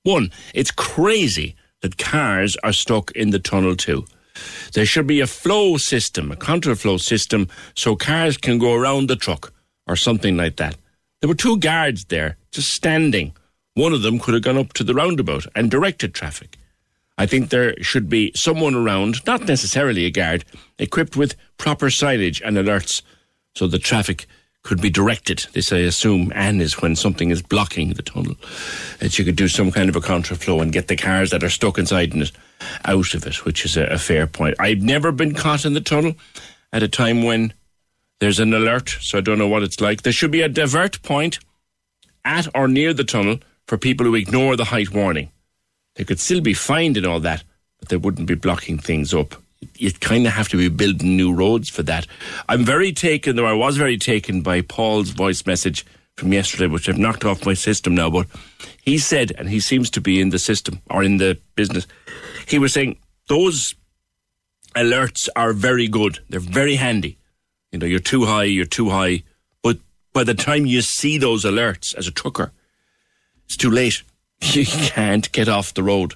One, 0.02 0.30
it's 0.54 0.70
crazy 0.70 1.54
that 1.82 1.98
cars 1.98 2.56
are 2.62 2.72
stuck 2.72 3.10
in 3.12 3.30
the 3.30 3.38
tunnel 3.38 3.76
too. 3.76 4.06
There 4.72 4.86
should 4.86 5.06
be 5.06 5.20
a 5.20 5.26
flow 5.26 5.76
system, 5.76 6.32
a 6.32 6.36
contraflow 6.36 7.00
system, 7.00 7.48
so 7.74 7.96
cars 7.96 8.36
can 8.36 8.58
go 8.58 8.74
around 8.74 9.08
the 9.08 9.16
truck 9.16 9.52
or 9.86 9.96
something 9.96 10.36
like 10.36 10.56
that. 10.56 10.76
There 11.20 11.28
were 11.28 11.34
two 11.34 11.58
guards 11.58 12.06
there, 12.06 12.36
just 12.52 12.72
standing. 12.72 13.34
One 13.74 13.92
of 13.92 14.02
them 14.02 14.18
could 14.18 14.34
have 14.34 14.42
gone 14.42 14.58
up 14.58 14.72
to 14.74 14.84
the 14.84 14.94
roundabout 14.94 15.46
and 15.54 15.70
directed 15.70 16.14
traffic. 16.14 16.56
I 17.18 17.26
think 17.26 17.50
there 17.50 17.74
should 17.82 18.08
be 18.08 18.32
someone 18.34 18.74
around, 18.74 19.26
not 19.26 19.46
necessarily 19.46 20.06
a 20.06 20.10
guard, 20.10 20.44
equipped 20.78 21.16
with 21.16 21.34
proper 21.58 21.86
signage 21.86 22.40
and 22.44 22.56
alerts 22.56 23.02
so 23.56 23.66
the 23.66 23.78
traffic 23.78 24.26
could 24.62 24.80
be 24.80 24.90
directed. 24.90 25.46
This, 25.52 25.72
I 25.72 25.78
assume, 25.78 26.32
and 26.34 26.62
is 26.62 26.80
when 26.80 26.94
something 26.94 27.30
is 27.30 27.42
blocking 27.42 27.92
the 27.92 28.02
tunnel. 28.02 28.36
That 29.00 29.18
you 29.18 29.24
could 29.24 29.36
do 29.36 29.48
some 29.48 29.72
kind 29.72 29.88
of 29.88 29.96
a 29.96 30.00
contraflow 30.00 30.62
and 30.62 30.72
get 30.72 30.88
the 30.88 30.96
cars 30.96 31.30
that 31.30 31.42
are 31.42 31.50
stuck 31.50 31.78
inside 31.78 32.14
in 32.14 32.22
it 32.22 32.32
out 32.84 33.14
of 33.14 33.26
it, 33.26 33.44
which 33.44 33.64
is 33.64 33.76
a, 33.76 33.84
a 33.84 33.98
fair 33.98 34.26
point. 34.26 34.56
I've 34.60 34.82
never 34.82 35.10
been 35.10 35.34
caught 35.34 35.64
in 35.64 35.74
the 35.74 35.80
tunnel 35.80 36.14
at 36.72 36.82
a 36.82 36.88
time 36.88 37.24
when 37.24 37.52
there's 38.20 38.40
an 38.40 38.52
alert, 38.52 38.96
so 39.00 39.18
I 39.18 39.22
don't 39.22 39.38
know 39.38 39.48
what 39.48 39.62
it's 39.62 39.80
like. 39.80 40.02
There 40.02 40.12
should 40.12 40.30
be 40.30 40.42
a 40.42 40.48
divert 40.48 41.02
point 41.02 41.38
at 42.24 42.46
or 42.54 42.68
near 42.68 42.92
the 42.92 43.04
tunnel 43.04 43.38
for 43.66 43.78
people 43.78 44.06
who 44.06 44.14
ignore 44.14 44.56
the 44.56 44.66
height 44.66 44.92
warning. 44.92 45.30
They 45.98 46.04
could 46.04 46.20
still 46.20 46.40
be 46.40 46.54
fined 46.54 46.96
and 46.96 47.04
all 47.04 47.18
that, 47.20 47.42
but 47.80 47.88
they 47.88 47.96
wouldn't 47.96 48.28
be 48.28 48.36
blocking 48.36 48.78
things 48.78 49.12
up. 49.12 49.34
You 49.74 49.92
kind 49.92 50.26
of 50.28 50.32
have 50.32 50.48
to 50.50 50.56
be 50.56 50.68
building 50.68 51.16
new 51.16 51.34
roads 51.34 51.68
for 51.68 51.82
that. 51.82 52.06
I'm 52.48 52.64
very 52.64 52.92
taken, 52.92 53.34
though 53.34 53.46
I 53.46 53.52
was 53.52 53.76
very 53.76 53.98
taken 53.98 54.40
by 54.40 54.60
Paul's 54.60 55.10
voice 55.10 55.44
message 55.44 55.84
from 56.16 56.32
yesterday, 56.32 56.68
which 56.68 56.88
I've 56.88 56.98
knocked 56.98 57.24
off 57.24 57.44
my 57.44 57.54
system 57.54 57.96
now, 57.96 58.10
but 58.10 58.28
he 58.80 58.96
said, 58.98 59.32
and 59.36 59.48
he 59.48 59.58
seems 59.58 59.90
to 59.90 60.00
be 60.00 60.20
in 60.20 60.30
the 60.30 60.38
system 60.38 60.80
or 60.88 61.02
in 61.02 61.16
the 61.16 61.36
business, 61.56 61.88
he 62.46 62.60
was 62.60 62.72
saying 62.72 62.96
those 63.28 63.74
alerts 64.76 65.28
are 65.34 65.52
very 65.52 65.88
good. 65.88 66.20
They're 66.28 66.38
very 66.38 66.76
handy. 66.76 67.18
You 67.72 67.80
know, 67.80 67.86
you're 67.86 67.98
too 67.98 68.24
high, 68.24 68.44
you're 68.44 68.66
too 68.66 68.90
high. 68.90 69.24
But 69.64 69.78
by 70.12 70.22
the 70.22 70.34
time 70.34 70.64
you 70.64 70.80
see 70.80 71.18
those 71.18 71.44
alerts 71.44 71.92
as 71.96 72.06
a 72.06 72.12
trucker, 72.12 72.52
It's 73.46 73.56
too 73.56 73.70
late. 73.70 74.02
You 74.54 74.64
can't 74.64 75.30
get 75.32 75.48
off 75.48 75.74
the 75.74 75.82
road. 75.82 76.14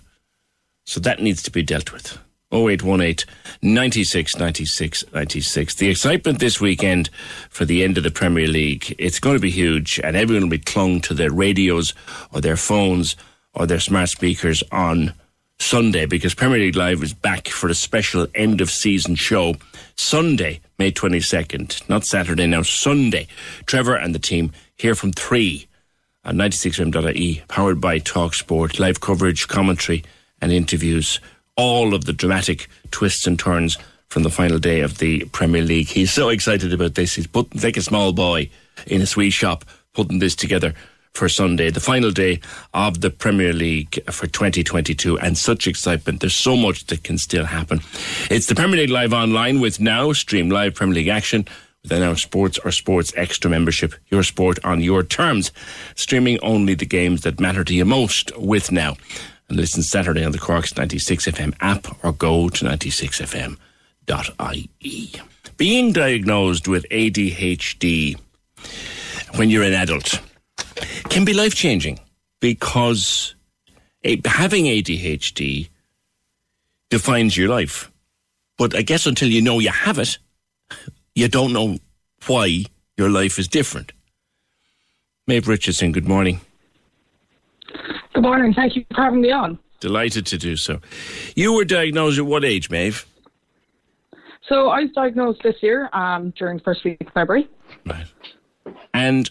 So 0.84 1.00
that 1.00 1.20
needs 1.20 1.42
to 1.42 1.50
be 1.50 1.62
dealt 1.62 1.92
with. 1.92 2.18
0818 2.52 3.26
96 3.62 4.36
96 4.36 5.04
96. 5.12 5.74
The 5.74 5.88
excitement 5.88 6.38
this 6.38 6.60
weekend 6.60 7.08
for 7.48 7.64
the 7.64 7.82
end 7.82 7.96
of 7.96 8.04
the 8.04 8.10
Premier 8.10 8.46
League, 8.46 8.94
it's 8.98 9.18
going 9.18 9.36
to 9.36 9.40
be 9.40 9.50
huge 9.50 10.00
and 10.04 10.16
everyone 10.16 10.44
will 10.44 10.50
be 10.50 10.58
clung 10.58 11.00
to 11.02 11.14
their 11.14 11.30
radios 11.32 11.94
or 12.32 12.40
their 12.40 12.56
phones 12.56 13.16
or 13.54 13.66
their 13.66 13.80
smart 13.80 14.10
speakers 14.10 14.62
on 14.70 15.14
Sunday 15.58 16.06
because 16.06 16.34
Premier 16.34 16.58
League 16.58 16.76
Live 16.76 17.02
is 17.02 17.14
back 17.14 17.48
for 17.48 17.68
a 17.68 17.74
special 17.74 18.26
end 18.34 18.60
of 18.60 18.70
season 18.70 19.14
show 19.14 19.54
Sunday, 19.96 20.60
May 20.78 20.90
22nd, 20.90 21.88
not 21.88 22.04
Saturday 22.04 22.46
now, 22.46 22.62
Sunday. 22.62 23.28
Trevor 23.66 23.94
and 23.94 24.14
the 24.14 24.18
team 24.18 24.52
here 24.76 24.94
from 24.94 25.12
3 25.12 25.66
on 26.24 26.36
96fm.ie, 26.36 27.42
powered 27.48 27.80
by 27.80 27.98
Talksport, 27.98 28.78
live 28.78 29.00
coverage, 29.00 29.48
commentary 29.48 30.04
and 30.40 30.52
interviews 30.52 31.20
all 31.56 31.94
of 31.94 32.04
the 32.04 32.12
dramatic 32.12 32.68
twists 32.90 33.26
and 33.26 33.38
turns 33.38 33.76
from 34.08 34.22
the 34.22 34.30
final 34.30 34.58
day 34.58 34.80
of 34.80 34.98
the 34.98 35.24
Premier 35.26 35.62
League. 35.62 35.88
He's 35.88 36.12
so 36.12 36.28
excited 36.28 36.72
about 36.72 36.94
this. 36.94 37.14
He's 37.14 37.26
putting 37.26 37.60
like 37.60 37.76
a 37.76 37.82
small 37.82 38.12
boy 38.12 38.50
in 38.86 39.00
a 39.02 39.06
sweet 39.06 39.30
shop, 39.30 39.64
putting 39.94 40.18
this 40.18 40.34
together 40.34 40.74
for 41.12 41.28
Sunday, 41.28 41.70
the 41.70 41.80
final 41.80 42.10
day 42.10 42.40
of 42.72 43.00
the 43.02 43.10
Premier 43.10 43.52
League 43.52 44.02
for 44.10 44.26
2022, 44.26 45.18
and 45.18 45.36
such 45.36 45.66
excitement. 45.66 46.20
There's 46.20 46.34
so 46.34 46.56
much 46.56 46.86
that 46.86 47.04
can 47.04 47.18
still 47.18 47.44
happen. 47.44 47.80
It's 48.30 48.46
the 48.46 48.54
Premier 48.54 48.78
League 48.78 48.90
Live 48.90 49.12
online 49.12 49.60
with 49.60 49.78
now 49.78 50.12
stream 50.12 50.48
live 50.50 50.74
Premier 50.74 50.94
League 50.94 51.08
action 51.08 51.46
with 51.82 51.92
our 52.02 52.16
Sports 52.16 52.58
or 52.64 52.70
Sports 52.70 53.12
Extra 53.16 53.50
membership. 53.50 53.94
Your 54.08 54.22
sport 54.22 54.58
on 54.64 54.80
your 54.80 55.02
terms. 55.02 55.50
Streaming 55.96 56.38
only 56.40 56.74
the 56.74 56.86
games 56.86 57.22
that 57.22 57.40
matter 57.40 57.64
to 57.64 57.74
you 57.74 57.84
most 57.84 58.30
with 58.38 58.70
Now 58.70 58.96
and 59.48 59.56
listen 59.56 59.82
Saturday 59.82 60.24
on 60.24 60.30
the 60.32 60.38
Corks 60.38 60.76
96 60.76 61.26
FM 61.26 61.54
app 61.60 62.04
or 62.04 62.12
go 62.12 62.48
to 62.48 62.64
96fm.ie. 62.64 63.58
Being 65.56 65.92
diagnosed 65.92 66.68
with 66.68 66.88
ADHD 66.90 68.16
when 69.34 69.50
you're 69.50 69.64
an 69.64 69.74
adult 69.74 70.20
can 71.10 71.24
be 71.24 71.34
life 71.34 71.54
changing 71.54 71.98
because 72.40 73.34
having 74.24 74.64
ADHD 74.66 75.68
defines 76.90 77.36
your 77.36 77.48
life. 77.48 77.90
But 78.58 78.76
I 78.76 78.82
guess 78.82 79.06
until 79.06 79.28
you 79.28 79.40
know 79.42 79.58
you 79.58 79.70
have 79.70 79.98
it, 79.98 80.18
you 81.14 81.28
don't 81.28 81.52
know 81.52 81.78
why 82.26 82.64
your 82.96 83.10
life 83.10 83.38
is 83.38 83.48
different. 83.48 83.92
Maeve 85.26 85.48
Richardson, 85.48 85.92
good 85.92 86.08
morning. 86.08 86.40
Good 88.14 88.22
morning. 88.22 88.52
Thank 88.54 88.76
you 88.76 88.84
for 88.94 89.02
having 89.02 89.20
me 89.20 89.30
on. 89.30 89.58
Delighted 89.80 90.26
to 90.26 90.38
do 90.38 90.56
so. 90.56 90.80
You 91.34 91.54
were 91.54 91.64
diagnosed 91.64 92.18
at 92.18 92.26
what 92.26 92.44
age, 92.44 92.70
Maeve? 92.70 93.06
So 94.48 94.68
I 94.68 94.82
was 94.82 94.90
diagnosed 94.92 95.42
this 95.42 95.56
year 95.62 95.88
um, 95.92 96.32
during 96.36 96.58
the 96.58 96.64
first 96.64 96.84
week 96.84 97.00
of 97.00 97.12
February. 97.12 97.48
Right. 97.86 98.06
And 98.92 99.30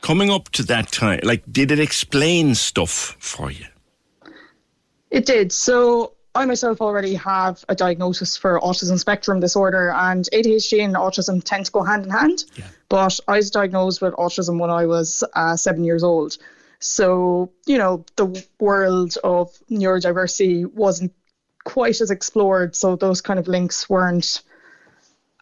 coming 0.00 0.30
up 0.30 0.48
to 0.50 0.62
that 0.64 0.90
time, 0.90 1.20
like, 1.22 1.44
did 1.50 1.70
it 1.70 1.78
explain 1.78 2.54
stuff 2.54 3.16
for 3.18 3.50
you? 3.50 3.66
It 5.10 5.26
did. 5.26 5.52
So 5.52 6.14
I 6.34 6.46
myself 6.46 6.80
already 6.80 7.14
have 7.14 7.64
a 7.68 7.74
diagnosis 7.74 8.36
for 8.36 8.58
autism 8.60 8.98
spectrum 8.98 9.40
disorder, 9.40 9.90
and 9.90 10.26
ADHD 10.32 10.82
and 10.82 10.94
autism 10.94 11.42
tend 11.42 11.66
to 11.66 11.72
go 11.72 11.82
hand 11.82 12.04
in 12.04 12.10
hand. 12.10 12.44
Yeah. 12.54 12.64
But 12.88 13.20
I 13.28 13.36
was 13.36 13.50
diagnosed 13.50 14.00
with 14.00 14.14
autism 14.14 14.58
when 14.58 14.70
I 14.70 14.86
was 14.86 15.22
uh, 15.34 15.56
seven 15.56 15.84
years 15.84 16.02
old. 16.02 16.38
So, 16.78 17.52
you 17.66 17.78
know, 17.78 18.04
the 18.16 18.44
world 18.58 19.16
of 19.22 19.52
neurodiversity 19.70 20.72
wasn't 20.72 21.12
quite 21.64 22.00
as 22.00 22.10
explored. 22.10 22.74
So, 22.74 22.96
those 22.96 23.20
kind 23.20 23.38
of 23.38 23.46
links 23.46 23.88
weren't 23.90 24.42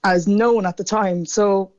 as 0.03 0.27
known 0.27 0.67
at 0.67 0.77
the 0.77 0.85
time. 0.85 1.25
So, 1.25 1.73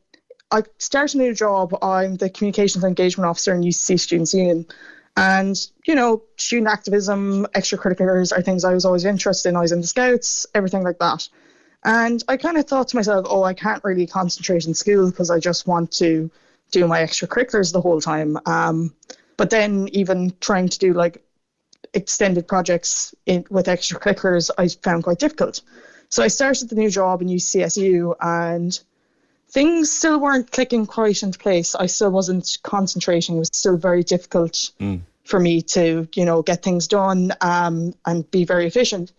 I 0.52 0.64
started 0.78 1.20
a 1.20 1.24
new 1.24 1.34
job. 1.34 1.78
I'm 1.82 2.16
the 2.16 2.30
communications 2.30 2.84
engagement 2.84 3.28
officer 3.30 3.54
in 3.54 3.62
UCC 3.62 4.00
Students 4.00 4.34
Union. 4.34 4.66
And, 5.18 5.58
you 5.86 5.96
know, 5.96 6.24
student 6.38 6.70
activism, 6.70 7.46
extracurriculars 7.54 8.36
are 8.36 8.42
things 8.42 8.64
I 8.64 8.74
was 8.74 8.86
always 8.86 9.06
interested 9.06 9.50
in. 9.50 9.56
I 9.56 9.62
was 9.62 9.72
in 9.72 9.82
the 9.82 9.88
scouts, 9.88 10.46
everything 10.56 10.84
like 10.84 11.00
that. 11.00 11.28
And 11.84 12.24
I 12.28 12.38
kind 12.38 12.58
of 12.58 12.68
thought 12.68 12.90
to 12.90 12.96
myself, 12.96 13.26
oh, 13.30 13.44
I 13.44 13.54
can't 13.54 13.84
really 13.84 14.08
concentrate 14.08 14.68
in 14.68 14.74
school 14.74 15.10
because 15.10 15.30
I 15.30 15.40
just 15.40 15.68
want 15.68 15.92
to 15.94 16.30
do 16.72 16.88
my 16.88 17.02
extracurriculars 17.02 17.74
the 17.74 17.82
whole 17.82 18.00
time. 18.00 18.38
Um, 18.46 18.94
but 19.38 19.50
then 19.50 19.90
even 19.92 20.34
trying 20.40 20.70
to 20.70 20.80
do 20.80 20.94
like 20.94 21.24
extended 21.94 22.48
projects 22.48 23.14
in, 23.26 23.46
with 23.50 23.66
extracurriculars, 23.66 24.50
I 24.58 24.68
found 24.68 25.04
quite 25.04 25.20
difficult. 25.20 25.62
So 26.10 26.24
I 26.24 26.28
started 26.28 26.70
the 26.70 26.76
new 26.76 26.90
job 26.90 27.22
in 27.22 27.28
UCCSU 27.28 28.16
and 28.22 28.80
things 29.52 29.92
still 29.92 30.20
weren't 30.20 30.50
clicking 30.52 30.86
quite 30.86 31.24
into 31.24 31.38
place. 31.38 31.76
I 31.76 31.88
still 31.88 32.10
wasn't 32.10 32.58
concentrating. 32.64 33.36
It 33.36 33.40
was 33.40 33.50
still 33.54 33.78
very 33.78 34.04
difficult 34.04 34.72
mm. 34.80 35.02
for 35.26 35.40
me 35.40 35.62
to, 35.62 36.08
you 36.16 36.26
know, 36.26 36.42
get 36.42 36.64
things 36.64 36.88
done 36.88 37.34
um, 37.42 37.94
and 38.06 38.30
be 38.32 38.46
very 38.46 38.66
efficient. 38.66 39.12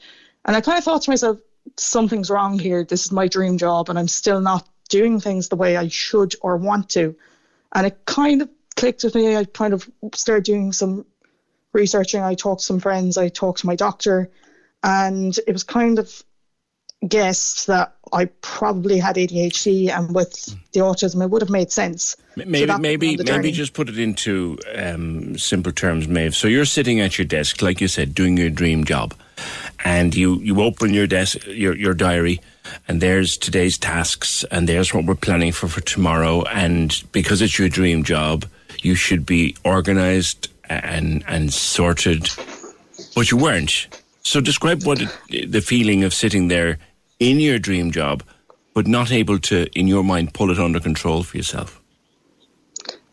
And 0.45 0.57
I 0.57 0.61
kind 0.61 0.79
of 0.79 0.85
thought 0.85 1.03
to 1.03 1.11
myself, 1.11 1.39
something's 1.77 2.31
wrong 2.31 2.59
here. 2.59 2.83
This 2.83 3.05
is 3.05 3.13
my 3.13 3.29
dream 3.29 3.59
job, 3.59 3.91
and 3.91 3.99
I'm 3.99 4.09
still 4.09 4.41
not 4.41 4.67
doing 4.89 5.21
things 5.21 5.49
the 5.49 5.57
way 5.57 5.77
I 5.77 5.89
should 5.89 6.35
or 6.41 6.57
want 6.57 6.89
to. 6.91 7.15
And 7.75 7.87
it 7.87 8.05
kind 8.07 8.43
of 8.43 8.49
clicked 8.75 9.05
with 9.05 9.15
me. 9.15 9.37
I 9.37 9.45
kind 9.45 9.75
of 9.75 9.89
started 10.15 10.45
doing 10.45 10.73
some 10.73 11.05
researching. 11.73 12.23
I 12.23 12.35
talked 12.35 12.61
to 12.61 12.67
some 12.67 12.81
friends. 12.81 13.19
I 13.19 13.29
talked 13.29 13.61
to 13.61 13.67
my 13.67 13.77
doctor, 13.77 14.31
and 14.83 15.39
it 15.47 15.53
was 15.53 15.63
kind 15.63 15.99
of 15.99 16.25
guessed 17.07 17.67
that 17.67 17.95
I 18.13 18.27
probably 18.43 18.99
had 18.99 19.17
ADHD, 19.17 19.91
and 19.91 20.15
with 20.15 20.33
the 20.73 20.81
autism, 20.81 21.23
it 21.23 21.31
would 21.31 21.43
have 21.43 21.51
made 21.51 21.73
sense. 21.73 22.17
Maybe, 22.37 22.67
so 22.67 22.79
maybe, 22.79 23.17
maybe 23.17 23.53
just 23.53 23.73
put 23.73 23.89
it 23.89 23.99
into 23.99 24.59
um, 24.75 25.37
simple 25.39 25.73
terms, 25.73 26.09
Maeve. 26.09 26.35
So 26.35 26.49
you're 26.49 26.65
sitting 26.65 27.01
at 27.01 27.19
your 27.19 27.27
desk, 27.27 27.63
like 27.63 27.81
you 27.81 27.89
said, 27.89 28.15
doing 28.15 28.37
your 28.37 28.51
dream 28.51 28.85
job, 28.85 29.15
and 29.85 30.15
you 30.15 30.39
you 30.41 30.61
open 30.61 30.95
your 30.95 31.07
desk, 31.07 31.47
your 31.47 31.75
your 31.77 31.95
diary, 31.95 32.41
and 32.87 33.01
there's 33.01 33.37
today's 33.37 33.79
tasks, 33.79 34.45
and 34.51 34.69
there's 34.69 34.95
what 34.95 35.05
we're 35.05 35.15
planning 35.15 35.53
for 35.53 35.69
for 35.69 35.81
tomorrow, 35.81 36.43
and 36.45 37.03
because 37.13 37.43
it's 37.43 37.59
your 37.59 37.69
dream 37.69 38.03
job, 38.03 38.45
you 38.83 38.95
should 38.95 39.27
be 39.27 39.57
organised 39.65 40.49
and 40.69 41.25
and 41.27 41.53
sorted, 41.53 42.29
but 43.15 43.31
you 43.31 43.37
weren't. 43.37 43.89
So 44.25 44.41
describe 44.41 44.85
what 44.85 45.01
it, 45.03 45.51
the 45.51 45.61
feeling 45.61 46.05
of 46.05 46.15
sitting 46.15 46.49
there 46.49 46.79
in 47.23 47.39
your 47.39 47.59
dream 47.59 47.93
job, 47.93 48.25
but 48.75 48.89
not 48.89 49.13
able 49.13 49.39
to, 49.39 49.67
in 49.79 49.87
your 49.87 50.03
mind, 50.03 50.35
pull 50.35 50.51
it 50.51 50.59
under 50.59 50.81
control 50.81 51.23
for 51.23 51.37
yourself. 51.37 51.81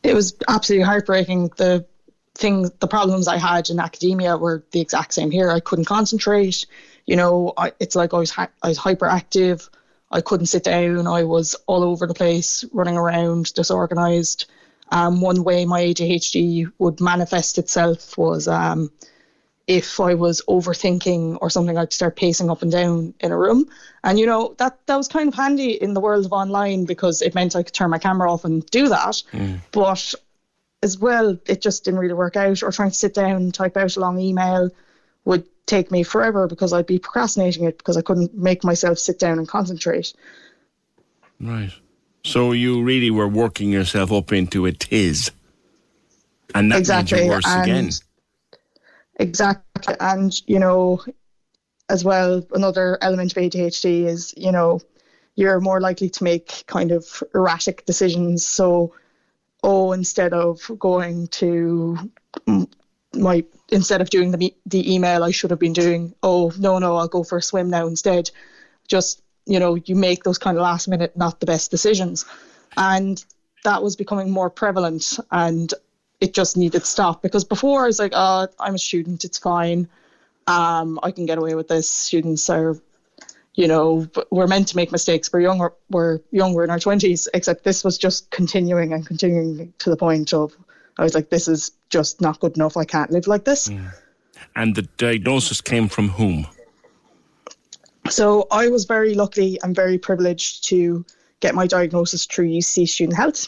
It 0.01 0.15
was 0.15 0.35
absolutely 0.47 0.85
heartbreaking. 0.85 1.51
The 1.57 1.85
things, 2.33 2.71
the 2.79 2.87
problems 2.87 3.27
I 3.27 3.37
had 3.37 3.69
in 3.69 3.79
academia 3.79 4.35
were 4.37 4.63
the 4.71 4.81
exact 4.81 5.13
same 5.13 5.29
here. 5.29 5.51
I 5.51 5.59
couldn't 5.59 5.85
concentrate. 5.85 6.65
You 7.05 7.17
know, 7.17 7.53
I, 7.55 7.71
it's 7.79 7.95
like 7.95 8.13
I 8.13 8.17
was 8.17 8.33
I 8.37 8.47
was 8.63 8.79
hyperactive. 8.79 9.69
I 10.11 10.21
couldn't 10.21 10.47
sit 10.47 10.63
down. 10.63 11.05
I 11.05 11.23
was 11.23 11.55
all 11.67 11.83
over 11.83 12.07
the 12.07 12.15
place, 12.15 12.65
running 12.73 12.97
around, 12.97 13.53
disorganized. 13.53 14.45
Um, 14.91 15.21
one 15.21 15.43
way 15.43 15.65
my 15.65 15.81
ADHD 15.81 16.71
would 16.79 16.99
manifest 16.99 17.59
itself 17.59 18.17
was 18.17 18.47
um, 18.47 18.89
if 19.69 19.99
I 19.99 20.15
was 20.15 20.41
overthinking 20.49 21.37
or 21.41 21.51
something, 21.51 21.77
I'd 21.77 21.93
start 21.93 22.15
pacing 22.15 22.49
up 22.49 22.63
and 22.63 22.71
down 22.71 23.13
in 23.19 23.31
a 23.31 23.37
room. 23.37 23.69
And 24.03 24.17
you 24.17 24.25
know 24.25 24.55
that 24.57 24.79
that 24.87 24.95
was 24.95 25.07
kind 25.07 25.27
of 25.27 25.35
handy 25.35 25.79
in 25.79 25.93
the 25.93 25.99
world 25.99 26.25
of 26.25 26.33
online 26.33 26.85
because 26.85 27.21
it 27.21 27.35
meant 27.35 27.55
I 27.55 27.61
could 27.61 27.75
turn 27.75 27.91
my 27.91 27.99
camera 27.99 28.33
off 28.33 28.45
and 28.45 28.65
do 28.65 28.89
that. 28.89 29.21
Mm. 29.31 29.59
But 29.71 30.15
as 30.81 30.97
well, 30.97 31.37
it 31.45 31.61
just 31.61 31.85
didn't 31.85 31.99
really 31.99 32.15
work 32.15 32.35
out. 32.35 32.63
Or 32.63 32.71
trying 32.71 32.89
to 32.89 32.95
sit 32.95 33.13
down 33.13 33.35
and 33.35 33.53
type 33.53 33.77
out 33.77 33.95
a 33.95 33.99
long 33.99 34.19
email 34.19 34.71
would 35.23 35.45
take 35.67 35.91
me 35.91 36.01
forever 36.01 36.47
because 36.47 36.73
I'd 36.73 36.87
be 36.87 36.97
procrastinating 36.97 37.65
it 37.65 37.77
because 37.77 37.95
I 37.95 38.01
couldn't 38.01 38.33
make 38.33 38.63
myself 38.63 38.97
sit 38.97 39.19
down 39.19 39.37
and 39.37 39.47
concentrate. 39.47 40.13
Right. 41.39 41.71
So 42.23 42.53
you 42.53 42.81
really 42.81 43.11
were 43.11 43.27
working 43.27 43.69
yourself 43.71 44.11
up 44.11 44.33
into 44.33 44.65
a 44.65 44.71
tiz. 44.71 45.29
And 46.55 46.71
that 46.71 46.79
exactly. 46.79 47.19
made 47.19 47.25
you 47.25 47.29
worse 47.29 47.45
and 47.45 47.61
again. 47.61 47.89
Exactly. 49.19 49.95
And, 49.99 50.33
you 50.47 50.59
know, 50.59 51.03
as 51.89 52.03
well, 52.03 52.45
another 52.53 52.97
element 53.01 53.31
of 53.35 53.37
ADHD 53.43 54.05
is, 54.05 54.33
you 54.37 54.51
know, 54.51 54.81
you're 55.35 55.59
more 55.59 55.79
likely 55.81 56.09
to 56.09 56.23
make 56.23 56.63
kind 56.67 56.91
of 56.91 57.23
erratic 57.35 57.85
decisions. 57.85 58.45
So, 58.45 58.93
oh, 59.63 59.91
instead 59.91 60.33
of 60.33 60.59
going 60.79 61.27
to 61.27 61.97
my, 63.13 63.43
instead 63.71 64.01
of 64.01 64.09
doing 64.09 64.31
the, 64.31 64.55
the 64.65 64.93
email 64.93 65.23
I 65.23 65.31
should 65.31 65.51
have 65.51 65.59
been 65.59 65.73
doing, 65.73 66.15
oh, 66.23 66.51
no, 66.57 66.79
no, 66.79 66.95
I'll 66.95 67.07
go 67.07 67.23
for 67.23 67.37
a 67.37 67.41
swim 67.41 67.69
now 67.69 67.87
instead. 67.87 68.31
Just 68.87 69.21
you 69.49 69.59
know, 69.59 69.75
you 69.75 69.95
make 69.95 70.23
those 70.23 70.37
kind 70.37 70.57
of 70.57 70.61
last 70.61 70.87
minute, 70.87 71.17
not 71.17 71.39
the 71.39 71.45
best 71.47 71.71
decisions. 71.71 72.23
And 72.77 73.23
that 73.63 73.81
was 73.81 73.95
becoming 73.95 74.29
more 74.29 74.51
prevalent. 74.51 75.17
And 75.31 75.73
it 76.21 76.33
just 76.33 76.57
needed 76.57 76.81
to 76.81 76.85
stop 76.85 77.21
because 77.21 77.43
before 77.43 77.83
I 77.83 77.87
was 77.87 77.99
like, 77.99 78.11
oh, 78.15 78.47
I'm 78.59 78.75
a 78.75 78.79
student, 78.79 79.23
it's 79.23 79.37
fine. 79.37 79.87
Um, 80.47 80.99
I 81.03 81.11
can 81.11 81.25
get 81.25 81.37
away 81.37 81.55
with 81.55 81.67
this. 81.67 81.89
Students 81.89 82.49
are, 82.49 82.75
you 83.55 83.67
know, 83.67 84.07
we're 84.31 84.47
meant 84.47 84.67
to 84.69 84.75
make 84.75 84.91
mistakes. 84.91 85.31
We're 85.31 85.41
younger, 85.41 85.73
we're 85.89 86.19
younger 86.31 86.63
in 86.63 86.69
our 86.69 86.79
twenties. 86.79 87.29
Except 87.33 87.63
this 87.63 87.83
was 87.83 87.97
just 87.97 88.31
continuing 88.31 88.93
and 88.93 89.05
continuing 89.05 89.73
to 89.79 89.89
the 89.89 89.97
point 89.97 90.33
of 90.33 90.55
I 90.99 91.03
was 91.03 91.15
like, 91.15 91.29
this 91.29 91.47
is 91.47 91.71
just 91.89 92.19
not 92.19 92.41
good 92.41 92.57
enough. 92.57 92.75
I 92.75 92.83
can't 92.83 93.09
live 93.09 93.25
like 93.25 93.45
this. 93.45 93.69
Mm. 93.69 93.91
And 94.55 94.75
the 94.75 94.81
diagnosis 94.97 95.61
came 95.61 95.87
from 95.87 96.09
whom? 96.09 96.45
So 98.09 98.47
I 98.51 98.67
was 98.67 98.83
very 98.83 99.13
lucky 99.13 99.57
and 99.61 99.73
very 99.73 99.97
privileged 99.97 100.65
to 100.65 101.05
get 101.39 101.55
my 101.55 101.67
diagnosis 101.67 102.25
through 102.25 102.49
UCC 102.49 102.89
Student 102.89 103.15
Health. 103.15 103.47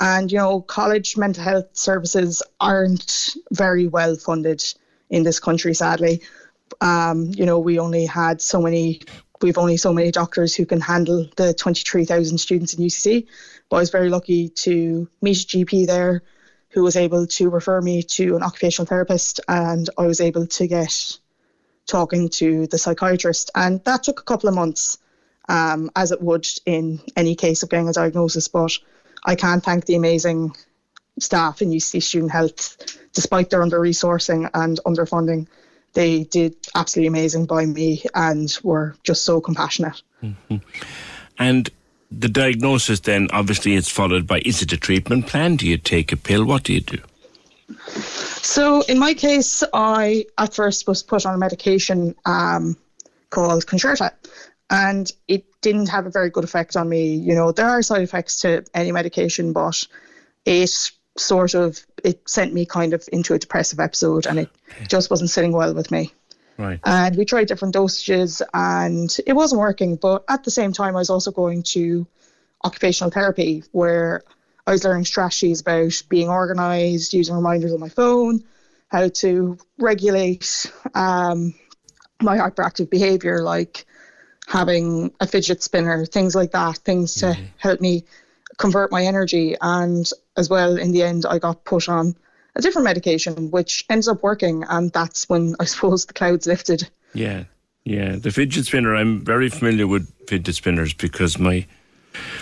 And, 0.00 0.30
you 0.30 0.38
know, 0.38 0.60
college 0.60 1.16
mental 1.16 1.44
health 1.44 1.76
services 1.76 2.42
aren't 2.60 3.36
very 3.52 3.86
well 3.86 4.16
funded 4.16 4.64
in 5.10 5.22
this 5.22 5.38
country, 5.38 5.74
sadly. 5.74 6.22
Um, 6.80 7.30
you 7.34 7.46
know, 7.46 7.58
we 7.58 7.78
only 7.78 8.04
had 8.04 8.42
so 8.42 8.60
many, 8.60 9.02
we've 9.40 9.58
only 9.58 9.76
so 9.76 9.92
many 9.92 10.10
doctors 10.10 10.54
who 10.54 10.66
can 10.66 10.80
handle 10.80 11.28
the 11.36 11.54
23,000 11.54 12.38
students 12.38 12.74
in 12.74 12.84
UCC. 12.84 13.26
But 13.68 13.76
I 13.76 13.80
was 13.80 13.90
very 13.90 14.08
lucky 14.08 14.48
to 14.48 15.08
meet 15.22 15.42
a 15.42 15.46
GP 15.46 15.86
there 15.86 16.22
who 16.70 16.82
was 16.82 16.96
able 16.96 17.26
to 17.28 17.48
refer 17.50 17.80
me 17.80 18.02
to 18.02 18.34
an 18.34 18.42
occupational 18.42 18.86
therapist, 18.86 19.40
and 19.46 19.88
I 19.96 20.06
was 20.06 20.20
able 20.20 20.48
to 20.48 20.66
get 20.66 21.18
talking 21.86 22.28
to 22.30 22.66
the 22.66 22.78
psychiatrist. 22.78 23.52
And 23.54 23.82
that 23.84 24.02
took 24.02 24.18
a 24.18 24.24
couple 24.24 24.48
of 24.48 24.56
months, 24.56 24.98
um, 25.48 25.90
as 25.94 26.10
it 26.10 26.20
would 26.20 26.48
in 26.66 27.00
any 27.16 27.36
case 27.36 27.62
of 27.62 27.70
getting 27.70 27.88
a 27.88 27.92
diagnosis. 27.92 28.48
But 28.48 28.76
I 29.24 29.34
can't 29.34 29.62
thank 29.62 29.86
the 29.86 29.96
amazing 29.96 30.54
staff 31.18 31.62
in 31.62 31.70
UCC 31.70 32.02
Student 32.02 32.32
Health, 32.32 32.76
despite 33.12 33.50
their 33.50 33.62
under 33.62 33.80
resourcing 33.80 34.50
and 34.54 34.80
underfunding. 34.86 35.46
They 35.92 36.24
did 36.24 36.56
absolutely 36.74 37.08
amazing 37.08 37.46
by 37.46 37.66
me 37.66 38.04
and 38.14 38.56
were 38.62 38.96
just 39.04 39.24
so 39.24 39.40
compassionate. 39.40 40.02
Mm-hmm. 40.22 40.56
And 41.38 41.70
the 42.10 42.28
diagnosis 42.28 43.00
then 43.00 43.28
obviously 43.32 43.74
is 43.74 43.88
followed 43.88 44.26
by 44.26 44.40
is 44.44 44.62
it 44.62 44.72
a 44.72 44.76
treatment 44.76 45.26
plan? 45.26 45.56
Do 45.56 45.68
you 45.68 45.78
take 45.78 46.12
a 46.12 46.16
pill? 46.16 46.44
What 46.44 46.64
do 46.64 46.72
you 46.72 46.80
do? 46.80 46.98
So 48.42 48.82
in 48.82 48.98
my 48.98 49.14
case, 49.14 49.62
I 49.72 50.26
at 50.36 50.54
first 50.54 50.86
was 50.86 51.02
put 51.02 51.26
on 51.26 51.34
a 51.34 51.38
medication 51.38 52.14
um, 52.24 52.76
called 53.30 53.66
Concerta, 53.66 54.10
and 54.70 55.10
it 55.28 55.44
didn't 55.60 55.88
have 55.88 56.06
a 56.06 56.10
very 56.10 56.30
good 56.30 56.44
effect 56.44 56.76
on 56.76 56.88
me. 56.88 57.14
You 57.14 57.34
know, 57.34 57.52
there 57.52 57.68
are 57.68 57.82
side 57.82 58.02
effects 58.02 58.40
to 58.40 58.64
any 58.74 58.92
medication, 58.92 59.52
but 59.52 59.86
it 60.44 60.90
sort 61.16 61.54
of 61.54 61.78
it 62.02 62.28
sent 62.28 62.52
me 62.52 62.66
kind 62.66 62.92
of 62.92 63.08
into 63.12 63.34
a 63.34 63.38
depressive 63.38 63.80
episode, 63.80 64.26
and 64.26 64.38
it 64.38 64.50
just 64.88 65.10
wasn't 65.10 65.30
sitting 65.30 65.52
well 65.52 65.74
with 65.74 65.90
me. 65.90 66.12
Right. 66.56 66.78
And 66.84 67.16
we 67.16 67.24
tried 67.24 67.48
different 67.48 67.74
dosages, 67.74 68.42
and 68.52 69.16
it 69.26 69.32
wasn't 69.32 69.60
working. 69.60 69.96
But 69.96 70.24
at 70.28 70.44
the 70.44 70.50
same 70.50 70.72
time, 70.72 70.96
I 70.96 71.00
was 71.00 71.10
also 71.10 71.30
going 71.30 71.62
to 71.74 72.06
occupational 72.64 73.10
therapy 73.10 73.64
where 73.72 74.22
I 74.66 74.72
was 74.72 74.84
learning 74.84 75.04
strategies 75.04 75.60
about 75.60 76.02
being 76.08 76.28
organized, 76.28 77.12
using 77.12 77.34
reminders 77.34 77.72
on 77.72 77.80
my 77.80 77.88
phone, 77.88 78.42
how 78.88 79.08
to 79.08 79.58
regulate 79.78 80.72
um, 80.94 81.54
my 82.22 82.38
hyperactive 82.38 82.88
behavior, 82.88 83.42
like 83.42 83.86
having 84.46 85.12
a 85.20 85.26
fidget 85.26 85.62
spinner, 85.62 86.04
things 86.04 86.34
like 86.34 86.52
that, 86.52 86.78
things 86.78 87.14
to 87.16 87.26
mm-hmm. 87.26 87.44
help 87.58 87.80
me 87.80 88.04
convert 88.58 88.92
my 88.92 89.04
energy. 89.04 89.56
And 89.60 90.08
as 90.36 90.48
well, 90.50 90.76
in 90.76 90.92
the 90.92 91.02
end, 91.02 91.24
I 91.28 91.38
got 91.38 91.64
put 91.64 91.88
on 91.88 92.14
a 92.56 92.62
different 92.62 92.84
medication, 92.84 93.50
which 93.50 93.84
ends 93.88 94.08
up 94.08 94.22
working. 94.22 94.64
And 94.68 94.92
that's 94.92 95.28
when 95.28 95.56
I 95.60 95.64
suppose 95.72 96.06
the 96.06 96.12
clouds 96.12 96.46
lifted. 96.46 96.88
Yeah. 97.14 97.44
Yeah. 97.84 98.16
The 98.16 98.30
fidget 98.30 98.66
spinner, 98.66 98.94
I'm 98.94 99.24
very 99.24 99.48
familiar 99.48 99.86
with 99.86 100.10
fidget 100.26 100.54
spinners 100.54 100.94
because 100.94 101.38
my 101.38 101.66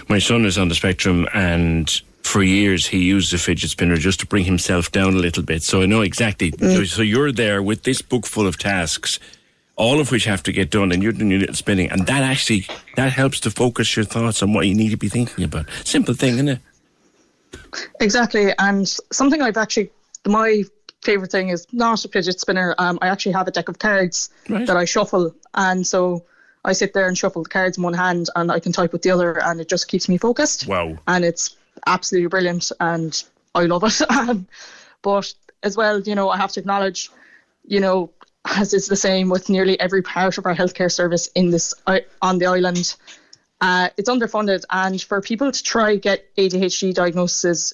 my 0.08 0.18
son 0.18 0.44
is 0.44 0.58
on 0.58 0.68
the 0.68 0.74
spectrum 0.74 1.26
and 1.32 1.90
for 2.22 2.42
years 2.42 2.86
he 2.86 2.98
used 2.98 3.32
a 3.32 3.38
fidget 3.38 3.70
spinner 3.70 3.96
just 3.96 4.20
to 4.20 4.26
bring 4.26 4.44
himself 4.44 4.92
down 4.92 5.14
a 5.14 5.18
little 5.18 5.42
bit. 5.42 5.62
So 5.62 5.82
I 5.82 5.86
know 5.86 6.02
exactly. 6.02 6.52
Mm. 6.52 6.86
So 6.86 7.02
you're 7.02 7.32
there 7.32 7.62
with 7.62 7.82
this 7.82 8.02
book 8.02 8.26
full 8.26 8.46
of 8.46 8.58
tasks, 8.58 9.18
all 9.76 10.00
of 10.00 10.10
which 10.10 10.24
have 10.24 10.42
to 10.44 10.52
get 10.52 10.70
done, 10.70 10.92
and 10.92 11.02
you're 11.02 11.12
doing 11.12 11.30
your 11.30 11.40
little 11.40 11.54
spinning, 11.54 11.90
and 11.90 12.06
that 12.06 12.22
actually 12.22 12.66
that 12.96 13.12
helps 13.12 13.40
to 13.40 13.50
focus 13.50 13.96
your 13.96 14.04
thoughts 14.04 14.42
on 14.42 14.52
what 14.52 14.66
you 14.66 14.74
need 14.74 14.90
to 14.90 14.96
be 14.96 15.08
thinking 15.08 15.44
about. 15.44 15.66
Simple 15.84 16.14
thing, 16.14 16.34
isn't 16.34 16.48
it? 16.48 16.60
Exactly, 18.00 18.52
and 18.58 18.88
something 19.10 19.42
I've 19.42 19.56
actually 19.56 19.90
my 20.26 20.62
favorite 21.02 21.32
thing 21.32 21.48
is 21.48 21.66
not 21.72 22.04
a 22.04 22.08
fidget 22.08 22.38
spinner. 22.38 22.74
Um, 22.78 22.98
I 23.02 23.08
actually 23.08 23.32
have 23.32 23.48
a 23.48 23.50
deck 23.50 23.68
of 23.68 23.78
cards 23.78 24.30
right. 24.48 24.66
that 24.66 24.76
I 24.76 24.84
shuffle, 24.84 25.34
and 25.54 25.86
so 25.86 26.24
I 26.64 26.72
sit 26.74 26.94
there 26.94 27.08
and 27.08 27.18
shuffle 27.18 27.42
the 27.42 27.48
cards 27.48 27.76
in 27.76 27.82
one 27.82 27.94
hand, 27.94 28.28
and 28.36 28.52
I 28.52 28.60
can 28.60 28.72
type 28.72 28.92
with 28.92 29.02
the 29.02 29.10
other, 29.10 29.42
and 29.42 29.60
it 29.60 29.68
just 29.68 29.88
keeps 29.88 30.08
me 30.08 30.18
focused. 30.18 30.66
Wow! 30.66 30.98
And 31.08 31.24
it's 31.24 31.56
absolutely 31.86 32.28
brilliant 32.28 32.70
and 32.80 33.22
I 33.54 33.64
love 33.64 33.84
it. 33.84 34.38
But 35.02 35.34
as 35.64 35.76
well, 35.76 36.00
you 36.00 36.14
know, 36.14 36.28
I 36.28 36.36
have 36.36 36.52
to 36.52 36.60
acknowledge, 36.60 37.10
you 37.66 37.80
know, 37.80 38.10
as 38.44 38.74
is 38.74 38.86
the 38.86 38.96
same 38.96 39.28
with 39.28 39.48
nearly 39.48 39.78
every 39.78 40.02
part 40.02 40.38
of 40.38 40.46
our 40.46 40.54
healthcare 40.54 40.90
service 40.90 41.28
in 41.34 41.50
this 41.50 41.74
uh, 41.86 42.00
on 42.20 42.38
the 42.38 42.46
island, 42.46 42.96
uh, 43.60 43.88
it's 43.96 44.10
underfunded. 44.10 44.64
And 44.70 45.00
for 45.00 45.20
people 45.20 45.52
to 45.52 45.62
try 45.62 45.96
get 45.96 46.34
ADHD 46.36 46.94
diagnoses 46.94 47.72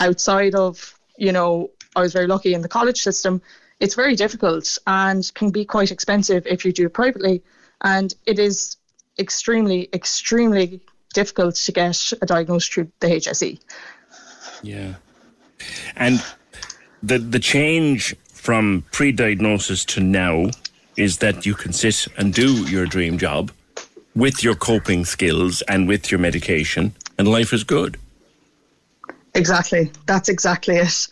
outside 0.00 0.54
of, 0.54 0.98
you 1.16 1.32
know, 1.32 1.70
I 1.96 2.00
was 2.00 2.12
very 2.12 2.26
lucky 2.26 2.54
in 2.54 2.62
the 2.62 2.68
college 2.68 3.02
system. 3.02 3.42
It's 3.80 3.94
very 3.94 4.14
difficult 4.14 4.78
and 4.86 5.28
can 5.34 5.50
be 5.50 5.64
quite 5.64 5.90
expensive 5.90 6.46
if 6.46 6.64
you 6.64 6.72
do 6.72 6.86
it 6.86 6.94
privately. 6.94 7.42
And 7.80 8.14
it 8.26 8.38
is 8.38 8.76
extremely, 9.18 9.88
extremely 9.92 10.80
difficult 11.12 11.56
to 11.56 11.72
get 11.72 12.12
a 12.22 12.26
diagnosis 12.26 12.68
through 12.68 12.92
the 13.00 13.08
HSE. 13.08 13.60
Yeah. 14.62 14.94
And 15.96 16.22
the 17.02 17.18
the 17.18 17.38
change 17.38 18.14
from 18.42 18.84
pre-diagnosis 18.90 19.84
to 19.84 20.00
now 20.00 20.50
is 20.96 21.18
that 21.18 21.46
you 21.46 21.54
can 21.54 21.72
sit 21.72 22.08
and 22.18 22.34
do 22.34 22.68
your 22.68 22.86
dream 22.86 23.16
job 23.16 23.52
with 24.16 24.42
your 24.42 24.56
coping 24.56 25.04
skills 25.04 25.62
and 25.68 25.86
with 25.86 26.10
your 26.10 26.18
medication 26.18 26.92
and 27.18 27.28
life 27.28 27.52
is 27.52 27.62
good. 27.62 27.96
Exactly. 29.36 29.92
That's 30.06 30.28
exactly 30.28 30.74
it. 30.74 31.06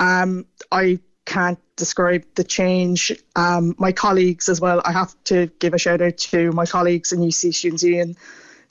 Um, 0.00 0.44
I 0.70 0.98
can't 1.24 1.58
describe 1.76 2.26
the 2.34 2.44
change. 2.44 3.10
Um, 3.36 3.74
my 3.78 3.90
colleagues 3.90 4.50
as 4.50 4.60
well, 4.60 4.82
I 4.84 4.92
have 4.92 5.14
to 5.24 5.46
give 5.58 5.72
a 5.72 5.78
shout 5.78 6.02
out 6.02 6.18
to 6.18 6.52
my 6.52 6.66
colleagues 6.66 7.10
in 7.10 7.20
UCC 7.20 7.54
Students 7.54 7.82
Union 7.84 8.16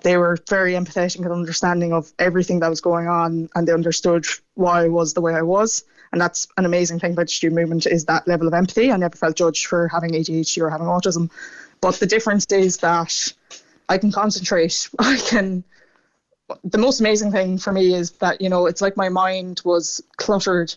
they 0.06 0.18
were 0.18 0.38
very 0.48 0.74
empathetic 0.74 1.16
and 1.16 1.32
understanding 1.32 1.92
of 1.92 2.14
everything 2.20 2.60
that 2.60 2.70
was 2.70 2.80
going 2.80 3.08
on 3.08 3.50
and 3.56 3.68
they 3.68 3.74
understood 3.74 4.24
why 4.54 4.84
I 4.84 4.88
was 4.88 5.16
the 5.16 5.22
way 5.22 5.34
I 5.34 5.42
was. 5.42 5.84
And 6.16 6.22
that's 6.22 6.48
an 6.56 6.64
amazing 6.64 7.02
thing 7.02 7.12
about 7.12 7.26
the 7.26 7.34
student 7.34 7.60
movement 7.60 7.86
is 7.88 8.06
that 8.06 8.26
level 8.26 8.48
of 8.48 8.54
empathy. 8.54 8.90
I 8.90 8.96
never 8.96 9.18
felt 9.18 9.36
judged 9.36 9.68
for 9.68 9.90
having 9.90 10.12
ADHD 10.12 10.62
or 10.62 10.70
having 10.70 10.88
autism. 10.88 11.30
But 11.82 11.96
the 11.96 12.06
difference 12.06 12.46
is 12.54 12.78
that 12.78 13.34
I 13.90 13.98
can 13.98 14.14
concentrate. 14.14 14.90
I 15.00 15.18
can 15.18 15.66
the 16.64 16.78
most 16.78 17.02
amazing 17.02 17.34
thing 17.34 17.58
for 17.58 17.74
me 17.74 17.94
is 17.94 18.12
that, 18.12 18.40
you 18.40 18.48
know, 18.48 18.66
it's 18.66 18.80
like 18.80 18.96
my 18.96 19.10
mind 19.10 19.62
was 19.66 20.02
cluttered 20.16 20.74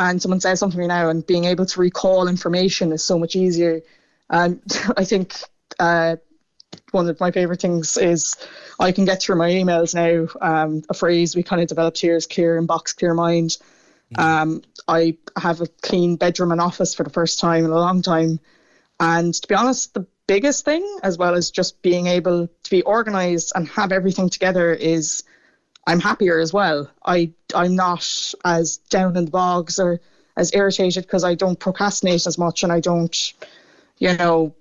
and 0.00 0.20
someone 0.20 0.40
says 0.40 0.58
something 0.58 0.78
to 0.78 0.82
me 0.82 0.88
now 0.88 1.10
and 1.10 1.24
being 1.28 1.44
able 1.44 1.66
to 1.66 1.80
recall 1.80 2.26
information 2.26 2.90
is 2.90 3.04
so 3.04 3.20
much 3.20 3.36
easier. 3.36 3.82
And 4.30 4.60
I 4.96 5.04
think 5.04 5.36
uh, 5.78 6.16
one 6.90 7.08
of 7.08 7.20
my 7.20 7.30
favorite 7.30 7.60
things 7.60 7.96
is 7.96 8.36
I 8.80 8.90
can 8.90 9.04
get 9.04 9.22
through 9.22 9.36
my 9.36 9.50
emails 9.50 9.94
now. 9.94 10.26
Um, 10.40 10.82
a 10.88 10.94
phrase 10.94 11.36
we 11.36 11.44
kind 11.44 11.62
of 11.62 11.68
developed 11.68 12.00
here 12.00 12.16
is 12.16 12.26
clear 12.26 12.60
inbox, 12.60 12.96
clear 12.96 13.14
mind. 13.14 13.58
Um, 14.18 14.62
I 14.88 15.16
have 15.36 15.60
a 15.60 15.66
clean 15.66 16.16
bedroom 16.16 16.52
and 16.52 16.60
office 16.60 16.94
for 16.94 17.04
the 17.04 17.10
first 17.10 17.38
time 17.38 17.64
in 17.64 17.70
a 17.70 17.78
long 17.78 18.02
time. 18.02 18.40
And 19.00 19.34
to 19.34 19.48
be 19.48 19.54
honest, 19.54 19.94
the 19.94 20.06
biggest 20.26 20.64
thing, 20.64 20.98
as 21.02 21.18
well 21.18 21.34
as 21.34 21.50
just 21.50 21.82
being 21.82 22.06
able 22.06 22.48
to 22.48 22.70
be 22.70 22.82
organized 22.82 23.52
and 23.54 23.68
have 23.68 23.92
everything 23.92 24.28
together, 24.28 24.72
is 24.72 25.24
I'm 25.86 26.00
happier 26.00 26.38
as 26.38 26.52
well. 26.52 26.90
I 27.04 27.32
I'm 27.54 27.74
not 27.74 28.06
as 28.44 28.76
down 28.76 29.16
in 29.16 29.24
the 29.24 29.30
bogs 29.30 29.78
or 29.78 30.00
as 30.36 30.54
irritated 30.54 31.04
because 31.04 31.24
I 31.24 31.34
don't 31.34 31.58
procrastinate 31.58 32.26
as 32.26 32.38
much 32.38 32.62
and 32.62 32.72
I 32.72 32.80
don't, 32.80 33.34
you 33.98 34.16
know, 34.16 34.54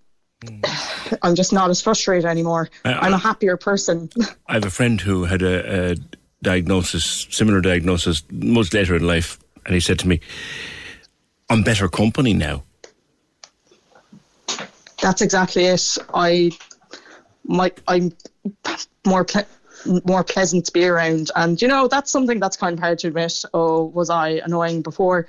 I'm 1.22 1.36
just 1.36 1.54
not 1.54 1.70
as 1.70 1.82
frustrated 1.82 2.26
anymore. 2.26 2.70
I, 2.84 3.08
am 3.08 3.14
a 3.14 3.18
happier 3.18 3.58
person. 3.58 4.10
I 4.48 4.54
have 4.56 4.66
a 4.66 4.72
friend 4.72 5.00
who 5.00 5.26
had 5.26 5.42
a, 5.42 5.92
a 5.92 5.96
diagnosis, 6.44 7.28
similar 7.30 7.62
diagnosis, 7.62 8.24
much 8.32 8.74
later 8.74 8.96
in 8.96 9.06
life, 9.06 9.40
and 9.66 9.74
he 9.74 9.80
said 9.80 10.00
to 10.00 10.08
me, 10.08 10.20
"I'm 11.50 11.64
better 11.64 11.88
company 11.88 12.34
now." 12.34 12.64
That's 15.02 15.22
exactly 15.22 15.66
it. 15.66 15.98
I, 16.14 16.52
my, 17.44 17.72
I'm 17.88 18.12
more. 19.06 19.26
Pl- 19.26 19.48
more 20.06 20.24
pleasant 20.24 20.66
to 20.66 20.72
be 20.72 20.86
around. 20.86 21.32
And 21.36 21.62
you 21.62 21.68
know, 21.68 21.88
that's 21.88 22.12
something 22.12 22.40
that's 22.40 22.58
kind 22.58 22.74
of 22.74 22.80
hard 22.80 23.00
to 23.00 23.08
admit. 23.08 23.44
Oh, 23.54 23.86
was 23.86 24.10
I 24.10 24.42
annoying 24.44 24.82
before? 24.82 25.28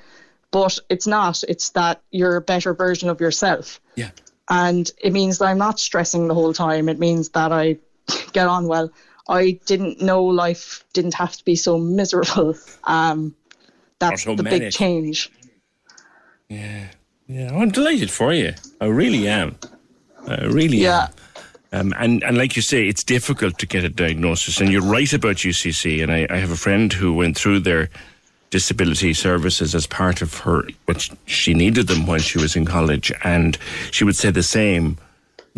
But 0.51 0.79
it's 0.91 1.07
not. 1.07 1.43
It's 1.49 1.71
that 1.71 2.03
you're 2.11 2.37
a 2.37 2.43
better 2.43 2.75
version 2.75 3.09
of 3.09 3.21
yourself. 3.21 3.81
Yeah. 3.97 4.11
And 4.51 4.91
it 5.01 5.13
means 5.13 5.39
that 5.39 5.47
I'm 5.47 5.59
not 5.59 5.81
stressing 5.81 6.29
the 6.29 6.35
whole 6.35 6.53
time. 6.53 6.89
It 6.89 6.99
means 6.99 7.31
that 7.31 7.53
I 7.53 7.79
get 8.33 8.47
on 8.47 8.67
well. 8.67 8.91
I 9.29 9.59
didn't 9.67 10.01
know 10.03 10.25
life 10.25 10.85
didn't 10.93 11.15
have 11.15 11.37
to 11.37 11.45
be 11.45 11.57
so 11.57 11.79
miserable. 11.79 12.55
Um, 12.85 13.35
that's 13.99 14.25
so 14.25 14.35
the 14.35 14.43
manic. 14.43 14.61
big 14.61 14.73
change. 14.73 15.31
Yeah. 16.49 16.89
Yeah, 17.29 17.55
I'm 17.55 17.71
delighted 17.71 18.11
for 18.11 18.33
you. 18.33 18.53
I 18.81 18.87
really 18.87 19.29
am. 19.29 19.57
I 20.27 20.45
really 20.45 20.79
Yeah. 20.79 21.09
am. 21.73 21.93
Um, 21.93 21.95
and, 21.99 22.23
and 22.25 22.37
like 22.37 22.55
you 22.57 22.61
say, 22.63 22.87
it's 22.87 23.03
difficult 23.03 23.59
to 23.59 23.67
get 23.67 23.85
a 23.85 23.89
diagnosis. 23.89 24.61
And 24.61 24.71
you're 24.71 24.83
right 24.83 25.11
about 25.13 25.37
UCC. 25.37 26.03
And 26.03 26.13
I, 26.13 26.27
I 26.29 26.37
have 26.37 26.51
a 26.51 26.57
friend 26.57 26.93
who 26.93 27.15
went 27.15 27.39
through 27.39 27.61
their 27.61 27.89
disability 28.51 29.15
services 29.15 29.75
as 29.75 29.87
part 29.87 30.21
of 30.21 30.37
her, 30.39 30.65
which 30.85 31.11
she 31.25 31.55
needed 31.55 31.87
them 31.89 32.07
when 32.07 32.21
she 32.21 32.37
was 32.39 32.57
in 32.57 32.67
college. 32.67 33.11
And 33.25 33.57
she 33.91 34.05
would 34.05 34.17
say 34.17 34.31
the 34.31 34.43
same 34.43 34.99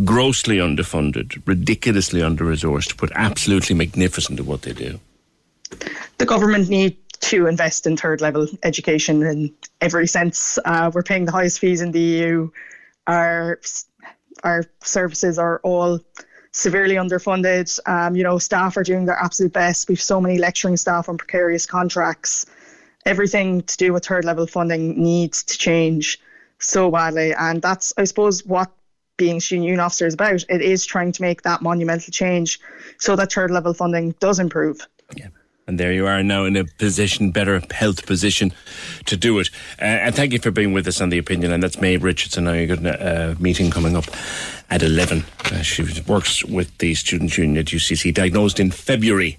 grossly 0.03 0.57
underfunded, 0.59 1.41
ridiculously 1.47 2.23
under 2.23 2.45
resourced, 2.45 2.97
but 2.97 3.11
absolutely 3.15 3.77
magnificent 3.77 4.41
at 4.41 4.47
what 4.47 4.62
they 4.62 4.73
do. 4.73 4.99
the 6.19 6.27
government 6.27 6.69
need 6.69 6.97
to 7.21 7.47
invest 7.47 7.87
in 7.87 7.97
third 7.97 8.21
level 8.21 8.47
education 8.62 9.23
in 9.23 9.55
every 9.81 10.07
sense. 10.07 10.59
Uh, 10.65 10.91
we're 10.93 11.03
paying 11.03 11.25
the 11.25 11.33
highest 11.33 11.59
fees 11.59 11.81
in 11.81 11.93
the 11.93 12.01
EU. 12.01 12.51
Our 13.07 13.61
our 14.43 14.65
services 14.83 15.39
are 15.39 15.61
all 15.62 16.01
severely 16.53 16.97
underfunded. 16.97 17.79
Um, 17.89 18.15
you 18.15 18.23
know, 18.23 18.39
staff 18.39 18.77
are 18.77 18.83
doing 18.83 19.07
their 19.07 19.16
absolute 19.16 19.53
best. 19.53 19.89
We've 19.89 20.01
so 20.01 20.21
many 20.21 20.39
lecturing 20.39 20.77
staff 20.77 21.09
on 21.09 21.16
precarious 21.16 21.66
contracts. 21.66 22.47
Everything 23.07 23.62
to 23.62 23.77
do 23.77 23.93
with 23.93 24.05
third 24.05 24.25
level 24.25 24.47
funding 24.47 25.03
needs 25.03 25.43
to 25.45 25.59
change 25.59 26.21
so 26.59 26.91
badly, 26.91 27.33
and 27.35 27.62
that's 27.62 27.93
I 27.97 28.05
suppose 28.05 28.45
what 28.45 28.71
being 29.16 29.41
student 29.41 29.65
union 29.65 29.81
officer 29.81 30.07
is 30.07 30.15
about. 30.15 30.45
It 30.49 30.61
is 30.62 30.85
trying 30.85 31.12
to 31.12 31.23
make 31.23 31.43
that 31.43 31.62
monumental 31.62 32.11
change 32.11 32.61
so 32.99 33.16
that 33.16 33.32
third 33.32 33.51
level 33.51 33.74
funding 33.74 34.12
does 34.20 34.39
improve. 34.39 34.86
And 35.66 35.81
there 35.81 35.93
you 35.93 36.07
are 36.07 36.23
now 36.23 36.45
in 36.45 36.57
a 36.57 36.65
position, 36.65 37.31
better 37.31 37.62
health 37.70 38.05
position 38.05 38.53
to 39.07 39.16
do 39.16 39.39
it. 39.39 39.49
Uh, 39.81 39.85
and 39.85 40.15
thank 40.15 40.32
you 40.32 40.39
for 40.39 40.51
being 40.51 40.74
with 40.74 40.86
us 40.86 41.01
on 41.01 41.09
the 41.09 41.16
opinion. 41.16 41.53
And 41.53 41.62
that's 41.62 41.81
Maeve 41.81 42.03
Richardson. 42.03 42.45
Now 42.45 42.53
you've 42.53 42.82
got 42.82 42.85
a 42.85 43.31
uh, 43.31 43.35
meeting 43.39 43.70
coming 43.70 43.97
up 43.97 44.05
at 44.69 44.82
11. 44.82 45.24
Uh, 45.47 45.62
she 45.62 46.03
works 46.07 46.45
with 46.45 46.77
the 46.78 46.95
Student 46.95 47.39
Union 47.39 47.57
at 47.57 47.66
UCC, 47.66 48.12
diagnosed 48.12 48.61
in 48.61 48.70
February 48.70 49.39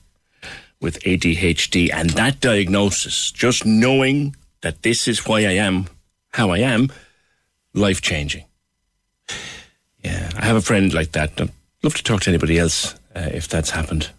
with 0.82 1.00
ADHD. 1.02 1.94
And 1.94 2.10
that 2.12 2.40
diagnosis, 2.40 3.32
just 3.32 3.64
knowing 3.64 4.36
that 4.62 4.82
this 4.82 5.08
is 5.08 5.28
why 5.28 5.42
I 5.42 5.52
am 5.52 5.86
how 6.32 6.50
I 6.50 6.58
am, 6.58 6.92
life 7.74 8.02
changing. 8.02 8.44
Yeah, 10.06 10.30
I 10.38 10.46
have 10.46 10.56
a 10.56 10.62
friend 10.62 10.94
like 10.94 11.14
that. 11.14 11.32
I'd 11.42 11.50
love 11.82 11.96
to 11.96 12.04
talk 12.04 12.22
to 12.22 12.30
anybody 12.30 12.60
else 12.60 12.94
uh, 13.16 13.30
if 13.34 13.48
that's 13.48 13.72
happened. 13.72 14.12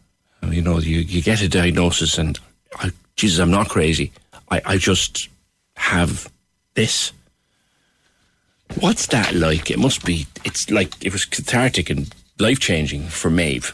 Uh, 0.43 0.49
You 0.49 0.61
know, 0.61 0.79
you, 0.81 0.99
you 0.99 1.23
get 1.23 1.43
a 1.43 1.49
diagnosis 1.49 2.19
and, 2.19 2.41
I, 2.75 2.91
Jesus, 3.15 3.39
I'm 3.39 3.53
not 3.53 3.69
crazy. 3.69 4.11
I, 4.51 4.61
I 4.65 4.77
just 4.79 5.29
have 5.77 6.29
this. 6.75 7.13
What's 8.81 9.07
that 9.07 9.33
like? 9.33 9.71
It 9.71 9.79
must 9.79 10.05
be, 10.05 10.27
it's 10.45 10.69
like 10.71 10.93
it 11.05 11.13
was 11.13 11.25
cathartic 11.25 11.89
and 11.89 12.13
life 12.41 12.59
changing 12.59 13.05
for 13.07 13.31
Maeve. 13.31 13.73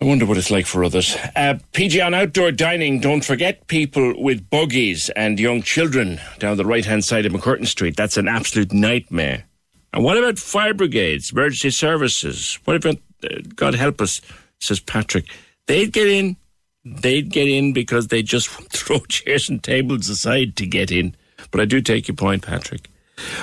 I 0.00 0.04
wonder 0.06 0.24
what 0.24 0.38
it's 0.38 0.50
like 0.50 0.64
for 0.64 0.84
others. 0.84 1.16
Uh, 1.36 1.58
PG 1.72 2.00
on 2.00 2.14
outdoor 2.14 2.50
dining, 2.50 2.98
don't 3.00 3.24
forget 3.24 3.66
people 3.66 4.14
with 4.22 4.48
buggies 4.48 5.10
and 5.10 5.38
young 5.38 5.60
children 5.60 6.18
down 6.38 6.56
the 6.56 6.64
right 6.64 6.84
hand 6.86 7.04
side 7.04 7.26
of 7.26 7.32
MacCurtain 7.32 7.66
Street. 7.66 7.94
That's 7.96 8.16
an 8.16 8.26
absolute 8.28 8.72
nightmare. 8.72 9.44
And 9.92 10.04
what 10.04 10.18
about 10.18 10.38
fire 10.38 10.74
brigades, 10.74 11.32
emergency 11.32 11.70
services? 11.70 12.58
What 12.64 12.76
about, 12.76 12.96
uh, 13.24 13.40
God 13.54 13.74
help 13.74 14.00
us, 14.00 14.20
says 14.60 14.80
Patrick. 14.80 15.26
They'd 15.66 15.92
get 15.92 16.08
in. 16.08 16.36
They'd 16.84 17.30
get 17.30 17.48
in 17.48 17.72
because 17.72 18.08
they 18.08 18.22
just 18.22 18.48
throw 18.70 19.00
chairs 19.00 19.48
and 19.48 19.62
tables 19.62 20.08
aside 20.08 20.56
to 20.56 20.66
get 20.66 20.90
in. 20.90 21.14
But 21.50 21.60
I 21.60 21.64
do 21.64 21.80
take 21.80 22.08
your 22.08 22.16
point, 22.16 22.42
Patrick. 22.42 22.88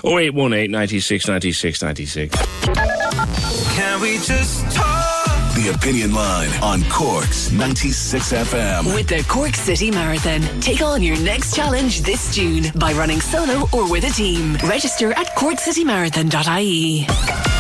0818 0.06 0.70
96 0.72 1.28
96 1.28 1.82
96. 1.82 2.36
Can 3.76 4.02
we 4.02 4.18
just 4.20 4.76
talk? 4.76 4.93
The 5.64 5.70
Opinion 5.70 6.14
Line 6.14 6.50
on 6.62 6.84
Cork's 6.90 7.50
96 7.54 8.34
FM. 8.34 8.94
With 8.94 9.08
the 9.08 9.24
Cork 9.30 9.56
City 9.56 9.92
Marathon, 9.92 10.42
take 10.60 10.82
on 10.82 11.02
your 11.02 11.18
next 11.22 11.56
challenge 11.56 12.02
this 12.02 12.36
June 12.36 12.66
by 12.76 12.92
running 12.92 13.22
solo 13.22 13.66
or 13.72 13.90
with 13.90 14.04
a 14.04 14.10
team. 14.10 14.58
Register 14.66 15.14
at 15.14 15.28
corkcitymarathon.ie. 15.38 17.53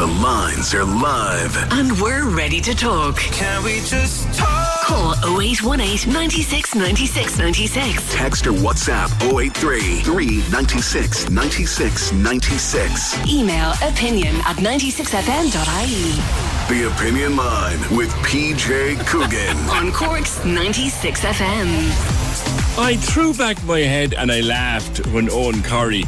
The 0.00 0.06
lines 0.06 0.72
are 0.72 0.82
live. 0.82 1.54
And 1.72 1.92
we're 2.00 2.30
ready 2.30 2.58
to 2.62 2.74
talk. 2.74 3.16
Can 3.16 3.62
we 3.62 3.80
just 3.80 4.32
talk? 4.32 4.80
Call 4.80 5.12
0818 5.38 6.10
96 6.10 6.74
96 6.74 7.38
96. 7.38 8.14
Text 8.14 8.46
or 8.46 8.52
WhatsApp 8.52 9.10
083 9.22 10.00
396 10.00 11.28
96 11.28 12.12
96. 12.12 13.28
Email 13.28 13.74
opinion 13.82 14.36
at 14.46 14.56
96fm.ie. 14.56 16.74
The 16.74 16.90
Opinion 16.94 17.36
Line 17.36 17.80
with 17.94 18.08
PJ 18.24 19.06
Coogan. 19.06 19.58
On 19.68 19.92
Cork's 19.92 20.42
96 20.46 21.20
FM. 21.20 22.78
I 22.78 22.96
threw 22.96 23.34
back 23.34 23.62
my 23.64 23.80
head 23.80 24.14
and 24.14 24.32
I 24.32 24.40
laughed 24.40 25.06
when 25.08 25.28
Owen 25.28 25.62
Curry 25.62 26.04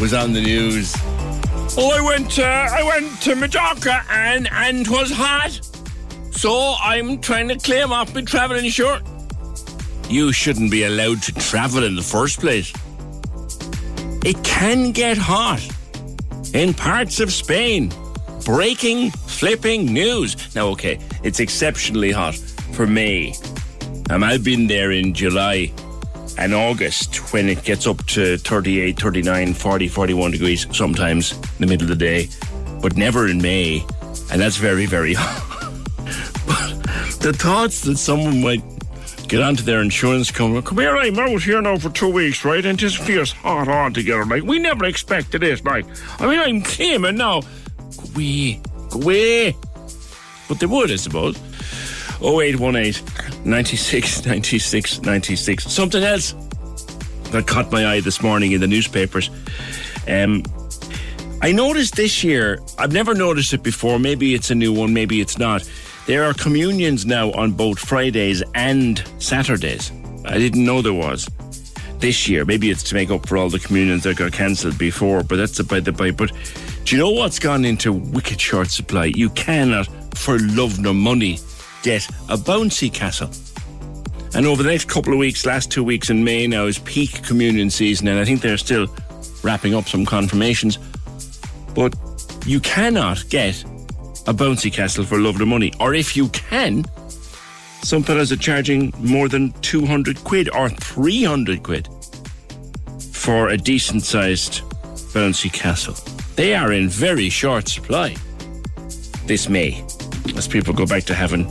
was 0.00 0.14
on 0.14 0.32
the 0.32 0.40
news. 0.40 0.96
Oh, 1.76 1.90
I 1.90 2.00
went 2.00 2.30
to 2.32 2.46
I 2.46 2.82
went 2.84 3.20
to 3.22 3.34
Majorca 3.34 4.04
and 4.08 4.48
and 4.52 4.86
'twas 4.86 5.10
hot, 5.10 5.60
so 6.30 6.76
I'm 6.80 7.20
trying 7.20 7.48
to 7.48 7.56
claim 7.56 7.92
off 7.92 8.14
my 8.14 8.22
travel 8.22 8.56
insurance. 8.56 9.08
You 10.08 10.32
shouldn't 10.32 10.70
be 10.70 10.84
allowed 10.84 11.22
to 11.22 11.32
travel 11.32 11.82
in 11.82 11.96
the 11.96 12.02
first 12.02 12.38
place. 12.38 12.72
It 14.24 14.42
can 14.44 14.92
get 14.92 15.18
hot 15.18 15.66
in 16.52 16.74
parts 16.74 17.18
of 17.18 17.32
Spain. 17.32 17.92
Breaking, 18.44 19.10
flipping 19.10 19.92
news. 19.92 20.54
Now, 20.54 20.68
okay, 20.68 20.98
it's 21.24 21.40
exceptionally 21.40 22.12
hot 22.12 22.36
for 22.72 22.86
me. 22.86 23.34
Um, 24.10 24.22
I've 24.22 24.44
been 24.44 24.68
there 24.68 24.92
in 24.92 25.12
July 25.14 25.72
and 26.38 26.54
August 26.54 27.32
when 27.32 27.48
it 27.48 27.62
gets 27.64 27.86
up 27.86 28.04
to 28.06 28.36
38, 28.38 28.98
39, 28.98 29.54
40, 29.54 29.88
41 29.88 30.30
degrees 30.30 30.66
sometimes 30.76 31.32
in 31.32 31.40
the 31.60 31.66
middle 31.66 31.90
of 31.90 31.98
the 31.98 32.04
day, 32.04 32.28
but 32.80 32.96
never 32.96 33.28
in 33.28 33.40
May. 33.40 33.84
And 34.30 34.40
that's 34.40 34.56
very, 34.56 34.86
very 34.86 35.14
hot. 35.18 35.72
but 36.46 37.20
the 37.20 37.32
thoughts 37.32 37.82
that 37.82 37.96
someone 37.96 38.42
might 38.42 38.62
get 39.28 39.40
onto 39.42 39.62
their 39.62 39.80
insurance 39.80 40.30
company, 40.30 40.62
come 40.62 40.78
here, 40.78 40.96
I'm 40.96 41.18
out 41.18 41.42
here 41.42 41.60
now 41.62 41.78
for 41.78 41.90
two 41.90 42.10
weeks, 42.10 42.44
right? 42.44 42.64
And 42.64 42.78
just 42.78 42.98
feels 42.98 43.32
hot 43.32 43.68
on 43.68 43.94
together. 43.94 44.24
Like, 44.24 44.42
we 44.42 44.58
never 44.58 44.84
expected 44.84 45.40
this, 45.42 45.62
like. 45.64 45.86
I 46.20 46.26
mean, 46.26 46.38
I'm 46.38 46.62
claiming 46.62 47.16
now. 47.16 47.40
Go 47.40 48.04
away, 48.14 48.60
go 48.90 49.00
away. 49.00 49.56
But 50.48 50.60
they 50.60 50.66
would, 50.66 50.90
I 50.90 50.96
suppose. 50.96 51.38
0818 52.22 53.44
96 53.44 54.26
96 54.26 55.02
96. 55.02 55.64
Something 55.64 56.02
else 56.02 56.32
that 57.30 57.46
caught 57.46 57.70
my 57.72 57.86
eye 57.86 58.00
this 58.00 58.22
morning 58.22 58.52
in 58.52 58.60
the 58.60 58.66
newspapers. 58.66 59.30
Um, 60.06 60.42
I 61.42 61.52
noticed 61.52 61.96
this 61.96 62.24
year, 62.24 62.58
I've 62.78 62.92
never 62.92 63.14
noticed 63.14 63.52
it 63.52 63.62
before, 63.62 63.98
maybe 63.98 64.34
it's 64.34 64.50
a 64.50 64.54
new 64.54 64.72
one, 64.72 64.94
maybe 64.94 65.20
it's 65.20 65.38
not. 65.38 65.68
There 66.06 66.24
are 66.24 66.34
communions 66.34 67.04
now 67.06 67.32
on 67.32 67.52
both 67.52 67.78
Fridays 67.78 68.42
and 68.54 69.02
Saturdays. 69.18 69.90
I 70.24 70.38
didn't 70.38 70.64
know 70.64 70.80
there 70.80 70.94
was 70.94 71.28
this 71.98 72.28
year. 72.28 72.44
Maybe 72.44 72.70
it's 72.70 72.82
to 72.84 72.94
make 72.94 73.10
up 73.10 73.26
for 73.26 73.36
all 73.36 73.48
the 73.48 73.58
communions 73.58 74.02
that 74.04 74.16
got 74.16 74.32
cancelled 74.32 74.78
before, 74.78 75.22
but 75.22 75.36
that's 75.36 75.60
by 75.62 75.80
the 75.80 75.92
by. 75.92 76.10
But 76.10 76.32
do 76.84 76.96
you 76.96 77.02
know 77.02 77.10
what's 77.10 77.38
gone 77.38 77.64
into 77.64 77.92
wicked 77.92 78.40
short 78.40 78.70
supply? 78.70 79.06
You 79.06 79.30
cannot, 79.30 79.86
for 80.14 80.38
love 80.38 80.78
nor 80.78 80.94
money, 80.94 81.38
get 81.84 82.08
a 82.30 82.36
bouncy 82.36 82.92
castle. 82.92 83.30
And 84.34 84.46
over 84.46 84.64
the 84.64 84.70
next 84.70 84.88
couple 84.88 85.12
of 85.12 85.18
weeks, 85.18 85.46
last 85.46 85.70
two 85.70 85.84
weeks 85.84 86.10
in 86.10 86.24
May 86.24 86.46
now 86.48 86.64
is 86.64 86.78
peak 86.80 87.22
communion 87.22 87.70
season, 87.70 88.08
and 88.08 88.18
I 88.18 88.24
think 88.24 88.40
they're 88.40 88.56
still 88.56 88.88
wrapping 89.44 89.74
up 89.74 89.86
some 89.86 90.04
confirmations. 90.04 90.78
But 91.74 91.94
you 92.46 92.58
cannot 92.60 93.28
get 93.28 93.62
a 94.26 94.34
bouncy 94.34 94.72
castle 94.72 95.04
for 95.04 95.18
love 95.18 95.38
nor 95.38 95.46
money. 95.46 95.72
Or 95.78 95.94
if 95.94 96.16
you 96.16 96.28
can, 96.30 96.84
some 97.82 98.02
fellas 98.02 98.32
are 98.32 98.36
charging 98.36 98.92
more 98.98 99.28
than 99.28 99.52
200 99.60 100.24
quid 100.24 100.48
or 100.54 100.70
300 100.70 101.62
quid 101.62 101.88
for 103.12 103.48
a 103.48 103.58
decent 103.58 104.02
sized 104.02 104.62
bouncy 105.12 105.52
castle. 105.52 105.94
They 106.34 106.54
are 106.54 106.72
in 106.72 106.88
very 106.88 107.28
short 107.28 107.68
supply. 107.68 108.16
this 109.26 109.48
May 109.48 109.84
as 110.36 110.48
people 110.48 110.74
go 110.74 110.86
back 110.86 111.04
to 111.04 111.14
having 111.14 111.44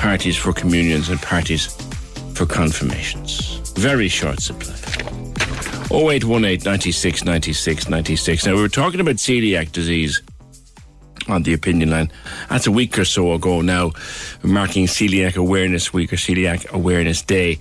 parties 0.00 0.34
for 0.34 0.54
communions 0.54 1.10
and 1.10 1.20
parties 1.20 1.66
for 2.34 2.46
confirmations. 2.46 3.58
Very 3.76 4.08
short 4.08 4.40
supply. 4.40 4.74
0818 5.92 6.64
96 6.64 7.24
96 7.26 7.88
96. 7.90 8.46
Now, 8.46 8.54
we 8.54 8.62
were 8.62 8.68
talking 8.70 9.00
about 9.00 9.16
celiac 9.16 9.72
disease 9.72 10.22
on 11.28 11.42
the 11.42 11.52
opinion 11.52 11.90
line. 11.90 12.10
That's 12.48 12.66
a 12.66 12.70
week 12.70 12.98
or 12.98 13.04
so 13.04 13.34
ago 13.34 13.60
now, 13.60 13.92
marking 14.42 14.86
Celiac 14.86 15.36
Awareness 15.36 15.92
Week 15.92 16.14
or 16.14 16.16
Celiac 16.16 16.70
Awareness 16.70 17.20
Day. 17.20 17.58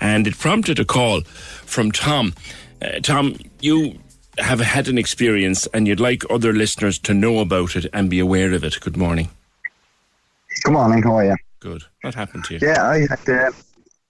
And 0.00 0.26
it 0.26 0.38
prompted 0.38 0.78
a 0.78 0.84
call 0.86 1.20
from 1.20 1.92
Tom. 1.92 2.34
Uh, 2.80 3.00
Tom, 3.00 3.36
you 3.60 3.98
have 4.38 4.60
had 4.60 4.88
an 4.88 4.96
experience 4.96 5.66
and 5.74 5.86
you'd 5.86 6.00
like 6.00 6.22
other 6.30 6.54
listeners 6.54 6.98
to 7.00 7.12
know 7.12 7.40
about 7.40 7.76
it 7.76 7.84
and 7.92 8.08
be 8.08 8.18
aware 8.18 8.54
of 8.54 8.64
it. 8.64 8.80
Good 8.80 8.96
morning. 8.96 9.28
Good 10.64 10.72
morning, 10.72 11.02
how 11.02 11.16
are 11.16 11.24
you? 11.24 11.36
Good. 11.66 11.82
What 12.02 12.14
happened 12.14 12.44
to 12.44 12.54
you? 12.54 12.60
Yeah, 12.62 12.88
I 12.88 13.08
had, 13.10 13.28
uh, 13.28 13.50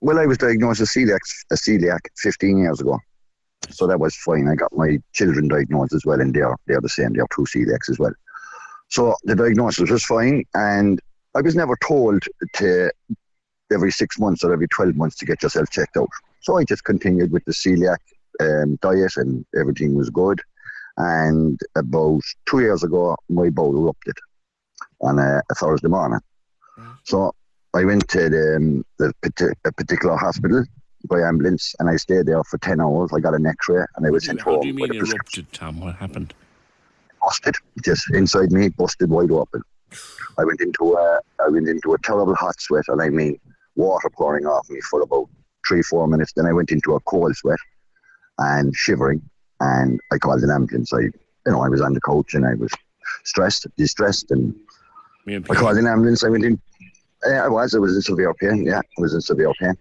well, 0.02 0.18
I 0.18 0.26
was 0.26 0.36
diagnosed 0.36 0.80
with 0.80 0.90
celiac, 0.90 1.20
a 1.50 1.54
celiac 1.54 2.00
15 2.18 2.58
years 2.58 2.82
ago. 2.82 2.98
So 3.70 3.86
that 3.86 3.98
was 3.98 4.14
fine. 4.14 4.46
I 4.46 4.56
got 4.56 4.76
my 4.76 4.98
children 5.14 5.48
diagnosed 5.48 5.94
as 5.94 6.04
well, 6.04 6.20
and 6.20 6.34
they're, 6.34 6.54
they're 6.66 6.82
the 6.82 6.90
same. 6.90 7.14
They're 7.14 7.24
two 7.34 7.46
celiacs 7.46 7.88
as 7.88 7.98
well. 7.98 8.12
So 8.88 9.14
the 9.24 9.34
diagnosis 9.34 9.90
was 9.90 10.04
fine, 10.04 10.44
and 10.52 11.00
I 11.34 11.40
was 11.40 11.56
never 11.56 11.78
told 11.82 12.24
to 12.56 12.92
every 13.72 13.90
six 13.90 14.18
months 14.18 14.44
or 14.44 14.52
every 14.52 14.68
12 14.68 14.94
months 14.94 15.16
to 15.16 15.24
get 15.24 15.42
yourself 15.42 15.70
checked 15.70 15.96
out. 15.96 16.10
So 16.42 16.58
I 16.58 16.64
just 16.64 16.84
continued 16.84 17.32
with 17.32 17.46
the 17.46 17.52
celiac 17.52 17.96
um, 18.38 18.76
diet, 18.82 19.16
and 19.16 19.46
everything 19.58 19.94
was 19.94 20.10
good. 20.10 20.42
And 20.98 21.58
about 21.74 22.20
two 22.44 22.60
years 22.60 22.84
ago, 22.84 23.16
my 23.30 23.48
bowel 23.48 23.82
erupted 23.82 24.18
on 25.00 25.18
a, 25.18 25.40
a 25.50 25.54
Thursday 25.54 25.88
morning. 25.88 26.20
So 27.04 27.32
I 27.76 27.84
went 27.84 28.08
to 28.08 28.28
the, 28.30 28.56
um, 28.56 28.84
the 28.98 29.12
a 29.64 29.72
particular 29.72 30.16
hospital 30.16 30.64
by 31.08 31.20
ambulance, 31.20 31.74
and 31.78 31.88
I 31.88 31.96
stayed 31.96 32.26
there 32.26 32.42
for 32.44 32.58
ten 32.58 32.80
hours. 32.80 33.10
I 33.14 33.20
got 33.20 33.34
an 33.34 33.46
X-ray, 33.46 33.84
and 33.96 34.06
I 34.06 34.10
was 34.10 34.24
sent 34.24 34.40
How 34.40 34.52
home 34.52 34.62
do 34.62 34.68
you 34.68 34.74
mean 34.74 34.94
erupted, 34.94 35.52
Tom? 35.52 35.80
What 35.80 35.94
happened? 35.96 36.34
Busted, 37.22 37.54
just 37.84 38.12
inside 38.14 38.50
me, 38.52 38.68
busted 38.70 39.10
wide 39.10 39.30
open. 39.30 39.62
I 40.38 40.44
went 40.44 40.60
into 40.60 40.94
a, 40.94 41.20
I 41.44 41.48
went 41.48 41.68
into 41.68 41.94
a 41.94 41.98
terrible 41.98 42.34
hot 42.34 42.60
sweat, 42.60 42.84
and 42.88 43.00
I 43.02 43.08
mean 43.08 43.38
water 43.76 44.10
pouring 44.10 44.46
off 44.46 44.68
me 44.70 44.80
for 44.80 45.02
about 45.02 45.28
three, 45.68 45.82
four 45.82 46.06
minutes. 46.08 46.32
Then 46.34 46.46
I 46.46 46.52
went 46.52 46.70
into 46.70 46.94
a 46.94 47.00
cold 47.00 47.36
sweat 47.36 47.58
and 48.38 48.74
shivering, 48.74 49.22
and 49.60 50.00
I 50.12 50.18
called 50.18 50.42
an 50.42 50.50
ambulance. 50.50 50.92
I, 50.92 51.00
you 51.00 51.12
know, 51.46 51.62
I 51.62 51.68
was 51.68 51.80
on 51.80 51.94
the 51.94 52.00
couch 52.00 52.34
and 52.34 52.46
I 52.46 52.54
was 52.54 52.72
stressed, 53.24 53.66
distressed, 53.76 54.30
and 54.30 54.54
I 55.50 55.54
called 55.54 55.76
an 55.76 55.86
ambulance. 55.86 56.24
I 56.24 56.28
went 56.28 56.44
in. 56.44 56.60
Yeah, 57.26 57.44
I 57.44 57.48
was. 57.48 57.74
I 57.74 57.78
was 57.78 57.94
in 57.96 58.02
severe 58.02 58.32
pain. 58.34 58.64
Yeah, 58.64 58.78
I 58.78 59.00
was 59.00 59.14
in 59.14 59.20
severe 59.20 59.52
pain. 59.60 59.74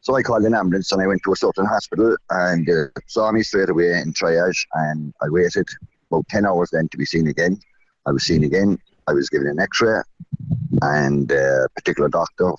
So 0.00 0.16
I 0.16 0.22
called 0.22 0.44
an 0.44 0.54
ambulance 0.54 0.92
and 0.92 1.02
I 1.02 1.06
went 1.06 1.22
to 1.24 1.32
a 1.32 1.36
certain 1.36 1.66
hospital 1.66 2.16
and 2.30 2.68
uh, 2.70 2.86
saw 3.06 3.30
me 3.32 3.42
straight 3.42 3.68
away 3.68 3.98
in 4.00 4.12
triage. 4.12 4.64
And 4.74 5.12
I 5.20 5.28
waited 5.28 5.66
about 6.10 6.28
10 6.28 6.46
hours 6.46 6.70
then 6.72 6.88
to 6.88 6.96
be 6.96 7.04
seen 7.04 7.26
again. 7.26 7.58
I 8.06 8.12
was 8.12 8.24
seen 8.24 8.44
again. 8.44 8.78
I 9.06 9.12
was 9.12 9.28
given 9.28 9.48
an 9.48 9.58
x 9.58 9.80
ray, 9.80 10.00
and 10.82 11.32
uh, 11.32 11.64
a 11.64 11.68
particular 11.74 12.08
doctor 12.08 12.52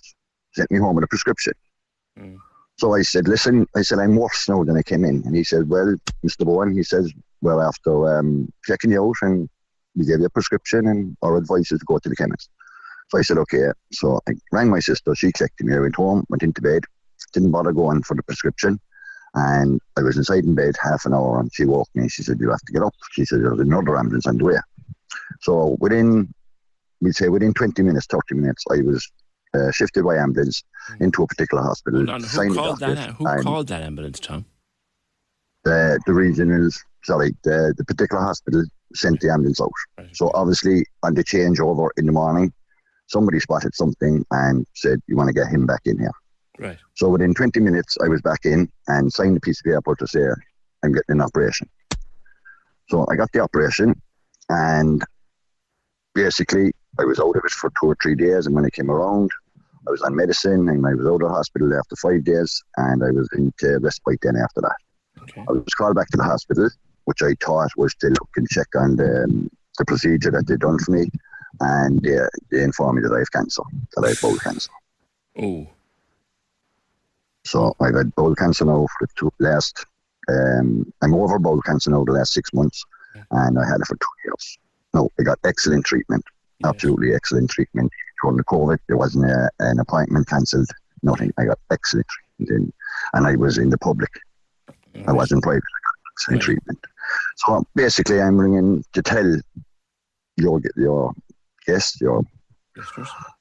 sent 0.53 0.69
me 0.71 0.79
home 0.79 0.95
with 0.95 1.03
a 1.03 1.07
prescription. 1.07 1.53
So 2.77 2.93
I 2.93 3.01
said, 3.01 3.27
Listen, 3.27 3.67
I 3.75 3.81
said, 3.81 3.99
I'm 3.99 4.15
worse 4.15 4.47
now 4.49 4.63
than 4.63 4.77
I 4.77 4.81
came 4.81 5.05
in. 5.05 5.21
And 5.25 5.35
he 5.35 5.43
said, 5.43 5.69
Well, 5.69 5.95
Mr. 6.25 6.45
Bowen, 6.45 6.73
he 6.73 6.83
says, 6.83 7.11
Well, 7.41 7.61
after 7.61 8.17
um, 8.17 8.51
checking 8.65 8.91
you 8.91 9.03
out 9.03 9.15
and 9.21 9.49
we 9.95 10.05
gave 10.05 10.19
you 10.19 10.25
a 10.25 10.29
prescription 10.29 10.87
and 10.87 11.15
our 11.21 11.37
advice 11.37 11.71
is 11.71 11.79
to 11.79 11.85
go 11.85 11.99
to 11.99 12.09
the 12.09 12.15
chemist. 12.15 12.49
So 13.09 13.17
I 13.17 13.21
said, 13.21 13.37
okay. 13.39 13.67
So 13.91 14.19
I 14.27 14.33
rang 14.51 14.69
my 14.69 14.79
sister. 14.79 15.15
She 15.15 15.31
checked 15.31 15.61
me. 15.61 15.75
I 15.75 15.79
went 15.79 15.95
home, 15.95 16.25
went 16.29 16.43
into 16.43 16.61
bed, 16.61 16.83
didn't 17.33 17.51
bother 17.51 17.71
going 17.71 18.03
for 18.03 18.15
the 18.15 18.23
prescription. 18.23 18.79
And 19.35 19.79
I 19.97 20.01
was 20.01 20.17
inside 20.17 20.43
in 20.43 20.55
bed 20.55 20.75
half 20.81 21.05
an 21.05 21.13
hour 21.13 21.39
and 21.39 21.51
she 21.53 21.65
woke 21.65 21.89
me. 21.93 22.07
She 22.07 22.23
said, 22.23 22.39
you 22.39 22.49
have 22.49 22.61
to 22.61 22.73
get 22.73 22.83
up. 22.83 22.93
She 23.11 23.25
said, 23.25 23.41
there's 23.43 23.59
another 23.59 23.97
ambulance 23.97 24.25
on 24.27 24.37
the 24.37 24.45
way. 24.45 24.57
So 25.41 25.77
within, 25.79 26.33
we'd 27.01 27.15
say 27.15 27.29
within 27.29 27.53
20 27.53 27.81
minutes, 27.83 28.07
30 28.07 28.35
minutes, 28.35 28.63
I 28.71 28.81
was 28.81 29.07
uh, 29.53 29.71
shifted 29.71 30.03
by 30.03 30.17
ambulance 30.17 30.63
into 30.99 31.23
a 31.23 31.27
particular 31.27 31.63
hospital. 31.63 32.05
Who 32.49 32.55
called 32.55 32.79
that? 32.79 32.97
Who 33.11 33.25
called 33.43 33.67
that 33.67 33.81
ambulance, 33.83 34.19
Tom? 34.19 34.45
The, 35.63 35.99
the 36.05 36.13
regional, 36.13 36.69
sorry, 37.03 37.35
the, 37.43 37.73
the 37.77 37.85
particular 37.85 38.21
hospital 38.23 38.63
sent 38.95 39.19
the 39.19 39.29
ambulance 39.31 39.61
out. 39.61 39.71
So 40.13 40.31
obviously, 40.33 40.85
on 41.03 41.13
the 41.13 41.23
changeover 41.23 41.89
in 41.97 42.05
the 42.07 42.11
morning, 42.11 42.51
somebody 43.09 43.39
spotted 43.39 43.75
something 43.75 44.25
and 44.31 44.65
said, 44.75 45.01
"You 45.07 45.17
want 45.17 45.27
to 45.27 45.33
get 45.33 45.47
him 45.47 45.65
back 45.65 45.81
in 45.85 45.99
here." 45.99 46.11
Right. 46.57 46.77
So 46.95 47.09
within 47.09 47.33
20 47.33 47.59
minutes, 47.59 47.97
I 48.03 48.07
was 48.07 48.21
back 48.21 48.45
in 48.45 48.69
and 48.87 49.11
signed 49.11 49.37
a 49.37 49.39
piece 49.39 49.61
of 49.61 49.71
paper 49.71 49.95
to 49.95 50.07
say 50.07 50.27
I'm 50.83 50.93
getting 50.93 51.15
an 51.15 51.21
operation. 51.21 51.69
So 52.89 53.05
I 53.09 53.15
got 53.15 53.31
the 53.31 53.39
operation, 53.39 53.99
and 54.49 55.03
basically 56.15 56.71
I 56.99 57.05
was 57.05 57.19
out 57.19 57.35
of 57.35 57.43
it 57.45 57.51
for 57.51 57.71
two 57.79 57.87
or 57.87 57.97
three 58.01 58.15
days. 58.15 58.45
And 58.45 58.55
when 58.55 58.65
I 58.65 58.69
came 58.69 58.89
around, 58.89 59.31
I 59.87 59.91
was 59.91 60.01
on 60.01 60.15
medicine, 60.15 60.67
and 60.69 60.85
I 60.85 60.93
was 60.93 61.07
out 61.07 61.23
of 61.23 61.31
hospital 61.31 61.73
after 61.77 61.95
five 61.95 62.23
days, 62.23 62.61
and 62.77 63.03
I 63.03 63.11
was 63.11 63.29
into 63.33 63.79
respite 63.79 64.19
then 64.21 64.35
after 64.35 64.61
that. 64.61 64.75
I 65.37 65.51
was 65.51 65.73
called 65.77 65.95
back 65.95 66.07
to 66.09 66.17
the 66.17 66.23
hospital, 66.23 66.69
which 67.05 67.21
I 67.21 67.35
thought 67.43 67.71
was 67.77 67.93
to 67.95 68.07
look 68.07 68.29
and 68.35 68.47
check 68.49 68.67
on 68.75 68.95
the, 68.95 69.23
um, 69.23 69.49
the 69.77 69.85
procedure 69.85 70.31
that 70.31 70.47
they'd 70.47 70.59
done 70.59 70.79
for 70.79 70.91
me, 70.91 71.09
and 71.59 72.05
uh, 72.05 72.27
they 72.51 72.63
informed 72.63 73.01
me 73.01 73.07
that 73.07 73.15
I 73.15 73.19
have 73.19 73.31
cancer, 73.31 73.63
that 73.95 74.05
I 74.05 74.09
have 74.09 74.21
bowel 74.21 74.37
cancer. 74.37 74.71
Oh. 75.41 75.67
So 77.45 77.75
I've 77.79 77.95
had 77.95 78.13
bowel 78.15 78.35
cancer 78.35 78.65
now 78.65 78.85
for 78.85 79.07
the 79.07 79.13
two 79.15 79.31
last. 79.39 79.85
Um, 80.27 80.91
I'm 81.01 81.13
over 81.13 81.39
bowel 81.39 81.61
cancer 81.61 81.89
now 81.89 82.03
the 82.03 82.11
last 82.11 82.33
six 82.33 82.53
months, 82.53 82.83
and 83.31 83.57
I 83.57 83.65
had 83.65 83.81
it 83.81 83.87
for 83.87 83.95
two 83.95 84.15
years. 84.25 84.57
No, 84.93 85.09
I 85.19 85.23
got 85.23 85.39
excellent 85.45 85.85
treatment, 85.85 86.23
absolutely 86.65 87.13
excellent 87.13 87.49
treatment. 87.49 87.91
During 88.21 88.37
the 88.37 88.43
COVID, 88.43 88.77
there 88.87 88.97
wasn't 88.97 89.25
a, 89.25 89.49
an 89.59 89.79
appointment 89.79 90.27
cancelled, 90.27 90.69
nothing. 91.03 91.31
I 91.37 91.45
got 91.45 91.59
excellent 91.71 92.07
treatment, 92.07 92.67
in, 92.67 92.73
and 93.13 93.27
I 93.27 93.35
was 93.35 93.57
in 93.57 93.69
the 93.69 93.77
public. 93.77 94.11
I 95.07 95.13
wasn't 95.13 95.43
private. 95.43 95.63
I 95.63 95.81
got 95.85 96.11
excellent 96.13 96.41
treatment. 96.41 96.79
So 97.37 97.65
basically, 97.75 98.21
I'm 98.21 98.37
ringing 98.37 98.83
to 98.93 99.01
tell 99.01 99.37
your 100.37 100.61
your 100.75 101.13
guests, 101.69 101.99
your 102.01 102.17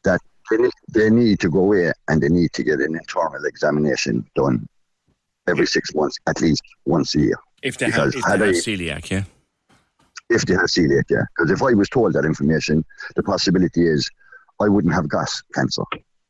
that 0.04 0.20
they 0.50 0.56
need, 0.64 0.76
they 0.96 1.10
need 1.10 1.38
to 1.40 1.48
go 1.56 1.60
away 1.60 1.92
and 2.08 2.22
they 2.22 2.28
need 2.28 2.52
to 2.58 2.62
get 2.68 2.78
an 2.86 2.94
internal 3.02 3.44
examination 3.44 4.14
done 4.34 4.56
every 5.46 5.66
six 5.66 5.94
months, 5.94 6.16
at 6.26 6.40
least 6.40 6.62
once 6.84 7.14
a 7.14 7.20
year. 7.20 7.38
If 7.62 7.78
they 7.78 7.90
have, 7.90 8.14
if 8.14 8.24
had 8.24 8.40
they 8.40 8.46
have 8.46 8.54
celiac, 8.56 9.10
yeah. 9.10 9.24
if 10.30 10.42
they 10.46 10.54
have 10.54 10.70
celiac, 10.76 11.04
yeah. 11.10 11.24
Because 11.30 11.50
if 11.50 11.62
I 11.62 11.72
was 11.74 11.88
told 11.88 12.12
that 12.14 12.24
information, 12.24 12.84
the 13.16 13.22
possibility 13.22 13.86
is 13.86 14.08
I 14.60 14.68
wouldn't 14.68 14.94
have 14.94 15.08
got 15.08 15.28
cancer. 15.54 15.82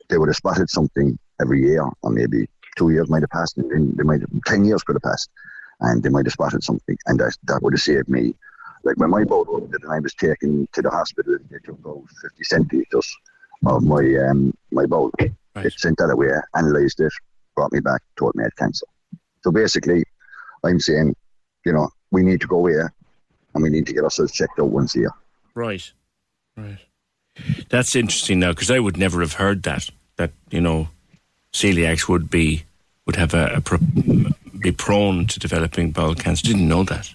They 0.09 0.19
would 0.19 0.29
have 0.29 0.37
spotted 0.37 0.70
something 0.70 1.19
every 1.41 1.61
year, 1.69 1.85
or 2.03 2.11
maybe 2.11 2.49
two 2.77 2.91
years 2.91 3.09
might 3.09 3.23
have 3.23 3.31
passed, 3.31 3.57
and 3.59 3.70
then 3.70 3.95
they 3.97 4.05
might 4.05 4.20
have, 4.20 4.31
ten 4.47 4.65
years 4.65 4.83
could 4.83 4.97
have 4.97 5.03
passed, 5.11 5.31
and 5.81 6.03
they 6.03 6.09
might 6.09 6.27
have 6.27 6.33
spotted 6.33 6.62
something, 6.62 6.97
and 7.07 7.20
that 7.20 7.37
that 7.45 7.62
would 7.62 7.75
have 7.75 7.83
saved 7.83 8.09
me. 8.09 8.35
Like 8.89 8.97
when 8.97 9.10
my 9.10 9.23
boat 9.23 9.48
erupted 9.48 9.82
and 9.85 9.93
I 9.93 9.98
was 9.98 10.15
taken 10.15 10.66
to 10.73 10.81
the 10.81 10.89
hospital, 10.89 11.36
they 11.51 11.59
took 11.59 11.78
about 11.78 12.05
fifty 12.23 12.43
centimeters 12.43 13.16
of 13.66 13.82
my 13.82 14.02
um, 14.27 14.55
my 14.73 14.86
bowel. 14.86 15.10
They 15.19 15.69
sent 15.77 15.98
that 15.98 16.09
away, 16.09 16.31
analysed 16.55 16.98
it, 17.01 17.12
brought 17.55 17.70
me 17.70 17.81
back, 17.81 18.01
told 18.16 18.35
me 18.35 18.44
I 18.44 18.47
had 18.47 18.56
cancer. 18.56 18.86
So 19.44 19.51
basically, 19.51 20.05
I'm 20.65 20.81
saying, 20.81 21.15
you 21.66 21.73
know, 21.74 21.90
we 22.12 22.23
need 22.23 22.40
to 22.40 22.47
go 22.47 22.56
away 22.56 22.77
and 23.52 23.62
we 23.62 23.69
need 23.69 23.86
to 23.89 23.93
get 23.93 24.05
ourselves 24.05 24.32
checked 24.32 24.59
out 24.59 24.70
once 24.70 24.97
a 24.97 25.01
year. 25.01 25.12
Right. 25.55 25.93
Right. 26.56 26.78
That's 27.69 27.94
interesting 27.94 28.39
now 28.39 28.52
because 28.52 28.70
I 28.70 28.78
would 28.78 28.97
never 28.97 29.20
have 29.20 29.35
heard 29.35 29.65
that. 29.65 29.90
That 30.16 30.32
you 30.48 30.62
know, 30.62 30.89
celiacs 31.52 32.09
would 32.09 32.31
be 32.31 32.65
would 33.05 33.16
have 33.16 33.35
a, 33.35 33.56
a 33.56 33.60
pro, 33.60 33.77
be 34.59 34.73
prone 34.73 35.27
to 35.27 35.39
developing 35.39 35.90
bowel 35.90 36.15
cancer. 36.15 36.47
Didn't 36.47 36.69
know 36.69 36.85
that. 36.85 37.15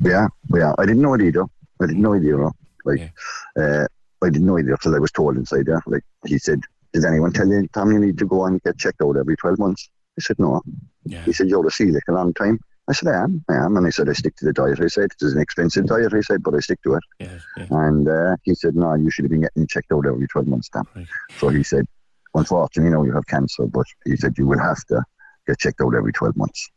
Yeah, 0.00 0.28
yeah. 0.52 0.72
I 0.78 0.86
didn't 0.86 1.02
know 1.02 1.14
it 1.14 1.22
either. 1.22 1.44
I 1.80 1.86
didn't 1.86 2.02
know 2.02 2.12
it 2.14 2.24
either. 2.24 2.50
Like, 2.84 3.12
uh, 3.58 3.86
I 4.22 4.30
didn't 4.30 4.46
know 4.46 4.56
it 4.56 4.66
either 4.66 4.76
till 4.82 4.94
I 4.94 4.98
was 4.98 5.12
told 5.12 5.36
inside 5.36 5.66
there. 5.66 5.82
Like, 5.86 6.04
he 6.26 6.38
said, 6.38 6.60
Did 6.92 7.04
anyone 7.04 7.32
tell 7.32 7.48
you, 7.48 7.66
Tom, 7.68 7.92
you 7.92 7.98
need 7.98 8.18
to 8.18 8.26
go 8.26 8.44
and 8.46 8.62
get 8.62 8.78
checked 8.78 9.02
out 9.02 9.16
every 9.16 9.36
12 9.36 9.58
months? 9.58 9.88
I 10.18 10.22
said, 10.22 10.38
No. 10.38 10.62
He 11.24 11.32
said, 11.32 11.48
You're 11.48 11.66
a 11.66 11.70
celiac 11.70 12.00
a 12.08 12.12
long 12.12 12.34
time. 12.34 12.58
I 12.88 12.92
said, 12.92 13.08
I 13.14 13.22
am, 13.22 13.44
I 13.48 13.54
am. 13.54 13.76
And 13.76 13.86
I 13.86 13.90
said, 13.90 14.08
I 14.08 14.12
stick 14.14 14.34
to 14.36 14.44
the 14.44 14.52
diet. 14.52 14.80
I 14.80 14.88
said, 14.88 15.10
It's 15.12 15.22
an 15.34 15.40
expensive 15.40 15.86
diet. 15.86 16.12
I 16.12 16.20
said, 16.20 16.42
But 16.42 16.54
I 16.54 16.60
stick 16.60 16.82
to 16.82 16.94
it. 16.94 17.02
And 17.70 18.08
uh, 18.08 18.36
he 18.42 18.54
said, 18.54 18.74
No, 18.74 18.94
you 18.94 19.10
should 19.10 19.24
have 19.24 19.30
been 19.30 19.42
getting 19.42 19.66
checked 19.66 19.92
out 19.92 20.06
every 20.06 20.26
12 20.26 20.46
months, 20.48 20.68
Tom. 20.68 20.86
So 21.38 21.48
he 21.48 21.62
said, 21.62 21.86
Unfortunately, 22.34 22.90
you 22.90 22.94
know 22.94 23.04
you 23.04 23.12
have 23.12 23.26
cancer, 23.26 23.66
but 23.66 23.86
he 24.04 24.16
said, 24.16 24.36
You 24.38 24.46
will 24.46 24.58
have 24.58 24.84
to 24.86 25.02
get 25.46 25.58
checked 25.58 25.80
out 25.80 25.94
every 25.94 26.12
12 26.12 26.36
months. 26.36 26.70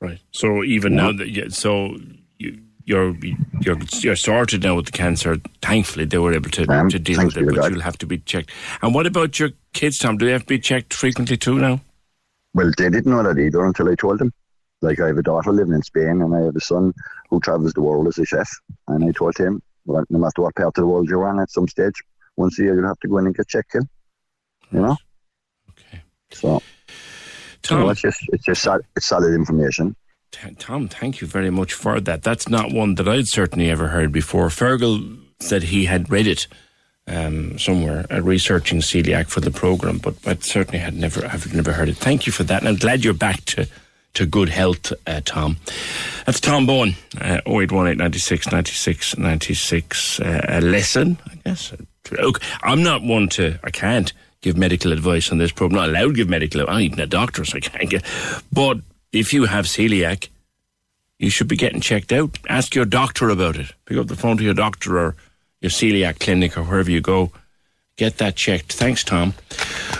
Right. 0.00 0.18
So 0.30 0.64
even 0.64 0.94
now 0.96 1.12
that 1.12 1.28
yeah, 1.30 1.48
so 1.48 1.98
you, 2.40 2.58
you're 2.84 3.14
you're 3.60 3.78
you're 4.00 4.16
sorted 4.16 4.62
now 4.62 4.74
with 4.76 4.86
the 4.86 4.92
cancer. 4.92 5.36
Thankfully, 5.62 6.06
they 6.06 6.18
were 6.18 6.32
able 6.32 6.50
to, 6.50 6.70
Um, 6.70 6.88
to 6.88 6.98
deal 6.98 7.24
with 7.24 7.36
it, 7.36 7.46
but 7.46 7.54
God. 7.54 7.70
you'll 7.70 7.82
have 7.82 7.98
to 7.98 8.06
be 8.06 8.18
checked. 8.18 8.50
And 8.82 8.94
what 8.94 9.06
about 9.06 9.38
your 9.38 9.50
kids, 9.72 9.98
Tom? 9.98 10.16
Do 10.16 10.26
they 10.26 10.32
have 10.32 10.42
to 10.42 10.46
be 10.46 10.58
checked 10.58 10.94
frequently 10.94 11.36
too 11.36 11.58
now? 11.58 11.80
Well, 12.54 12.72
they 12.76 12.90
didn't 12.90 13.12
know 13.12 13.22
that 13.22 13.38
either 13.38 13.64
until 13.64 13.88
I 13.88 13.94
told 13.94 14.18
them. 14.18 14.32
Like, 14.82 14.98
I 14.98 15.08
have 15.08 15.18
a 15.18 15.22
daughter 15.22 15.52
living 15.52 15.74
in 15.74 15.82
Spain 15.82 16.22
and 16.22 16.34
I 16.34 16.40
have 16.40 16.56
a 16.56 16.60
son 16.60 16.94
who 17.28 17.38
travels 17.38 17.74
the 17.74 17.82
world 17.82 18.08
as 18.08 18.18
a 18.18 18.24
chef. 18.24 18.48
And 18.88 19.04
I 19.04 19.12
told 19.12 19.36
him, 19.36 19.62
well, 19.84 20.04
no 20.08 20.18
matter 20.18 20.40
what 20.42 20.54
part 20.56 20.68
of 20.68 20.74
the 20.74 20.86
world 20.86 21.06
you're 21.08 21.28
on 21.28 21.38
at 21.38 21.50
some 21.50 21.68
stage, 21.68 22.02
once 22.36 22.58
a 22.58 22.62
year 22.62 22.74
you'll 22.74 22.88
have 22.88 22.98
to 23.00 23.08
go 23.08 23.18
in 23.18 23.26
and 23.26 23.36
get 23.36 23.46
checked 23.46 23.74
in. 23.74 23.86
You 24.72 24.80
know? 24.80 24.96
Okay. 25.70 26.02
So, 26.32 26.62
Tom- 27.62 27.90
it's 27.90 28.00
just, 28.00 28.20
it's 28.32 28.44
just 28.44 28.66
it's 28.96 29.06
solid 29.06 29.34
information. 29.34 29.94
Tom, 30.58 30.88
thank 30.88 31.20
you 31.20 31.26
very 31.26 31.50
much 31.50 31.74
for 31.74 32.00
that. 32.00 32.22
That's 32.22 32.48
not 32.48 32.72
one 32.72 32.94
that 32.96 33.08
I'd 33.08 33.28
certainly 33.28 33.70
ever 33.70 33.88
heard 33.88 34.12
before. 34.12 34.48
Fergal 34.48 35.18
said 35.40 35.64
he 35.64 35.86
had 35.86 36.10
read 36.10 36.26
it 36.26 36.46
um, 37.06 37.58
somewhere, 37.58 38.06
uh, 38.10 38.20
researching 38.22 38.80
celiac 38.80 39.28
for 39.28 39.40
the 39.40 39.50
program, 39.50 39.98
but 39.98 40.14
I 40.26 40.36
certainly 40.36 40.78
had 40.78 40.94
never, 40.94 41.26
have 41.26 41.52
never 41.52 41.72
heard 41.72 41.88
it. 41.88 41.96
Thank 41.96 42.26
you 42.26 42.32
for 42.32 42.44
that, 42.44 42.60
and 42.60 42.68
I'm 42.68 42.76
glad 42.76 43.04
you're 43.04 43.14
back 43.14 43.44
to, 43.46 43.66
to 44.14 44.26
good 44.26 44.48
health, 44.48 44.92
uh, 45.06 45.20
Tom. 45.24 45.56
That's 46.26 46.40
Tom 46.40 46.66
Bowen, 46.66 46.94
uh, 47.20 47.40
0818 47.46 47.98
96 47.98 48.52
96 48.52 49.18
96. 49.18 50.20
Uh, 50.20 50.40
a 50.48 50.60
lesson, 50.60 51.18
I 51.28 51.34
guess. 51.44 51.72
Look, 52.12 52.40
I'm 52.62 52.82
not 52.82 53.02
one 53.02 53.28
to, 53.30 53.58
I 53.64 53.70
can't 53.70 54.12
give 54.40 54.56
medical 54.56 54.92
advice 54.92 55.30
on 55.30 55.38
this 55.38 55.52
program. 55.52 55.80
I'm 55.80 55.92
not 55.92 55.96
allowed 55.96 56.08
to 56.08 56.14
give 56.14 56.28
medical 56.28 56.60
advice. 56.60 56.74
I'm 56.74 56.82
even 56.82 57.00
a 57.00 57.06
doctor, 57.06 57.44
so 57.44 57.56
I 57.56 57.60
can't 57.60 57.90
get. 57.90 58.04
But 58.52 58.78
if 59.12 59.32
you 59.32 59.46
have 59.46 59.66
celiac, 59.66 60.28
you 61.18 61.30
should 61.30 61.48
be 61.48 61.56
getting 61.56 61.80
checked 61.80 62.12
out. 62.12 62.38
Ask 62.48 62.74
your 62.74 62.84
doctor 62.84 63.28
about 63.28 63.56
it. 63.56 63.72
Pick 63.84 63.98
up 63.98 64.06
the 64.06 64.16
phone 64.16 64.36
to 64.38 64.44
your 64.44 64.54
doctor 64.54 64.98
or 64.98 65.16
your 65.60 65.70
celiac 65.70 66.18
clinic 66.18 66.56
or 66.56 66.62
wherever 66.62 66.90
you 66.90 67.00
go. 67.00 67.32
Get 67.96 68.18
that 68.18 68.36
checked. 68.36 68.72
Thanks, 68.72 69.04
Tom. 69.04 69.34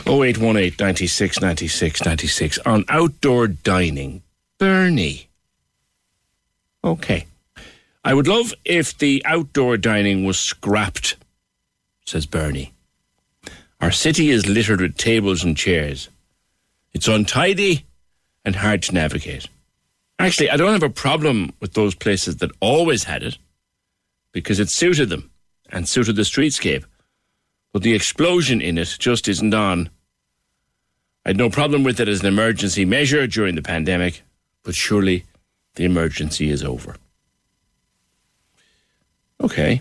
0818 0.07 0.77
96 0.79 1.41
96 1.41 2.05
96. 2.05 2.59
On 2.65 2.85
outdoor 2.89 3.49
dining, 3.49 4.23
Bernie. 4.59 5.29
Okay. 6.83 7.27
I 8.03 8.15
would 8.15 8.27
love 8.27 8.55
if 8.65 8.97
the 8.97 9.23
outdoor 9.27 9.77
dining 9.77 10.25
was 10.25 10.39
scrapped, 10.39 11.17
says 12.07 12.25
Bernie. 12.25 12.73
Our 13.83 13.91
city 13.91 14.31
is 14.31 14.47
littered 14.47 14.81
with 14.81 14.97
tables 14.97 15.45
and 15.45 15.55
chairs. 15.55 16.09
It's 16.95 17.09
untidy 17.09 17.85
and 18.45 18.57
hard 18.57 18.83
to 18.83 18.95
navigate. 18.95 19.49
Actually, 20.19 20.51
I 20.51 20.57
don't 20.57 20.73
have 20.73 20.83
a 20.83 20.91
problem 20.91 21.53
with 21.61 21.75
those 21.75 21.95
places 21.95 22.37
that 22.37 22.51
always 22.61 23.05
had 23.05 23.23
it 23.23 23.39
because 24.33 24.61
it 24.61 24.69
suited 24.69 25.09
them 25.09 25.31
and 25.71 25.89
suited 25.89 26.17
the 26.17 26.23
streetscape. 26.23 26.85
But 27.73 27.83
the 27.83 27.95
explosion 27.95 28.61
in 28.61 28.79
it 28.79 28.97
just 28.99 29.29
isn't 29.29 29.55
on. 29.55 29.91
I 31.25 31.31
had 31.31 31.37
no 31.37 31.51
problem 31.51 31.85
with 31.85 32.01
it 32.01 32.09
as 32.09 32.21
an 32.21 32.27
emergency 32.27 32.85
measure 32.85 33.27
during 33.27 33.55
the 33.55 33.63
pandemic, 33.63 34.23
but 34.63 34.75
surely 34.75 35.25
the 35.77 35.85
emergency 35.85 36.51
is 36.51 36.65
over. 36.65 36.97
Okay. 39.41 39.81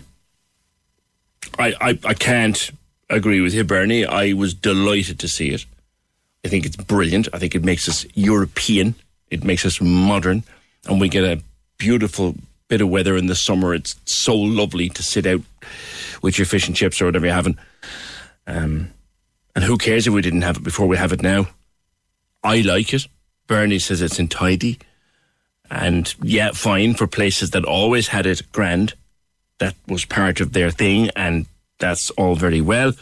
I, 1.58 1.74
I, 1.80 1.98
I 2.04 2.14
can't 2.14 2.70
agree 3.08 3.40
with 3.40 3.52
you, 3.52 3.64
Bernie. 3.64 4.06
I 4.06 4.32
was 4.32 4.54
delighted 4.54 5.18
to 5.18 5.28
see 5.28 5.50
it. 5.50 5.66
I 6.44 6.48
think 6.48 6.66
it's 6.66 6.76
brilliant. 6.76 7.28
I 7.32 7.38
think 7.38 7.54
it 7.54 7.64
makes 7.64 7.88
us 7.88 8.06
European. 8.14 8.94
It 9.30 9.44
makes 9.44 9.64
us 9.64 9.80
modern. 9.80 10.42
And 10.86 11.00
we 11.00 11.08
get 11.08 11.24
a 11.24 11.42
beautiful 11.78 12.34
bit 12.68 12.80
of 12.80 12.88
weather 12.88 13.16
in 13.16 13.26
the 13.26 13.34
summer. 13.34 13.74
It's 13.74 13.96
so 14.06 14.34
lovely 14.34 14.88
to 14.90 15.02
sit 15.02 15.26
out 15.26 15.42
with 16.22 16.38
your 16.38 16.46
fish 16.46 16.66
and 16.66 16.76
chips 16.76 17.00
or 17.00 17.06
whatever 17.06 17.26
you're 17.26 17.34
having. 17.34 17.58
Um, 18.46 18.90
and 19.54 19.64
who 19.64 19.76
cares 19.76 20.06
if 20.06 20.14
we 20.14 20.22
didn't 20.22 20.42
have 20.42 20.58
it 20.58 20.64
before 20.64 20.86
we 20.86 20.96
have 20.96 21.12
it 21.12 21.22
now? 21.22 21.48
I 22.42 22.60
like 22.62 22.94
it. 22.94 23.06
Bernie 23.46 23.78
says 23.78 24.00
it's 24.00 24.18
untidy. 24.18 24.78
And 25.70 26.12
yeah, 26.22 26.52
fine 26.52 26.94
for 26.94 27.06
places 27.06 27.50
that 27.50 27.64
always 27.64 28.08
had 28.08 28.26
it 28.26 28.42
grand. 28.52 28.94
That 29.58 29.74
was 29.86 30.04
part 30.04 30.40
of 30.40 30.52
their 30.52 30.70
thing, 30.70 31.10
and 31.14 31.46
that's 31.78 32.10
all 32.10 32.34
very 32.34 32.60
well. 32.60 32.92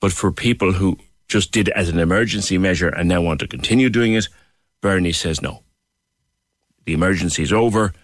But 0.00 0.12
for 0.12 0.32
people 0.32 0.72
who 0.72 0.98
just 1.32 1.50
did 1.50 1.70
as 1.70 1.88
an 1.88 1.98
emergency 1.98 2.58
measure 2.58 2.90
and 2.90 3.08
now 3.08 3.22
want 3.22 3.40
to 3.40 3.48
continue 3.48 3.88
doing 3.88 4.12
it, 4.12 4.28
Bernie 4.82 5.12
says 5.12 5.40
no. 5.40 5.62
The 6.84 6.92
emergency 6.92 7.42
is 7.42 7.52
over. 7.52 7.94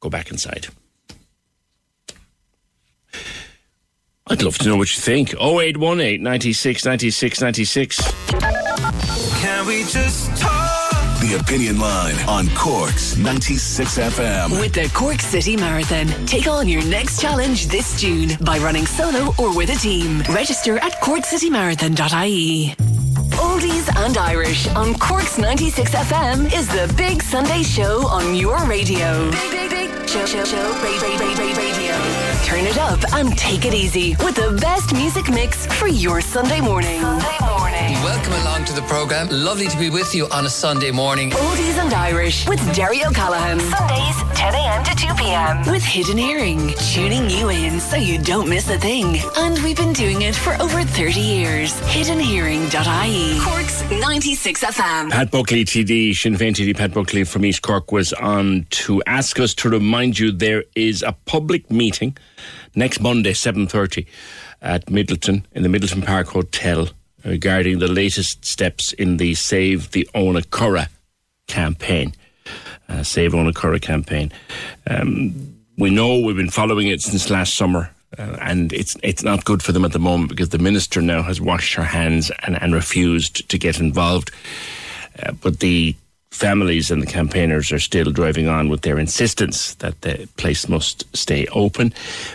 Go 0.00 0.10
back 0.10 0.30
inside. 0.30 0.66
I'd 4.26 4.42
love 4.42 4.58
to 4.58 4.68
know 4.68 4.76
what 4.76 4.94
you 4.94 5.00
think. 5.00 5.32
0818 5.34 6.22
96 6.22 6.84
96 6.84 7.40
96. 7.40 8.12
Can 9.40 9.66
we 9.66 9.84
just 9.84 10.36
talk? 10.36 10.55
The 11.26 11.38
Opinion 11.40 11.80
Line 11.80 12.14
on 12.28 12.48
Cork's 12.54 13.16
96 13.16 13.98
FM. 13.98 14.60
With 14.60 14.74
the 14.74 14.88
Cork 14.94 15.20
City 15.20 15.56
Marathon, 15.56 16.06
take 16.24 16.46
on 16.46 16.68
your 16.68 16.84
next 16.84 17.20
challenge 17.20 17.66
this 17.66 18.00
June 18.00 18.30
by 18.42 18.58
running 18.58 18.86
solo 18.86 19.34
or 19.36 19.52
with 19.56 19.70
a 19.70 19.74
team. 19.74 20.20
Register 20.30 20.78
at 20.78 20.92
corkcitymarathon.ie. 21.02 22.76
Oldies 23.42 23.96
and 24.06 24.16
Irish 24.16 24.68
on 24.76 24.94
Cork's 25.00 25.36
96 25.36 25.90
FM 25.96 26.46
is 26.54 26.68
the 26.68 26.92
big 26.96 27.20
Sunday 27.20 27.64
show 27.64 28.06
on 28.06 28.36
your 28.36 28.64
radio. 28.66 29.28
Big, 29.32 29.50
big, 29.50 29.70
big 29.70 30.08
show, 30.08 30.24
show, 30.26 30.44
show, 30.44 30.62
ra- 30.62 30.78
ra- 30.78 31.18
ra- 31.18 31.34
ra- 31.34 31.56
radio. 31.56 31.65
Turn 32.46 32.64
it 32.64 32.78
up 32.78 33.00
and 33.14 33.36
take 33.36 33.64
it 33.64 33.74
easy 33.74 34.14
with 34.20 34.36
the 34.36 34.56
best 34.60 34.94
music 34.94 35.28
mix 35.28 35.66
for 35.66 35.88
your 35.88 36.20
Sunday 36.20 36.60
morning. 36.60 37.00
Sunday 37.00 37.38
morning. 37.40 37.92
Welcome 38.04 38.34
along 38.34 38.64
to 38.66 38.72
the 38.72 38.82
programme. 38.82 39.26
Lovely 39.32 39.66
to 39.66 39.76
be 39.76 39.90
with 39.90 40.14
you 40.14 40.28
on 40.28 40.46
a 40.46 40.48
Sunday 40.48 40.92
morning. 40.92 41.32
Oldies 41.32 41.76
and 41.76 41.92
Irish 41.92 42.46
with 42.46 42.60
Derry 42.72 43.04
O'Callaghan. 43.04 43.58
Sundays, 43.58 44.16
10 44.38 44.54
a.m. 44.54 44.84
to 44.84 44.94
2 44.94 45.14
p.m. 45.14 45.72
With 45.72 45.82
Hidden 45.82 46.16
Hearing, 46.16 46.72
tuning 46.94 47.28
you 47.28 47.48
in 47.48 47.80
so 47.80 47.96
you 47.96 48.16
don't 48.22 48.48
miss 48.48 48.70
a 48.70 48.78
thing. 48.78 49.16
And 49.38 49.58
we've 49.64 49.76
been 49.76 49.92
doing 49.92 50.22
it 50.22 50.36
for 50.36 50.54
over 50.62 50.84
30 50.84 51.18
years. 51.18 51.72
Hiddenhearing.ie. 51.80 53.40
Cork's 53.40 53.82
96 53.90 54.64
FM. 54.64 55.10
Pat 55.10 55.32
Buckley, 55.32 55.64
TD, 55.64 56.14
Sinn 56.14 56.36
Féin 56.36 56.54
TD 56.54 56.76
Pat 56.76 56.94
Buckley 56.94 57.24
from 57.24 57.44
East 57.44 57.62
Cork 57.62 57.90
was 57.90 58.12
on 58.12 58.68
to 58.70 59.02
ask 59.08 59.40
us 59.40 59.52
to 59.54 59.68
remind 59.68 60.16
you 60.20 60.30
there 60.30 60.62
is 60.76 61.02
a 61.02 61.10
public 61.24 61.68
meeting 61.72 62.16
next 62.74 63.00
Monday, 63.00 63.32
7.30 63.32 64.06
at 64.62 64.86
Midleton, 64.86 65.44
in 65.52 65.62
the 65.62 65.68
Midleton 65.68 66.04
Park 66.04 66.28
Hotel, 66.28 66.88
regarding 67.24 67.78
the 67.78 67.88
latest 67.88 68.44
steps 68.44 68.92
in 68.92 69.16
the 69.16 69.34
Save 69.34 69.90
the 69.90 70.08
Owenacurra 70.14 70.88
campaign. 71.46 72.14
Uh, 72.88 73.02
Save 73.02 73.32
Owenacurra 73.32 73.80
campaign. 73.80 74.32
Um, 74.86 75.56
we 75.76 75.90
know 75.90 76.20
we've 76.20 76.36
been 76.36 76.50
following 76.50 76.88
it 76.88 77.00
since 77.00 77.30
last 77.30 77.54
summer. 77.54 77.90
Uh, 78.16 78.36
and 78.40 78.72
it's 78.72 78.96
it's 79.02 79.24
not 79.24 79.44
good 79.44 79.62
for 79.62 79.72
them 79.72 79.84
at 79.84 79.92
the 79.92 79.98
moment 79.98 80.30
because 80.30 80.50
the 80.50 80.58
minister 80.58 81.02
now 81.02 81.22
has 81.22 81.40
washed 81.40 81.74
her 81.74 81.84
hands 81.84 82.30
and, 82.44 82.60
and 82.62 82.72
refused 82.72 83.48
to 83.48 83.58
get 83.58 83.80
involved. 83.80 84.30
Uh, 85.22 85.32
but 85.32 85.58
the 85.58 85.94
families 86.36 86.90
and 86.90 87.02
the 87.02 87.06
campaigners 87.06 87.72
are 87.72 87.78
still 87.78 88.10
driving 88.10 88.48
on 88.48 88.68
with 88.68 88.82
their 88.82 88.98
insistence 88.98 89.74
that 89.76 90.02
the 90.02 90.28
place 90.36 90.68
must 90.68 91.04
stay 91.16 91.46
open. 91.48 91.92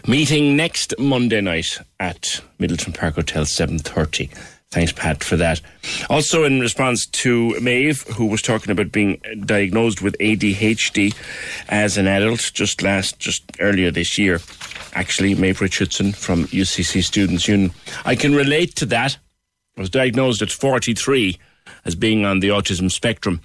Meeting 0.07 0.55
next 0.55 0.93
Monday 0.99 1.41
night 1.41 1.79
at 1.99 2.41
Midleton 2.59 2.97
Park 2.97 3.15
Hotel, 3.15 3.45
seven 3.45 3.79
thirty. 3.79 4.29
Thanks, 4.71 4.93
Pat, 4.93 5.21
for 5.21 5.35
that. 5.35 5.59
Also, 6.09 6.45
in 6.45 6.61
response 6.61 7.05
to 7.07 7.59
Maeve, 7.59 8.03
who 8.03 8.25
was 8.25 8.41
talking 8.41 8.71
about 8.71 8.89
being 8.89 9.21
diagnosed 9.45 10.01
with 10.01 10.17
ADHD 10.19 11.13
as 11.67 11.97
an 11.97 12.07
adult 12.07 12.51
just 12.53 12.81
last, 12.81 13.19
just 13.19 13.43
earlier 13.59 13.91
this 13.91 14.17
year, 14.17 14.39
actually, 14.93 15.35
Maeve 15.35 15.59
Richardson 15.59 16.13
from 16.13 16.45
UCC 16.45 17.03
Students 17.03 17.49
Union. 17.49 17.71
I 18.05 18.15
can 18.15 18.33
relate 18.33 18.75
to 18.77 18.85
that. 18.85 19.17
I 19.75 19.81
was 19.81 19.89
diagnosed 19.89 20.41
at 20.41 20.51
43 20.51 21.37
as 21.83 21.95
being 21.95 22.25
on 22.25 22.39
the 22.39 22.49
autism 22.49 22.89
spectrum. 22.89 23.41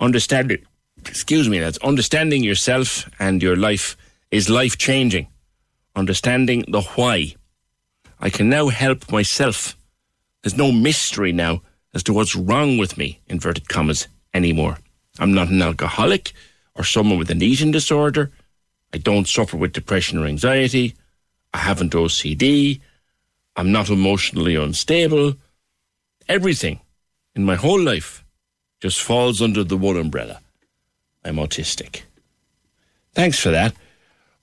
Understanding, 0.00 0.64
excuse 1.06 1.48
me, 1.48 1.58
that's 1.58 1.78
understanding 1.78 2.44
yourself 2.44 3.08
and 3.18 3.42
your 3.42 3.56
life 3.56 3.96
is 4.30 4.48
life 4.48 4.78
changing. 4.78 5.26
Understanding 5.96 6.64
the 6.68 6.82
why. 6.82 7.34
I 8.20 8.30
can 8.30 8.48
now 8.48 8.68
help 8.68 9.10
myself. 9.10 9.76
There's 10.42 10.56
no 10.56 10.70
mystery 10.70 11.32
now 11.32 11.62
as 11.94 12.02
to 12.04 12.12
what's 12.12 12.36
wrong 12.36 12.78
with 12.78 12.96
me, 12.96 13.20
inverted 13.26 13.68
commas, 13.68 14.06
anymore. 14.34 14.78
I'm 15.18 15.34
not 15.34 15.48
an 15.48 15.62
alcoholic 15.62 16.32
or 16.74 16.84
someone 16.84 17.18
with 17.18 17.30
an 17.30 17.42
eating 17.42 17.72
disorder. 17.72 18.30
I 18.94 18.98
don't 18.98 19.26
suffer 19.26 19.56
with 19.56 19.72
depression 19.72 20.18
or 20.18 20.26
anxiety. 20.26 20.94
I 21.52 21.58
haven't 21.58 21.92
OCD. 21.92 22.80
I'm 23.56 23.72
not 23.72 23.90
emotionally 23.90 24.54
unstable. 24.54 25.34
Everything 26.28 26.80
in 27.34 27.44
my 27.44 27.56
whole 27.56 27.80
life 27.80 28.24
just 28.80 29.00
falls 29.00 29.42
under 29.42 29.64
the 29.64 29.76
one 29.76 29.96
umbrella. 29.96 30.40
I'm 31.24 31.36
autistic. 31.36 32.02
Thanks 33.14 33.38
for 33.38 33.50
that. 33.50 33.74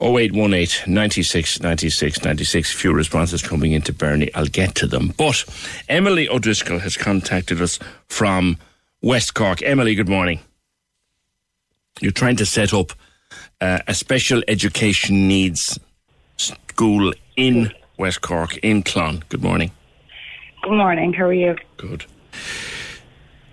0818 0.02 0.94
96 0.94 1.62
96 1.62 2.24
96. 2.24 2.74
Few 2.74 2.94
responses 2.94 3.42
coming 3.42 3.72
into 3.72 3.94
Bernie. 3.94 4.34
I'll 4.34 4.46
get 4.46 4.76
to 4.76 4.88
them. 4.88 5.14
But 5.18 5.46
Emily 5.88 6.28
O'Driscoll 6.28 6.80
has 6.80 6.98
contacted 6.98 7.62
us 7.62 7.80
from 8.08 8.58
West 9.02 9.34
Cork. 9.34 9.62
Emily, 9.64 9.96
good 9.96 10.10
morning. 10.10 10.42
You're 12.02 12.12
trying 12.12 12.36
to 12.38 12.46
set 12.46 12.74
up 12.74 12.92
uh, 13.62 13.80
a 13.88 13.94
special 13.94 14.44
education 14.50 15.30
needs 15.30 15.80
school 16.36 17.14
in 17.38 17.72
West 17.98 18.22
Cork, 18.22 18.58
in 18.58 18.84
Clon. 18.84 19.24
Good 19.30 19.42
morning. 19.42 19.72
Good 20.62 20.74
morning. 20.74 21.14
How 21.14 21.26
are 21.26 21.34
you? 21.34 21.56
Good. 21.78 22.06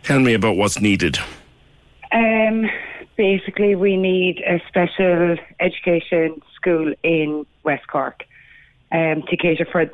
Tell 0.02 0.20
me 0.20 0.34
about 0.34 0.56
what's 0.56 0.80
needed. 0.80 1.18
Um, 2.12 2.68
basically, 3.16 3.74
we 3.74 3.96
need 3.96 4.40
a 4.40 4.60
special 4.68 5.36
education 5.60 6.42
school 6.56 6.92
in 7.02 7.46
West 7.62 7.86
Cork 7.86 8.24
um, 8.90 9.22
to 9.28 9.36
cater 9.36 9.66
for 9.70 9.90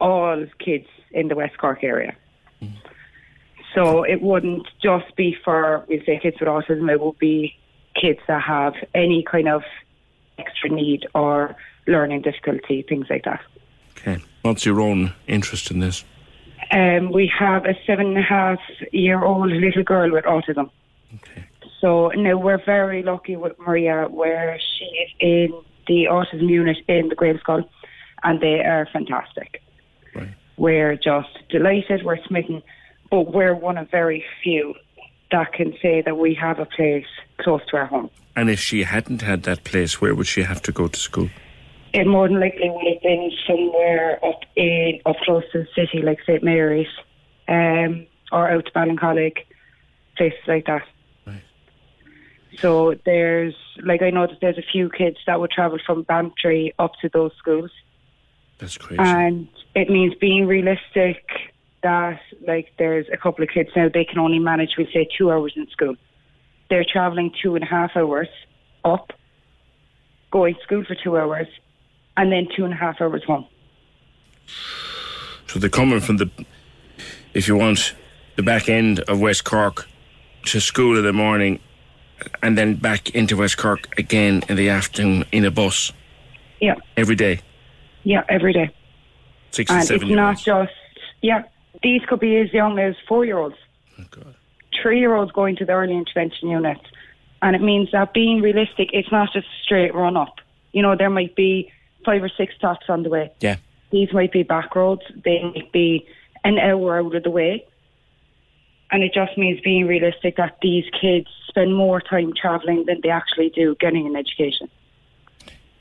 all 0.00 0.44
kids 0.58 0.86
in 1.12 1.28
the 1.28 1.34
West 1.34 1.58
Cork 1.58 1.84
area. 1.84 2.16
So 3.74 4.04
it 4.04 4.22
wouldn't 4.22 4.68
just 4.80 5.16
be 5.16 5.36
for, 5.44 5.84
we 5.88 6.02
say, 6.06 6.20
kids 6.22 6.36
with 6.38 6.48
autism, 6.48 6.90
it 6.90 7.00
would 7.00 7.18
be 7.18 7.56
kids 8.00 8.20
that 8.28 8.40
have 8.42 8.74
any 8.94 9.24
kind 9.24 9.48
of 9.48 9.62
extra 10.38 10.70
need 10.70 11.06
or 11.14 11.56
learning 11.86 12.22
difficulty, 12.22 12.82
things 12.88 13.06
like 13.10 13.24
that. 13.24 13.40
Okay. 13.98 14.22
What's 14.42 14.64
your 14.64 14.80
own 14.80 15.12
interest 15.26 15.70
in 15.70 15.80
this? 15.80 16.04
Um, 16.70 17.12
we 17.12 17.30
have 17.38 17.64
a 17.66 17.74
seven 17.86 18.08
and 18.08 18.18
a 18.18 18.22
half 18.22 18.58
year 18.92 19.22
old 19.22 19.50
little 19.50 19.82
girl 19.82 20.10
with 20.12 20.24
autism. 20.24 20.70
Okay. 21.14 21.44
So 21.80 22.08
now 22.16 22.36
we're 22.36 22.64
very 22.64 23.02
lucky 23.02 23.36
with 23.36 23.58
Maria, 23.58 24.06
where 24.08 24.58
she 24.58 24.84
is 24.84 25.10
in 25.20 25.52
the 25.86 26.06
autism 26.10 26.48
unit 26.48 26.78
in 26.88 27.08
the 27.08 27.14
Graham 27.14 27.38
School, 27.38 27.68
and 28.22 28.40
they 28.40 28.60
are 28.60 28.88
fantastic. 28.92 29.62
Right. 30.14 30.34
We're 30.56 30.96
just 30.96 31.28
delighted. 31.50 32.04
We're 32.04 32.24
smitten, 32.26 32.62
but 33.10 33.34
we're 33.34 33.54
one 33.54 33.76
of 33.76 33.90
very 33.90 34.24
few 34.42 34.74
that 35.30 35.52
can 35.52 35.74
say 35.82 36.00
that 36.02 36.16
we 36.16 36.34
have 36.34 36.58
a 36.58 36.64
place 36.64 37.06
close 37.38 37.60
to 37.70 37.76
our 37.76 37.86
home. 37.86 38.08
And 38.36 38.50
if 38.50 38.60
she 38.60 38.84
hadn't 38.84 39.22
had 39.22 39.42
that 39.44 39.64
place, 39.64 40.00
where 40.00 40.14
would 40.14 40.26
she 40.26 40.42
have 40.42 40.62
to 40.62 40.72
go 40.72 40.88
to 40.88 40.98
school? 40.98 41.28
It 41.94 42.06
more 42.08 42.26
than 42.28 42.40
likely 42.40 42.68
would 42.70 42.92
have 42.92 43.02
been 43.02 43.30
somewhere 43.46 44.18
up 44.24 44.40
in 44.56 45.00
up 45.06 45.16
close 45.24 45.44
to 45.52 45.58
the 45.60 45.68
city, 45.76 46.02
like 46.02 46.18
St 46.26 46.42
Mary's, 46.42 46.88
um, 47.48 48.06
or 48.32 48.50
out 48.50 48.66
to 48.66 48.72
Ballincollig, 48.72 49.36
places 50.16 50.40
like 50.48 50.66
that. 50.66 50.82
So 52.58 52.94
there's 53.04 53.54
like 53.82 54.02
I 54.02 54.10
know 54.10 54.26
that 54.26 54.38
there's 54.40 54.58
a 54.58 54.62
few 54.62 54.88
kids 54.88 55.16
that 55.26 55.40
would 55.40 55.50
travel 55.50 55.78
from 55.84 56.02
Bantry 56.02 56.72
up 56.78 56.92
to 57.02 57.08
those 57.08 57.32
schools, 57.38 57.70
That's 58.58 58.78
crazy. 58.78 59.00
and 59.02 59.48
it 59.74 59.88
means 59.90 60.14
being 60.20 60.46
realistic. 60.46 61.24
That 61.82 62.20
like 62.46 62.72
there's 62.78 63.06
a 63.12 63.16
couple 63.16 63.44
of 63.44 63.50
kids 63.50 63.70
now 63.76 63.88
they 63.92 64.04
can 64.04 64.18
only 64.18 64.38
manage 64.38 64.76
we 64.78 64.86
say 64.92 65.06
two 65.18 65.30
hours 65.30 65.52
in 65.56 65.68
school. 65.70 65.96
They're 66.70 66.84
traveling 66.90 67.32
two 67.42 67.56
and 67.56 67.62
a 67.64 67.66
half 67.66 67.90
hours 67.96 68.28
up, 68.84 69.12
going 70.30 70.54
to 70.54 70.60
school 70.62 70.84
for 70.84 70.94
two 70.94 71.18
hours, 71.18 71.48
and 72.16 72.30
then 72.32 72.48
two 72.54 72.64
and 72.64 72.72
a 72.72 72.76
half 72.76 73.00
hours 73.00 73.24
home. 73.24 73.46
So 75.46 75.58
they're 75.58 75.70
coming 75.70 76.00
from 76.00 76.16
the, 76.18 76.30
if 77.32 77.48
you 77.48 77.56
want, 77.56 77.94
the 78.36 78.42
back 78.42 78.68
end 78.68 79.00
of 79.00 79.20
West 79.20 79.44
Cork 79.44 79.86
to 80.46 80.60
school 80.60 80.98
in 80.98 81.04
the 81.04 81.12
morning 81.12 81.60
and 82.42 82.56
then 82.56 82.74
back 82.74 83.10
into 83.10 83.36
West 83.36 83.56
Cork 83.58 83.88
again 83.98 84.42
in 84.48 84.56
the 84.56 84.68
afternoon 84.68 85.24
in 85.32 85.44
a 85.44 85.50
bus 85.50 85.92
Yeah, 86.60 86.74
every 86.96 87.16
day. 87.16 87.40
yeah, 88.02 88.24
every 88.28 88.52
day. 88.52 88.70
Six 89.50 89.70
and 89.70 89.78
and 89.80 89.86
seven 89.88 90.08
it's 90.08 90.16
not 90.16 90.38
just 90.38 90.72
yeah. 91.22 91.44
These 91.82 92.02
could 92.08 92.20
be 92.20 92.36
as 92.38 92.52
young 92.52 92.78
as 92.78 92.94
four 93.06 93.24
year 93.24 93.38
olds, 93.38 93.56
oh, 94.00 94.04
three 94.82 94.98
year 94.98 95.14
olds 95.14 95.32
going 95.32 95.56
to 95.56 95.64
the 95.64 95.72
early 95.72 95.94
intervention 95.96 96.48
unit, 96.48 96.78
and 97.42 97.54
it 97.54 97.62
means 97.62 97.90
that 97.92 98.12
being 98.14 98.40
realistic, 98.40 98.90
it's 98.92 99.10
not 99.12 99.32
just 99.32 99.46
a 99.46 99.62
straight 99.62 99.94
run 99.94 100.16
up. 100.16 100.36
You 100.72 100.82
know, 100.82 100.96
there 100.96 101.10
might 101.10 101.36
be 101.36 101.70
five 102.04 102.22
or 102.22 102.28
six 102.28 102.54
stops 102.54 102.86
on 102.88 103.02
the 103.02 103.10
way. 103.10 103.32
Yeah. 103.40 103.56
These 103.90 104.12
might 104.12 104.32
be 104.32 104.42
back 104.42 104.74
roads. 104.74 105.02
They 105.24 105.42
might 105.42 105.72
be 105.72 106.06
an 106.44 106.58
hour 106.58 106.98
out 106.98 107.14
of 107.14 107.22
the 107.22 107.30
way. 107.30 107.66
And 108.90 109.02
it 109.02 109.12
just 109.14 109.36
means 109.38 109.60
being 109.60 109.86
realistic 109.86 110.36
that 110.36 110.58
these 110.62 110.84
kids 111.00 111.26
spend 111.48 111.74
more 111.74 112.00
time 112.00 112.32
travelling 112.40 112.84
than 112.86 113.00
they 113.02 113.08
actually 113.08 113.50
do 113.50 113.74
getting 113.80 114.06
an 114.06 114.16
education. 114.16 114.68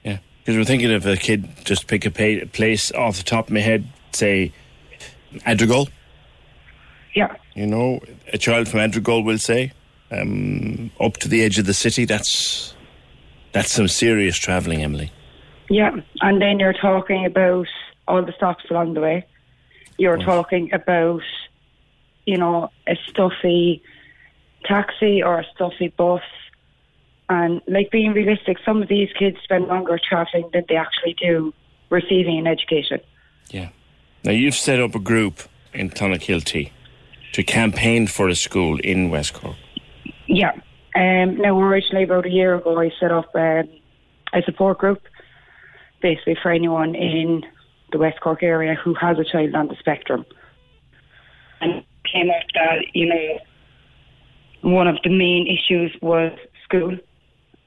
Yeah. 0.04 0.20
Because 0.40 0.58
we're 0.58 0.66
thinking 0.66 0.92
of 0.92 1.06
a 1.06 1.18
kid, 1.18 1.48
just 1.64 1.88
pick 1.88 2.06
a 2.06 2.12
pa- 2.12 2.48
place 2.54 2.92
off 2.92 3.18
the 3.18 3.24
top 3.24 3.48
of 3.48 3.54
my 3.54 3.60
head, 3.60 3.88
say 4.12 4.52
Adrigole. 5.42 5.90
Yeah. 7.14 7.36
You 7.56 7.68
know, 7.68 8.00
a 8.32 8.38
child 8.38 8.68
from 8.68 8.80
Adrigole 8.80 9.24
will 9.24 9.38
say, 9.38 9.74
um, 10.12 10.92
up 11.00 11.18
to 11.18 11.28
the 11.28 11.44
edge 11.44 11.60
of 11.60 11.66
the 11.66 11.74
city. 11.74 12.06
That's 12.06 12.74
that's 13.52 13.72
some 13.72 13.88
serious 13.88 14.38
travelling, 14.38 14.82
Emily. 14.82 15.12
Yeah, 15.74 15.92
and 16.22 16.40
then 16.40 16.60
you're 16.60 16.74
talking 16.74 17.26
about 17.26 17.68
all 18.08 18.24
the 18.24 18.34
stops 18.34 18.66
along 18.70 18.94
the 18.94 19.02
way. 19.02 19.26
You're 19.98 20.18
talking 20.18 20.72
about, 20.72 21.24
you 22.28 22.38
know, 22.38 22.70
a 22.88 22.96
stuffy 23.08 23.82
taxi 24.66 25.24
or 25.24 25.40
a 25.40 25.46
stuffy 25.56 25.88
bus. 25.88 26.22
And 27.28 27.60
like 27.68 27.90
being 27.90 28.14
realistic, 28.14 28.58
some 28.64 28.84
of 28.84 28.88
these 28.88 29.10
kids 29.18 29.38
spend 29.44 29.66
longer 29.66 29.98
travelling 29.98 30.48
than 30.54 30.66
they 30.70 30.76
actually 30.76 31.16
do 31.16 31.54
receiving 31.90 32.38
an 32.38 32.46
education. 32.46 33.00
Yeah. 33.50 33.70
Now 34.24 34.32
you've 34.32 34.54
set 34.54 34.80
up 34.80 34.94
a 34.94 35.00
group 35.00 35.42
in 35.74 35.90
Clonakilty 35.90 36.72
to 37.32 37.44
campaign 37.44 38.06
for 38.06 38.30
a 38.30 38.36
school 38.36 38.80
in 38.80 39.10
West 39.10 39.34
Cork. 39.34 39.56
Yeah. 40.28 40.54
Um, 40.96 41.38
now, 41.38 41.60
originally 41.60 42.04
about 42.04 42.28
a 42.28 42.30
year 42.30 42.54
ago, 42.54 42.80
I 42.80 42.92
set 43.00 43.12
up 43.12 43.34
um, 43.34 43.68
a 44.34 44.44
support 44.44 44.78
group, 44.78 45.02
basically 46.04 46.38
for 46.44 46.52
anyone 46.52 46.94
in 46.94 47.44
the 47.92 47.98
West 47.98 48.20
Cork 48.22 48.44
area 48.44 48.76
who 48.76 48.94
has 48.94 49.18
a 49.18 49.24
child 49.24 49.56
on 49.56 49.70
the 49.70 49.76
spectrum. 49.80 50.26
And 51.62 51.84
came 52.12 52.30
up 52.30 52.44
that, 52.54 52.86
you 52.94 53.08
know, 53.08 53.40
one 54.62 54.88
of 54.88 54.98
the 55.04 55.10
main 55.10 55.48
issues 55.48 55.96
was 56.02 56.32
school, 56.64 56.98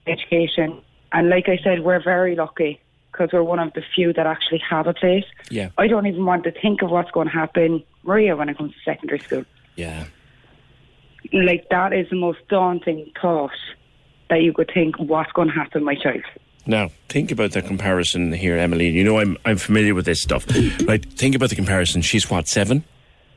education. 0.07 0.81
And 1.13 1.29
like 1.31 1.49
I 1.49 1.59
said, 1.65 1.81
we're 1.83 2.03
very 2.03 2.37
lucky 2.37 2.81
because 3.11 3.31
we're 3.33 3.43
one 3.43 3.59
of 3.59 3.73
the 3.73 3.83
few 3.95 4.13
that 4.13 4.27
actually 4.27 4.63
have 4.69 4.87
a 4.87 4.95
place. 4.95 5.25
Yeah. 5.51 5.71
I 5.79 5.87
don't 5.89 6.07
even 6.07 6.25
want 6.25 6.45
to 6.45 6.53
think 6.53 6.83
of 6.83 6.91
what's 6.91 7.11
going 7.11 7.29
to 7.29 7.33
happen, 7.33 7.83
Maria, 8.03 8.37
when 8.37 8.49
it 8.49 8.59
comes 8.59 8.73
to 8.73 8.79
secondary 8.85 9.21
school 9.21 9.45
Yeah. 9.77 10.05
like 11.33 11.67
that 11.71 11.93
is 11.95 12.11
the 12.11 12.17
most 12.17 12.41
daunting 12.49 13.11
thought 13.21 13.51
that 14.29 14.43
you 14.43 14.53
could 14.53 14.71
think 14.73 14.99
what's 14.99 15.33
going 15.33 15.49
to 15.49 15.55
happen 15.55 15.81
to 15.81 15.85
my 15.85 15.95
child. 15.95 16.25
Now, 16.67 16.91
think 17.09 17.31
about 17.31 17.53
the 17.53 17.63
comparison 17.63 18.33
here, 18.33 18.57
Emily. 18.57 18.89
You 18.91 19.05
know, 19.05 19.19
I'm 19.19 19.37
I'm 19.45 19.57
familiar 19.57 19.95
with 19.95 20.05
this 20.05 20.21
stuff, 20.21 20.47
right? 20.87 21.05
Think 21.13 21.35
about 21.35 21.51
the 21.51 21.57
comparison. 21.57 22.03
She's 22.03 22.29
what 22.31 22.49
seven, 22.49 22.85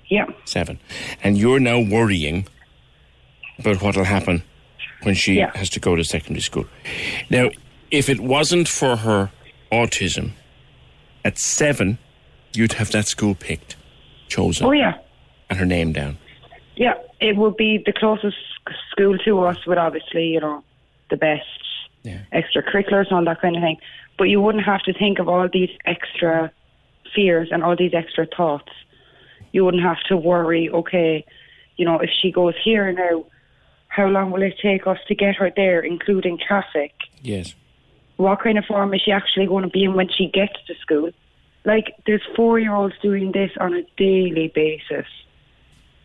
Yeah, 0.07 0.26
seven, 0.45 0.80
and 1.23 1.38
you're 1.38 1.60
now 1.60 1.80
worrying 1.80 2.47
about 3.60 3.81
what'll 3.81 4.06
happen 4.06 4.43
when 5.03 5.15
she 5.15 5.34
Yeah. 5.35 5.51
has 5.56 5.69
to 5.72 5.80
go 5.80 5.95
to 5.95 6.03
secondary 6.03 6.41
school. 6.41 6.65
Now, 7.30 7.49
if 7.91 8.10
it 8.10 8.19
wasn't 8.19 8.68
for 8.68 8.95
her 8.97 9.30
autism, 9.72 10.31
at 11.23 11.38
seven, 11.38 11.97
you'd 12.53 12.73
have 12.73 12.91
that 12.91 13.07
school 13.07 13.35
picked, 13.35 13.76
chosen, 14.27 14.65
oh 14.65 14.72
yeah, 14.72 14.97
and 15.49 15.60
her 15.60 15.65
name 15.65 15.93
down. 15.93 16.18
yeah. 16.76 16.95
It 17.22 17.35
would 17.35 17.57
be 17.57 17.84
the 17.85 17.91
closest 17.91 18.38
school 18.91 19.18
to 19.26 19.39
us 19.41 19.65
with 19.68 19.77
obviously 19.77 20.27
you 20.27 20.39
know 20.39 20.64
the 21.10 21.18
best 21.18 21.43
extracurriculars 22.05 23.07
and 23.07 23.13
all 23.13 23.26
that 23.26 23.41
kind 23.41 23.55
of 23.55 23.61
thing. 23.61 23.77
But 24.17 24.26
you 24.26 24.41
wouldn't 24.41 24.65
have 24.65 24.81
to 24.84 24.93
think 24.93 25.19
of 25.19 25.27
all 25.27 25.47
these 25.51 25.69
extra 25.85 26.51
fears 27.15 27.49
and 27.51 27.63
all 27.63 27.76
these 27.76 27.93
extra 27.93 28.26
thoughts. 28.26 28.71
You 29.51 29.65
wouldn't 29.65 29.84
have 29.84 30.01
to 30.09 30.17
worry. 30.17 30.69
Okay, 30.69 31.26
you 31.77 31.85
know, 31.85 31.99
if 31.99 32.09
she 32.21 32.31
goes 32.31 32.53
here 32.63 32.91
now, 32.91 33.26
how 33.88 34.07
long 34.07 34.31
will 34.31 34.43
it 34.43 34.55
take 34.61 34.85
us 34.85 34.99
to 35.07 35.15
get 35.15 35.35
her 35.38 35.51
there, 35.55 35.80
including 35.81 36.38
traffic? 36.38 36.93
Yes. 37.21 37.55
what 38.17 38.41
kind 38.41 38.57
of 38.57 38.65
form 38.65 38.93
is 38.93 39.01
she 39.01 39.11
actually 39.11 39.47
going 39.47 39.63
to 39.63 39.69
be 39.69 39.84
in 39.85 39.93
when 39.93 40.09
she 40.09 40.27
gets 40.27 40.53
to 40.67 40.76
school? 40.76 41.11
Like, 41.65 41.95
there's 42.05 42.21
four 42.35 42.59
year 42.59 42.76
olds 42.76 42.95
doing 43.01 43.31
this 43.31 43.51
on 43.59 43.73
a 43.73 43.84
daily 43.97 44.51
basis. 44.53 45.07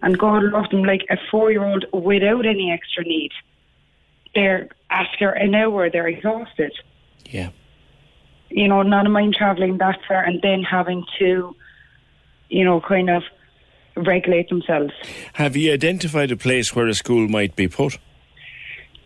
And 0.02 0.18
God 0.18 0.44
love 0.44 0.70
them, 0.70 0.84
like 0.84 1.06
a 1.10 1.16
four 1.30 1.50
year 1.50 1.64
old 1.64 1.86
without 1.92 2.46
any 2.46 2.70
extra 2.72 3.04
need. 3.04 3.32
They're, 4.34 4.68
after 4.90 5.30
an 5.30 5.54
hour, 5.54 5.90
they're 5.90 6.08
exhausted. 6.08 6.72
Yeah. 7.26 7.50
You 8.50 8.68
know, 8.68 8.82
not 8.82 9.06
a 9.06 9.08
mind 9.08 9.34
travelling 9.34 9.78
that 9.78 9.98
far 10.06 10.22
and 10.22 10.40
then 10.42 10.62
having 10.62 11.04
to, 11.18 11.56
you 12.48 12.64
know, 12.64 12.80
kind 12.80 13.10
of 13.10 13.22
regulate 13.96 14.48
themselves. 14.48 14.92
Have 15.34 15.56
you 15.56 15.72
identified 15.72 16.30
a 16.30 16.36
place 16.36 16.74
where 16.74 16.86
a 16.86 16.94
school 16.94 17.28
might 17.28 17.56
be 17.56 17.68
put? 17.68 17.98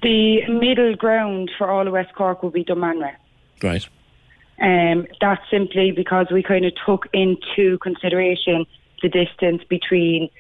The 0.03 0.47
middle 0.49 0.95
ground 0.95 1.51
for 1.59 1.71
all 1.71 1.87
of 1.87 1.93
West 1.93 2.15
Cork 2.15 2.43
will 2.43 2.51
be 2.51 2.65
Dunmanway. 2.65 3.15
Right. 3.63 3.87
Um, 4.61 5.07
that's 5.21 5.43
simply 5.51 5.93
because 5.93 6.27
we 6.33 6.43
kind 6.43 6.65
of 6.65 6.73
took 6.85 7.09
into 7.13 7.79
consideration 7.79 8.67
the 9.03 9.09
distance 9.09 9.63
between 9.69 10.31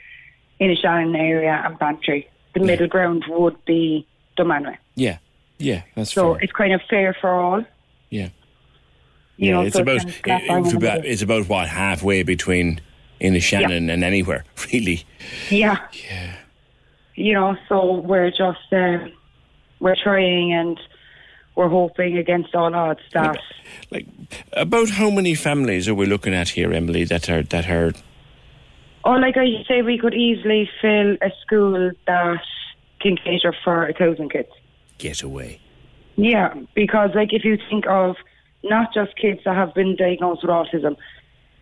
Inishannon 0.61 1.17
area 1.17 1.63
and 1.65 1.79
Bantry. 1.79 2.29
The 2.55 2.61
middle 2.61 2.89
ground 2.89 3.25
would 3.29 3.65
be 3.65 4.07
Dunmanway. 4.39 4.77
Yeah. 4.95 5.19
Yeah, 5.59 5.83
that's 5.97 6.13
So 6.13 6.35
fair. 6.35 6.43
it's 6.45 6.53
kind 6.53 6.73
of 6.73 6.81
fair 6.89 7.17
for 7.21 7.31
all. 7.31 7.65
Yeah. 8.11 8.29
You 9.37 9.49
yeah, 9.49 9.53
know, 9.53 9.63
it's 9.63 9.77
so 9.77 9.83
about 9.83 10.01
kind 10.23 10.51
of 10.51 10.65
it's 10.67 10.75
about 10.75 11.05
it's 11.05 11.23
about 11.23 11.49
what 11.49 11.69
halfway 11.69 12.23
between 12.23 12.81
Inishannon 13.21 13.91
and 13.93 14.03
anywhere, 14.05 14.45
really. 14.73 15.05
Yeah. 15.51 15.79
Yeah. 16.09 16.35
You 17.15 17.35
know, 17.35 17.57
so 17.69 17.95
we're 17.95 18.31
just 18.31 18.73
um, 18.73 19.13
we're 19.81 19.97
trying 19.97 20.53
and 20.53 20.79
we're 21.57 21.69
hoping 21.69 22.17
against 22.19 22.55
all 22.55 22.73
odds 22.75 23.01
that 23.13 23.39
like 23.91 24.07
About 24.53 24.91
how 24.91 25.11
many 25.11 25.35
families 25.35 25.89
are 25.89 25.95
we 25.95 26.07
looking 26.07 26.35
at 26.35 26.51
here, 26.51 26.73
Emily? 26.73 27.05
That 27.05 27.29
are 27.29 27.43
that 27.43 27.69
are 27.69 27.93
Oh, 29.05 29.13
like 29.13 29.37
I 29.37 29.65
say, 29.67 29.83
we 29.83 29.99
could 29.99 30.15
easily 30.15 30.69
fill 30.83 31.17
a 31.23 31.31
school 31.43 31.91
that 32.07 32.43
can 33.01 33.17
cater 33.17 33.55
for 33.65 33.87
a 33.87 33.93
thousand 33.93 34.31
kids. 34.31 34.49
get 34.99 35.23
away. 35.23 35.61
Yeah, 36.17 36.55
because 36.75 37.11
like 37.15 37.33
if 37.33 37.45
you 37.45 37.59
think 37.71 37.87
of 37.87 38.17
not 38.65 38.93
just 38.93 39.17
kids 39.17 39.41
that 39.45 39.55
have 39.55 39.73
been 39.75 39.95
diagnosed 39.97 40.43
with 40.43 40.51
autism, 40.51 40.97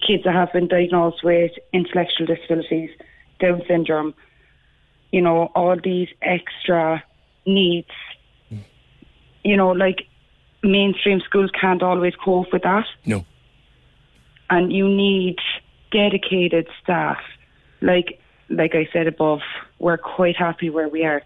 kids 0.07 0.25
that 0.25 0.35
have 0.35 0.53
been 0.53 0.69
diagnosed 0.69 1.23
with 1.23 1.53
intellectual 1.73 2.27
disabilities, 2.27 2.91
Down 3.39 3.63
syndrome, 3.69 4.15
you 5.13 5.21
know, 5.21 5.51
all 5.55 5.77
these 5.83 6.09
extra 6.23 7.03
needs. 7.45 7.91
You 9.45 9.57
know, 9.57 9.71
like 9.71 10.09
mainstream 10.63 11.21
schools 11.21 11.51
can't 11.61 11.83
always 11.83 12.15
cope 12.17 12.53
with 12.53 12.63
that. 12.63 12.87
No. 13.05 13.25
And 14.51 14.73
you 14.73 14.89
need 14.89 15.37
dedicated 15.93 16.67
staff. 16.83 17.19
Like 17.81 18.21
like 18.49 18.75
I 18.75 18.89
said 18.93 19.07
above, 19.07 19.41
we're 19.79 19.99
quite 19.99 20.37
happy 20.37 20.71
where 20.71 20.89
we 20.89 21.05
are 21.05 21.23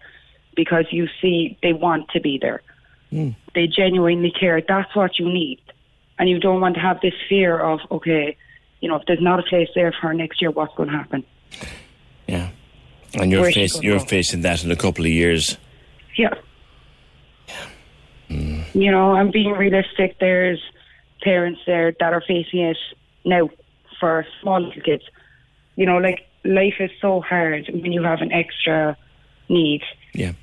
because 0.55 0.85
you 0.91 1.07
see 1.21 1.57
they 1.61 1.73
want 1.73 2.09
to 2.09 2.19
be 2.19 2.37
there 2.37 2.61
hmm. 3.11 3.29
they 3.53 3.67
genuinely 3.67 4.31
care. 4.31 4.61
That's 4.67 4.95
what 4.95 5.19
you 5.19 5.31
need. 5.31 5.61
And 6.17 6.29
you 6.29 6.39
don't 6.39 6.61
want 6.61 6.75
to 6.75 6.81
have 6.81 7.01
this 7.01 7.13
fear 7.29 7.59
of, 7.59 7.79
okay, 7.91 8.37
you 8.79 8.89
know, 8.89 8.95
if 8.95 9.03
there's 9.05 9.21
not 9.21 9.39
a 9.39 9.43
place 9.43 9.69
there 9.75 9.93
for 10.01 10.13
next 10.13 10.41
year, 10.41 10.51
what's 10.51 10.73
going 10.75 10.89
to 10.89 10.97
happen? 10.97 11.23
Yeah. 12.27 12.49
And 13.13 13.31
you're 13.31 13.51
face, 13.51 13.81
you're 13.81 13.99
facing 13.99 14.41
that 14.41 14.63
in 14.63 14.71
a 14.71 14.75
couple 14.75 15.05
of 15.05 15.11
years. 15.11 15.57
Yeah. 16.17 16.33
Hmm. 18.29 18.61
You 18.73 18.91
know, 18.91 19.13
I'm 19.13 19.31
being 19.31 19.51
realistic. 19.51 20.17
There's 20.19 20.61
parents 21.21 21.59
there 21.65 21.93
that 21.99 22.13
are 22.13 22.23
facing 22.25 22.61
it 22.61 22.77
now 23.25 23.49
for 23.99 24.25
small 24.41 24.61
little 24.61 24.81
kids. 24.81 25.03
You 25.75 25.85
know, 25.85 25.97
like 25.97 26.27
life 26.43 26.75
is 26.79 26.91
so 26.99 27.21
hard 27.21 27.69
when 27.71 27.91
you 27.91 28.03
have 28.03 28.21
an 28.21 28.31
extra 28.31 28.97
need. 29.49 29.81
Yeah. 30.13 30.33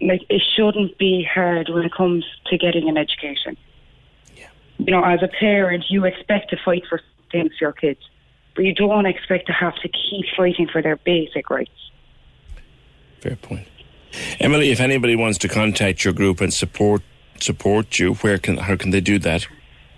Like 0.00 0.22
it 0.28 0.42
shouldn't 0.56 0.98
be 0.98 1.26
hard 1.32 1.68
when 1.68 1.84
it 1.84 1.92
comes 1.92 2.24
to 2.46 2.56
getting 2.56 2.88
an 2.88 2.96
education. 2.96 3.56
Yeah. 4.34 4.48
You 4.78 4.92
know, 4.92 5.04
as 5.04 5.22
a 5.22 5.28
parent, 5.28 5.84
you 5.90 6.04
expect 6.04 6.50
to 6.50 6.56
fight 6.64 6.84
for 6.88 7.00
things 7.30 7.52
for 7.58 7.64
your 7.66 7.72
kids, 7.72 8.00
but 8.54 8.64
you 8.64 8.74
don't 8.74 9.06
expect 9.06 9.46
to 9.46 9.52
have 9.52 9.74
to 9.76 9.88
keep 9.88 10.26
fighting 10.36 10.68
for 10.68 10.80
their 10.80 10.96
basic 10.96 11.50
rights. 11.50 11.70
Fair 13.20 13.36
point. 13.36 13.66
Emily, 14.40 14.70
if 14.70 14.80
anybody 14.80 15.14
wants 15.14 15.38
to 15.38 15.48
contact 15.48 16.04
your 16.04 16.14
group 16.14 16.40
and 16.40 16.52
support 16.52 17.02
support 17.38 17.98
you, 17.98 18.14
where 18.14 18.38
can 18.38 18.56
how 18.56 18.76
can 18.76 18.90
they 18.90 19.00
do 19.00 19.18
that? 19.18 19.46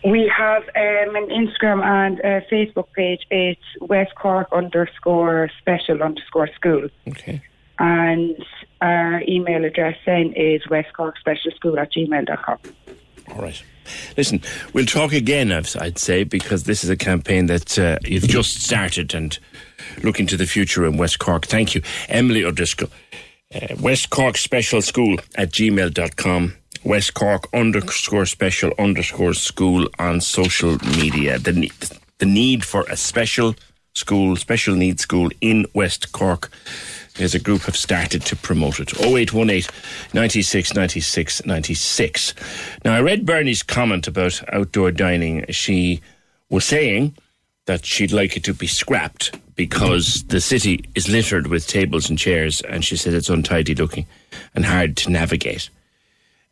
We 0.04 0.30
have 0.36 0.62
um, 0.62 1.16
an 1.16 1.28
Instagram 1.28 1.84
and 1.84 2.18
a 2.20 2.40
Facebook 2.50 2.92
page. 2.92 3.20
It's 3.30 3.60
West 3.80 4.14
Cork 4.16 4.48
underscore 4.52 5.50
special 5.60 6.02
underscore 6.02 6.48
school. 6.54 6.88
Okay. 7.08 7.40
And 7.78 8.36
our 8.80 9.22
email 9.28 9.64
address 9.64 9.96
then 10.04 10.32
is 10.34 10.68
West 10.68 10.92
Cork 10.96 11.18
Special 11.18 11.52
School 11.52 11.78
at 11.78 11.92
gmail.com. 11.92 12.58
All 13.32 13.42
right. 13.42 13.62
Listen, 14.16 14.40
we'll 14.72 14.86
talk 14.86 15.12
again, 15.12 15.52
I'd 15.52 15.76
I'd 15.76 15.98
say, 15.98 16.24
because 16.24 16.64
this 16.64 16.84
is 16.84 16.90
a 16.90 16.96
campaign 16.96 17.46
that 17.46 17.78
uh, 17.78 17.98
you've 18.04 18.28
just 18.28 18.60
started 18.60 19.14
and 19.14 19.38
looking 20.02 20.26
to 20.28 20.36
the 20.36 20.46
future 20.46 20.86
in 20.86 20.96
West 20.96 21.18
Cork. 21.18 21.46
Thank 21.46 21.74
you. 21.74 21.82
Emily 22.08 22.44
O'Driscoll, 22.44 22.88
uh, 23.54 23.74
West 23.80 24.10
Cork 24.10 24.36
Special 24.36 24.82
School 24.82 25.18
at 25.36 25.50
gmail.com. 25.50 26.54
West 26.84 27.14
Cork 27.14 27.48
underscore 27.52 28.26
special 28.26 28.72
underscore 28.78 29.34
school 29.34 29.88
on 29.98 30.20
social 30.20 30.78
media. 30.96 31.38
The, 31.38 31.70
the 32.18 32.26
need 32.26 32.64
for 32.64 32.82
a 32.88 32.96
special 32.96 33.54
school, 33.94 34.36
special 34.36 34.74
needs 34.74 35.02
school 35.02 35.30
in 35.40 35.66
West 35.74 36.12
Cork. 36.12 36.50
There's 37.14 37.34
a 37.34 37.38
group 37.38 37.62
have 37.62 37.76
started 37.76 38.22
to 38.22 38.36
promote 38.36 38.80
it. 38.80 38.98
0818 39.00 39.70
96 40.12 40.74
96 40.74 41.46
96. 41.46 42.34
Now, 42.84 42.94
I 42.94 43.00
read 43.00 43.26
Bernie's 43.26 43.62
comment 43.62 44.08
about 44.08 44.42
outdoor 44.52 44.90
dining. 44.90 45.44
She 45.50 46.00
was 46.48 46.64
saying 46.64 47.14
that 47.66 47.86
she'd 47.86 48.12
like 48.12 48.36
it 48.36 48.44
to 48.44 48.54
be 48.54 48.66
scrapped 48.66 49.38
because 49.54 50.24
the 50.24 50.40
city 50.40 50.84
is 50.94 51.08
littered 51.08 51.46
with 51.46 51.68
tables 51.68 52.08
and 52.08 52.18
chairs, 52.18 52.60
and 52.62 52.84
she 52.84 52.96
said 52.96 53.14
it's 53.14 53.28
untidy 53.28 53.74
looking 53.74 54.06
and 54.54 54.64
hard 54.64 54.96
to 54.96 55.10
navigate. 55.10 55.68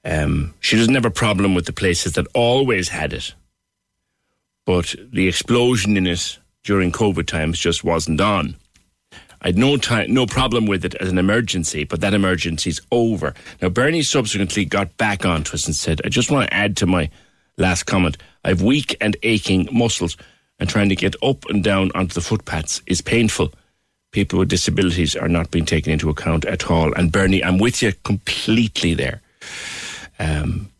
Um, 0.04 0.54
she 0.60 0.76
doesn't 0.76 0.94
have 0.94 1.04
a 1.04 1.10
problem 1.10 1.54
with 1.54 1.66
the 1.66 1.72
places 1.72 2.14
that 2.14 2.26
always 2.34 2.88
had 2.88 3.12
it, 3.12 3.34
but 4.64 4.94
the 5.12 5.28
explosion 5.28 5.96
in 5.96 6.06
it 6.06 6.38
during 6.64 6.92
COVID 6.92 7.26
times 7.26 7.58
just 7.58 7.84
wasn't 7.84 8.20
on. 8.20 8.56
I'd 9.42 9.56
no 9.56 9.76
time, 9.76 10.12
no 10.12 10.26
problem 10.26 10.66
with 10.66 10.84
it 10.84 10.94
as 10.96 11.10
an 11.10 11.18
emergency, 11.18 11.84
but 11.84 12.00
that 12.02 12.14
emergency's 12.14 12.80
over. 12.92 13.34
Now, 13.62 13.70
Bernie 13.70 14.02
subsequently 14.02 14.66
got 14.66 14.96
back 14.98 15.24
onto 15.24 15.54
us 15.54 15.66
and 15.66 15.74
said, 15.74 16.00
I 16.04 16.08
just 16.10 16.30
want 16.30 16.48
to 16.48 16.54
add 16.54 16.76
to 16.78 16.86
my 16.86 17.10
last 17.56 17.84
comment. 17.84 18.18
I've 18.44 18.62
weak 18.62 18.96
and 19.00 19.16
aching 19.22 19.68
muscles, 19.72 20.16
and 20.58 20.68
trying 20.68 20.90
to 20.90 20.96
get 20.96 21.16
up 21.22 21.46
and 21.48 21.64
down 21.64 21.90
onto 21.94 22.14
the 22.14 22.20
footpaths 22.20 22.82
is 22.86 23.00
painful. 23.00 23.50
People 24.12 24.38
with 24.38 24.50
disabilities 24.50 25.16
are 25.16 25.28
not 25.28 25.50
being 25.50 25.64
taken 25.64 25.92
into 25.92 26.10
account 26.10 26.44
at 26.44 26.70
all. 26.70 26.92
And 26.92 27.10
Bernie, 27.10 27.42
I'm 27.42 27.58
with 27.58 27.80
you 27.80 27.92
completely 28.04 28.92
there. 28.92 29.22
Um, 30.20 30.70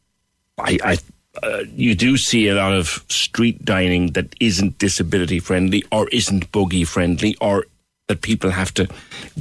I, 0.59 0.79
I 0.85 0.99
uh, 1.43 1.65
you 1.75 1.95
do 1.95 2.17
see 2.17 2.49
a 2.49 2.55
lot 2.55 2.73
of 2.73 3.05
street 3.09 3.65
dining 3.65 4.09
that 4.13 4.35
isn't 4.41 4.79
disability 4.79 5.41
friendly 5.41 5.85
or 5.91 6.09
isn't 6.09 6.53
buggy 6.53 6.85
friendly 6.85 7.37
or 7.41 7.67
that 8.09 8.23
people 8.23 8.51
have 8.51 8.75
to 8.75 8.89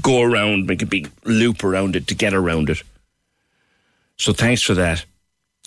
go 0.02 0.22
around, 0.22 0.68
make 0.68 0.82
a 0.82 0.86
big 0.86 1.12
loop 1.26 1.64
around 1.64 1.96
it 1.96 2.08
to 2.08 2.16
get 2.16 2.34
around 2.34 2.70
it. 2.70 2.82
So 4.18 4.32
thanks 4.32 4.62
for 4.62 4.76
that. 4.76 5.06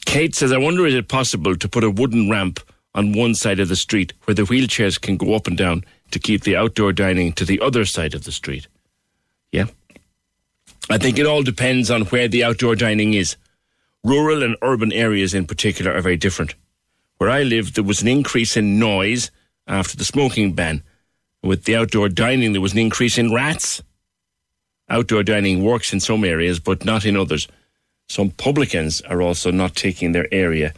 Kate 0.06 0.34
says, 0.34 0.52
I 0.52 0.58
wonder 0.58 0.86
is 0.86 0.94
it 0.94 1.08
possible 1.08 1.56
to 1.56 1.68
put 1.68 1.84
a 1.84 1.90
wooden 1.90 2.30
ramp 2.30 2.60
on 2.94 3.12
one 3.12 3.34
side 3.34 3.60
of 3.60 3.68
the 3.68 3.76
street 3.76 4.12
where 4.24 4.34
the 4.34 4.42
wheelchairs 4.42 5.00
can 5.00 5.16
go 5.16 5.34
up 5.34 5.46
and 5.46 5.56
down 5.56 5.84
to 6.12 6.18
keep 6.18 6.42
the 6.42 6.56
outdoor 6.56 6.92
dining 6.92 7.32
to 7.32 7.44
the 7.44 7.60
other 7.60 7.84
side 7.84 8.14
of 8.14 8.24
the 8.24 8.32
street? 8.32 8.66
Yeah. 9.50 9.66
I 10.90 10.98
think 10.98 11.18
it 11.18 11.26
all 11.26 11.42
depends 11.42 11.90
on 11.90 12.02
where 12.06 12.28
the 12.28 12.44
outdoor 12.44 12.76
dining 12.76 13.14
is. 13.14 13.36
Rural 14.04 14.42
and 14.42 14.56
urban 14.62 14.92
areas 14.92 15.32
in 15.32 15.46
particular 15.46 15.92
are 15.92 16.00
very 16.00 16.16
different. 16.16 16.54
Where 17.18 17.30
I 17.30 17.44
live, 17.44 17.74
there 17.74 17.84
was 17.84 18.02
an 18.02 18.08
increase 18.08 18.56
in 18.56 18.78
noise 18.78 19.30
after 19.68 19.96
the 19.96 20.04
smoking 20.04 20.54
ban. 20.54 20.82
With 21.40 21.64
the 21.64 21.76
outdoor 21.76 22.08
dining, 22.08 22.52
there 22.52 22.60
was 22.60 22.72
an 22.72 22.80
increase 22.80 23.16
in 23.16 23.32
rats. 23.32 23.80
Outdoor 24.88 25.22
dining 25.22 25.62
works 25.62 25.92
in 25.92 26.00
some 26.00 26.24
areas, 26.24 26.58
but 26.58 26.84
not 26.84 27.06
in 27.06 27.16
others. 27.16 27.46
Some 28.08 28.30
publicans 28.30 29.00
are 29.02 29.22
also 29.22 29.52
not 29.52 29.76
taking 29.76 30.10
their 30.10 30.26
area 30.32 30.74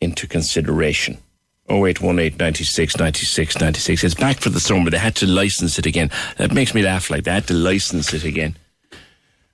into 0.00 0.28
consideration. 0.28 1.18
0818 1.68 2.36
96 2.38 2.96
96 2.98 3.60
96. 3.60 4.04
It's 4.04 4.14
back 4.14 4.38
for 4.38 4.50
the 4.50 4.60
summer. 4.60 4.88
They 4.88 4.98
had 4.98 5.16
to 5.16 5.26
license 5.26 5.78
it 5.80 5.86
again. 5.86 6.10
That 6.36 6.52
makes 6.52 6.74
me 6.74 6.82
laugh 6.82 7.10
like 7.10 7.24
that. 7.24 7.48
to 7.48 7.54
license 7.54 8.14
it 8.14 8.24
again 8.24 8.56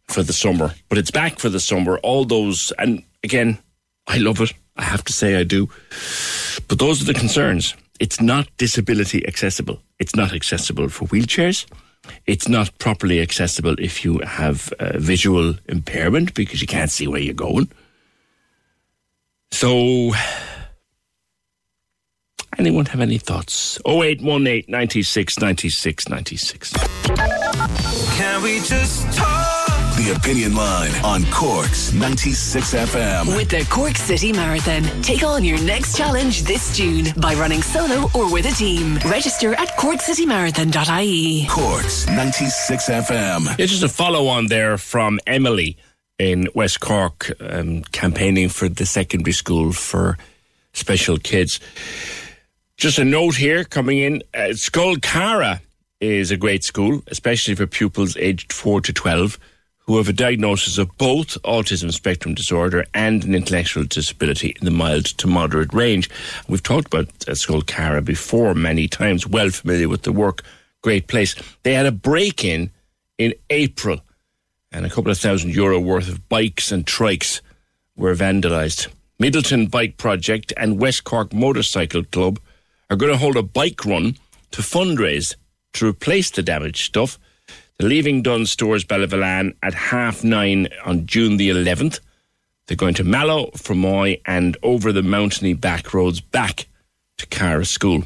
for 0.09 0.23
the 0.23 0.33
summer. 0.33 0.75
But 0.89 0.99
it's 0.99 1.11
back 1.11 1.39
for 1.39 1.49
the 1.49 1.61
summer. 1.61 1.99
All 1.99 2.25
those, 2.25 2.73
and 2.79 3.03
again, 3.23 3.59
I 4.07 4.19
love 4.19 4.41
it. 4.41 4.53
I 4.77 4.85
have 4.85 5.05
to 5.05 5.13
say 5.13 5.37
I 5.37 5.45
do. 5.45 5.69
But 6.69 6.79
those 6.79 7.03
are 7.03 7.05
the 7.05 7.15
concerns. 7.19 7.75
It's 8.01 8.21
not 8.21 8.49
disability 8.57 9.27
accessible. 9.27 9.81
It's 9.99 10.15
not 10.15 10.33
accessible 10.33 10.89
for 10.89 11.07
wheelchairs. 11.09 11.67
It's 12.27 12.49
not 12.49 12.77
properly 12.79 13.21
accessible 13.21 13.75
if 13.79 14.05
you 14.05 14.21
have 14.21 14.73
visual 14.95 15.55
impairment 15.67 16.33
because 16.35 16.61
you 16.61 16.67
can't 16.67 16.91
see 16.91 17.07
where 17.09 17.21
you're 17.21 17.35
going. 17.35 17.71
So, 19.51 20.13
anyone 22.57 22.87
have 22.87 23.01
any 23.01 23.19
thoughts? 23.19 23.79
0818 23.87 24.65
96 24.69 25.39
96 25.41 26.09
96. 26.09 26.73
Can 28.17 28.43
we 28.43 28.61
just 28.61 29.13
talk? 29.19 29.58
The 29.99 30.05
The 30.05 30.17
Opinion 30.17 30.55
Line 30.55 30.93
on 31.05 31.25
Cork's 31.33 31.93
96 31.93 32.73
FM. 32.73 33.37
With 33.37 33.49
the 33.49 33.67
Cork 33.69 33.97
City 33.97 34.33
Marathon. 34.33 34.85
Take 35.03 35.25
on 35.25 35.43
your 35.43 35.61
next 35.63 35.97
challenge 35.97 36.43
this 36.43 36.77
June 36.77 37.07
by 37.17 37.35
running 37.35 37.63
solo 37.63 38.09
or 38.15 38.33
with 38.33 38.47
a 38.47 38.53
team. 38.53 38.99
Register 39.07 39.55
at 39.55 39.69
corkcitymarathon.ie. 39.77 41.47
Cork's 41.49 42.07
96 42.07 42.89
FM. 42.89 43.59
It's 43.59 43.73
just 43.73 43.83
a 43.83 43.89
follow 43.89 44.29
on 44.29 44.47
there 44.47 44.79
from 44.79 45.19
Emily 45.27 45.77
in 46.19 46.47
West 46.55 46.79
Cork, 46.79 47.33
um, 47.41 47.83
campaigning 47.91 48.51
for 48.51 48.69
the 48.69 48.87
secondary 48.87 49.33
school 49.33 49.73
for 49.73 50.17
special 50.75 51.19
kids. 51.19 51.59
Just 52.77 53.01
a 53.01 53.05
note 53.05 53.35
here 53.35 53.65
coming 53.65 53.99
in 53.99 54.23
uh, 54.33 54.55
Scoil 54.55 55.03
Cara 55.03 55.61
is 56.01 56.31
a 56.31 56.37
great 56.37 56.63
school, 56.63 57.03
especially 57.09 57.57
for 57.57 57.67
pupils 57.67 58.17
aged 58.17 58.53
4 58.53 58.81
to 58.83 58.93
12 58.93 59.39
who 59.89 59.97
have 59.97 60.09
a 60.09 60.13
diagnosis 60.13 60.77
of 60.77 60.95
both 60.99 61.43
autism 61.45 61.91
spectrum 61.91 62.35
disorder 62.35 62.85
and 62.93 63.25
an 63.25 63.35
intellectual 63.35 63.85
disability 63.85 64.55
in 64.61 64.67
the 64.67 64.71
mild 64.71 65.07
to 65.07 65.27
moderate 65.27 65.73
range. 65.73 66.11
We've 66.47 66.63
talked 66.63 66.89
about 66.89 67.09
uh, 67.27 67.61
Cara 67.67 68.03
before 68.03 68.55
many 68.55 68.87
times, 68.87 69.27
well 69.27 69.49
familiar 69.49 69.89
with 69.89 70.03
the 70.03 70.13
work. 70.13 70.43
Great 70.83 71.07
place. 71.07 71.35
They 71.63 71.73
had 71.73 71.87
a 71.87 71.91
break 71.91 72.45
in 72.45 72.71
in 73.17 73.33
April, 73.49 74.01
and 74.71 74.85
a 74.85 74.91
couple 74.91 75.11
of 75.11 75.17
thousand 75.17 75.55
euro 75.55 75.81
worth 75.81 76.09
of 76.09 76.29
bikes 76.29 76.71
and 76.71 76.85
trikes 76.85 77.41
were 77.97 78.15
vandalised. 78.15 78.89
Midleton 79.19 79.71
Bike 79.71 79.97
Project 79.97 80.53
and 80.59 80.79
West 80.79 81.05
Cork 81.05 81.33
Motorcycle 81.33 82.05
Club 82.05 82.39
are 82.91 82.97
going 82.97 83.11
to 83.11 83.19
hold 83.19 83.39
a 83.39 83.43
bike 83.43 83.87
run 83.87 84.19
to 84.51 84.61
fundraise 84.61 85.35
to 85.73 85.89
replace 85.89 86.31
the 86.31 86.43
damaged 86.43 86.85
stuff. 86.85 87.19
Leaving 87.81 88.23
Dunnes 88.23 88.51
Stores 88.51 88.85
Ballyvolane 88.85 89.55
at 89.63 89.73
half 89.73 90.25
nine 90.25 90.67
on 90.85 91.07
June 91.07 91.37
the 91.37 91.51
11th. 91.51 92.01
They're 92.67 92.77
going 92.77 92.95
to 92.95 93.05
Mallow, 93.05 93.53
Fermoy, 93.53 94.21
and 94.27 94.57
over 94.65 94.93
the 94.93 95.05
mountainy 95.05 95.55
back 95.55 95.95
roads 95.95 96.21
back 96.21 96.67
to 97.19 97.27
Cara 97.29 97.65
School. 97.65 98.03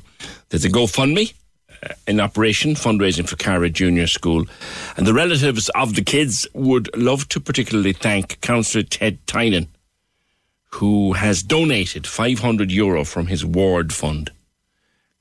There's 0.50 0.66
a 0.66 0.68
GoFundMe 0.68 1.32
uh, 1.82 1.94
in 2.06 2.20
operation, 2.20 2.74
fundraising 2.74 3.26
for 3.26 3.36
Cara 3.36 3.70
Junior 3.70 4.06
School. 4.06 4.44
And 4.98 5.06
the 5.06 5.14
relatives 5.14 5.70
of 5.70 5.94
the 5.94 6.02
kids 6.02 6.46
would 6.52 6.94
love 6.94 7.26
to 7.30 7.40
particularly 7.40 7.94
thank 7.94 8.42
Councillor 8.42 8.84
Ted 8.84 9.26
Tynan, 9.26 9.68
who 10.72 11.14
has 11.14 11.42
donated 11.42 12.06
500 12.06 12.70
euro 12.70 13.06
from 13.06 13.28
his 13.28 13.42
ward 13.42 13.94
fund. 13.94 14.30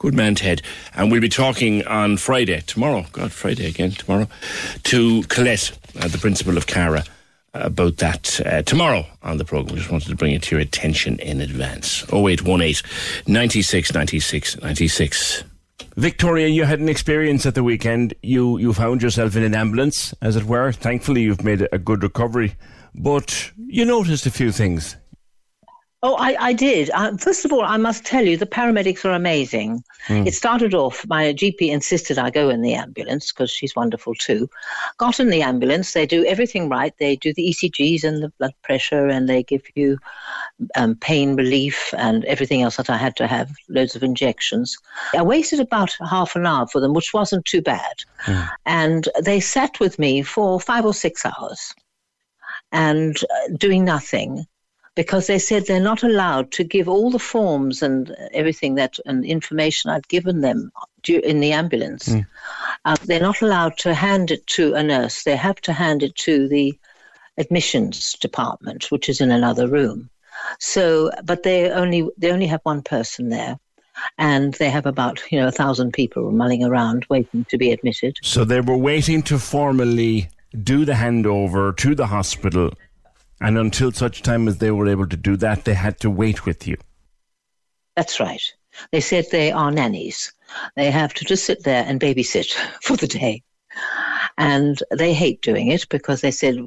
Good 0.01 0.15
man, 0.15 0.33
Ted. 0.33 0.63
And 0.95 1.11
we'll 1.11 1.21
be 1.21 1.29
talking 1.29 1.85
on 1.85 2.17
Friday, 2.17 2.61
tomorrow, 2.61 3.05
God, 3.11 3.31
Friday 3.31 3.67
again, 3.67 3.91
tomorrow, 3.91 4.27
to 4.85 5.21
Colette, 5.25 5.77
uh, 5.99 6.07
the 6.07 6.17
principal 6.17 6.57
of 6.57 6.65
Cara, 6.65 7.03
about 7.53 7.97
that 7.97 8.41
uh, 8.43 8.63
tomorrow 8.63 9.05
on 9.21 9.37
the 9.37 9.45
programme. 9.45 9.77
Just 9.77 9.91
wanted 9.91 10.07
to 10.07 10.15
bring 10.15 10.33
it 10.33 10.41
to 10.41 10.55
your 10.55 10.59
attention 10.59 11.19
in 11.19 11.39
advance. 11.39 12.01
0818 12.11 12.81
96 13.27 13.93
96 13.93 14.59
96. 14.59 15.43
Victoria, 15.97 16.47
you 16.47 16.63
had 16.63 16.79
an 16.79 16.89
experience 16.89 17.45
at 17.45 17.53
the 17.53 17.63
weekend. 17.63 18.15
You 18.23 18.57
you 18.57 18.73
found 18.73 19.03
yourself 19.03 19.35
in 19.35 19.43
an 19.43 19.53
ambulance, 19.53 20.15
as 20.19 20.35
it 20.35 20.45
were. 20.45 20.71
Thankfully, 20.71 21.21
you've 21.21 21.43
made 21.43 21.67
a 21.71 21.77
good 21.77 22.01
recovery, 22.01 22.55
but 22.95 23.51
you 23.67 23.85
noticed 23.85 24.25
a 24.25 24.31
few 24.31 24.51
things. 24.51 24.95
Oh, 26.03 26.15
I, 26.15 26.35
I 26.47 26.53
did. 26.53 26.89
Uh, 26.95 27.15
first 27.17 27.45
of 27.45 27.53
all, 27.53 27.61
I 27.61 27.77
must 27.77 28.03
tell 28.03 28.25
you, 28.25 28.35
the 28.35 28.47
paramedics 28.47 29.05
are 29.05 29.11
amazing. 29.11 29.83
Mm. 30.07 30.25
It 30.25 30.33
started 30.33 30.73
off, 30.73 31.05
my 31.07 31.25
GP 31.25 31.69
insisted 31.69 32.17
I 32.17 32.31
go 32.31 32.49
in 32.49 32.63
the 32.63 32.73
ambulance 32.73 33.31
because 33.31 33.51
she's 33.51 33.75
wonderful 33.75 34.15
too. 34.15 34.49
Got 34.97 35.19
in 35.19 35.29
the 35.29 35.43
ambulance, 35.43 35.93
they 35.93 36.07
do 36.07 36.25
everything 36.25 36.69
right. 36.69 36.91
They 36.97 37.17
do 37.17 37.35
the 37.35 37.49
ECGs 37.49 38.03
and 38.03 38.23
the 38.23 38.29
blood 38.39 38.53
pressure, 38.63 39.07
and 39.09 39.29
they 39.29 39.43
give 39.43 39.61
you 39.75 39.99
um, 40.75 40.95
pain 40.95 41.35
relief 41.35 41.93
and 41.95 42.25
everything 42.25 42.63
else 42.63 42.77
that 42.77 42.89
I 42.89 42.97
had 42.97 43.15
to 43.17 43.27
have, 43.27 43.51
loads 43.69 43.95
of 43.95 44.01
injections. 44.01 44.75
I 45.15 45.21
waited 45.21 45.59
about 45.59 45.95
half 46.09 46.35
an 46.35 46.47
hour 46.47 46.65
for 46.65 46.81
them, 46.81 46.95
which 46.95 47.13
wasn't 47.13 47.45
too 47.45 47.61
bad. 47.61 48.03
Mm. 48.25 48.49
And 48.65 49.09
they 49.21 49.39
sat 49.39 49.79
with 49.79 49.99
me 49.99 50.23
for 50.23 50.59
five 50.59 50.83
or 50.83 50.95
six 50.95 51.27
hours 51.27 51.75
and 52.71 53.17
uh, 53.17 53.55
doing 53.59 53.85
nothing 53.85 54.47
because 54.95 55.27
they 55.27 55.39
said 55.39 55.65
they're 55.65 55.79
not 55.79 56.03
allowed 56.03 56.51
to 56.51 56.63
give 56.63 56.89
all 56.89 57.11
the 57.11 57.19
forms 57.19 57.81
and 57.81 58.15
everything 58.33 58.75
that 58.75 58.97
and 59.05 59.23
information 59.25 59.89
I'd 59.89 60.07
given 60.07 60.41
them 60.41 60.71
in 61.07 61.39
the 61.39 61.53
ambulance. 61.53 62.09
Mm. 62.09 62.25
Uh, 62.85 62.95
they're 63.05 63.21
not 63.21 63.41
allowed 63.41 63.77
to 63.79 63.93
hand 63.93 64.31
it 64.31 64.45
to 64.47 64.73
a 64.73 64.83
nurse. 64.83 65.23
They 65.23 65.35
have 65.35 65.61
to 65.61 65.73
hand 65.73 66.03
it 66.03 66.15
to 66.17 66.47
the 66.47 66.77
admissions 67.37 68.13
department, 68.13 68.91
which 68.91 69.07
is 69.07 69.21
in 69.21 69.31
another 69.31 69.67
room. 69.67 70.09
So, 70.59 71.11
but 71.23 71.43
they 71.43 71.69
only 71.71 72.09
they 72.17 72.31
only 72.31 72.47
have 72.47 72.61
one 72.63 72.81
person 72.81 73.29
there, 73.29 73.57
and 74.17 74.53
they 74.55 74.69
have 74.69 74.85
about 74.85 75.21
you 75.31 75.39
know 75.39 75.47
a 75.47 75.51
thousand 75.51 75.93
people 75.93 76.31
mulling 76.31 76.63
around 76.63 77.05
waiting 77.09 77.45
to 77.45 77.57
be 77.57 77.71
admitted. 77.71 78.17
So 78.23 78.43
they 78.43 78.61
were 78.61 78.77
waiting 78.77 79.21
to 79.23 79.39
formally 79.39 80.29
do 80.63 80.83
the 80.83 80.93
handover 80.93 81.75
to 81.77 81.95
the 81.95 82.07
hospital 82.07 82.71
and 83.41 83.57
until 83.57 83.91
such 83.91 84.21
time 84.21 84.47
as 84.47 84.59
they 84.59 84.71
were 84.71 84.87
able 84.87 85.07
to 85.07 85.17
do 85.17 85.35
that, 85.37 85.65
they 85.65 85.73
had 85.73 85.99
to 86.01 86.09
wait 86.09 86.45
with 86.45 86.67
you. 86.67 86.77
That's 87.95 88.19
right. 88.19 88.41
They 88.91 89.01
said 89.01 89.25
they 89.31 89.51
are 89.51 89.71
nannies. 89.71 90.31
They 90.75 90.91
have 90.91 91.13
to 91.15 91.25
just 91.25 91.45
sit 91.45 91.63
there 91.63 91.83
and 91.85 91.99
babysit 91.99 92.53
for 92.83 92.95
the 92.95 93.07
day. 93.07 93.43
And 94.37 94.81
they 94.91 95.13
hate 95.13 95.41
doing 95.41 95.69
it 95.69 95.87
because 95.89 96.21
they 96.21 96.31
said 96.31 96.59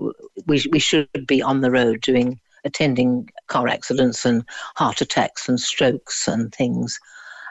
we, 0.46 0.64
we 0.70 0.78
should 0.78 1.08
be 1.26 1.42
on 1.42 1.60
the 1.60 1.70
road 1.70 2.00
doing 2.00 2.40
attending 2.64 3.28
car 3.46 3.68
accidents 3.68 4.24
and 4.24 4.44
heart 4.76 5.00
attacks 5.00 5.48
and 5.48 5.60
strokes 5.60 6.26
and 6.26 6.52
things 6.54 6.98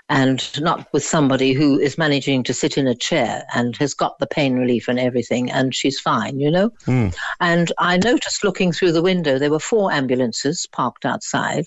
and 0.09 0.61
not 0.61 0.91
with 0.91 1.03
somebody 1.03 1.53
who 1.53 1.79
is 1.79 1.97
managing 1.97 2.43
to 2.43 2.53
sit 2.53 2.77
in 2.77 2.87
a 2.87 2.95
chair 2.95 3.45
and 3.55 3.77
has 3.77 3.93
got 3.93 4.19
the 4.19 4.27
pain 4.27 4.55
relief 4.55 4.87
and 4.87 4.99
everything 4.99 5.49
and 5.49 5.73
she's 5.73 5.99
fine, 5.99 6.39
you 6.39 6.51
know? 6.51 6.69
Mm. 6.85 7.15
And 7.39 7.71
I 7.79 7.97
noticed 7.97 8.43
looking 8.43 8.71
through 8.73 8.91
the 8.91 9.01
window, 9.01 9.39
there 9.39 9.51
were 9.51 9.59
four 9.59 9.91
ambulances 9.91 10.67
parked 10.71 11.05
outside 11.05 11.65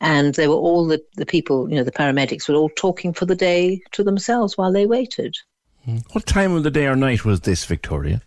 and 0.00 0.34
they 0.34 0.48
were 0.48 0.54
all 0.54 0.86
the, 0.86 1.00
the 1.14 1.26
people, 1.26 1.70
you 1.70 1.76
know, 1.76 1.84
the 1.84 1.92
paramedics 1.92 2.48
were 2.48 2.56
all 2.56 2.70
talking 2.70 3.12
for 3.12 3.24
the 3.24 3.36
day 3.36 3.80
to 3.92 4.02
themselves 4.02 4.58
while 4.58 4.72
they 4.72 4.86
waited. 4.86 5.36
Hmm. 5.84 5.98
What 6.12 6.26
time 6.26 6.52
of 6.52 6.64
the 6.64 6.70
day 6.72 6.86
or 6.86 6.96
night 6.96 7.24
was 7.24 7.42
this, 7.42 7.64
Victoria? 7.64 8.20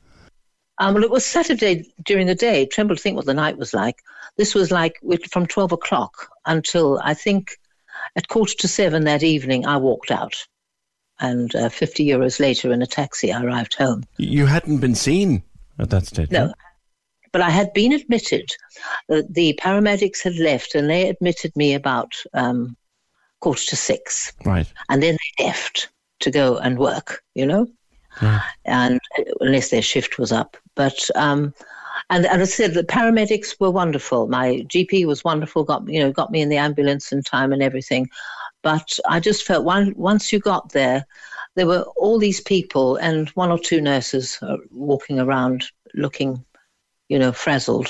Um, 0.78 0.94
well, 0.94 1.04
it 1.04 1.12
was 1.12 1.26
Saturday 1.26 1.94
during 2.06 2.28
the 2.28 2.36
day. 2.36 2.66
Tremble 2.66 2.96
to 2.96 3.02
think 3.02 3.18
what 3.18 3.26
the 3.26 3.34
night 3.34 3.58
was 3.58 3.74
like. 3.74 3.98
This 4.38 4.56
was 4.56 4.72
like 4.72 4.98
from 5.30 5.46
12 5.46 5.74
o'clock 5.74 6.30
until 6.46 7.00
I 7.04 7.14
think 7.14 7.59
at 8.16 8.28
quarter 8.28 8.56
to 8.56 8.68
seven 8.68 9.04
that 9.06 9.24
evening, 9.24 9.66
I 9.66 9.78
walked 9.78 10.12
out. 10.12 10.36
And 11.20 11.54
uh, 11.56 11.70
50 11.70 12.06
euros 12.06 12.40
later, 12.40 12.72
in 12.72 12.82
a 12.82 12.88
taxi, 12.88 13.32
I 13.32 13.44
arrived 13.44 13.76
home. 13.76 14.04
You 14.18 14.46
hadn't 14.46 14.78
been 14.78 14.96
seen 14.96 15.44
at 15.78 15.90
that 15.90 16.06
stage? 16.06 16.32
No. 16.32 16.54
But 17.32 17.42
I 17.42 17.50
had 17.50 17.74
been 17.74 17.92
admitted. 17.92 18.50
Uh, 19.10 19.22
the 19.30 19.60
paramedics 19.62 20.24
had 20.24 20.36
left, 20.38 20.76
and 20.76 20.90
they 20.90 21.10
admitted 21.10 21.56
me 21.56 21.74
about 21.74 22.14
um, 22.34 22.76
quarter 23.42 23.66
to 23.66 23.76
six. 23.76 24.34
Right. 24.46 24.72
And 24.90 25.04
then 25.04 25.18
they 25.38 25.46
left 25.46 25.90
to 26.22 26.32
go 26.32 26.58
and 26.58 26.78
work, 26.78 27.22
you 27.36 27.46
know? 27.46 27.68
And 28.66 29.00
uh, 29.18 29.24
unless 29.42 29.70
their 29.70 29.82
shift 29.82 30.18
was 30.18 30.32
up. 30.32 30.58
But 30.76 31.10
um, 31.16 31.54
and, 32.10 32.26
and 32.26 32.42
as 32.42 32.50
I 32.50 32.54
said, 32.54 32.74
the 32.74 32.84
paramedics 32.84 33.60
were 33.60 33.72
wonderful. 33.72 34.28
My 34.28 34.66
GP 34.68 35.06
was 35.06 35.24
wonderful, 35.24 35.64
got 35.64 35.88
you 35.88 36.00
know, 36.00 36.12
got 36.12 36.32
me 36.32 36.42
in 36.42 36.50
the 36.50 36.58
ambulance 36.58 37.12
in 37.12 37.24
time 37.24 37.52
and 37.52 37.64
everything. 37.64 38.10
But 38.62 39.00
I 39.08 39.20
just 39.20 39.44
felt 39.44 39.66
one, 39.66 39.94
once 39.96 40.34
you 40.34 40.40
got 40.40 40.72
there, 40.72 41.06
there 41.56 41.68
were 41.68 41.84
all 41.98 42.20
these 42.20 42.42
people 42.42 42.98
and 42.98 43.30
one 43.30 43.52
or 43.52 43.60
two 43.60 43.82
nurses 43.82 44.38
uh, 44.42 44.58
walking 44.72 45.20
around 45.20 45.66
looking, 45.94 46.44
you 47.08 47.20
know, 47.20 47.32
frazzled. 47.32 47.88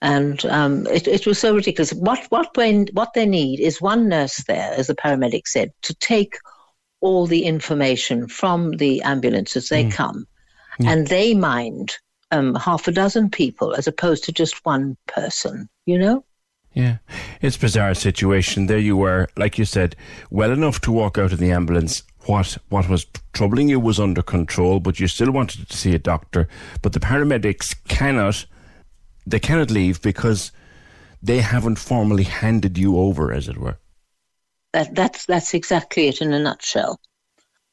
And 0.00 0.44
um, 0.46 0.86
it, 0.88 1.08
it 1.08 1.26
was 1.26 1.38
so 1.38 1.54
ridiculous. 1.54 1.92
What 1.92 2.26
what 2.28 2.54
when, 2.56 2.88
what 2.92 3.14
they 3.14 3.26
need 3.26 3.60
is 3.60 3.80
one 3.80 4.08
nurse 4.08 4.44
there, 4.44 4.72
as 4.76 4.88
the 4.88 4.94
paramedic 4.94 5.46
said, 5.46 5.72
to 5.82 5.94
take 5.94 6.36
all 7.00 7.26
the 7.26 7.44
information 7.44 8.28
from 8.28 8.72
the 8.72 9.02
ambulance 9.02 9.56
as 9.56 9.68
they 9.70 9.84
mm. 9.84 9.92
come, 9.92 10.26
mm. 10.80 10.86
and 10.86 11.06
they 11.06 11.32
mind 11.32 11.96
um, 12.30 12.54
half 12.54 12.88
a 12.88 12.92
dozen 12.92 13.30
people 13.30 13.74
as 13.74 13.86
opposed 13.86 14.24
to 14.24 14.32
just 14.32 14.64
one 14.64 14.96
person, 15.06 15.68
you 15.86 15.98
know? 15.98 16.24
Yeah, 16.72 16.98
it's 17.40 17.56
a 17.56 17.60
bizarre 17.60 17.94
situation. 17.94 18.66
There 18.66 18.78
you 18.78 18.96
were, 18.96 19.28
like 19.36 19.58
you 19.58 19.64
said, 19.64 19.94
well 20.30 20.50
enough 20.50 20.80
to 20.82 20.92
walk 20.92 21.18
out 21.18 21.32
of 21.32 21.38
the 21.38 21.52
ambulance. 21.52 22.02
What 22.26 22.58
what 22.68 22.88
was 22.88 23.06
troubling 23.32 23.68
you 23.68 23.78
was 23.78 24.00
under 24.00 24.22
control, 24.22 24.80
but 24.80 24.98
you 24.98 25.06
still 25.06 25.30
wanted 25.30 25.68
to 25.68 25.76
see 25.76 25.94
a 25.94 25.98
doctor. 25.98 26.48
But 26.82 26.92
the 26.92 27.00
paramedics 27.00 27.76
cannot, 27.86 28.46
they 29.26 29.38
cannot 29.38 29.70
leave 29.70 30.02
because 30.02 30.50
they 31.22 31.40
haven't 31.40 31.78
formally 31.78 32.24
handed 32.24 32.76
you 32.76 32.98
over, 32.98 33.32
as 33.32 33.48
it 33.48 33.58
were. 33.58 33.78
That 34.72 34.94
that's 34.94 35.26
that's 35.26 35.54
exactly 35.54 36.08
it 36.08 36.20
in 36.20 36.32
a 36.32 36.40
nutshell. 36.40 36.98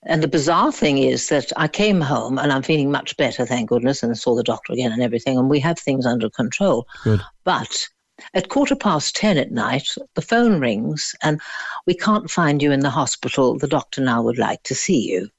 And 0.08 0.24
the 0.24 0.28
bizarre 0.28 0.72
thing 0.72 0.98
is 0.98 1.30
that 1.30 1.52
I 1.58 1.68
came 1.68 2.02
home 2.02 2.40
and 2.40 2.52
I'm 2.52 2.64
feeling 2.64 2.90
much 2.90 3.16
better, 3.18 3.46
thank 3.46 3.70
goodness, 3.70 4.02
and 4.02 4.18
saw 4.18 4.36
the 4.36 4.44
doctor 4.44 4.74
again 4.74 4.92
and 4.92 5.04
everything, 5.04 5.38
and 5.38 5.50
we 5.50 5.60
have 5.60 5.78
things 5.78 6.06
under 6.06 6.30
control. 6.30 6.88
Good. 7.04 7.22
But 7.44 7.88
at 8.34 8.50
quarter 8.50 8.76
past 8.76 9.16
10 9.16 9.38
at 9.38 9.52
night, 9.52 9.88
the 10.16 10.22
phone 10.22 10.60
rings 10.60 11.16
and 11.22 11.40
we 11.86 11.94
can't 11.94 12.30
find 12.30 12.62
you 12.62 12.72
in 12.72 12.82
the 12.82 12.90
hospital. 12.90 13.58
The 13.58 13.68
doctor 13.68 14.02
now 14.02 14.22
would 14.22 14.38
like 14.38 14.64
to 14.64 14.76
see 14.76 15.12
you. 15.12 15.30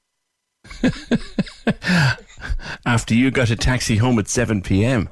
After 2.85 3.13
you 3.13 3.31
got 3.31 3.49
a 3.49 3.55
taxi 3.55 3.97
home 3.97 4.19
at 4.19 4.27
7 4.29 4.61
p.m. 4.61 5.09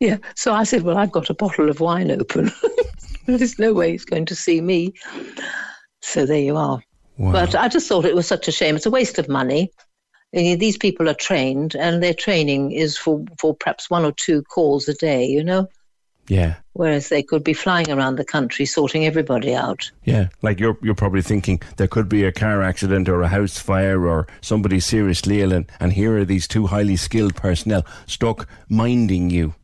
Yeah. 0.00 0.18
So 0.34 0.52
I 0.52 0.64
said, 0.64 0.82
Well, 0.82 0.98
I've 0.98 1.12
got 1.12 1.30
a 1.30 1.34
bottle 1.34 1.70
of 1.70 1.80
wine 1.80 2.10
open. 2.10 2.50
There's 3.26 3.58
no 3.58 3.72
way 3.72 3.92
he's 3.92 4.04
going 4.04 4.26
to 4.26 4.36
see 4.36 4.60
me. 4.60 4.94
So 6.02 6.26
there 6.26 6.40
you 6.40 6.56
are. 6.56 6.82
Wow. 7.18 7.32
But 7.32 7.54
I 7.54 7.68
just 7.68 7.88
thought 7.88 8.04
it 8.04 8.14
was 8.14 8.26
such 8.26 8.48
a 8.48 8.52
shame. 8.52 8.76
It's 8.76 8.86
a 8.86 8.90
waste 8.90 9.18
of 9.18 9.28
money. 9.28 9.70
These 10.32 10.76
people 10.76 11.08
are 11.08 11.14
trained, 11.14 11.74
and 11.74 12.02
their 12.02 12.12
training 12.12 12.72
is 12.72 12.98
for, 12.98 13.24
for 13.38 13.54
perhaps 13.54 13.88
one 13.88 14.04
or 14.04 14.12
two 14.12 14.42
calls 14.42 14.86
a 14.88 14.92
day, 14.94 15.24
you 15.24 15.42
know, 15.42 15.68
Yeah. 16.28 16.56
whereas 16.74 17.08
they 17.08 17.22
could 17.22 17.42
be 17.42 17.54
flying 17.54 17.90
around 17.90 18.16
the 18.16 18.24
country 18.24 18.66
sorting 18.66 19.06
everybody 19.06 19.54
out. 19.54 19.90
Yeah, 20.04 20.28
like 20.42 20.60
you're 20.60 20.76
you're 20.82 20.96
probably 20.96 21.22
thinking 21.22 21.62
there 21.76 21.88
could 21.88 22.08
be 22.08 22.24
a 22.24 22.32
car 22.32 22.60
accident 22.60 23.08
or 23.08 23.22
a 23.22 23.28
house 23.28 23.58
fire 23.58 24.06
or 24.06 24.26
somebody 24.42 24.80
seriously 24.80 25.40
ill, 25.40 25.52
and, 25.52 25.70
and 25.80 25.92
here 25.92 26.18
are 26.18 26.24
these 26.26 26.46
two 26.48 26.66
highly 26.66 26.96
skilled 26.96 27.34
personnel 27.36 27.86
stuck 28.06 28.46
minding 28.68 29.30
you. 29.30 29.54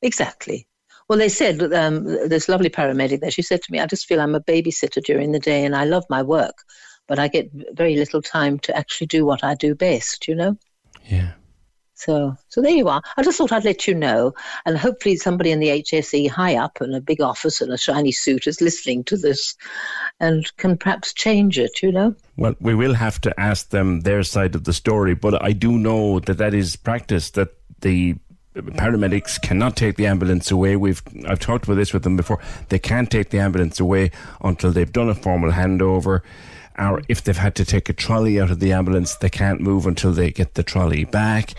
Exactly. 0.00 0.66
Well, 1.08 1.18
they 1.18 1.28
said 1.28 1.72
um, 1.72 2.04
this 2.04 2.48
lovely 2.48 2.68
paramedic 2.68 3.20
there. 3.20 3.30
She 3.30 3.42
said 3.42 3.62
to 3.62 3.72
me, 3.72 3.78
"I 3.78 3.86
just 3.86 4.06
feel 4.06 4.20
I'm 4.20 4.34
a 4.34 4.40
babysitter 4.40 5.02
during 5.02 5.32
the 5.32 5.38
day, 5.38 5.64
and 5.64 5.76
I 5.76 5.84
love 5.84 6.04
my 6.10 6.22
work, 6.22 6.64
but 7.06 7.18
I 7.18 7.28
get 7.28 7.50
very 7.72 7.96
little 7.96 8.22
time 8.22 8.58
to 8.60 8.76
actually 8.76 9.06
do 9.06 9.24
what 9.24 9.44
I 9.44 9.54
do 9.54 9.74
best." 9.74 10.26
You 10.26 10.34
know. 10.34 10.58
Yeah. 11.04 11.32
So, 11.98 12.36
so 12.48 12.60
there 12.60 12.72
you 12.72 12.88
are. 12.88 13.00
I 13.16 13.22
just 13.22 13.38
thought 13.38 13.52
I'd 13.52 13.64
let 13.64 13.88
you 13.88 13.94
know, 13.94 14.34
and 14.66 14.76
hopefully 14.76 15.16
somebody 15.16 15.50
in 15.50 15.60
the 15.60 15.82
HSE 15.82 16.28
high 16.28 16.54
up 16.54 16.82
in 16.82 16.92
a 16.92 17.00
big 17.00 17.22
office 17.22 17.62
in 17.62 17.72
a 17.72 17.78
shiny 17.78 18.12
suit 18.12 18.46
is 18.46 18.60
listening 18.60 19.02
to 19.04 19.16
this, 19.16 19.54
and 20.20 20.54
can 20.58 20.76
perhaps 20.76 21.14
change 21.14 21.58
it. 21.58 21.82
You 21.82 21.92
know. 21.92 22.14
Well, 22.36 22.54
we 22.60 22.74
will 22.74 22.94
have 22.94 23.20
to 23.22 23.40
ask 23.40 23.70
them 23.70 24.00
their 24.00 24.24
side 24.24 24.54
of 24.54 24.64
the 24.64 24.72
story, 24.72 25.14
but 25.14 25.42
I 25.42 25.52
do 25.52 25.78
know 25.78 26.20
that 26.20 26.38
that 26.38 26.52
is 26.52 26.76
practice 26.76 27.30
that 27.30 27.54
the 27.80 28.16
paramedics 28.56 29.40
cannot 29.40 29.76
take 29.76 29.96
the 29.96 30.06
ambulance 30.06 30.50
away. 30.50 30.76
We've 30.76 31.02
I've 31.26 31.40
talked 31.40 31.64
about 31.64 31.74
this 31.74 31.92
with 31.92 32.02
them 32.02 32.16
before. 32.16 32.40
They 32.68 32.78
can't 32.78 33.10
take 33.10 33.30
the 33.30 33.38
ambulance 33.38 33.80
away 33.80 34.10
until 34.42 34.72
they've 34.72 34.92
done 34.92 35.08
a 35.08 35.14
formal 35.14 35.52
handover. 35.52 36.22
Or 36.78 37.02
if 37.08 37.24
they've 37.24 37.36
had 37.36 37.54
to 37.56 37.64
take 37.64 37.88
a 37.88 37.92
trolley 37.92 38.40
out 38.40 38.50
of 38.50 38.60
the 38.60 38.72
ambulance, 38.72 39.16
they 39.16 39.30
can't 39.30 39.60
move 39.60 39.86
until 39.86 40.12
they 40.12 40.30
get 40.30 40.54
the 40.54 40.62
trolley 40.62 41.04
back. 41.04 41.52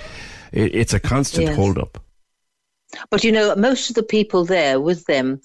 It, 0.52 0.76
it's 0.76 0.94
a 0.94 1.00
constant 1.00 1.48
Yes. 1.48 1.56
hold 1.56 1.78
up. 1.78 2.00
But 3.10 3.24
you 3.24 3.32
know, 3.32 3.56
most 3.56 3.90
of 3.90 3.96
the 3.96 4.04
people 4.04 4.46
there 4.46 4.80
with 4.80 5.06
them 5.06 5.42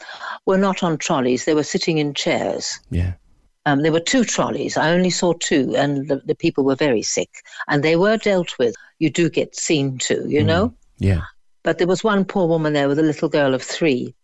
were 0.47 0.59
not 0.59 0.83
on 0.83 0.97
trolleys; 0.99 1.45
they 1.45 1.55
were 1.55 1.65
sitting 1.65 1.99
in 1.99 2.15
chairs. 2.15 2.79
Yeah. 2.91 3.15
Um, 3.65 3.83
there 3.83 3.93
were 3.93 4.01
two 4.01 4.25
trolleys. 4.25 4.77
I 4.77 4.91
only 4.91 5.11
saw 5.11 5.35
two, 5.35 5.75
and 5.77 6.09
the, 6.09 6.17
the 6.25 6.35
people 6.35 6.65
were 6.65 6.77
very 6.77 7.03
sick, 7.03 7.31
and 7.69 7.83
they 7.83 7.97
were 7.97 8.17
dealt 8.17 8.59
with. 8.59 8.75
You 8.99 9.11
do 9.11 9.29
get 9.29 9.57
seen 9.57 9.99
to, 9.99 10.29
you 10.29 10.43
know. 10.45 10.75
Yeah. 10.99 11.23
But 11.63 11.79
there 11.79 11.87
was 11.87 12.03
one 12.03 12.25
poor 12.25 12.49
woman 12.49 12.73
there 12.73 12.89
with 12.89 12.99
a 12.99 13.05
little 13.05 13.29
girl 13.29 13.55
of 13.55 13.63
three. 13.63 14.15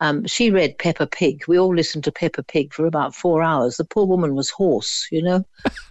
Um, 0.00 0.26
she 0.26 0.50
read 0.50 0.78
Peppa 0.78 1.06
Pig. 1.06 1.42
We 1.48 1.58
all 1.58 1.74
listened 1.74 2.04
to 2.04 2.12
Peppa 2.12 2.42
Pig 2.42 2.72
for 2.72 2.86
about 2.86 3.14
four 3.14 3.42
hours. 3.42 3.76
The 3.76 3.84
poor 3.84 4.06
woman 4.06 4.34
was 4.34 4.50
hoarse, 4.50 5.08
you 5.10 5.22
know, 5.22 5.44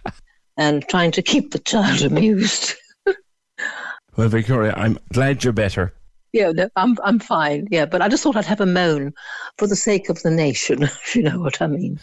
and 0.56 0.86
trying 0.88 1.12
to 1.12 1.22
keep 1.22 1.50
the 1.50 1.58
child 1.58 2.02
amused. 2.02 2.74
Well, 4.16 4.28
Victoria, 4.28 4.74
I'm 4.76 4.98
glad 5.12 5.44
you're 5.44 5.52
better. 5.52 5.94
Yeah, 6.32 6.50
no, 6.50 6.68
I'm 6.74 6.96
I'm 7.04 7.20
fine. 7.20 7.68
Yeah, 7.70 7.86
but 7.86 8.02
I 8.02 8.08
just 8.08 8.24
thought 8.24 8.34
I'd 8.34 8.44
have 8.46 8.60
a 8.60 8.66
moan 8.66 9.14
for 9.58 9.68
the 9.68 9.76
sake 9.76 10.08
of 10.08 10.20
the 10.22 10.30
nation, 10.32 10.82
if 11.04 11.14
you 11.14 11.22
know 11.22 11.38
what 11.38 11.62
I 11.62 11.68
mean. 11.68 12.00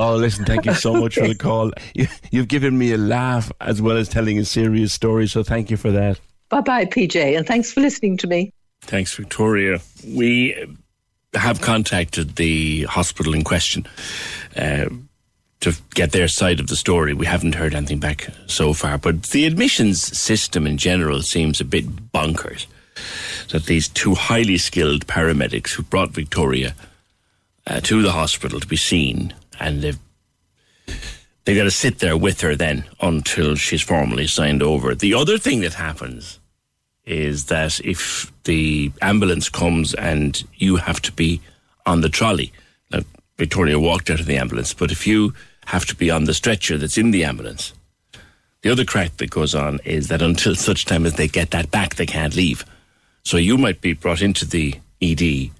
Oh, 0.00 0.16
listen, 0.16 0.44
thank 0.44 0.66
you 0.66 0.74
so 0.74 0.94
much 0.94 1.14
for 1.14 1.28
the 1.28 1.36
call. 1.36 1.70
You, 1.94 2.08
you've 2.32 2.48
given 2.48 2.76
me 2.76 2.92
a 2.92 2.96
laugh 2.96 3.52
as 3.60 3.80
well 3.80 3.96
as 3.96 4.08
telling 4.08 4.38
a 4.38 4.44
serious 4.44 4.92
story, 4.92 5.28
so 5.28 5.44
thank 5.44 5.70
you 5.70 5.76
for 5.76 5.92
that. 5.92 6.18
Bye 6.48 6.60
bye, 6.60 6.84
PJ, 6.84 7.36
and 7.36 7.46
thanks 7.46 7.72
for 7.72 7.80
listening 7.80 8.16
to 8.18 8.26
me. 8.26 8.52
Thanks, 8.82 9.14
Victoria. 9.14 9.80
We 10.06 10.54
have 11.34 11.60
contacted 11.60 12.36
the 12.36 12.84
hospital 12.84 13.34
in 13.34 13.44
question 13.44 13.86
uh, 14.56 14.86
to 15.60 15.74
get 15.94 16.12
their 16.12 16.28
side 16.28 16.60
of 16.60 16.68
the 16.68 16.76
story. 16.76 17.14
We 17.14 17.26
haven't 17.26 17.54
heard 17.54 17.74
anything 17.74 17.98
back 17.98 18.28
so 18.46 18.72
far, 18.72 18.98
but 18.98 19.24
the 19.24 19.46
admissions 19.46 20.00
system 20.16 20.66
in 20.66 20.78
general 20.78 21.22
seems 21.22 21.60
a 21.60 21.64
bit 21.64 22.12
bonkers. 22.12 22.66
That 23.50 23.66
these 23.66 23.88
two 23.88 24.14
highly 24.14 24.56
skilled 24.56 25.06
paramedics 25.06 25.72
who 25.72 25.82
brought 25.82 26.10
Victoria 26.10 26.74
uh, 27.66 27.80
to 27.80 28.00
the 28.00 28.12
hospital 28.12 28.58
to 28.58 28.66
be 28.66 28.76
seen, 28.76 29.34
and 29.60 29.82
they've 29.82 29.98
they 31.46 31.54
got 31.54 31.64
to 31.64 31.70
sit 31.70 32.00
there 32.00 32.16
with 32.16 32.40
her 32.40 32.56
then 32.56 32.84
until 33.00 33.54
she's 33.54 33.80
formally 33.80 34.26
signed 34.26 34.62
over. 34.62 34.94
The 34.94 35.14
other 35.14 35.38
thing 35.38 35.60
that 35.60 35.74
happens 35.74 36.40
is 37.04 37.46
that 37.46 37.80
if 37.80 38.32
the 38.44 38.90
ambulance 39.00 39.48
comes 39.48 39.94
and 39.94 40.42
you 40.56 40.76
have 40.76 41.00
to 41.02 41.12
be 41.12 41.40
on 41.86 42.00
the 42.00 42.08
trolley, 42.08 42.52
now 42.90 43.00
Victoria 43.38 43.78
walked 43.78 44.10
out 44.10 44.18
of 44.18 44.26
the 44.26 44.36
ambulance, 44.36 44.74
but 44.74 44.90
if 44.90 45.06
you 45.06 45.34
have 45.66 45.86
to 45.86 45.94
be 45.94 46.10
on 46.10 46.24
the 46.24 46.34
stretcher 46.34 46.76
that's 46.76 46.98
in 46.98 47.12
the 47.12 47.22
ambulance, 47.22 47.72
the 48.62 48.70
other 48.70 48.84
crack 48.84 49.16
that 49.18 49.30
goes 49.30 49.54
on 49.54 49.78
is 49.84 50.08
that 50.08 50.22
until 50.22 50.56
such 50.56 50.84
time 50.84 51.06
as 51.06 51.14
they 51.14 51.28
get 51.28 51.52
that 51.52 51.70
back, 51.70 51.94
they 51.94 52.06
can't 52.06 52.34
leave. 52.34 52.64
So 53.22 53.36
you 53.36 53.56
might 53.56 53.80
be 53.80 53.92
brought 53.92 54.20
into 54.20 54.44
the 54.44 54.74
ED 55.00 55.50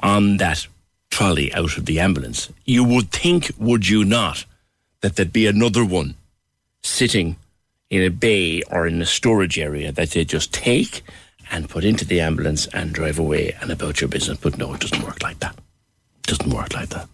on 0.00 0.38
that 0.38 0.66
trolley 1.10 1.54
out 1.54 1.76
of 1.76 1.86
the 1.86 2.00
ambulance. 2.00 2.50
You 2.64 2.82
would 2.82 3.12
think, 3.12 3.52
would 3.58 3.88
you 3.88 4.04
not, 4.04 4.44
that 5.02 5.16
there'd 5.16 5.32
be 5.32 5.46
another 5.46 5.84
one 5.84 6.14
sitting 6.82 7.36
in 7.90 8.02
a 8.02 8.10
bay 8.10 8.62
or 8.70 8.86
in 8.86 9.02
a 9.02 9.06
storage 9.06 9.58
area 9.58 9.92
that 9.92 10.10
they 10.10 10.24
just 10.24 10.54
take 10.54 11.02
and 11.50 11.68
put 11.68 11.84
into 11.84 12.06
the 12.06 12.20
ambulance 12.20 12.66
and 12.68 12.94
drive 12.94 13.18
away 13.18 13.54
and 13.60 13.70
about 13.70 14.00
your 14.00 14.08
business. 14.08 14.38
But 14.38 14.56
no, 14.56 14.72
it 14.72 14.80
doesn't 14.80 15.04
work 15.04 15.22
like 15.22 15.38
that. 15.40 15.54
It 15.54 16.26
doesn't 16.28 16.52
work 16.52 16.72
like 16.72 16.88
that. 16.88 17.06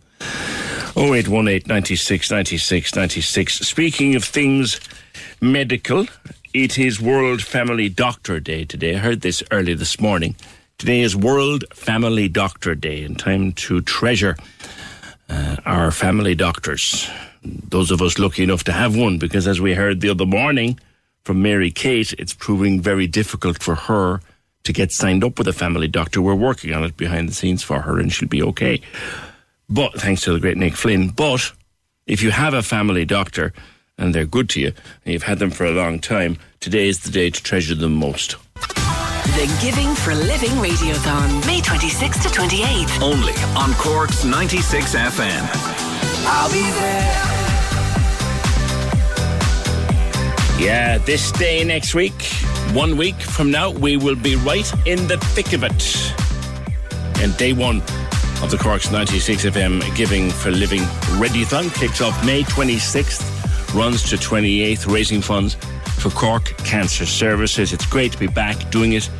0818 0.96 1.62
96 1.66 2.30
96 2.30 2.94
96. 2.94 3.58
Speaking 3.60 4.14
of 4.14 4.24
things 4.24 4.80
medical, 5.40 6.06
it 6.54 6.78
is 6.78 7.00
World 7.00 7.42
Family 7.42 7.88
Doctor 7.88 8.40
Day 8.40 8.64
today. 8.64 8.96
I 8.96 8.98
heard 8.98 9.20
this 9.22 9.42
early 9.50 9.74
this 9.74 10.00
morning. 10.00 10.36
Today 10.78 11.00
is 11.00 11.16
World 11.16 11.64
Family 11.74 12.28
Doctor 12.28 12.74
Day 12.74 13.02
and 13.02 13.18
time 13.18 13.52
to 13.52 13.80
treasure 13.80 14.36
uh, 15.28 15.56
our 15.66 15.90
family 15.90 16.34
doctors. 16.34 17.10
Those 17.42 17.90
of 17.90 18.02
us 18.02 18.18
lucky 18.18 18.42
enough 18.42 18.64
to 18.64 18.72
have 18.72 18.96
one, 18.96 19.18
because 19.18 19.46
as 19.46 19.60
we 19.60 19.74
heard 19.74 20.00
the 20.00 20.10
other 20.10 20.26
morning 20.26 20.78
from 21.24 21.42
Mary 21.42 21.70
Kate, 21.70 22.12
it's 22.14 22.34
proving 22.34 22.80
very 22.80 23.06
difficult 23.06 23.62
for 23.62 23.74
her 23.74 24.20
to 24.64 24.72
get 24.72 24.92
signed 24.92 25.24
up 25.24 25.38
with 25.38 25.48
a 25.48 25.52
family 25.52 25.88
doctor. 25.88 26.20
We're 26.20 26.34
working 26.34 26.74
on 26.74 26.84
it 26.84 26.96
behind 26.96 27.28
the 27.28 27.34
scenes 27.34 27.62
for 27.62 27.80
her, 27.80 27.98
and 27.98 28.12
she'll 28.12 28.28
be 28.28 28.42
okay. 28.42 28.80
But 29.68 30.00
thanks 30.00 30.22
to 30.22 30.32
the 30.32 30.40
great 30.40 30.56
Nick 30.56 30.74
Flynn. 30.74 31.10
But 31.10 31.52
if 32.06 32.22
you 32.22 32.30
have 32.30 32.54
a 32.54 32.62
family 32.62 33.04
doctor 33.04 33.52
and 33.98 34.14
they're 34.14 34.26
good 34.26 34.48
to 34.50 34.60
you, 34.60 34.72
and 35.04 35.12
you've 35.12 35.24
had 35.24 35.38
them 35.38 35.50
for 35.50 35.66
a 35.66 35.72
long 35.72 35.98
time, 35.98 36.38
today 36.60 36.88
is 36.88 37.00
the 37.00 37.10
day 37.10 37.30
to 37.30 37.42
treasure 37.42 37.74
them 37.74 37.94
most. 37.94 38.36
The 38.54 39.58
Giving 39.60 39.94
for 39.94 40.14
Living 40.14 40.50
Radiothon, 40.50 41.46
May 41.46 41.60
26th 41.60 42.22
to 42.22 42.28
28th. 42.28 43.02
Only 43.02 43.34
on 43.56 43.74
Cork's 43.74 44.24
96 44.24 44.94
FM. 44.94 45.87
I'll 46.30 46.52
be 46.52 46.60
there. 46.60 47.14
Yeah, 50.60 50.98
this 50.98 51.32
day 51.32 51.64
next 51.64 51.94
week, 51.94 52.22
one 52.72 52.96
week 52.96 53.14
from 53.16 53.50
now, 53.50 53.70
we 53.70 53.96
will 53.96 54.16
be 54.16 54.36
right 54.36 54.70
in 54.86 55.06
the 55.06 55.16
thick 55.34 55.52
of 55.54 55.64
it. 55.64 56.12
And 57.22 57.36
day 57.36 57.52
one 57.54 57.78
of 58.42 58.50
the 58.50 58.58
Cork's 58.58 58.90
96 58.90 59.46
FM 59.46 59.96
Giving 59.96 60.30
for 60.30 60.50
Living 60.50 60.82
Radiothon 61.18 61.74
kicks 61.74 62.00
off 62.00 62.24
May 62.26 62.42
26th, 62.42 63.74
runs 63.74 64.02
to 64.10 64.16
28th, 64.16 64.92
raising 64.92 65.22
funds 65.22 65.56
for 65.98 66.10
Cork 66.10 66.44
Cancer 66.58 67.06
Services. 67.06 67.72
It's 67.72 67.86
great 67.86 68.12
to 68.12 68.18
be 68.18 68.26
back 68.26 68.70
doing 68.70 68.92
it 68.92 69.10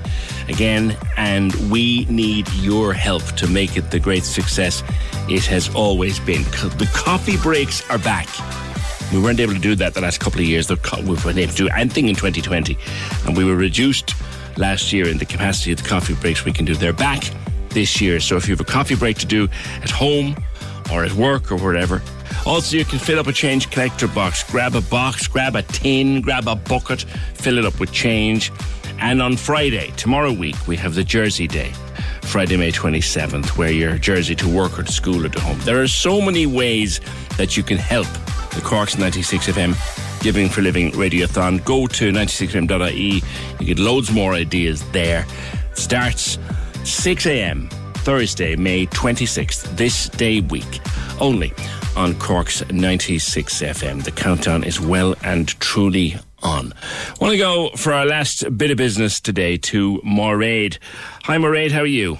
again, 0.49 0.97
and 1.17 1.55
we 1.71 2.05
need 2.07 2.49
your 2.55 2.93
help 2.93 3.25
to 3.37 3.47
make 3.49 3.77
it 3.77 3.91
the 3.91 3.99
great 3.99 4.25
success 4.25 4.83
it 5.29 5.45
has 5.47 5.75
always 5.75 6.19
been. 6.21 6.43
The 6.43 6.89
coffee 6.95 7.37
breaks 7.37 7.89
are 7.91 7.99
back. 7.99 8.29
We 9.13 9.21
weren't 9.21 9.41
able 9.41 9.55
to 9.55 9.59
do 9.59 9.75
that 9.77 9.95
the 9.95 10.01
last 10.01 10.21
couple 10.21 10.41
of 10.41 10.47
years. 10.47 10.69
We 10.69 10.77
weren't 10.77 11.39
able 11.39 11.53
to 11.53 11.57
do 11.57 11.69
anything 11.69 12.09
in 12.09 12.15
2020, 12.15 12.79
and 13.27 13.37
we 13.37 13.45
were 13.45 13.57
reduced 13.57 14.15
last 14.57 14.93
year 14.93 15.09
in 15.09 15.19
the 15.19 15.27
capacity 15.27 15.73
of 15.73 15.83
the 15.83 15.89
coffee 15.89 16.15
breaks 16.15 16.45
we 16.45 16.53
can 16.53 16.65
do. 16.65 16.75
They're 16.75 16.93
back 16.93 17.25
this 17.71 18.01
year. 18.01 18.21
So 18.21 18.37
if 18.37 18.49
you 18.49 18.53
have 18.53 18.61
a 18.61 18.71
coffee 18.71 18.97
break 18.97 19.19
to 19.19 19.27
do 19.27 19.49
at 19.83 19.91
home 19.91 20.37
or 20.93 21.05
at 21.05 21.13
work 21.13 21.51
or 21.51 21.57
wherever, 21.59 22.03
Also, 22.49 22.79
you 22.79 22.85
can 22.87 22.99
fill 22.99 23.19
up 23.19 23.27
a 23.27 23.33
change 23.33 23.71
collector 23.71 24.09
box. 24.09 24.43
Grab 24.43 24.75
a 24.75 24.81
box, 24.81 25.29
grab 25.29 25.55
a 25.55 25.61
tin, 25.61 26.23
grab 26.23 26.49
a 26.49 26.57
bucket, 26.57 27.03
fill 27.35 27.59
it 27.59 27.67
up 27.67 27.79
with 27.79 27.93
change. 27.93 28.51
And 29.01 29.21
on 29.21 29.37
Friday, 29.37 29.93
tomorrow 29.99 30.33
week, 30.33 30.57
we 30.67 30.75
have 30.77 30.95
the 30.95 31.05
Jersey 31.05 31.47
Day. 31.47 31.73
Friday, 32.23 32.57
May 32.57 32.73
27th, 32.73 33.59
wear 33.59 33.71
your 33.71 33.99
jersey 33.99 34.35
to 34.37 34.49
work 34.49 34.79
or 34.79 34.83
to 34.83 34.91
school 34.91 35.27
or 35.27 35.29
to 35.29 35.41
home. 35.41 35.59
There 35.61 35.83
are 35.83 35.89
so 35.89 36.23
many 36.23 36.47
ways 36.47 37.03
that 37.37 37.55
you 37.55 37.63
can 37.63 37.77
help 37.77 38.07
the 38.55 38.63
Corks 38.65 38.97
96 38.97 39.49
FM 39.49 40.23
Giving 40.23 40.49
for 40.49 40.63
Living 40.63 40.93
Radiothon. 40.93 41.63
Go 41.67 41.87
to 41.87 42.11
96fm.ie. 42.11 43.23
You 43.61 43.67
get 43.67 43.79
loads 43.79 44.11
more 44.11 44.33
ideas 44.33 44.83
there. 44.93 45.27
Starts 45.75 46.39
6 46.85 47.27
a.m. 47.27 47.69
Thursday, 47.97 48.57
May 48.57 48.87
26th, 48.87 49.77
this 49.77 50.09
day 50.09 50.41
week, 50.41 50.81
only 51.21 51.53
on 51.99 52.15
Cork's 52.15 52.63
96 52.71 53.61
FM. 53.61 54.05
The 54.05 54.13
countdown 54.13 54.63
is 54.63 54.81
well 54.81 55.17
and 55.25 55.49
truly 55.59 56.15
on. 56.45 56.73
I 56.73 57.15
Want 57.21 57.33
to 57.33 57.39
go 57.39 57.71
for 57.71 57.93
our 57.93 58.07
last 58.07 58.57
bit 58.57 58.71
of 58.71 58.77
business 58.77 59.19
today 59.19 59.57
to 59.57 60.01
Moraid. 60.05 60.79
Hi, 61.25 61.39
Moraid, 61.39 61.73
how 61.73 61.81
are 61.81 61.87
you? 61.87 62.17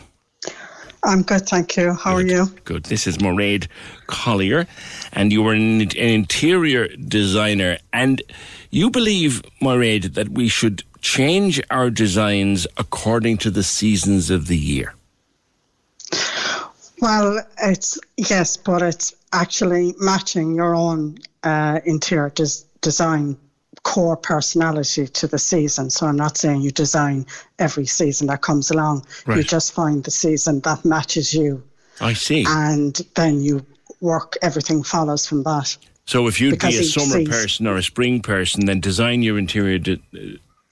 I'm 1.05 1.23
good, 1.23 1.49
thank 1.49 1.77
you. 1.77 1.93
How 1.93 2.17
good, 2.17 2.25
are 2.25 2.29
you? 2.29 2.47
Good. 2.65 2.87
This 2.87 3.07
is 3.07 3.21
Moraid 3.21 3.69
Collier, 4.09 4.67
and 5.13 5.33
you 5.33 5.43
were 5.43 5.53
an, 5.53 5.83
an 5.83 5.93
interior 5.93 6.89
designer. 6.97 7.79
And 7.93 8.21
you 8.71 8.91
believe, 8.91 9.43
Moraid, 9.61 10.15
that 10.15 10.31
we 10.31 10.49
should 10.49 10.83
change 11.03 11.63
our 11.71 11.89
designs 11.89 12.67
according 12.79 13.39
to 13.39 13.51
the 13.51 13.63
seasons 13.63 14.29
of 14.29 14.49
the 14.49 14.59
year. 14.59 14.95
Well, 17.01 17.47
it's 17.63 17.97
yes, 18.17 18.57
but 18.57 18.83
it's 18.83 19.15
actually 19.33 19.95
matching 19.99 20.55
your 20.55 20.75
own 20.75 21.19
uh, 21.43 21.81
interior 21.85 22.31
des- 22.31 22.65
design 22.81 23.37
core 23.83 24.17
personality 24.17 25.07
to 25.07 25.27
the 25.27 25.39
season. 25.39 25.91
So 25.91 26.07
I'm 26.07 26.17
not 26.17 26.37
saying 26.37 26.63
you 26.63 26.71
design 26.71 27.27
every 27.59 27.87
season 27.87 28.27
that 28.27 28.43
comes 28.43 28.71
along. 28.71 29.07
Right. 29.27 29.39
You 29.39 29.43
just 29.45 29.73
find 29.73 30.03
the 30.05 30.11
season 30.11 30.61
that 30.61 30.85
matches 30.85 31.33
you, 31.33 31.63
I 32.01 32.13
see. 32.13 32.45
and 32.47 33.01
then 33.15 33.41
you 33.41 33.65
work. 34.01 34.37
Everything 34.43 34.83
follows 34.83 35.27
from 35.27 35.43
that. 35.45 35.77
So 36.07 36.27
if 36.27 36.41
you'd 36.41 36.53
Because 36.53 36.75
be 36.75 36.81
a 36.81 36.85
summer 36.85 37.07
season- 37.19 37.27
person 37.27 37.67
or 37.67 37.77
a 37.77 37.83
spring 37.83 38.21
person, 38.21 38.67
then 38.67 38.81
design 38.81 39.23
your 39.23 39.39
interior 39.39 39.79
de- 39.79 40.01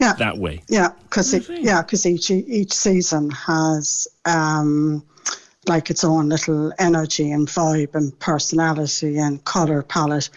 Yeah. 0.01 0.15
that 0.15 0.39
way. 0.39 0.63
Yeah, 0.69 0.91
because 1.05 1.33
yeah, 1.49 1.83
because 1.83 2.07
each 2.07 2.31
each 2.31 2.73
season 2.73 3.31
has 3.31 4.09
um, 4.25 5.03
like 5.69 5.91
its 5.91 6.05
own 6.05 6.29
little 6.29 6.73
energy 6.79 7.31
and 7.31 7.49
vibe 7.49 7.95
and 7.95 8.19
personality 8.19 9.19
and 9.19 9.45
color 9.45 9.83
palette, 9.83 10.31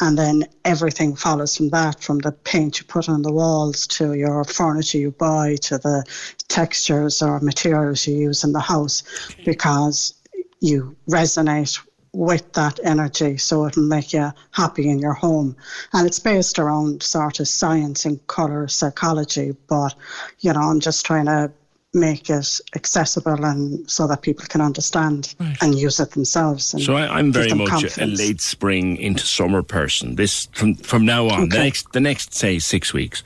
and 0.00 0.18
then 0.18 0.44
everything 0.64 1.16
follows 1.16 1.56
from 1.56 1.70
that, 1.70 2.02
from 2.02 2.18
the 2.18 2.32
paint 2.32 2.78
you 2.80 2.86
put 2.86 3.08
on 3.08 3.22
the 3.22 3.32
walls 3.32 3.86
to 3.86 4.14
your 4.14 4.44
furniture 4.44 4.98
you 4.98 5.10
buy 5.10 5.56
to 5.56 5.78
the 5.78 6.04
textures 6.48 7.22
or 7.22 7.40
materials 7.40 8.06
you 8.06 8.16
use 8.16 8.44
in 8.44 8.52
the 8.52 8.60
house, 8.60 9.02
because 9.44 10.14
you 10.60 10.96
resonate 11.08 11.78
with 12.12 12.52
that 12.52 12.78
energy 12.84 13.36
so 13.36 13.66
it'll 13.66 13.82
make 13.82 14.12
you 14.12 14.30
happy 14.52 14.88
in 14.88 15.00
your 15.00 15.12
home. 15.14 15.56
And 15.92 16.06
it's 16.06 16.20
based 16.20 16.58
around 16.58 17.02
sort 17.02 17.40
of 17.40 17.48
science 17.48 18.04
and 18.04 18.24
color 18.28 18.68
psychology 18.68 19.56
but 19.66 19.94
you 20.40 20.52
know 20.52 20.60
i'm 20.60 20.78
just 20.78 21.04
trying 21.04 21.26
to 21.26 21.50
make 21.94 22.28
it 22.28 22.60
accessible 22.74 23.44
and 23.44 23.88
so 23.90 24.06
that 24.06 24.22
people 24.22 24.44
can 24.48 24.60
understand 24.60 25.34
and 25.60 25.78
use 25.78 26.00
it 26.00 26.10
themselves 26.10 26.74
and 26.74 26.82
So 26.82 26.94
I, 26.94 27.18
I'm 27.18 27.32
very 27.32 27.52
much 27.52 27.98
a, 27.98 28.04
a 28.04 28.06
late 28.06 28.40
spring 28.40 28.96
into 28.96 29.24
summer 29.24 29.62
person. 29.62 30.16
This 30.16 30.46
from 30.52 30.74
from 30.74 31.04
now 31.04 31.28
on, 31.28 31.48
the 31.48 31.58
next 31.58 31.92
the 31.92 32.00
next 32.00 32.34
say 32.34 32.58
six 32.58 32.92
weeks 32.92 33.22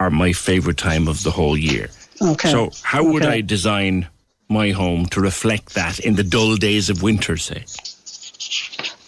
are 0.00 0.10
my 0.10 0.32
favourite 0.32 0.78
time 0.78 1.08
of 1.08 1.22
the 1.22 1.30
whole 1.30 1.56
year. 1.56 1.88
Okay. 2.22 2.50
So 2.50 2.70
how 2.82 3.04
would 3.04 3.24
I 3.24 3.40
design 3.40 4.08
my 4.48 4.70
home 4.70 5.06
to 5.06 5.20
reflect 5.20 5.74
that 5.74 5.98
in 5.98 6.14
the 6.14 6.24
dull 6.24 6.56
days 6.56 6.90
of 6.90 7.02
winter? 7.02 7.36
Say. 7.36 7.64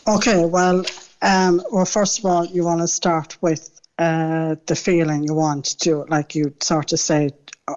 Okay, 0.09 0.45
well, 0.45 0.85
um, 1.23 1.62
well, 1.73 1.85
first 1.85 2.19
of 2.20 2.27
all, 2.27 2.45
you 2.45 2.65
want 2.65 2.81
to 2.81 2.87
start 2.87 3.37
with 3.41 3.81
uh, 3.99 4.55
the 4.66 4.77
feeling 4.77 5.24
you 5.24 5.35
want 5.35 5.78
to. 5.81 6.05
Like 6.09 6.35
you 6.35 6.55
sort 6.61 6.93
of 6.93 7.01
say, 7.01 7.31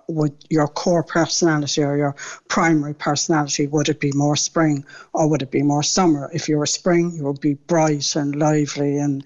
would 0.08 0.34
your 0.50 0.68
core 0.68 1.04
personality 1.04 1.84
or 1.84 1.98
your 1.98 2.16
primary 2.48 2.94
personality, 2.94 3.68
would 3.68 3.90
it 3.90 4.00
be 4.00 4.12
more 4.14 4.36
spring 4.36 4.86
or 5.14 5.28
would 5.30 5.42
it 5.42 5.52
be 5.52 5.64
more 5.64 5.84
summer? 5.84 6.30
If 6.34 6.48
you 6.48 6.58
were 6.58 6.66
spring, 6.66 7.12
you 7.16 7.24
would 7.24 7.42
be 7.42 7.56
bright 7.56 8.16
and 8.16 8.36
lively 8.36 8.98
and 8.98 9.24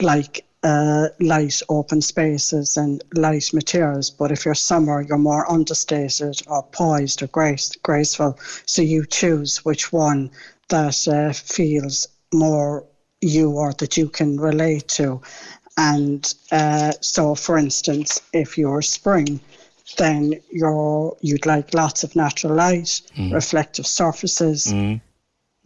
like 0.00 0.44
uh, 0.62 1.08
light 1.20 1.60
open 1.68 2.00
spaces 2.02 2.76
and 2.76 3.02
light 3.14 3.52
materials. 3.52 4.10
But 4.10 4.32
if 4.32 4.44
you're 4.44 4.54
summer, 4.54 5.00
you're 5.00 5.18
more 5.18 5.50
understated 5.50 6.40
or 6.46 6.62
poised 6.64 7.22
or 7.22 7.28
grace, 7.28 7.74
graceful. 7.82 8.38
So 8.66 8.82
you 8.82 9.06
choose 9.06 9.64
which 9.64 9.92
one 9.92 10.30
that 10.68 11.06
uh, 11.08 11.32
feels 11.32 12.08
more 12.32 12.84
you 13.20 13.50
or 13.52 13.72
that 13.74 13.96
you 13.96 14.08
can 14.08 14.38
relate 14.38 14.88
to. 14.88 15.20
And 15.76 16.32
uh, 16.52 16.92
so, 17.00 17.34
for 17.34 17.58
instance, 17.58 18.20
if 18.32 18.56
you're 18.56 18.82
spring, 18.82 19.40
then 19.98 20.34
you're 20.50 21.16
you'd 21.20 21.46
like 21.46 21.74
lots 21.74 22.04
of 22.04 22.16
natural 22.16 22.54
light, 22.54 23.00
Mm. 23.16 23.32
reflective 23.32 23.86
surfaces, 23.86 24.72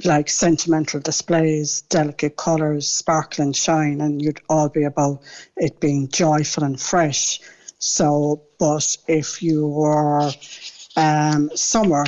like 0.04 0.28
sentimental 0.30 1.00
displays, 1.00 1.82
delicate 1.82 2.36
colours, 2.36 2.90
sparkling 2.90 3.52
shine, 3.52 4.00
and 4.00 4.22
you'd 4.22 4.40
all 4.48 4.68
be 4.68 4.84
about 4.84 5.20
it 5.56 5.80
being 5.80 6.08
joyful 6.08 6.64
and 6.64 6.80
fresh. 6.80 7.40
So, 7.78 8.42
but 8.58 8.96
if 9.08 9.42
you 9.42 9.66
were 9.66 10.30
um, 10.96 11.50
summer, 11.54 12.04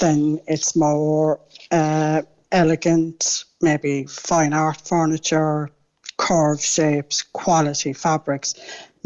then 0.00 0.40
it's 0.46 0.76
more 0.76 1.40
uh, 1.70 2.22
elegant, 2.52 3.44
maybe 3.60 4.04
fine 4.04 4.52
art 4.52 4.80
furniture, 4.86 5.70
curved 6.16 6.62
shapes, 6.62 7.22
quality 7.22 7.92
fabrics, 7.92 8.54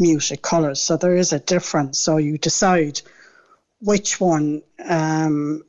muted 0.03 0.41
colours. 0.41 0.81
So 0.81 0.97
there 0.97 1.15
is 1.15 1.33
a 1.33 1.39
difference. 1.39 1.97
So 1.99 2.17
you 2.17 2.37
decide 2.37 3.01
which 3.79 4.19
one 4.19 4.61
um, 4.87 5.63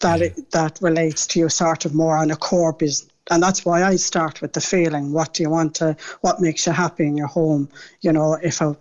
that 0.00 0.20
it, 0.20 0.50
that 0.50 0.78
relates 0.80 1.26
to 1.28 1.40
you 1.40 1.48
sort 1.48 1.84
of 1.84 1.94
more 1.94 2.16
on 2.16 2.30
a 2.30 2.36
core 2.36 2.72
business. 2.72 3.10
And 3.30 3.42
that's 3.42 3.64
why 3.64 3.84
I 3.84 3.96
start 3.96 4.40
with 4.40 4.52
the 4.52 4.60
feeling. 4.60 5.12
What 5.12 5.34
do 5.34 5.42
you 5.42 5.50
want 5.50 5.74
to? 5.76 5.96
What 6.22 6.40
makes 6.40 6.66
you 6.66 6.72
happy 6.72 7.06
in 7.06 7.16
your 7.16 7.26
home? 7.26 7.68
You 8.00 8.12
know, 8.12 8.38
if 8.42 8.60
a, 8.60 8.76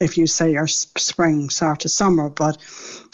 if 0.00 0.18
you 0.18 0.26
say 0.26 0.52
your 0.52 0.66
spring, 0.66 1.50
sort 1.50 1.84
of 1.84 1.90
summer, 1.90 2.28
but 2.28 2.56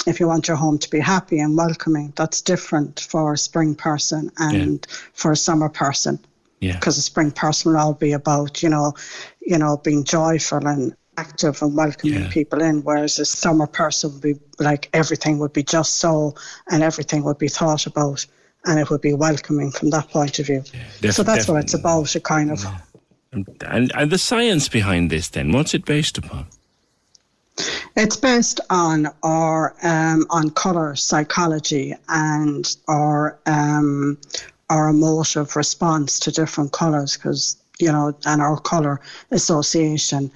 if 0.07 0.19
you 0.19 0.27
want 0.27 0.49
your 0.49 0.57
home 0.57 0.79
to 0.79 0.91
be 0.91 1.01
happy 1.01 1.41
and 1.41 1.57
welcoming, 1.57 2.13
that's 2.17 2.41
different 2.41 3.01
for 3.01 3.35
a 3.35 3.39
spring 3.39 3.75
person 3.75 4.31
and 4.39 4.87
for 5.13 5.33
a 5.33 5.37
summer 5.37 5.69
person. 5.69 6.19
Yeah. 6.61 6.75
Because 6.75 6.99
a 6.99 7.03
spring 7.03 7.31
person 7.31 7.73
will 7.73 7.79
all 7.79 7.95
be 7.95 8.13
about, 8.13 8.63
you 8.63 8.69
know, 8.69 8.95
you 9.41 9.59
know, 9.59 9.77
being 9.77 10.05
joyful 10.05 10.67
and 10.67 10.95
active 11.17 11.61
and 11.63 11.77
welcoming 11.77 12.29
people 12.31 12.63
in, 12.63 12.83
whereas 12.85 13.19
a 13.19 13.25
summer 13.25 13.67
person 13.67 14.13
would 14.13 14.23
be 14.23 14.35
like 14.59 14.89
everything 14.93 15.39
would 15.39 15.53
be 15.53 15.63
just 15.63 15.97
so 15.97 16.35
and 16.71 16.83
everything 16.83 17.25
would 17.25 17.39
be 17.39 17.49
thought 17.49 17.87
about 17.87 18.25
and 18.65 18.79
it 18.79 18.91
would 18.91 19.01
be 19.01 19.15
welcoming 19.15 19.71
from 19.71 19.91
that 19.91 20.09
point 20.11 20.39
of 20.39 20.47
view. 20.47 20.63
Def- 21.01 21.15
so 21.15 21.23
that's 21.23 21.49
what 21.49 21.63
it's 21.63 21.75
about, 21.75 22.15
a 22.15 22.21
kind 22.21 22.51
of 22.51 22.65
And 23.33 23.93
and 23.95 24.11
the 24.11 24.19
science 24.19 24.69
behind 24.69 25.11
this, 25.11 25.29
then, 25.29 25.53
what's 25.53 25.75
it 25.75 25.85
based 25.85 26.19
upon? 26.19 26.47
It's 27.97 28.17
based 28.17 28.61
on 28.71 29.09
our 29.23 29.75
um, 29.83 30.27
on 30.31 30.51
color 30.51 30.95
psychology 30.95 31.95
and 32.09 32.77
our 32.87 33.39
um, 33.47 34.19
our 34.71 34.89
emotive 34.89 35.57
response 35.57 36.19
to 36.21 36.31
different 36.31 36.73
colors, 36.73 37.17
because 37.17 37.57
you 37.79 37.91
know, 37.93 38.13
and 38.27 38.43
our 38.43 38.59
color 38.59 39.01
association, 39.31 40.31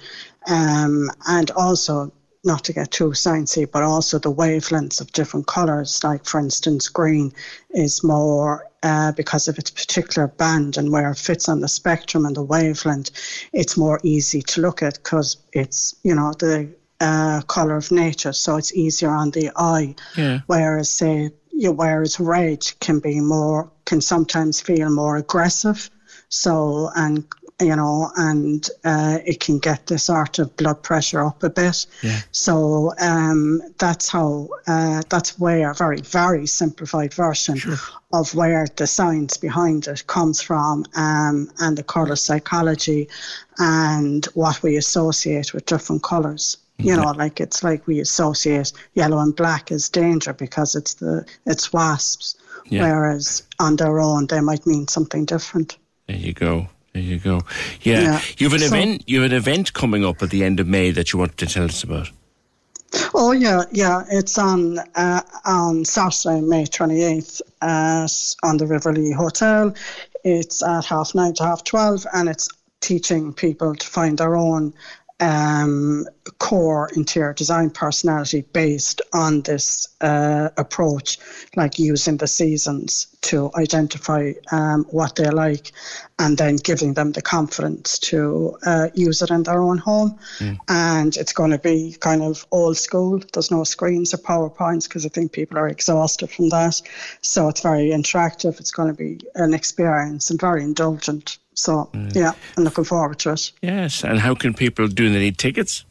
um, 0.47 1.09
and 1.27 1.51
also 1.51 2.11
not 2.45 2.63
to 2.65 2.73
get 2.73 2.91
too 2.91 3.09
sciencey, 3.09 3.69
but 3.69 3.83
also 3.83 4.19
the 4.19 4.33
wavelengths 4.33 4.99
of 4.99 5.11
different 5.13 5.47
colors. 5.47 6.03
Like 6.03 6.25
for 6.25 6.39
instance, 6.39 6.89
green 6.89 7.31
is 7.71 8.03
more 8.03 8.67
uh, 8.83 9.13
because 9.13 9.47
of 9.47 9.57
its 9.57 9.69
particular 9.69 10.27
band 10.27 10.77
and 10.77 10.91
where 10.91 11.11
it 11.11 11.17
fits 11.17 11.47
on 11.47 11.61
the 11.61 11.67
spectrum 11.67 12.25
and 12.25 12.35
the 12.35 12.43
wavelength. 12.43 13.11
It's 13.53 13.77
more 13.77 13.99
easy 14.03 14.41
to 14.41 14.61
look 14.61 14.83
at 14.83 14.95
because 14.95 15.37
it's 15.53 15.95
you 16.03 16.15
know 16.15 16.33
the 16.37 16.69
uh, 16.99 17.41
color 17.47 17.77
of 17.77 17.91
nature, 17.91 18.33
so 18.33 18.57
it's 18.57 18.73
easier 18.73 19.09
on 19.09 19.31
the 19.31 19.51
eye. 19.55 19.95
Yeah. 20.17 20.41
Whereas 20.47 20.89
say 20.89 21.31
you 21.53 21.71
whereas 21.71 22.19
red 22.19 22.65
can 22.79 22.99
be 22.99 23.19
more 23.19 23.71
can 23.85 24.01
sometimes 24.01 24.59
feel 24.59 24.89
more 24.89 25.17
aggressive. 25.17 25.89
So 26.29 26.89
and 26.95 27.25
you 27.61 27.75
know, 27.75 28.11
and 28.15 28.67
uh, 28.83 29.19
it 29.25 29.39
can 29.39 29.59
get 29.59 29.85
the 29.87 29.97
sort 29.97 30.39
of 30.39 30.55
blood 30.57 30.81
pressure 30.83 31.23
up 31.23 31.43
a 31.43 31.49
bit. 31.49 31.85
Yeah. 32.01 32.19
So 32.31 32.93
um, 32.99 33.61
that's 33.77 34.09
how, 34.09 34.49
uh, 34.67 35.03
that's 35.09 35.39
where 35.39 35.71
a 35.71 35.73
very, 35.73 36.01
very 36.01 36.45
simplified 36.45 37.13
version 37.13 37.59
of 38.11 38.33
where 38.35 38.67
the 38.75 38.87
science 38.87 39.37
behind 39.37 39.87
it 39.87 40.05
comes 40.07 40.41
from 40.41 40.85
um, 40.95 41.49
and 41.59 41.77
the 41.77 41.83
colour 41.83 42.15
psychology 42.15 43.07
and 43.59 44.25
what 44.33 44.61
we 44.63 44.75
associate 44.75 45.53
with 45.53 45.65
different 45.65 46.03
colours. 46.03 46.57
You 46.79 46.95
know, 46.97 47.11
like 47.11 47.39
it's 47.39 47.63
like 47.63 47.85
we 47.87 47.99
associate 47.99 48.73
yellow 48.95 49.19
and 49.19 49.35
black 49.35 49.71
as 49.71 49.87
danger 49.89 50.33
because 50.33 50.75
it's 50.75 50.95
the 50.95 51.25
it's 51.45 51.71
wasps, 51.71 52.35
Yeah. 52.65 52.81
whereas 52.83 53.43
on 53.59 53.75
their 53.77 53.99
own 53.99 54.27
they 54.27 54.41
might 54.41 54.65
mean 54.65 54.87
something 54.87 55.23
different. 55.25 55.77
There 56.07 56.17
you 56.17 56.33
go. 56.33 56.67
There 56.93 57.01
you 57.03 57.19
go. 57.19 57.41
Yeah. 57.81 58.01
Yeah. 58.01 58.21
You've 58.37 58.53
an 58.53 58.59
So- 58.59 58.65
event 58.65 59.03
you 59.07 59.21
have 59.21 59.31
an 59.31 59.37
event 59.37 59.73
coming 59.73 60.03
up 60.03 60.21
at 60.23 60.29
the 60.31 60.43
end 60.43 60.59
of 60.59 60.67
May 60.67 60.91
that 60.91 61.13
you 61.13 61.19
want 61.19 61.37
to 61.37 61.45
tell 61.45 61.65
us 61.65 61.83
about. 61.83 62.09
Oh 63.13 63.31
yeah, 63.31 63.63
yeah. 63.71 64.03
It's 64.09 64.37
on 64.37 64.79
uh, 64.95 65.21
on 65.45 65.85
Saturday, 65.85 66.41
May 66.41 66.65
twenty 66.65 67.01
eighth, 67.03 67.41
at 67.61 68.11
on 68.43 68.57
the 68.57 68.67
River 68.67 68.93
Lee 68.93 69.11
Hotel. 69.11 69.73
It's 70.23 70.61
at 70.63 70.85
half 70.85 71.15
nine 71.15 71.33
to 71.35 71.43
half 71.43 71.63
twelve, 71.63 72.05
and 72.13 72.29
it's 72.29 72.49
teaching 72.81 73.33
people 73.33 73.73
to 73.75 73.87
find 73.87 74.17
their 74.17 74.35
own 74.35 74.73
um, 75.19 76.05
core 76.39 76.89
interior 76.95 77.33
design 77.33 77.69
personality 77.69 78.41
based 78.53 79.01
on 79.13 79.41
this 79.41 79.87
uh, 80.01 80.49
approach, 80.57 81.17
like 81.55 81.79
using 81.79 82.17
the 82.17 82.27
seasons 82.27 83.07
to 83.21 83.49
identify 83.55 84.33
um, 84.51 84.85
what 84.89 85.15
they 85.15 85.29
like, 85.29 85.71
and 86.19 86.37
then 86.37 86.55
giving 86.57 86.93
them 86.93 87.11
the 87.11 87.21
confidence 87.21 87.99
to 87.99 88.57
uh, 88.65 88.89
use 88.93 89.21
it 89.21 89.29
in 89.29 89.43
their 89.43 89.61
own 89.61 89.77
home. 89.77 90.17
And 90.67 91.15
it's 91.15 91.33
going 91.33 91.51
to 91.51 91.59
be 91.59 91.95
kind 91.99 92.21
of 92.21 92.45
old 92.51 92.77
school. 92.77 93.21
There's 93.31 93.51
no 93.51 93.63
screens 93.63 94.13
or 94.13 94.17
PowerPoints 94.17 94.87
because 94.87 95.05
I 95.05 95.09
think 95.09 95.31
people 95.31 95.57
are 95.57 95.69
exhausted 95.69 96.29
from 96.31 96.49
that. 96.49 96.81
So 97.21 97.47
it's 97.47 97.61
very 97.61 97.89
interactive. 97.89 98.59
It's 98.59 98.71
going 98.71 98.89
to 98.89 98.93
be 98.93 99.19
an 99.35 99.53
experience 99.53 100.29
and 100.29 100.39
very 100.39 100.63
indulgent. 100.63 101.37
So 101.53 101.89
yeah, 102.13 102.31
I'm 102.57 102.63
looking 102.63 102.83
forward 102.83 103.19
to 103.19 103.33
it. 103.33 103.51
Yes. 103.61 104.03
And 104.03 104.19
how 104.19 104.35
can 104.35 104.53
people 104.53 104.87
do 104.87 105.11
they 105.11 105.19
need 105.19 105.37
tickets? 105.37 105.85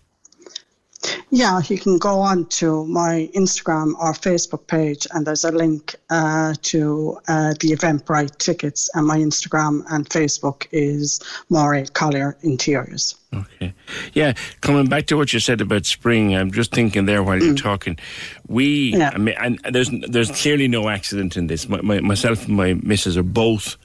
Yeah, 1.30 1.60
you 1.68 1.78
can 1.78 1.98
go 1.98 2.20
on 2.20 2.46
to 2.46 2.84
my 2.86 3.28
Instagram 3.34 3.94
or 3.98 4.12
Facebook 4.12 4.66
page, 4.66 5.06
and 5.12 5.26
there's 5.26 5.44
a 5.44 5.50
link 5.50 5.96
uh, 6.10 6.54
to 6.62 7.18
uh, 7.26 7.54
the 7.60 7.72
Eventbrite 7.72 8.38
tickets. 8.38 8.88
And 8.94 9.06
my 9.06 9.18
Instagram 9.18 9.82
and 9.90 10.08
Facebook 10.08 10.66
is 10.70 11.18
Mairead 11.50 11.94
Collier 11.94 12.36
Interiors. 12.42 13.16
Okay. 13.34 13.74
Yeah, 14.12 14.34
coming 14.60 14.86
back 14.86 15.06
to 15.06 15.16
what 15.16 15.32
you 15.32 15.40
said 15.40 15.60
about 15.60 15.86
spring, 15.86 16.36
I'm 16.36 16.52
just 16.52 16.72
thinking 16.72 17.06
there 17.06 17.22
while 17.22 17.42
you're 17.42 17.54
talking. 17.54 17.98
We, 18.46 18.94
yeah. 18.96 19.10
I 19.14 19.18
mean, 19.18 19.34
and 19.40 19.58
there's 19.70 19.90
there's 20.08 20.30
clearly 20.30 20.68
no 20.68 20.88
accident 20.88 21.36
in 21.36 21.46
this. 21.46 21.68
My, 21.68 21.80
my, 21.80 22.00
myself 22.00 22.46
and 22.46 22.56
my 22.56 22.74
missus 22.74 23.16
are 23.16 23.22
both 23.22 23.76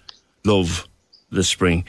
love 0.43 0.87
the 1.29 1.43
spring, 1.43 1.83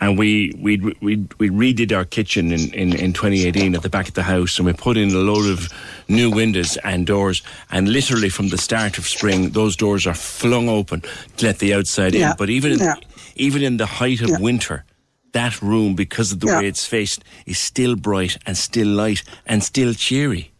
and 0.00 0.18
we 0.18 0.52
we 0.58 0.76
we 1.00 1.16
we 1.38 1.48
redid 1.48 1.96
our 1.96 2.04
kitchen 2.04 2.52
in, 2.52 2.72
in, 2.74 2.94
in 2.94 3.12
2018 3.12 3.74
at 3.74 3.82
the 3.82 3.88
back 3.88 4.08
of 4.08 4.14
the 4.14 4.22
house, 4.22 4.58
and 4.58 4.66
we 4.66 4.72
put 4.74 4.96
in 4.96 5.10
a 5.10 5.18
load 5.18 5.50
of 5.50 5.68
new 6.08 6.30
windows 6.30 6.76
and 6.84 7.06
doors, 7.06 7.42
and 7.70 7.88
literally 7.88 8.28
from 8.28 8.48
the 8.48 8.58
start 8.58 8.98
of 8.98 9.06
spring, 9.08 9.50
those 9.50 9.76
doors 9.76 10.06
are 10.06 10.14
flung 10.14 10.68
open 10.68 11.02
to 11.38 11.46
let 11.46 11.58
the 11.58 11.72
outside 11.72 12.14
Yeah. 12.14 12.30
in. 12.32 12.36
But 12.36 12.50
even 12.50 12.72
in, 12.72 12.78
Yeah. 12.80 12.94
even 13.36 13.62
in 13.62 13.78
the 13.78 13.86
height 13.86 14.20
of 14.20 14.28
Yeah. 14.28 14.38
winter, 14.38 14.84
that 15.32 15.62
room, 15.62 15.94
because 15.94 16.30
of 16.32 16.40
the 16.40 16.48
way 16.48 16.66
it's 16.66 16.84
faced, 16.84 17.24
is 17.46 17.58
still 17.58 17.96
bright 17.96 18.36
and 18.46 18.58
still 18.58 18.88
light 18.88 19.22
and 19.46 19.64
still 19.64 19.94
cheery. 19.94 20.50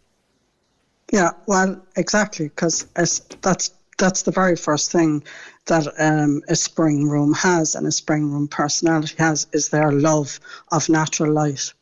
Yeah, 1.12 1.32
well, 1.46 1.78
exactly, 1.96 2.48
because 2.48 2.86
as 2.96 3.20
that's 3.42 3.70
that's 3.98 4.22
the 4.22 4.30
very 4.32 4.56
first 4.56 4.90
thing 4.90 5.22
that 5.66 5.86
um, 5.98 6.42
a 6.48 6.56
spring 6.56 7.08
room 7.08 7.32
has 7.34 7.74
and 7.74 7.86
a 7.86 7.92
spring 7.92 8.30
room 8.32 8.48
personality 8.48 9.14
has 9.18 9.46
is 9.52 9.68
their 9.68 9.92
love 9.92 10.40
of 10.72 10.88
natural 10.88 11.32
light. 11.32 11.72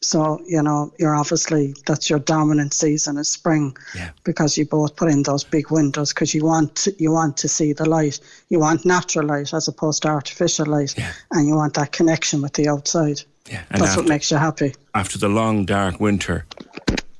So 0.00 0.40
you 0.46 0.62
know, 0.62 0.92
you're 0.98 1.16
obviously 1.16 1.74
that's 1.86 2.08
your 2.08 2.20
dominant 2.20 2.72
season 2.72 3.16
is 3.16 3.28
spring, 3.28 3.76
because 4.22 4.56
you 4.56 4.64
both 4.64 4.94
put 4.94 5.10
in 5.10 5.24
those 5.24 5.42
big 5.42 5.72
windows 5.72 6.12
because 6.12 6.34
you 6.34 6.44
want 6.44 6.76
to, 6.76 6.94
you 6.98 7.10
want 7.10 7.36
to 7.38 7.48
see 7.48 7.72
the 7.72 7.88
light. 7.88 8.20
You 8.48 8.60
want 8.60 8.84
natural 8.84 9.26
light 9.26 9.52
as 9.52 9.66
opposed 9.66 10.02
to 10.02 10.08
artificial 10.08 10.66
light, 10.66 10.94
and 11.32 11.48
you 11.48 11.56
want 11.56 11.74
that 11.74 11.90
connection 11.90 12.42
with 12.42 12.52
the 12.52 12.68
outside. 12.68 13.22
And 13.70 13.80
that's 13.80 13.96
what 13.96 14.06
makes 14.06 14.30
you 14.30 14.36
happy. 14.36 14.74
After 14.94 15.18
the 15.18 15.28
long, 15.28 15.64
dark 15.64 15.98
winter, 15.98 16.44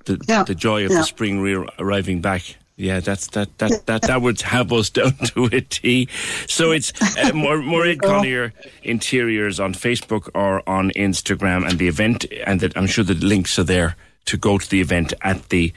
the, 0.05 0.45
the 0.47 0.55
joy 0.55 0.85
of 0.85 0.93
yeah. 0.93 0.99
the 0.99 1.05
spring 1.05 1.41
re- 1.41 1.69
arriving 1.79 2.21
back. 2.21 2.58
Yeah, 2.79 3.01
that's 3.01 3.27
that 3.31 3.59
that 3.59 3.87
that 3.87 4.03
that 4.03 4.23
would 4.23 4.41
have 4.43 4.73
us 4.73 4.89
down 4.99 5.13
to 5.35 5.47
a 5.47 5.61
T. 5.61 6.09
So 6.47 6.71
it's 6.71 6.93
uh, 7.19 7.33
Mor- 7.35 7.59
Mairead 7.59 8.01
Collier 8.03 8.55
Interiors 8.85 9.59
on 9.59 9.75
Facebook 9.75 10.31
or 10.33 10.67
on 10.69 10.91
Instagram, 10.93 11.69
and 11.69 11.79
the 11.81 11.89
event, 11.89 12.25
and 12.47 12.61
that 12.61 12.77
I'm 12.77 12.87
sure 12.87 13.03
the 13.03 13.15
links 13.15 13.59
are 13.59 13.65
there 13.65 13.97
to 14.27 14.37
go 14.37 14.59
to 14.59 14.71
the 14.71 14.81
event 14.81 15.13
at 15.23 15.49
the 15.49 15.73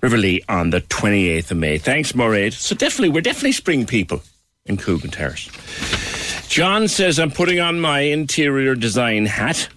River 0.00 0.16
Lee 0.16 0.42
on 0.48 0.70
the 0.70 0.80
28th 0.80 1.52
of 1.52 1.58
May. 1.58 1.78
Thanks, 1.78 2.12
Mairead. 2.12 2.54
So 2.54 2.74
definitely, 2.74 3.10
we're 3.10 3.20
definitely 3.20 3.52
spring 3.52 3.86
people 3.86 4.20
in 4.64 4.78
Coogan 4.78 5.10
Terrace. 5.10 5.48
John 6.48 6.88
says, 6.88 7.18
I'm 7.20 7.30
putting 7.30 7.60
on 7.60 7.80
my 7.80 8.00
interior 8.00 8.74
design 8.74 9.26
hat. 9.26 9.68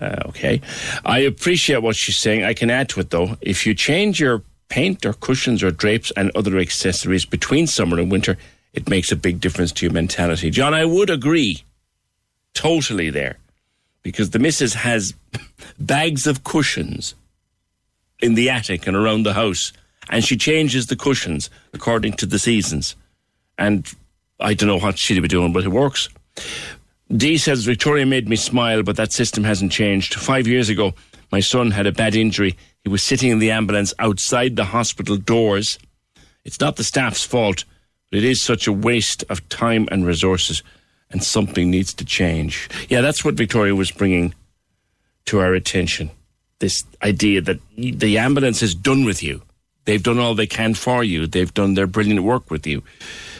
Uh, 0.00 0.16
okay. 0.26 0.60
I 1.04 1.20
appreciate 1.20 1.82
what 1.82 1.96
she's 1.96 2.18
saying. 2.18 2.44
I 2.44 2.54
can 2.54 2.70
add 2.70 2.88
to 2.90 3.00
it, 3.00 3.10
though. 3.10 3.36
If 3.40 3.66
you 3.66 3.74
change 3.74 4.20
your 4.20 4.42
paint 4.70 5.04
or 5.04 5.12
cushions 5.12 5.62
or 5.62 5.70
drapes 5.70 6.10
and 6.16 6.30
other 6.34 6.56
accessories 6.56 7.26
between 7.26 7.66
summer 7.66 8.00
and 8.00 8.10
winter, 8.10 8.38
it 8.72 8.88
makes 8.88 9.12
a 9.12 9.16
big 9.16 9.40
difference 9.40 9.72
to 9.72 9.84
your 9.84 9.92
mentality. 9.92 10.48
John, 10.48 10.72
I 10.72 10.86
would 10.86 11.10
agree 11.10 11.64
totally 12.54 13.10
there 13.10 13.36
because 14.02 14.30
the 14.30 14.38
missus 14.38 14.72
has 14.74 15.12
bags 15.78 16.26
of 16.26 16.44
cushions 16.44 17.14
in 18.20 18.34
the 18.34 18.48
attic 18.48 18.86
and 18.86 18.96
around 18.96 19.24
the 19.24 19.34
house, 19.34 19.72
and 20.08 20.24
she 20.24 20.36
changes 20.36 20.86
the 20.86 20.96
cushions 20.96 21.50
according 21.72 22.14
to 22.14 22.26
the 22.26 22.38
seasons. 22.38 22.96
And 23.58 23.92
I 24.38 24.54
don't 24.54 24.68
know 24.68 24.78
what 24.78 24.98
she'd 24.98 25.20
be 25.20 25.28
doing, 25.28 25.52
but 25.52 25.64
it 25.64 25.68
works. 25.68 26.08
Dee 27.14 27.38
says 27.38 27.64
Victoria 27.64 28.06
made 28.06 28.28
me 28.28 28.36
smile, 28.36 28.82
but 28.82 28.96
that 28.96 29.12
system 29.12 29.42
hasn't 29.42 29.72
changed. 29.72 30.14
Five 30.14 30.46
years 30.46 30.68
ago, 30.68 30.94
my 31.32 31.40
son 31.40 31.72
had 31.72 31.86
a 31.86 31.92
bad 31.92 32.14
injury. 32.14 32.56
He 32.84 32.88
was 32.90 33.02
sitting 33.02 33.30
in 33.30 33.38
the 33.38 33.50
ambulance 33.50 33.92
outside 33.98 34.56
the 34.56 34.64
hospital 34.64 35.16
doors. 35.16 35.78
It's 36.44 36.60
not 36.60 36.76
the 36.76 36.84
staff's 36.84 37.24
fault, 37.24 37.64
but 38.10 38.18
it 38.18 38.24
is 38.24 38.42
such 38.42 38.66
a 38.66 38.72
waste 38.72 39.24
of 39.28 39.46
time 39.48 39.88
and 39.90 40.06
resources, 40.06 40.62
and 41.10 41.22
something 41.22 41.70
needs 41.70 41.92
to 41.94 42.04
change. 42.04 42.68
Yeah, 42.88 43.00
that's 43.00 43.24
what 43.24 43.34
Victoria 43.34 43.74
was 43.74 43.90
bringing 43.90 44.34
to 45.26 45.40
our 45.40 45.54
attention. 45.54 46.10
This 46.58 46.84
idea 47.02 47.40
that 47.42 47.60
the 47.76 48.18
ambulance 48.18 48.62
is 48.62 48.74
done 48.74 49.04
with 49.04 49.22
you. 49.22 49.42
They've 49.84 50.02
done 50.02 50.18
all 50.18 50.34
they 50.34 50.46
can 50.46 50.74
for 50.74 51.02
you. 51.02 51.26
They've 51.26 51.52
done 51.52 51.74
their 51.74 51.86
brilliant 51.86 52.22
work 52.22 52.50
with 52.50 52.66
you. 52.66 52.82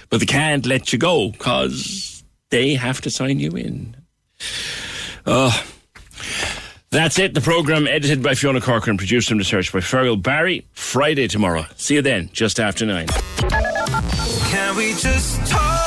But 0.08 0.20
they 0.20 0.26
can't 0.26 0.66
let 0.66 0.92
you 0.92 0.98
go 0.98 1.30
because 1.30 2.24
they 2.50 2.74
have 2.74 3.00
to 3.02 3.10
sign 3.10 3.40
you 3.40 3.52
in. 3.52 3.96
Oh, 5.26 5.64
that's 6.90 7.18
it. 7.18 7.34
The 7.34 7.40
programme 7.40 7.86
edited 7.86 8.22
by 8.22 8.34
Fiona 8.34 8.60
Corcoran, 8.60 8.98
produced 8.98 9.30
and 9.30 9.38
researched 9.38 9.72
by 9.72 9.78
Fergal 9.78 10.20
Barry. 10.20 10.66
Friday 10.72 11.28
tomorrow. 11.28 11.64
See 11.76 11.94
you 11.94 12.02
then, 12.02 12.30
just 12.32 12.58
after 12.58 12.84
nine. 12.84 13.06
Can 14.50 14.76
we 14.76 14.94
just 14.94 15.46
talk? 15.50 15.78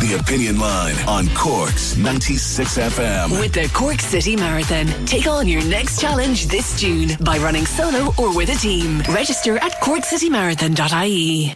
The 0.00 0.18
Opinion 0.18 0.58
Line 0.58 0.94
on 1.06 1.28
Cork's 1.34 1.96
96 1.96 2.78
FM. 2.78 3.38
With 3.38 3.52
the 3.52 3.70
Cork 3.74 4.00
City 4.00 4.34
Marathon. 4.36 4.86
Take 5.06 5.26
on 5.26 5.46
your 5.46 5.62
next 5.64 6.00
challenge 6.00 6.46
this 6.46 6.78
June 6.80 7.10
by 7.20 7.36
running 7.38 7.66
solo 7.66 8.12
or 8.16 8.34
with 8.34 8.48
a 8.48 8.54
team. 8.54 9.00
Register 9.10 9.58
at 9.58 9.72
corkcitymarathon.ie. 9.82 11.54